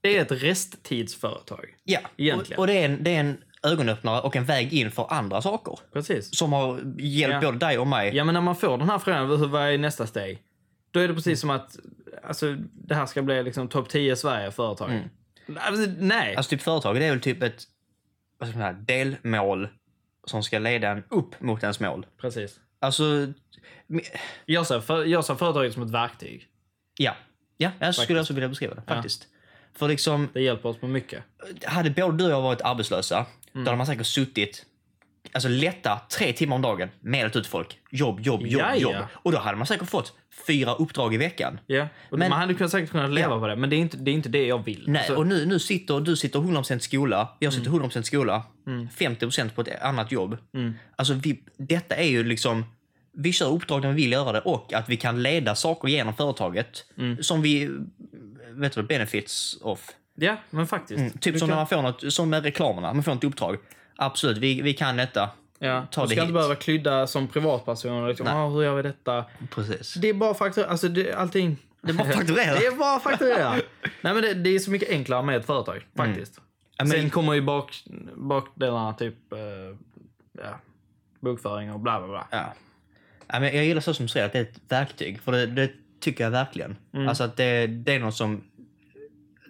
det 0.00 0.16
är 0.16 0.22
ett 0.22 0.32
resttidsföretag. 0.32 1.64
Ja, 1.84 2.00
Egentligen. 2.16 2.58
och, 2.58 2.62
och 2.62 2.66
det, 2.66 2.72
är 2.72 2.84
en, 2.84 3.02
det 3.04 3.10
är 3.16 3.20
en 3.20 3.36
ögonöppnare 3.62 4.20
och 4.20 4.36
en 4.36 4.44
väg 4.44 4.72
in 4.72 4.90
för 4.90 5.12
andra 5.12 5.42
saker. 5.42 5.78
Precis. 5.92 6.36
Som 6.38 6.52
har 6.52 6.80
hjälpt 6.98 7.34
Ja. 7.34 7.40
både 7.52 7.58
dig 7.58 7.78
och 7.78 7.86
mig. 7.86 8.16
Ja 8.16 8.24
men 8.24 8.32
när 8.34 8.40
man 8.40 8.56
får 8.56 8.78
den 8.78 8.88
här 8.90 8.98
frågan, 8.98 9.50
vad 9.50 9.62
är 9.62 9.78
nästa 9.78 10.06
steg? 10.06 10.42
Då 10.90 11.00
är 11.00 11.08
det 11.08 11.14
precis 11.14 11.40
som 11.40 11.50
att, 11.50 11.76
alltså 12.22 12.56
det 12.72 12.94
här 12.94 13.06
ska 13.06 13.22
bli 13.22 13.42
liksom 13.42 13.68
topp 13.68 13.88
10 13.88 14.16
Sverige-företag. 14.16 14.90
Mm. 14.90 15.08
Alltså, 15.58 15.90
nej. 15.98 16.36
Alltså 16.36 16.50
typ 16.50 16.62
företaget 16.62 17.02
är 17.02 17.10
väl 17.10 17.20
typ 17.20 17.42
ett 17.42 17.62
vad 18.38 18.48
ska 18.48 18.58
man 18.58 18.74
säga, 18.74 18.84
delmål 19.02 19.68
som 20.26 20.42
ska 20.42 20.58
leda 20.58 20.88
en 20.88 21.02
upp 21.08 21.40
mot 21.40 21.62
ens 21.62 21.80
mål. 21.80 22.06
Precis. 22.20 22.60
Alltså, 22.80 23.04
Jag 24.46 24.66
ser, 24.66 24.80
för, 24.80 25.04
jag 25.04 25.24
ser 25.24 25.34
företaget 25.34 25.72
som 25.74 25.82
ett 25.82 25.90
verktyg. 25.90 26.46
ja. 26.98 27.12
Ja, 27.60 27.70
jag 27.78 27.94
skulle 27.94 28.20
också 28.20 28.34
vilja 28.34 28.48
beskriva 28.48 28.74
det 28.74 28.82
Ja. 28.86 28.94
faktiskt. 28.94 29.26
För 29.74 29.88
liksom, 29.88 30.28
Det 30.32 30.40
hjälper 30.40 30.68
oss 30.68 30.80
med 30.82 30.90
mycket. 30.90 31.22
hade 31.64 31.90
både 31.90 32.16
du 32.16 32.24
och 32.24 32.30
jag 32.30 32.42
varit 32.42 32.60
arbetslösa, 32.62 33.26
Mm. 33.54 33.64
då 33.64 33.70
hade 33.70 33.76
man 33.76 33.86
säkert 33.86 34.06
suttit 34.06 34.64
Alltså 35.32 35.48
lätta 35.48 36.00
tre 36.18 36.32
timmar 36.32 36.56
om 36.56 36.62
dagen, 36.62 36.88
mejlat 37.00 37.36
ut 37.36 37.46
folk. 37.46 37.78
Jobb, 37.90 38.20
jobb, 38.20 38.40
jobb, 38.46 38.60
Ja, 38.62 38.70
ja. 38.74 38.80
jobb. 38.80 38.94
Och 39.12 39.32
då 39.32 39.38
hade 39.38 39.56
man 39.56 39.66
säkert 39.66 39.88
fått 39.88 40.12
fyra 40.46 40.74
uppdrag 40.74 41.14
i 41.14 41.16
veckan. 41.16 41.60
Ja. 41.66 41.88
Och 42.10 42.18
Men- 42.18 42.30
man 42.30 42.40
hade 42.40 42.54
kunnat, 42.54 42.70
säkert 42.70 42.90
kunnat 42.90 43.10
leva 43.10 43.34
Ja. 43.34 43.40
på 43.40 43.46
det, 43.46 43.56
men 43.56 43.70
det 43.70 43.76
är 43.76 43.78
inte 43.78 43.96
det, 43.96 44.10
är 44.10 44.12
inte 44.12 44.28
det 44.28 44.46
jag 44.46 44.64
vill. 44.64 44.84
Nej, 44.86 44.98
Alltså, 44.98 45.14
och 45.16 45.26
nu, 45.26 45.46
nu 45.46 45.58
sitter 45.58 46.00
du 46.00 46.16
sitter 46.16 46.38
100% 46.38 46.78
skola, 46.82 47.36
jag 47.38 47.52
sitter 47.52 47.70
100% 47.70 48.02
skola, 48.06 48.42
Mm. 48.66 48.88
50% 48.88 49.54
på 49.54 49.60
ett 49.60 49.82
annat 49.82 50.12
jobb. 50.12 50.36
Mm. 50.54 50.74
Alltså 50.96 51.14
vi, 51.14 51.42
detta 51.58 51.94
är 51.96 52.08
ju 52.08 52.24
liksom, 52.24 52.64
vi 53.12 53.32
kör 53.32 53.50
uppdrag 53.52 53.82
när 53.82 53.88
vi 53.92 54.02
vill 54.02 54.12
göra 54.12 54.32
det 54.32 54.40
och 54.40 54.72
att 54.72 54.88
vi 54.88 54.96
kan 54.96 55.22
leda 55.22 55.54
saker 55.54 55.88
genom 55.88 56.14
företaget 56.14 56.84
Mm. 56.98 57.22
som 57.22 57.42
vi, 57.42 57.70
vet 58.50 58.72
du, 58.72 58.82
benefits 58.82 59.58
of. 59.62 59.90
Ja, 60.20 60.36
men 60.50 60.66
faktiskt. 60.66 60.98
Mm, 61.00 61.12
typ 61.12 61.32
Du 61.32 61.38
som 61.38 61.48
kan- 61.48 61.56
när 61.56 61.56
man 61.56 61.66
får 61.66 61.82
något, 61.82 62.12
som 62.12 62.30
med 62.30 62.42
reklamerna, 62.42 62.92
man 62.92 63.02
får 63.02 63.12
ett 63.12 63.24
uppdrag. 63.24 63.56
Absolut, 63.96 64.38
vi, 64.38 64.62
vi 64.62 64.74
kan 64.74 64.96
detta. 64.96 65.30
Ja, 65.58 65.86
ta 65.90 66.00
du 66.00 66.06
det 66.06 66.10
ska 66.14 66.20
hit. 66.20 66.22
inte 66.28 66.32
behöva 66.32 66.54
klydda 66.54 67.06
som 67.06 67.28
privatperson. 67.28 68.08
Liksom, 68.08 68.26
ah, 68.26 68.48
hur 68.48 68.62
gör 68.62 68.74
vi 68.76 68.82
detta? 68.82 69.24
Precis. 69.50 69.94
Det 69.94 70.08
är 70.08 70.14
bara 70.14 70.34
faktor, 70.34 70.64
alltså 70.64 70.88
det, 70.88 71.12
allting. 71.14 71.56
Det 71.82 71.90
är 71.90 71.94
bara 71.94 72.08
fakturera. 72.12 72.54
Det 72.54 72.66
är 72.66 72.76
bara 72.76 73.00
fakturera. 73.00 73.50
Nej, 74.00 74.14
men 74.14 74.22
det, 74.22 74.34
det 74.34 74.50
är 74.50 74.58
så 74.58 74.70
mycket 74.70 74.90
enklare 74.90 75.22
med 75.22 75.36
ett 75.36 75.46
företag, 75.46 75.86
faktiskt. 75.96 76.40
Ja, 76.76 76.84
men- 76.84 76.90
Sen 76.92 77.10
kommer 77.10 77.34
ju 77.34 77.40
bak, 77.40 77.82
bakdelarna, 78.16 78.92
typ 78.92 79.32
eh, 79.32 79.38
ja, 80.44 80.60
bokföring 81.20 81.72
och 81.72 81.80
bla 81.80 81.98
bla 81.98 82.08
bla. 82.08 82.26
Ja. 82.30 82.54
Ja, 83.26 83.40
men 83.40 83.56
jag 83.56 83.64
gillar 83.64 83.80
så 83.80 83.94
som 83.94 84.04
du 84.06 84.08
säger, 84.08 84.26
att 84.26 84.32
det 84.32 84.38
är 84.38 84.42
ett 84.42 84.60
verktyg. 84.68 85.20
För 85.20 85.32
det, 85.32 85.46
det 85.46 85.70
tycker 86.00 86.24
jag 86.24 86.30
verkligen. 86.30 86.76
Alltså 87.08 87.24
att 87.24 87.36
det, 87.36 87.66
det 87.66 87.94
är 87.94 87.98
något 88.00 88.14
som 88.14 88.44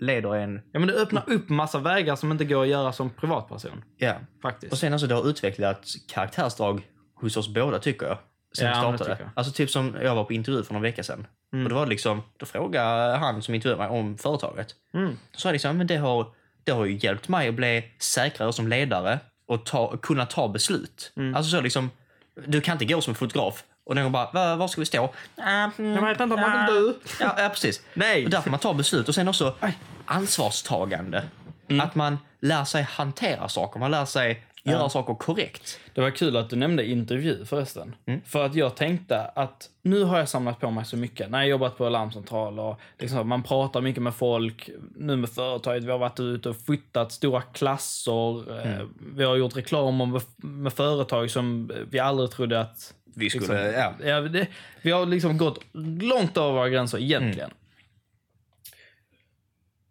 leder 0.01 0.35
en... 0.35 0.61
Ja, 0.73 0.79
men 0.79 0.89
det 0.89 0.95
öppnar 0.95 1.31
upp 1.31 1.49
massa 1.49 1.79
vägar 1.79 2.17
som 2.17 2.33
inte 2.33 2.45
går 2.45 2.63
att 2.63 2.69
göra 2.69 2.93
som 2.93 3.11
privatperson. 3.11 3.85
Ja. 3.97 4.15
Faktiskt. 4.43 4.73
Och 4.73 4.79
sen 4.79 4.93
alltså 4.93 5.07
det 5.07 5.15
har 5.15 5.29
utvecklats 5.29 5.97
karaktärsdrag 6.09 6.83
hos 7.15 7.37
oss 7.37 7.49
båda 7.49 7.79
tycker 7.79 8.07
jag. 8.07 8.19
Sen 8.59 8.67
Ja, 8.67 8.91
vi 8.91 8.97
startade. 8.99 9.21
jag. 9.21 9.31
Alltså 9.35 9.53
typ 9.53 9.71
som 9.71 9.97
jag 10.03 10.15
var 10.15 10.25
på 10.25 10.33
intervju 10.33 10.63
för 10.63 10.75
några 10.75 10.83
veckor 10.83 11.03
sedan. 11.03 11.27
Och 11.53 11.69
det 11.69 11.75
var 11.75 11.87
liksom, 11.87 12.23
då 12.37 12.47
frågade 12.47 13.17
han 13.17 13.43
som 13.43 13.55
intervjuade 13.55 13.83
mig 13.89 14.01
om 14.01 14.19
företaget. 14.19 14.75
Mm. 14.95 15.11
Då 15.33 15.39
sa 15.39 15.49
jag 15.49 15.53
liksom, 15.53 15.79
men 15.79 15.87
det 15.87 15.97
har, 15.97 16.27
det 16.65 16.73
har 16.73 16.85
ju 16.85 16.99
hjälpt 17.03 17.29
mig 17.29 17.49
att 17.49 17.55
bli 17.55 17.85
säkrare 17.99 18.53
som 18.53 18.69
ledare 18.69 19.19
och 19.47 19.67
ta, 19.67 19.97
kunna 19.97 20.27
ta 20.27 20.49
beslut. 20.49 21.13
Mm. 21.17 21.35
Alltså 21.35 21.51
så 21.57 21.61
liksom, 21.61 21.91
du 22.47 22.61
kan 22.61 22.73
inte 22.73 22.85
gå 22.85 23.01
som 23.01 23.15
fotograf 23.15 23.65
och 23.89 23.95
den 23.95 24.05
går 24.05 24.11
bara, 24.11 24.31
var, 24.33 24.57
var 24.57 24.69
ska 24.69 24.81
vi 24.81 24.87
stå? 24.87 25.11
Jag 25.37 26.07
vet 26.07 26.21
inte 26.21 26.35
om 26.35 26.41
man 26.41 26.67
vill 26.67 26.75
du. 26.75 26.99
Ja, 27.21 27.35
ja 27.39 27.49
precis. 27.49 27.83
Nej. 27.95 28.25
Och 28.25 28.31
därför 28.31 28.51
man 28.51 28.61
tar 28.61 28.75
beslut. 28.75 29.09
Och 29.09 29.15
sen 29.15 29.29
också 29.29 29.55
ansvarstagande. 30.05 31.25
Mm. 31.69 31.81
Att 31.87 31.95
man 31.95 32.19
lär 32.41 32.65
sig 32.65 32.83
hantera 32.83 33.49
saker, 33.49 33.81
man 33.81 33.91
lär 33.91 34.05
sig 34.05 34.45
göra 34.65 34.89
saker 34.89 35.15
korrekt. 35.15 35.79
Det 35.95 36.01
var 36.01 36.11
kul 36.11 36.37
att 36.37 36.51
du 36.51 36.57
nämnde 36.57 36.87
intervju 36.87 37.45
förresten. 37.45 37.95
För 38.27 38.47
att 38.47 38.55
jag 38.55 38.75
tänkte 38.77 39.21
att 39.21 39.69
nu 39.83 40.05
har 40.05 40.19
jag 40.19 40.29
samlat 40.29 40.61
på 40.61 40.71
mig 40.71 40.85
så 40.85 40.97
mycket. 40.97 41.31
När 41.31 41.39
jag 41.39 41.49
jobbat 41.49 41.79
på 41.79 41.89
larmcentral 41.89 42.59
och 42.59 42.81
liksom, 42.99 43.29
man 43.29 43.43
pratar 43.43 43.81
mycket 43.81 44.03
med 44.03 44.15
folk. 44.15 44.71
Nu 44.97 45.17
med 45.17 45.31
företaget, 45.31 45.85
vi 45.85 45.91
har 45.91 45.99
varit 45.99 46.21
ute 46.21 46.49
och 46.49 46.57
fotat 46.67 47.13
stora 47.13 47.43
klasser. 47.43 48.67
eh, 48.67 48.87
Vi 49.15 49.25
har 49.25 49.37
gjort 49.37 49.57
reklam 49.57 50.19
med 50.39 50.73
företag 50.73 51.31
som 51.31 51.73
vi 51.91 51.99
aldrig 51.99 52.31
trodde 52.31 52.61
att 52.61 52.95
Vi 53.19 53.31
skulle, 53.31 53.65
Liksom. 53.65 53.81
ja. 53.81 53.95
Ja, 54.09 54.21
det, 54.21 54.47
vi 54.83 54.91
har 54.91 55.07
liksom 55.07 55.39
gått 55.39 55.65
långt 56.03 56.37
över 56.37 56.53
våra 56.53 56.69
gränser 56.69 56.99
egentligen. 56.99 57.51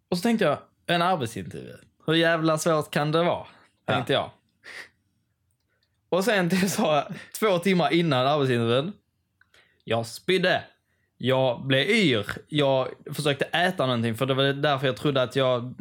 Och 0.08 0.16
så 0.18 0.22
tänkte 0.22 0.44
jag, 0.44 0.58
en 0.86 1.02
arbetsintervju. 1.02 1.76
Hur 2.06 2.14
jävla 2.14 2.58
svårt 2.58 2.90
kan 2.90 3.12
det 3.12 3.22
vara? 3.22 3.46
Tänkte 3.86 4.12
jag. 4.12 4.30
Och 6.08 6.24
sen 6.24 6.50
till 6.50 6.70
så 6.76 7.02
två 7.38 7.58
timmar 7.58 7.92
innan 7.92 8.26
arbetsintervjun. 8.26 8.92
Jag 9.84 10.06
spydde. 10.06 10.62
Jag 11.16 11.66
blev 11.66 11.90
yr. 11.90 12.26
Jag 12.48 12.88
försökte 13.12 13.44
äta 13.44 13.86
någonting 13.86 14.14
för 14.16 14.26
det 14.26 14.34
var 14.34 14.44
därför 14.44 14.86
jag 14.86 14.96
trodde 14.96 15.22
att 15.22 15.36
jag 15.36 15.74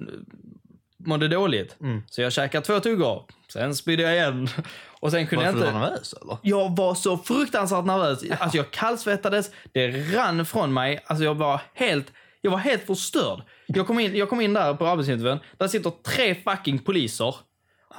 mådde 1.08 1.28
dåligt. 1.28 1.76
Så 2.10 2.22
jag 2.22 2.34
käkade 2.34 2.66
två 2.66 2.80
tuggor. 2.80 3.24
Sen 3.53 3.76
spydde 3.76 4.03
jag 4.03 4.14
igen. 4.14 4.49
Och 4.99 5.12
sen 5.12 5.28
kunde 5.28 5.45
Varför 5.45 5.60
jag 5.60 5.66
du 5.66 5.68
inte... 5.70 5.80
var 5.80 5.89
nervös 5.89 6.14
eller? 6.22 6.38
Jag 6.41 6.76
var 6.78 6.95
så 6.95 7.18
fruktansvärt 7.18 7.86
nervös. 7.86 8.24
Alltså 8.39 8.58
jag 8.58 8.72
kallsvettades, 8.72 9.51
det 9.72 9.88
rann 10.16 10.45
från 10.45 10.74
mig. 10.74 11.03
Alltså 11.08 11.24
jag 11.24 11.36
var 11.36 11.62
helt, 11.74 12.12
jag 12.41 12.51
var 12.51 12.58
helt 12.58 12.86
förstörd. 12.86 13.41
Jag 13.68 13.88
kom 13.88 13.99
in, 13.99 14.16
jag 14.16 14.30
kom 14.30 14.41
in 14.41 14.53
där 14.53 14.74
på 14.74 14.88
arbetsintervjun. 14.88 15.39
Där 15.58 15.68
sitter 15.68 15.89
tre 15.89 16.36
fucking 16.36 16.80
poliser. 16.80 17.36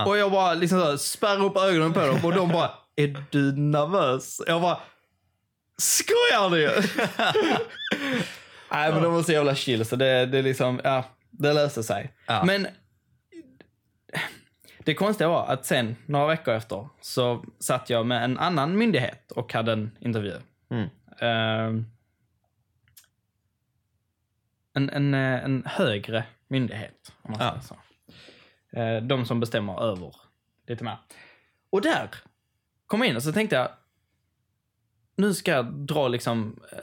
Och 0.07 0.19
jag 0.19 0.33
bara 0.33 0.55
liksom 0.55 0.81
så 0.81 0.99
spärrar 0.99 1.45
upp 1.45 1.57
ögonen 1.57 1.93
på 1.93 2.01
dem 2.01 2.25
och 2.25 2.33
de 2.35 2.49
bara, 2.49 2.71
är 2.97 3.25
du 3.31 3.53
nervös? 3.53 4.41
Jag 4.47 4.63
bara, 4.63 4.79
skojar 5.79 6.51
ni? 6.51 6.67
Nej 8.71 8.93
men 8.93 9.03
de 9.03 9.15
var 9.15 9.23
så 9.23 9.33
jävla 9.33 9.55
chill 9.55 9.85
så 9.85 9.97
det, 9.97 10.27
det 10.27 10.43
liksom, 10.43 10.81
ja, 10.85 11.05
det 11.31 11.53
löste 11.53 11.83
sig. 11.83 12.13
Ja. 12.27 12.45
Men 12.45 12.67
det 14.79 14.95
konstiga 14.95 15.29
var 15.29 15.47
att 15.47 15.67
sen, 15.67 15.97
några 16.07 16.27
veckor 16.27 16.55
efter, 16.55 16.89
så 17.01 17.45
satt 17.59 17.91
jag 17.91 18.07
med 18.07 18.25
en 18.25 18.39
annan 18.39 18.79
myndighet 18.79 19.33
och 19.33 19.53
hade 19.53 19.73
en 19.73 19.91
intervju. 20.01 20.35
Mm. 20.71 20.89
Ehm, 21.21 21.87
en, 24.75 24.91
en, 24.91 25.15
en 25.15 25.63
högre 25.67 26.25
myndighet, 26.49 27.13
om 27.23 27.31
man 27.31 27.41
Ja. 27.41 27.51
säger 27.51 27.63
så. 27.63 27.77
Eh, 28.81 29.03
de 29.03 29.25
som 29.27 29.41
bestämmer 29.41 29.83
över 29.83 30.15
lite 30.67 30.85
mer. 30.85 30.97
Och 31.71 31.81
där 31.83 32.09
kom 32.87 33.01
jag 33.01 33.09
in 33.09 33.17
och 33.17 33.23
så 33.23 33.33
tänkte 33.33 33.57
jag, 33.57 33.69
nu 35.17 35.35
ska 35.35 35.51
jag 35.51 35.67
dra 35.75 36.09
liksom 36.09 36.61
eh, 36.73 36.79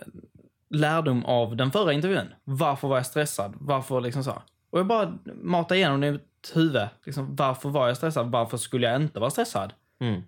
lärdom 0.69 1.26
av 1.26 1.55
den 1.55 1.71
förra 1.71 1.93
intervjun. 1.93 2.34
Varför 2.43 2.88
var 2.88 2.97
jag 2.97 3.05
stressad? 3.05 3.53
Varför 3.59 4.01
liksom 4.01 4.23
så? 4.23 4.41
Och 4.69 4.80
jag 4.80 4.88
bara 4.88 5.17
matade 5.34 5.78
igenom 5.78 6.01
det 6.01 6.19
huvud. 6.54 6.88
Liksom, 7.04 7.36
varför 7.36 7.70
var 7.70 7.88
jag 7.88 7.98
stressad? 7.98 8.32
Varför 8.32 8.58
skulle 8.58 8.88
jag 8.88 9.02
inte 9.02 9.20
vara 9.20 9.30
stressad? 9.30 9.74
Mm. 10.00 10.22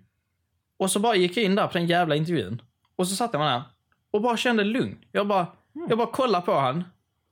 Och 0.76 0.90
så 0.90 1.00
bara 1.00 1.14
gick 1.14 1.36
jag 1.36 1.44
in 1.44 1.54
där 1.54 1.66
på 1.66 1.72
den 1.72 1.86
jävla 1.86 2.16
intervjun. 2.16 2.62
Och 2.96 3.08
så 3.08 3.16
satt 3.16 3.32
jag 3.32 3.42
där 3.42 3.62
och 4.10 4.22
bara 4.22 4.36
kände 4.36 4.64
lugn. 4.64 4.98
Jag 5.12 5.26
bara, 5.26 5.46
jag 5.88 5.98
bara 5.98 6.10
kollade 6.10 6.46
på 6.46 6.54
han. 6.54 6.84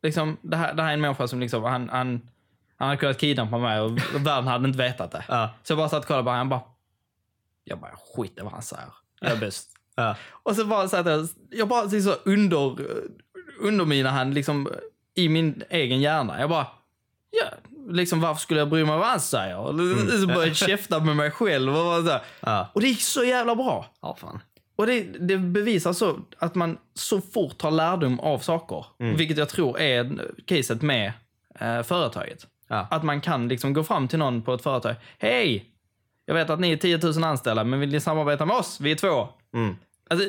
Liksom, 0.03 0.37
det, 0.43 0.57
här, 0.57 0.75
det 0.75 0.83
här 0.83 0.89
är 0.89 0.95
en 0.95 1.01
människa 1.01 1.29
som 1.29 1.41
liksom, 1.41 1.65
han, 1.65 1.89
han, 1.89 2.29
han 2.77 2.89
hade 2.89 3.01
kunnat 3.01 3.19
kidnappa 3.19 3.59
mig 3.59 3.81
och 3.81 3.91
världen 4.15 4.47
hade 4.47 4.69
inte 4.69 4.79
vetat 4.79 5.11
det. 5.11 5.25
Ja. 5.29 5.51
Så 5.63 5.73
jag 5.73 5.79
bara 5.79 5.89
satt 5.89 6.03
och 6.03 6.07
kollade 6.07 6.25
på 6.25 6.31
honom. 6.31 6.51
Jag 6.51 6.61
bara, 6.61 6.63
jag 7.65 7.79
bara 7.79 7.97
skit 8.15 8.39
i 8.39 8.41
vad 8.41 8.53
han 8.53 8.63
säger. 8.63 8.93
Jag 9.21 9.33
är 9.33 9.37
bäst. 9.37 9.71
Ja. 9.95 10.17
Och 10.31 10.57
så 10.57 10.65
bara 10.65 10.89
satt 10.89 11.07
jag, 11.07 11.29
jag 11.51 11.69
bara 11.69 11.89
så 11.89 12.15
under, 12.25 12.87
underminar 13.61 14.11
han 14.11 14.35
liksom 14.35 14.69
i 15.15 15.29
min 15.29 15.63
egen 15.71 16.01
hjärna. 16.01 16.41
Jag 16.41 16.51
bara, 16.51 16.67
ja, 17.31 17.45
liksom 17.89 18.21
varför 18.21 18.41
skulle 18.41 18.61
jag 18.61 18.69
bry 18.69 18.85
mig 18.85 18.99
vad 18.99 19.07
han 19.07 19.21
säger? 19.21 19.59
Och 19.59 19.75
Så 20.21 20.27
började 20.27 20.47
jag 20.47 20.57
käfta 20.57 21.01
med 21.01 21.17
mig 21.17 21.31
själv 21.31 21.77
och 21.77 22.05
så. 22.05 22.19
Ja. 22.41 22.71
Och 22.73 22.81
det 22.81 22.89
gick 22.89 23.03
så 23.03 23.25
jävla 23.25 23.57
bra. 23.57 23.87
Ja, 24.03 24.17
fan. 24.21 24.41
Och 24.77 24.87
det, 24.87 25.03
det 25.03 25.39
bevisar 25.39 25.93
så 25.93 26.19
att 26.39 26.55
man 26.55 26.79
så 26.95 27.21
fort 27.21 27.59
tar 27.59 27.71
lärdom 27.71 28.21
av 28.21 28.39
saker. 28.39 28.87
Vilket 28.99 29.39
jag 29.39 29.49
tror 29.49 29.81
är 29.81 30.23
caset 30.45 30.83
med 30.83 31.13
eh, 31.61 31.83
företaget. 31.83 32.47
Ja. 32.69 32.87
Att 32.91 33.03
man 33.03 33.21
kan 33.21 33.49
liksom 33.49 33.73
gå 33.73 33.85
fram 33.85 34.09
till 34.09 34.19
någon 34.19 34.43
på 34.43 34.55
ett 34.55 34.63
företag. 34.63 34.95
Hej! 35.19 35.65
Jag 36.25 36.35
vet 36.35 36.51
att 36.51 36.61
ni 36.61 36.73
är 36.73 36.77
10 36.77 36.99
000 36.99 37.25
anställda, 37.25 37.65
men 37.65 37.81
vill 37.81 37.93
ni 37.93 38.01
samarbeta 38.01 38.47
med 38.47 38.57
oss? 38.57 38.81
Vi 38.81 38.91
är 38.91 38.97
två. 38.97 39.29
Mm. 39.55 39.77
Alltså, 40.11 40.29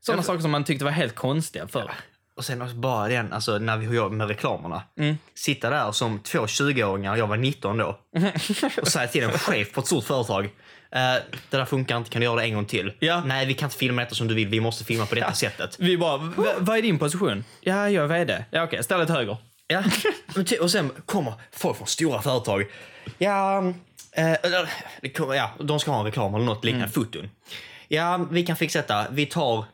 sådana 0.00 0.22
saker 0.22 0.40
som 0.40 0.50
man 0.50 0.64
tyckte 0.64 0.84
var 0.84 0.92
helt 0.92 1.14
konstiga 1.14 1.68
förr. 1.68 1.90
Och 2.36 2.44
sen 2.44 2.62
också 2.62 2.74
bara 2.74 3.08
den, 3.08 3.32
alltså 3.32 3.58
när 3.58 3.76
vi 3.76 3.96
jobbar 3.96 4.16
med 4.16 4.28
reklamerna. 4.28 4.82
Mm. 4.98 5.18
Sitta 5.34 5.70
där 5.70 5.92
som 5.92 6.18
två 6.18 6.38
20-åringar, 6.46 7.16
jag 7.16 7.26
var 7.26 7.36
19 7.36 7.78
då. 7.78 7.98
och 8.82 8.88
säga 8.88 9.08
till 9.08 9.22
en 9.24 9.30
chef 9.38 9.72
på 9.72 9.80
ett 9.80 9.86
stort 9.86 10.04
företag. 10.04 10.44
Eh, 10.44 11.14
det 11.50 11.56
där 11.56 11.64
funkar 11.64 11.96
inte, 11.96 12.10
kan 12.10 12.20
du 12.20 12.24
göra 12.24 12.36
det 12.36 12.42
en 12.42 12.54
gång 12.54 12.64
till? 12.64 12.92
Ja. 12.98 13.22
Nej, 13.26 13.46
vi 13.46 13.54
kan 13.54 13.66
inte 13.66 13.76
filma 13.76 14.02
detta 14.02 14.14
som 14.14 14.28
du 14.28 14.34
vill, 14.34 14.48
vi 14.48 14.60
måste 14.60 14.84
filma 14.84 15.06
på 15.06 15.14
detta 15.14 15.32
sättet. 15.32 15.76
Vi 15.78 15.98
bara, 15.98 16.16
"V- 16.16 16.32
vad 16.58 16.78
är 16.78 16.82
din 16.82 16.98
position? 16.98 17.44
Ja, 17.60 17.90
jag 17.90 18.04
är 18.04 18.08
vd. 18.08 18.44
Ja, 18.50 18.62
okej, 18.62 18.84
ställ 18.84 18.98
dig 18.98 19.06
till 19.06 19.14
höger. 19.16 19.36
Ja, 19.66 19.82
och 20.60 20.70
sen 20.70 20.90
kommer 21.06 21.32
folk 21.52 21.76
från 21.76 21.86
stora 21.86 22.22
företag. 22.22 22.64
Ja, 23.18 23.62
eh, 24.12 25.10
kommer, 25.16 25.34
ja 25.34 25.50
de 25.60 25.80
ska 25.80 25.90
ha 25.90 25.98
en 25.98 26.04
reklam 26.04 26.34
eller 26.34 26.44
något 26.44 26.64
liknande, 26.64 26.88
foton. 26.88 27.30
Ja, 27.88 28.26
vi 28.30 28.46
kan 28.46 28.56
fixa 28.56 28.78
detta. 28.78 29.06
Vi 29.10 29.26
tar 29.26 29.64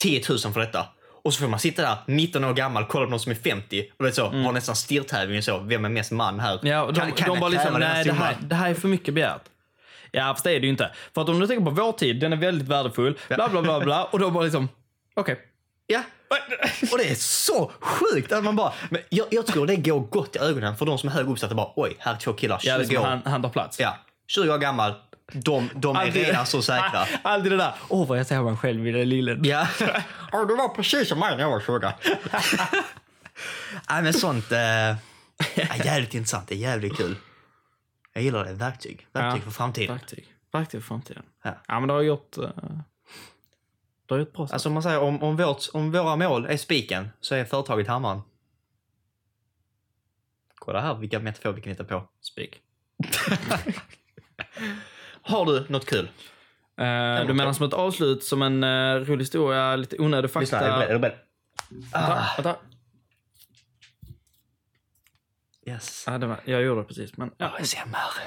10 0.00 0.22
000 0.28 0.38
för 0.38 0.60
detta. 0.60 0.86
Och 1.26 1.34
så 1.34 1.40
får 1.40 1.48
man 1.48 1.60
sitta 1.60 1.82
där, 1.82 1.96
19 2.06 2.44
år 2.44 2.54
gammal, 2.54 2.86
kolla 2.88 3.04
på 3.06 3.10
någon 3.10 3.20
som 3.20 3.32
är 3.32 3.36
50 3.36 3.84
och 3.98 4.04
vet 4.06 4.14
så, 4.14 4.28
har 4.28 4.52
nästan 4.52 4.76
stirrtävling 4.76 5.42
så, 5.42 5.58
vem 5.58 5.84
är 5.84 5.88
mest 5.88 6.10
man 6.12 6.40
här? 6.40 6.58
Ja, 6.62 6.82
och 6.82 6.92
de, 6.92 7.00
Kan- 7.00 7.12
kan 7.12 7.28
de 7.28 7.40
bara 7.40 7.50
liksom, 7.50 7.72
nej 7.72 7.80
det 7.80 7.86
här, 7.86 8.04
summa?" 8.04 8.28
det 8.40 8.54
här 8.54 8.70
är 8.70 8.74
för 8.74 8.88
mycket 8.88 9.14
begärt. 9.14 9.42
Ja, 10.10 10.22
fast 10.34 10.44
det 10.44 10.50
är 10.50 10.60
det 10.60 10.66
ju 10.66 10.70
inte. 10.70 10.90
För 11.14 11.22
att 11.22 11.28
om 11.28 11.40
du 11.40 11.46
tänker 11.46 11.64
på 11.64 11.70
vår 11.70 11.92
tid, 11.92 12.20
den 12.20 12.32
är 12.32 12.36
väldigt 12.36 12.68
värdefull, 12.68 13.18
bla 13.28 13.48
bla 13.48 13.62
bla 13.62 13.80
bla, 13.80 14.04
och 14.04 14.18
då 14.18 14.30
bara 14.30 14.44
liksom, 14.44 14.68
okej. 15.14 15.38
Ja, 15.86 16.02
och 16.92 16.98
det 16.98 17.10
är 17.10 17.14
så 17.14 17.70
sjukt 17.80 18.32
att 18.32 18.44
man 18.44 18.56
bara, 18.56 18.72
men 18.90 19.00
jag, 19.08 19.26
jag 19.30 19.46
tror 19.46 19.66
det 19.66 19.76
går 19.76 20.00
gott 20.00 20.36
i 20.36 20.38
ögonen 20.38 20.76
för 20.76 20.86
de 20.86 20.98
som 20.98 21.08
är 21.08 21.12
högt 21.12 21.28
uppsatta 21.28 21.54
bara, 21.54 21.68
oj, 21.76 21.96
här 21.98 22.14
är 22.14 22.18
två 22.18 22.32
killar, 22.32 22.58
20 22.58 22.68
Ja, 22.68 22.76
liksom, 22.78 22.96
år. 22.96 23.02
han, 23.04 23.20
han 23.24 23.42
tar 23.42 23.48
plats. 23.50 23.80
Ja, 23.80 23.96
20 24.28 24.50
år 24.54 24.58
gammal, 24.58 24.94
de, 25.32 25.70
de 25.74 25.96
är 25.96 26.00
Alltid- 26.00 26.26
redan 26.26 26.46
så 26.46 26.62
säkra. 26.62 27.06
Alltid 27.22 27.52
det 27.52 27.56
där, 27.56 27.74
åh 27.88 28.08
vad 28.08 28.18
jag 28.18 28.26
ser 28.26 28.42
mig 28.42 28.56
själv 28.56 28.86
i 28.86 28.92
den 28.92 29.08
lillen. 29.08 29.44
Ja. 29.44 29.68
ja, 30.32 30.44
du 30.44 30.56
var 30.56 30.68
precis 30.68 31.08
som 31.08 31.18
mig 31.18 31.36
när 31.36 31.42
jag 31.42 31.50
var 31.50 31.60
20. 31.60 31.78
Nej, 33.90 34.02
men 34.02 34.12
sånt 34.12 34.52
eh, 34.52 34.58
är 34.58 34.96
jävligt 35.84 36.14
intressant. 36.14 36.48
Det 36.48 36.54
är 36.54 36.58
jävligt 36.58 36.96
kul. 36.96 37.16
Jag 38.12 38.22
gillar 38.22 38.44
det. 38.44 38.52
Verktyg. 38.52 39.06
Verktyg 39.12 39.40
Ja. 39.40 39.44
för 39.44 39.50
framtiden. 39.50 39.96
Verktyg. 39.96 40.34
Verktyg 40.52 40.80
för 40.82 40.88
framtiden. 40.88 41.22
Ja. 41.42 41.54
Ja, 41.68 41.80
men 41.80 41.88
det 41.88 41.94
har 41.94 42.02
gjort, 42.02 42.38
uh, 42.38 42.48
det 44.06 44.14
har 44.14 44.18
gjort 44.18 44.32
bra. 44.32 44.48
Alltså 44.52 44.68
om 44.68 44.72
man 44.74 44.82
säger 44.82 45.00
om, 45.00 45.22
om, 45.22 45.36
vårt, 45.36 45.66
om 45.72 45.92
våra 45.92 46.16
mål 46.16 46.46
är 46.46 46.56
spiken 46.56 47.08
så 47.20 47.34
är 47.34 47.44
företaget 47.44 47.88
hammaren. 47.88 48.20
Kolla 50.54 50.80
här 50.80 50.94
vilka 50.94 51.20
metaforer 51.20 51.52
vi 51.54 51.60
kan 51.62 51.70
hitta 51.70 51.84
på. 51.84 52.08
Spik. 52.20 52.60
Har 55.26 55.46
du 55.46 55.66
något 55.68 55.86
kul? 55.86 56.08
Uh, 56.80 57.26
du 57.26 57.34
menar 57.34 57.52
som 57.52 57.66
ett 57.66 57.74
avslut, 57.74 58.24
som 58.24 58.42
en 58.42 58.64
uh, 58.64 59.04
rolig 59.04 59.22
historia, 59.22 59.76
lite 59.76 59.98
onödig 59.98 60.30
fakta? 60.30 60.40
Lyssna, 60.40 60.84
är 60.84 60.92
du 60.92 60.98
beredd? 60.98 61.18
Vänta. 62.36 62.56
Yes. 65.66 66.04
Ja, 66.06 66.18
det 66.18 66.26
var, 66.26 66.40
jag 66.44 66.62
gjorde 66.62 66.80
det 66.80 66.86
precis, 66.86 67.16
men... 67.16 67.30
Ja, 67.38 67.46
ASMR. 67.46 68.20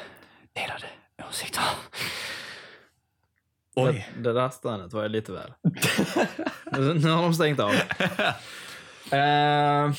Delade 0.54 0.86
åsikter. 1.30 1.64
Oj. 3.76 4.08
det, 4.16 4.22
det 4.22 4.34
där 4.34 4.50
stönet 4.50 4.94
var 4.94 5.04
ju 5.04 5.10
lite 5.10 5.32
väl. 5.32 5.54
nu, 6.94 7.10
har 7.10 7.22
de 7.22 7.34
stängt 7.34 7.60
av. 7.60 7.72
Eh, 9.12 9.92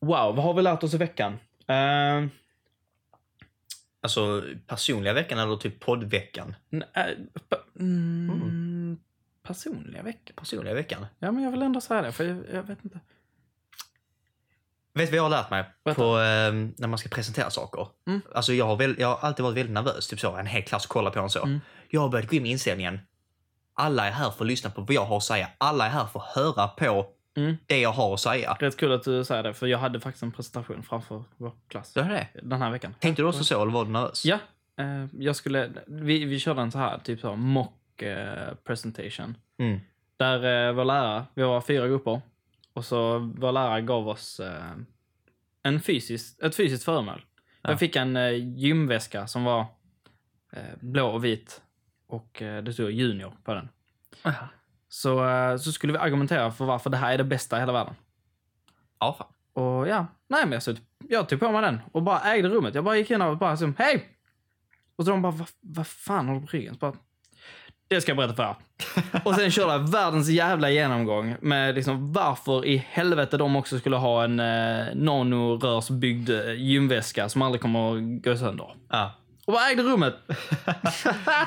wow, 0.00 0.36
vad 0.36 0.44
har 0.44 0.54
vi 0.54 0.62
lärt 0.62 0.82
oss 0.82 0.94
i 0.94 0.96
veckan? 0.96 1.32
Eh, 1.68 2.26
Alltså 4.02 4.42
personliga 4.66 5.12
veckan 5.12 5.38
eller 5.38 5.56
typ 5.56 5.80
poddveckan? 5.80 6.54
pa- 7.48 7.56
mm, 7.80 8.98
Personliga 9.42 10.02
veckan? 10.02 10.34
Personliga 10.36 10.74
veckan. 10.74 11.06
Ja, 11.18 11.32
men 11.32 11.42
jag 11.42 11.50
vill 11.50 11.62
ändå 11.62 11.80
säga 11.80 12.02
det, 12.02 12.12
för 12.12 12.24
jag, 12.24 12.44
jag 12.52 12.62
vet 12.62 12.84
inte. 12.84 13.00
Vet 14.94 15.10
du 15.10 15.10
vad 15.10 15.18
jag 15.18 15.22
har 15.22 15.30
lärt 15.30 15.50
mig 15.50 15.64
på, 15.94 16.02
eh, 16.18 16.52
när 16.78 16.86
man 16.86 16.98
ska 16.98 17.08
presentera 17.08 17.50
saker? 17.50 17.88
Mm. 18.06 18.20
Alltså 18.34 18.52
jag 18.52 18.66
har, 18.66 18.76
väl, 18.76 18.96
jag 18.98 19.08
har 19.08 19.28
alltid 19.28 19.42
varit 19.44 19.56
väldigt 19.56 19.74
nervös. 19.74 20.08
Typ 20.08 20.20
så, 20.20 20.36
en 20.36 20.46
hel 20.46 20.62
klass 20.62 20.86
kollar 20.86 21.10
på 21.10 21.20
en 21.20 21.30
så. 21.30 21.42
Mm. 21.44 21.60
Jag 21.90 22.00
har 22.00 22.08
börjat 22.08 22.30
gå 22.30 22.36
in 22.36 22.42
med 22.42 22.50
inställningen. 22.50 23.00
Alla 23.74 24.06
är 24.06 24.10
här 24.10 24.30
för 24.30 24.44
att 24.44 24.48
lyssna 24.48 24.70
på 24.70 24.80
vad 24.80 24.90
jag 24.90 25.04
har 25.04 25.16
att 25.16 25.22
säga. 25.24 25.48
Alla 25.58 25.86
är 25.86 25.90
här 25.90 26.06
för 26.06 26.20
att 26.20 26.26
höra 26.36 26.68
på 26.68 27.06
Mm. 27.36 27.56
det 27.66 27.80
jag 27.80 27.92
har 27.92 28.14
att 28.14 28.20
säga. 28.20 28.56
Rätt 28.60 28.76
kul 28.76 28.92
att 28.92 29.04
du 29.04 29.24
säger 29.24 29.42
det, 29.42 29.54
för 29.54 29.66
jag 29.66 29.78
hade 29.78 30.00
faktiskt 30.00 30.22
en 30.22 30.32
presentation 30.32 30.82
framför 30.82 31.24
vår 31.36 31.52
klass 31.68 31.92
Det 31.92 32.00
är 32.00 32.08
det. 32.08 32.28
den 32.42 32.62
här 32.62 32.70
veckan. 32.70 32.94
Tänkte 32.98 33.22
du 33.22 33.26
också 33.28 33.44
så 33.44 33.62
eller 33.62 33.72
var 33.72 33.84
du 33.84 33.90
nervös? 33.90 34.24
Ja, 34.24 34.38
eh, 34.78 35.06
jag 35.18 35.36
skulle... 35.36 35.70
Vi, 35.86 36.24
vi 36.24 36.38
körde 36.38 36.62
en 36.62 36.72
så 36.72 36.78
här, 36.78 36.98
typ 36.98 37.20
så, 37.20 37.36
mock 37.36 38.02
eh, 38.02 38.54
presentation. 38.64 39.36
Mm. 39.58 39.80
Där 40.16 40.68
eh, 40.68 40.74
vår 40.74 40.84
lärare, 40.84 41.24
vi 41.34 41.42
var 41.42 41.60
fyra 41.60 41.88
grupper, 41.88 42.20
och 42.72 42.84
så 42.84 43.18
vår 43.18 43.52
lärare 43.52 43.80
gav 43.80 44.08
oss 44.08 44.40
eh, 44.40 44.72
en 45.62 45.80
fysisk, 45.80 46.42
ett 46.42 46.56
fysiskt 46.56 46.84
föremål. 46.84 47.24
Ja. 47.62 47.70
Jag 47.70 47.78
fick 47.78 47.96
en 47.96 48.16
eh, 48.16 48.30
gymväska 48.58 49.26
som 49.26 49.44
var 49.44 49.66
blå 50.80 51.08
och 51.08 51.24
vit 51.24 51.62
och 52.06 52.42
det 52.64 52.72
stod 52.72 52.90
junior 52.90 53.32
på 53.44 53.54
den. 53.54 53.68
Aha. 54.22 54.48
Så, 54.92 55.28
eh, 55.28 55.56
så 55.56 55.72
skulle 55.72 55.92
vi 55.92 55.98
argumentera 55.98 56.50
för 56.50 56.64
varför 56.64 56.90
det 56.90 56.96
här 56.96 57.12
är 57.12 57.18
det 57.18 57.24
bästa 57.24 57.56
i 57.56 57.60
hela 57.60 57.72
världen. 57.72 57.94
Ja, 59.00 59.16
fan. 59.18 59.26
Och 59.64 59.88
ja, 59.88 60.06
nej 60.28 60.44
men 60.44 60.52
jag, 60.52 60.62
så, 60.62 60.74
jag 61.08 61.28
tog 61.28 61.40
på 61.40 61.50
mig 61.50 61.62
den 61.62 61.80
och 61.92 62.02
bara 62.02 62.20
ägde 62.20 62.48
rummet. 62.48 62.74
Jag 62.74 62.84
bara 62.84 62.96
gick 62.96 63.10
in 63.10 63.22
och 63.22 63.38
bara 63.38 63.56
så, 63.56 63.72
hej! 63.78 64.08
Och 64.96 65.04
så 65.04 65.10
de 65.10 65.22
bara, 65.22 65.46
vad, 65.60 65.86
fan 65.86 66.28
har 66.28 66.34
du 66.34 66.40
på 66.40 66.46
ryggen? 66.46 66.74
Så 66.74 66.78
bara, 66.78 66.92
det 67.88 68.00
ska 68.00 68.10
jag 68.10 68.16
berätta 68.16 68.34
för 68.34 68.42
er. 68.42 68.56
och 69.24 69.34
sen 69.34 69.50
körde 69.50 69.72
jag 69.72 69.90
världens 69.90 70.28
jävla 70.28 70.70
genomgång 70.70 71.36
med 71.40 71.74
liksom 71.74 72.12
varför 72.12 72.66
i 72.66 72.76
helvete 72.76 73.36
de 73.36 73.56
också 73.56 73.78
skulle 73.78 73.96
ha 73.96 74.24
en 74.24 74.40
eh, 74.40 74.94
nanorörsbyggd 74.94 76.30
eh, 76.30 76.52
gymväska 76.52 77.28
som 77.28 77.42
aldrig 77.42 77.62
kommer 77.62 77.96
att 77.96 78.22
gå 78.22 78.36
sönder. 78.36 78.74
Ja. 78.88 79.10
Och 79.46 79.52
bara 79.52 79.70
ägde 79.70 79.82
rummet. 79.82 80.14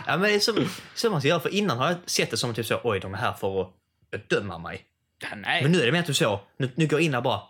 ja, 0.05 0.17
men 0.17 0.21
det 0.21 0.31
är 0.35 0.39
så, 0.39 0.53
så 0.95 1.09
man 1.09 1.21
ska 1.21 1.27
göra. 1.27 1.39
För 1.39 1.49
innan 1.53 1.77
har 1.77 1.87
jag 1.87 1.97
sett 2.05 2.31
det 2.31 2.37
som 2.37 2.53
typ 2.53 2.65
så, 2.65 2.79
oj, 2.83 2.99
de 2.99 3.13
är 3.13 3.17
här 3.17 3.33
för 3.33 3.61
att 3.61 3.67
bedöma 4.11 4.57
mig. 4.57 4.81
Ja, 5.21 5.27
nej. 5.35 5.63
Men 5.63 5.71
nu 5.71 5.81
är 5.81 5.85
det 5.85 5.91
mer 5.91 6.01
typ 6.03 6.15
så, 6.15 6.39
nu, 6.57 6.69
nu 6.75 6.87
går 6.87 6.99
jag 6.99 7.05
in 7.05 7.11
där 7.11 7.21
bara, 7.21 7.41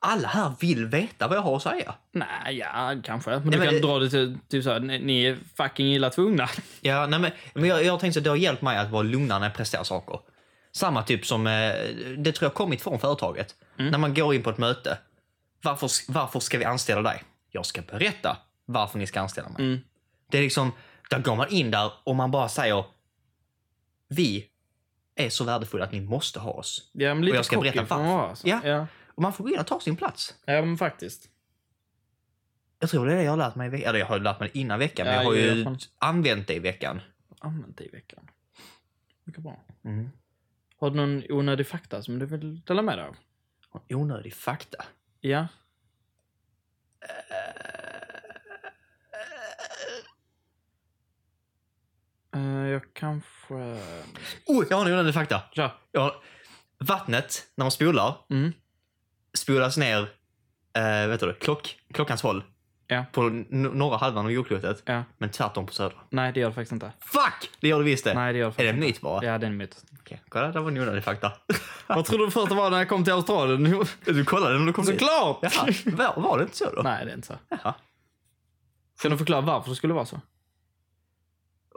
alla 0.00 0.28
här 0.28 0.52
vill 0.60 0.86
veta 0.86 1.28
vad 1.28 1.36
jag 1.36 1.42
har 1.42 1.56
att 1.56 1.62
säga. 1.62 1.94
Nej, 2.12 2.56
ja, 2.58 2.94
kanske. 3.04 3.30
Men 3.30 3.40
Nej, 3.42 3.50
du 3.50 3.58
men 3.58 3.66
kan 3.66 3.74
det- 3.74 3.80
dra 3.80 3.98
det 3.98 4.10
till 4.10 4.38
typ 4.48 4.64
så 4.64 4.70
här, 4.72 4.80
ni, 4.80 4.98
ni 4.98 5.24
är 5.24 5.38
fucking 5.56 5.86
illa 5.94 6.10
tvungna. 6.10 6.48
Ja, 6.80 7.06
nej, 7.06 7.18
men, 7.20 7.30
men 7.54 7.64
jag, 7.64 7.84
jag 7.84 8.00
tänkt 8.00 8.16
att 8.16 8.24
det 8.24 8.30
har 8.30 8.36
hjälpt 8.36 8.62
mig 8.62 8.78
att 8.78 8.90
vara 8.90 9.02
lugnare 9.02 9.38
när 9.38 9.46
jag 9.46 9.54
presterar 9.56 9.84
saker. 9.84 10.20
Samma 10.72 11.02
typ 11.02 11.26
som, 11.26 11.46
eh, 11.46 11.72
det 12.18 12.32
tror 12.32 12.46
jag 12.46 12.54
kommit 12.54 12.82
från 12.82 12.98
företaget. 13.00 13.54
När 13.76 13.98
man 13.98 14.14
går 14.14 14.34
in 14.34 14.42
på 14.42 14.50
ett 14.50 14.58
möte. 14.58 14.98
Varför, 15.62 15.90
varför 16.12 16.40
ska 16.40 16.58
vi 16.58 16.64
anställa 16.64 17.02
dig? 17.02 17.22
Jag 17.50 17.66
ska 17.66 17.82
berätta 17.82 18.36
varför 18.68 18.98
ni 18.98 19.06
ska 19.06 19.20
anställa 19.20 19.48
mig. 19.48 19.62
Mm. 19.62 19.78
Det 20.30 20.38
är 20.38 20.42
liksom, 20.42 20.72
där 21.10 21.18
går 21.18 21.36
man 21.36 21.48
in 21.48 21.70
där 21.70 21.92
och 22.04 22.16
man 22.16 22.30
bara 22.30 22.48
säger, 22.48 22.84
vi 24.08 24.48
är 25.14 25.30
så 25.30 25.44
värdefulla 25.44 25.84
att 25.84 25.92
ni 25.92 26.00
måste 26.00 26.40
ha 26.40 26.50
oss. 26.50 26.90
Ja, 26.92 27.14
men 27.14 27.24
lite 27.24 27.36
jag 27.36 27.44
ska 27.44 27.60
berätta 27.60 27.80
man 27.80 27.88
varför. 27.88 28.04
vara, 28.04 28.36
så. 28.36 28.48
Ja. 28.48 28.60
ja. 28.64 28.86
Och 29.06 29.22
man 29.22 29.32
får 29.32 29.44
gå 29.44 29.50
in 29.50 29.58
och 29.58 29.66
ta 29.66 29.80
sin 29.80 29.96
plats. 29.96 30.34
Ja, 30.44 30.62
men 30.62 30.78
faktiskt. 30.78 31.28
Jag 32.78 32.90
tror 32.90 33.06
det 33.06 33.12
är 33.12 33.16
det 33.16 33.22
jag 33.22 33.32
har 33.32 33.36
lärt 33.36 33.54
mig 33.54 33.66
i 33.66 33.70
veckan. 33.70 33.88
Eller 33.88 33.98
jag 33.98 34.06
har 34.06 34.18
lärt 34.18 34.40
mig 34.40 34.50
det 34.52 34.58
innan 34.58 34.78
veckan, 34.78 35.06
men 35.06 35.14
Ja, 35.14 35.22
jag 35.22 35.28
har 35.28 35.36
ju 35.36 35.64
fall. 35.64 35.78
använt 35.98 36.46
det 36.46 36.54
i 36.54 36.58
veckan. 36.58 37.00
Använt 37.38 37.76
det 37.76 37.84
i 37.84 37.88
veckan. 37.88 38.30
Mycket 39.24 39.42
bra. 39.42 39.60
Mm. 39.84 40.10
Har 40.80 40.90
du 40.90 40.96
någon 40.96 41.22
onödig 41.28 41.66
fakta 41.66 42.02
som 42.02 42.18
du 42.18 42.26
vill 42.26 42.60
dela 42.60 42.82
med 42.82 42.98
dig 42.98 43.06
av? 43.06 43.16
Onödig 43.88 44.34
fakta. 44.34 44.84
Ja. 45.20 45.46
Eh, 52.38 52.68
jag 52.70 52.82
kanske... 52.94 53.54
Oh, 54.46 54.64
jag 54.70 54.76
har 54.76 54.86
en 54.86 54.92
onödig 54.92 55.14
fakta. 55.14 55.42
Ja. 55.52 55.74
Ja, 55.92 56.22
vattnet, 56.80 57.46
när 57.56 57.64
man 57.64 57.70
spolar, 57.70 58.16
Mm. 58.30 58.52
spolas 59.34 59.76
ner 59.76 60.08
eh, 60.76 61.08
vet 61.08 61.20
du, 61.20 61.34
klock, 61.34 61.76
klockans 61.94 62.22
håll 62.22 62.44
Ja. 62.90 63.04
på 63.12 63.22
norra 63.50 63.96
halvan 63.96 64.24
av 64.24 64.32
jordklotet, 64.32 64.82
Ja. 64.84 65.04
men 65.18 65.30
tvärtom 65.30 65.66
på 65.66 65.72
södra. 65.72 65.96
Nej, 66.10 66.32
det 66.32 66.40
gör 66.40 66.48
det 66.48 66.54
faktiskt 66.54 66.72
inte. 66.72 66.92
Fuck! 67.00 67.50
Det 67.60 67.68
gör 67.68 67.78
det 67.78 67.84
visst 67.84 68.04
det. 68.04 68.14
Nej, 68.14 68.32
det 68.32 68.38
gör 68.38 68.44
det 68.46 68.48
är 68.48 68.50
faktiskt 68.50 68.64
det 68.64 68.68
en 68.76 68.80
myt 68.80 69.00
bara? 69.00 69.24
Ja, 69.24 69.38
det 69.38 69.46
är 69.46 69.50
en 69.50 69.56
myt. 69.56 69.84
Okej, 70.00 70.22
kolla, 70.28 70.48
det 70.52 70.60
var 70.60 70.70
en 70.70 70.78
onödig 70.78 71.04
fakta. 71.04 71.32
Vad 71.86 72.04
trodde 72.04 72.24
du 72.24 72.30
först 72.30 72.48
det 72.48 72.54
var 72.54 72.70
när 72.70 72.78
jag 72.78 72.88
kom 72.88 73.04
till 73.04 73.12
Australien? 73.12 73.84
du 74.04 74.24
kollade 74.24 74.58
när 74.58 74.66
du 74.66 74.72
kom 74.72 74.84
dit? 74.84 75.00
Såklart! 75.00 75.38
Jaha, 75.42 75.72
var, 76.14 76.22
var 76.22 76.38
det 76.38 76.44
inte 76.44 76.56
så 76.56 76.70
då? 76.76 76.82
Nej, 76.82 77.04
det 77.04 77.10
är 77.10 77.14
inte 77.14 77.26
så. 77.26 77.34
Jaha. 77.48 77.74
Kan 79.02 79.10
du 79.10 79.18
förklara 79.18 79.40
varför 79.40 79.70
det 79.70 79.76
skulle 79.76 79.94
vara 79.94 80.06
så? 80.06 80.20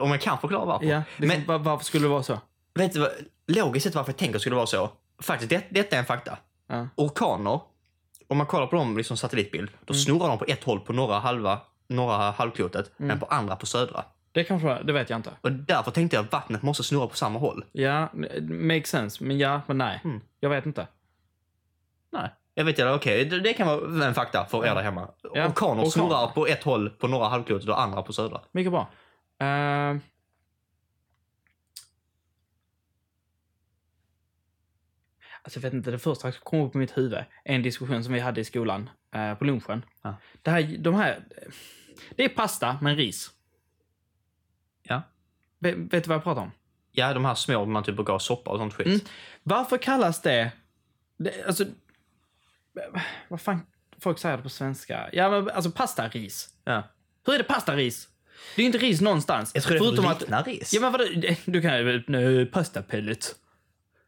Om 0.02 0.10
jag 0.10 0.20
kan 0.20 0.38
förklara 0.38 0.64
varför. 0.64 0.86
Ja, 0.86 1.02
liksom, 1.16 1.38
Men- 1.38 1.46
var, 1.46 1.58
varför 1.58 1.84
skulle 1.84 2.04
det 2.04 2.08
vara 2.10 2.22
så? 2.22 2.38
Vet 2.74 2.92
du 2.92 3.00
vad, 3.00 3.10
logiskt 3.46 3.84
sett 3.84 3.94
varför 3.94 4.12
jag 4.12 4.18
tänker 4.18 4.38
skulle 4.38 4.56
vara 4.56 4.66
så? 4.66 4.90
Faktiskt, 5.22 5.50
det, 5.50 5.64
detta 5.70 5.96
är 5.96 6.00
en 6.00 6.06
fakta. 6.06 6.38
Ja. 6.66 6.88
Orkaner, 6.96 7.60
om 8.28 8.38
man 8.38 8.46
kollar 8.46 8.66
på 8.66 8.76
dem 8.76 8.96
liksom 8.96 9.16
satellitbild, 9.16 9.70
då 9.84 9.94
snurrar 9.94 10.28
de 10.28 10.38
på 10.38 10.44
ett 10.44 10.64
håll 10.64 10.80
på 10.80 10.92
norra, 10.92 11.18
halva, 11.18 11.60
norra 11.88 12.30
halvklotet, 12.30 12.92
men 12.96 13.20
på 13.20 13.26
andra 13.26 13.56
på 13.56 13.66
södra. 13.66 14.04
Det 14.32 14.44
kanske 14.44 14.82
det 14.82 14.92
vet 14.92 15.10
jag 15.10 15.18
inte. 15.18 15.30
Och 15.40 15.52
därför 15.52 15.90
tänkte 15.90 16.16
jag 16.16 16.24
att 16.24 16.32
vattnet 16.32 16.62
måste 16.62 16.82
snurra 16.82 17.06
på 17.06 17.16
samma 17.16 17.38
håll. 17.38 17.64
Ja, 17.72 18.08
makes 18.48 18.88
sense. 18.90 19.24
Men 19.24 19.38
ja, 19.38 19.60
men 19.66 19.78
nej. 19.78 20.00
Mm. 20.04 20.20
Jag 20.40 20.50
vet 20.50 20.66
inte. 20.66 20.86
Nej. 22.12 22.30
Jag 22.54 22.64
vet 22.64 22.78
inte, 22.78 22.92
okej, 22.92 23.24
det, 23.24 23.40
det 23.40 23.52
kan 23.52 23.66
vara 23.66 24.06
en 24.06 24.14
fakta 24.14 24.44
för 24.44 24.66
er 24.66 24.74
där 24.74 24.82
hemma. 24.82 25.08
Ja, 25.34 25.46
orkaner. 25.46 25.84
snurrar 25.84 26.26
på 26.26 26.46
ett 26.46 26.62
håll 26.62 26.90
på 26.90 27.08
norra 27.08 27.28
halvklotet 27.28 27.68
och 27.68 27.80
andra 27.80 28.02
på 28.02 28.12
södra. 28.12 28.40
Mycket 28.52 28.72
bra. 28.72 28.88
Uh, 29.42 30.00
alltså 35.42 35.58
jag 35.58 35.62
vet 35.62 35.72
inte, 35.72 35.90
det 35.90 35.98
första 35.98 36.32
som 36.32 36.40
kom 36.42 36.60
upp 36.60 36.74
i 36.74 36.78
mitt 36.78 36.96
huvud 36.96 37.18
är 37.18 37.54
en 37.54 37.62
diskussion 37.62 38.04
som 38.04 38.12
vi 38.12 38.20
hade 38.20 38.40
i 38.40 38.44
skolan 38.44 38.90
eh, 39.14 39.34
på 39.34 39.44
lunchen. 39.44 39.84
Ja. 40.02 40.16
Det, 40.42 40.50
här, 40.50 40.76
de 40.78 40.94
här, 40.94 41.24
det 42.16 42.24
är 42.24 42.28
pasta 42.28 42.78
med 42.80 42.96
ris. 42.96 43.30
Ja. 44.82 45.02
Vet, 45.58 45.76
vet 45.76 46.04
du 46.04 46.08
vad 46.08 46.16
jag 46.16 46.22
pratar 46.22 46.42
om? 46.42 46.50
Ja, 46.92 47.14
de 47.14 47.24
här 47.24 47.34
små 47.34 47.64
man 47.64 47.84
typ 47.84 47.96
brukar 47.96 48.12
ha 48.12 48.20
soppa 48.20 48.50
och 48.50 48.58
sånt 48.58 48.74
skit. 48.74 48.86
Mm. 48.86 49.00
Varför 49.42 49.78
kallas 49.78 50.22
det... 50.22 50.52
det 51.16 51.44
alltså... 51.46 51.64
Vad 53.28 53.40
fan 53.40 53.66
folk 53.98 54.18
säger 54.18 54.36
det 54.36 54.42
på 54.42 54.48
svenska? 54.48 55.10
Ja, 55.12 55.30
men 55.30 55.50
alltså 55.50 55.70
pasta-ris. 55.70 56.54
Ja. 56.64 56.82
Hur 57.26 57.34
är 57.34 57.38
det 57.38 57.44
pasta-ris? 57.44 58.08
Det 58.56 58.62
är 58.62 58.66
inte 58.66 58.78
ris 58.78 59.00
någonstans. 59.00 59.50
Jag 59.54 59.64
tror 59.64 59.74
det 59.74 59.78
förutom 59.84 60.04
får 60.04 60.12
att 60.12 60.20
likna 60.20 60.42
ris. 60.42 60.72
Ja, 60.74 60.80
men 60.80 60.92
vadå? 60.92 61.04
Du 61.44 61.62
kan 61.62 61.78
ju... 61.78 62.02
Nej, 62.06 62.46
pastapellet. 62.46 63.34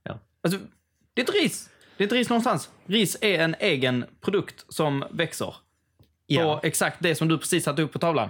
Ja. 0.03 0.19
Alltså, 0.43 0.61
det 1.15 1.21
är 1.21 1.23
inte 1.23 1.33
ris. 1.33 1.71
Det 1.97 2.03
är 2.03 2.07
inte 2.07 2.15
ris 2.17 2.29
någonstans. 2.29 2.71
Ris 2.87 3.17
är 3.21 3.39
en 3.39 3.57
egen 3.61 4.05
produkt 4.21 4.65
som 4.69 5.05
växer. 5.11 5.55
Ja. 6.27 6.43
På 6.61 6.67
exakt 6.67 6.97
det 7.01 7.15
som 7.15 7.29
du 7.29 7.39
precis 7.39 7.65
satte 7.65 7.83
upp 7.83 7.93
på 7.93 7.99
tavlan. 7.99 8.29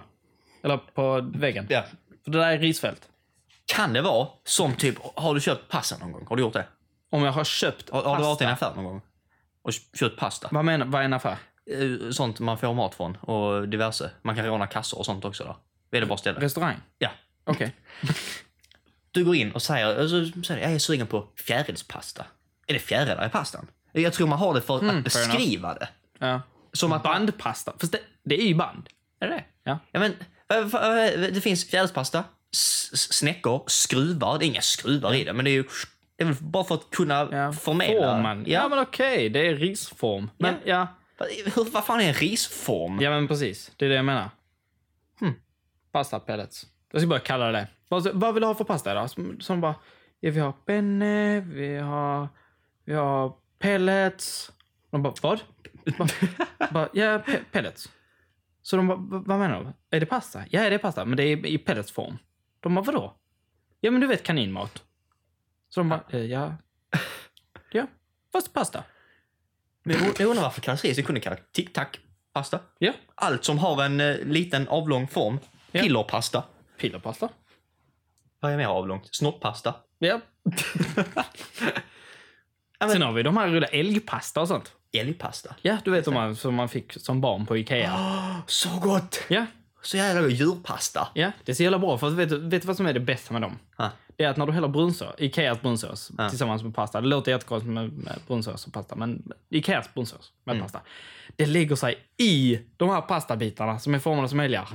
Eller 0.62 0.76
på 0.76 1.30
väggen. 1.34 1.66
ja. 1.70 1.84
För 2.24 2.30
det 2.30 2.38
där 2.38 2.50
är 2.50 2.58
risfält. 2.58 3.08
Kan 3.66 3.92
det 3.92 4.02
vara 4.02 4.28
som 4.44 4.74
typ, 4.74 4.96
har 5.14 5.34
du 5.34 5.40
köpt 5.40 5.68
pasta 5.68 5.98
någon 5.98 6.12
gång? 6.12 6.26
Har 6.28 6.36
du 6.36 6.42
gjort 6.42 6.52
det? 6.52 6.66
Om 7.10 7.22
jag 7.22 7.32
har 7.32 7.44
köpt 7.44 7.90
Har, 7.90 8.02
har 8.02 8.16
du 8.16 8.22
varit 8.22 8.40
i 8.40 8.44
en 8.44 8.50
pasta. 8.50 8.66
affär 8.66 8.76
någon 8.76 8.84
gång? 8.84 9.00
Och 9.62 9.72
köpt 9.94 10.18
pasta? 10.18 10.48
Vad 10.52 10.64
menar 10.64 10.86
Vad 10.86 11.00
är 11.00 11.04
en 11.04 11.12
affär? 11.12 11.36
Eh, 11.70 12.10
Sånt 12.10 12.40
man 12.40 12.58
får 12.58 12.74
mat 12.74 12.94
från 12.94 13.16
och 13.16 13.68
diverse. 13.68 14.10
Man 14.22 14.36
kan 14.36 14.46
råna 14.46 14.66
kassor 14.66 14.98
och 14.98 15.06
sånt 15.06 15.24
också 15.24 15.44
där. 15.44 15.56
Det 15.90 16.06
bra 16.06 16.16
ställe. 16.16 16.40
Restaurang? 16.40 16.76
Ja. 16.98 17.10
Okej. 17.44 17.76
Du 19.10 19.24
går 19.24 19.36
in 19.36 19.52
och 19.52 19.62
säger, 19.62 19.98
och 20.02 20.10
så 20.10 20.24
säger 20.42 20.56
du, 20.56 20.60
jag 20.66 20.72
är 20.72 20.78
sugen 20.78 21.06
på 21.06 21.28
fjärilspasta. 21.36 22.26
Är 22.66 22.72
det 22.74 22.80
fjärilar 22.80 23.26
i 23.26 23.28
pastan? 23.30 23.66
Jag 23.92 24.12
tror 24.12 24.26
man 24.26 24.38
har 24.38 24.54
det 24.54 24.60
för 24.60 24.76
att 24.76 24.82
Mm, 24.82 24.94
fair 24.94 25.02
beskriva 25.02 25.74
det. 25.74 25.88
Ja. 26.18 26.42
Som 26.72 26.92
att 26.92 27.02
Bandpasta. 27.02 27.72
Fast 27.78 27.92
det, 27.92 28.00
det 28.24 28.34
är 28.40 28.46
ju 28.46 28.54
band. 28.54 28.88
Är 29.20 29.28
det? 29.28 29.44
Ja. 29.64 29.78
Ja, 29.92 30.00
men, 30.00 30.14
det 31.34 31.40
finns 31.42 31.70
fjärilspasta, 31.70 32.24
snäckor, 32.94 33.62
skruvar. 33.66 34.38
Det 34.38 34.44
är 34.44 34.46
inga 34.46 34.60
skruvar 34.60 35.14
i 35.14 35.24
det, 35.24 35.32
men 35.32 35.44
det 35.44 35.50
är 35.50 35.52
ju 35.52 35.64
det 36.16 36.22
är 36.24 36.26
väl 36.26 36.36
bara 36.40 36.64
för 36.64 36.74
att 36.74 36.90
kunna 36.90 37.28
Ja. 37.32 37.52
förmedla. 37.52 38.10
Formen. 38.16 38.44
Ja, 38.46 38.68
men 38.68 38.78
okej. 38.78 39.28
Det 39.28 39.46
är 39.48 39.54
risform. 39.54 40.30
Men 40.38 40.54
ja. 40.64 40.86
Hur, 41.54 41.70
vad 41.70 41.84
fan 41.86 42.00
är 42.00 42.08
en 42.08 42.14
risform? 42.14 42.98
Ja, 43.00 43.10
men 43.10 43.28
precis. 43.28 43.72
Det 43.76 43.84
är 43.84 43.88
det 43.88 43.94
jag 43.94 44.04
menar. 44.04 44.30
Hmm. 45.20 45.34
Pasta 45.94 46.20
pellets. 46.20 46.66
Jag 46.92 47.00
ska 47.00 47.08
börja 47.08 47.20
kalla 47.20 47.46
det 47.46 47.52
det. 47.52 47.68
Vad, 47.88 48.08
vad 48.14 48.34
vill 48.34 48.40
du 48.40 48.46
ha 48.46 48.54
för 48.54 48.64
pasta 48.64 48.90
idag? 48.92 49.10
Som, 49.10 49.40
som 49.40 49.60
bara, 49.60 49.74
ja, 50.20 50.30
vi 50.30 50.40
har 50.40 50.52
penne, 50.52 51.40
vi 51.40 51.76
har, 51.76 52.28
vi 52.84 52.94
har 52.94 53.34
pellets. 53.58 54.52
De 54.90 55.02
bara, 55.02 55.14
vad? 55.22 55.40
bara, 55.98 56.08
bara, 56.70 56.88
ja, 56.92 57.18
pe 57.18 57.38
pellets. 57.52 57.88
Så 58.62 58.76
de 58.76 58.88
bara, 58.88 58.98
"Va- 58.98 59.22
vad 59.26 59.38
menar 59.38 59.64
du? 59.90 59.96
Är 59.96 60.00
det 60.00 60.06
pasta? 60.06 60.44
Ja, 60.50 60.68
det 60.68 60.74
är 60.74 60.78
pasta, 60.78 61.04
men 61.04 61.16
det 61.16 61.22
är 61.22 61.46
i 61.46 61.58
pelletsform. 61.58 62.18
De 62.60 62.74
bara, 62.74 62.84
vadå? 62.84 63.14
Ja, 63.80 63.90
men 63.90 64.00
du 64.00 64.06
vet 64.06 64.22
kaninmat. 64.22 64.82
Så 65.68 65.80
de 65.80 65.88
bara, 65.88 66.04
"Eh, 66.10 66.20
ja. 66.24 66.54
Ja, 67.70 67.86
fast 68.32 68.52
pasta. 68.52 68.84
Men 69.82 69.96
jag 70.18 70.28
undrar 70.28 70.42
varför? 70.42 70.94
Det 70.94 71.02
kunde 71.02 71.20
kallas 71.20 71.40
tic-tac-pasta. 71.52 72.60
Ja, 72.78 72.92
Allt 73.14 73.44
som 73.44 73.58
har 73.58 73.84
en 73.84 74.00
eh, 74.00 74.16
liten 74.18 74.68
avlång 74.68 75.08
form. 75.08 75.38
Ja. 75.74 75.82
Pillerpasta. 75.82 76.42
pillerpasta. 76.80 77.28
Vad 78.40 78.52
är 78.52 78.56
mer 78.56 78.66
avlångt? 78.66 79.08
Snoppasta. 79.14 79.74
Ja. 79.98 80.20
Sen 82.92 83.02
har 83.02 83.12
vi 83.12 83.22
de 83.22 83.36
här 83.36 83.48
röda 83.48 83.66
älgpasta 83.66 84.40
och 84.40 84.48
sånt. 84.48 84.72
Älgpasta. 84.92 85.54
Ja, 85.62 85.76
du 85.84 85.90
vet 85.90 86.04
de 86.04 86.16
här 86.16 86.34
som 86.34 86.54
man 86.54 86.68
fick 86.68 86.92
som 86.92 87.20
barn 87.20 87.46
på 87.46 87.56
Ikea. 87.56 87.96
Så 88.46 88.68
gott! 88.82 89.20
Ja, 89.28 89.46
Så 89.82 89.96
jävla 89.96 90.22
god. 90.22 90.30
Djurpasta. 90.30 91.08
ja, 91.14 91.30
det 91.44 91.52
är 91.52 91.56
så 91.56 91.62
jävla 91.62 91.78
bra. 91.78 91.98
För 91.98 92.10
vet, 92.10 92.32
vet 92.32 92.62
du 92.62 92.66
vad 92.66 92.76
som 92.76 92.86
är 92.86 92.92
det 92.92 93.00
bästa 93.00 93.32
med 93.32 93.42
dem? 93.42 93.58
Ah. 93.76 93.88
Det 94.16 94.24
är 94.24 94.28
att 94.28 94.36
när 94.36 94.46
du 94.46 94.52
häller 94.52 94.68
brunsås, 94.68 95.14
Ikeas 95.18 95.60
brunsås 95.62 96.10
Ja. 96.18 96.28
tillsammans 96.28 96.62
med 96.62 96.74
pasta. 96.74 97.00
Det 97.00 97.06
låter 97.08 97.32
jättekonstigt 97.32 97.72
med, 97.72 97.92
med 97.92 98.18
brunsås 98.26 98.66
och 98.66 98.72
pasta, 98.72 98.96
men 98.96 99.32
Ikeas 99.50 99.94
brunsås 99.94 100.32
med 100.44 100.60
pasta. 100.60 100.80
Det 101.36 101.46
lägger 101.46 101.76
sig 101.76 101.98
i 102.16 102.58
de 102.76 102.88
här 102.90 103.00
pastabitarna 103.00 103.78
som 103.78 103.94
är 103.94 103.98
formade 103.98 104.28
som 104.28 104.40
älgar. 104.40 104.68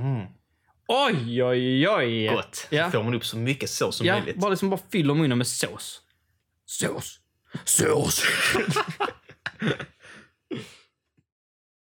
Oj, 0.91 1.43
oj, 1.43 1.87
oj! 1.89 2.27
Gott. 2.27 2.67
Ja. 2.69 2.91
Får 2.91 3.03
man 3.03 3.13
upp 3.13 3.25
så 3.25 3.37
mycket 3.37 3.69
sås 3.69 3.95
som 3.95 4.07
Ja, 4.07 4.13
möjligt. 4.17 4.35
bara 4.37 4.49
liksom 4.49 4.69
bara 4.69 4.79
fyller 4.91 5.13
munnen 5.13 5.37
med 5.37 5.47
sås. 5.47 6.01
Sås. 6.65 7.19
Sås. 7.65 8.23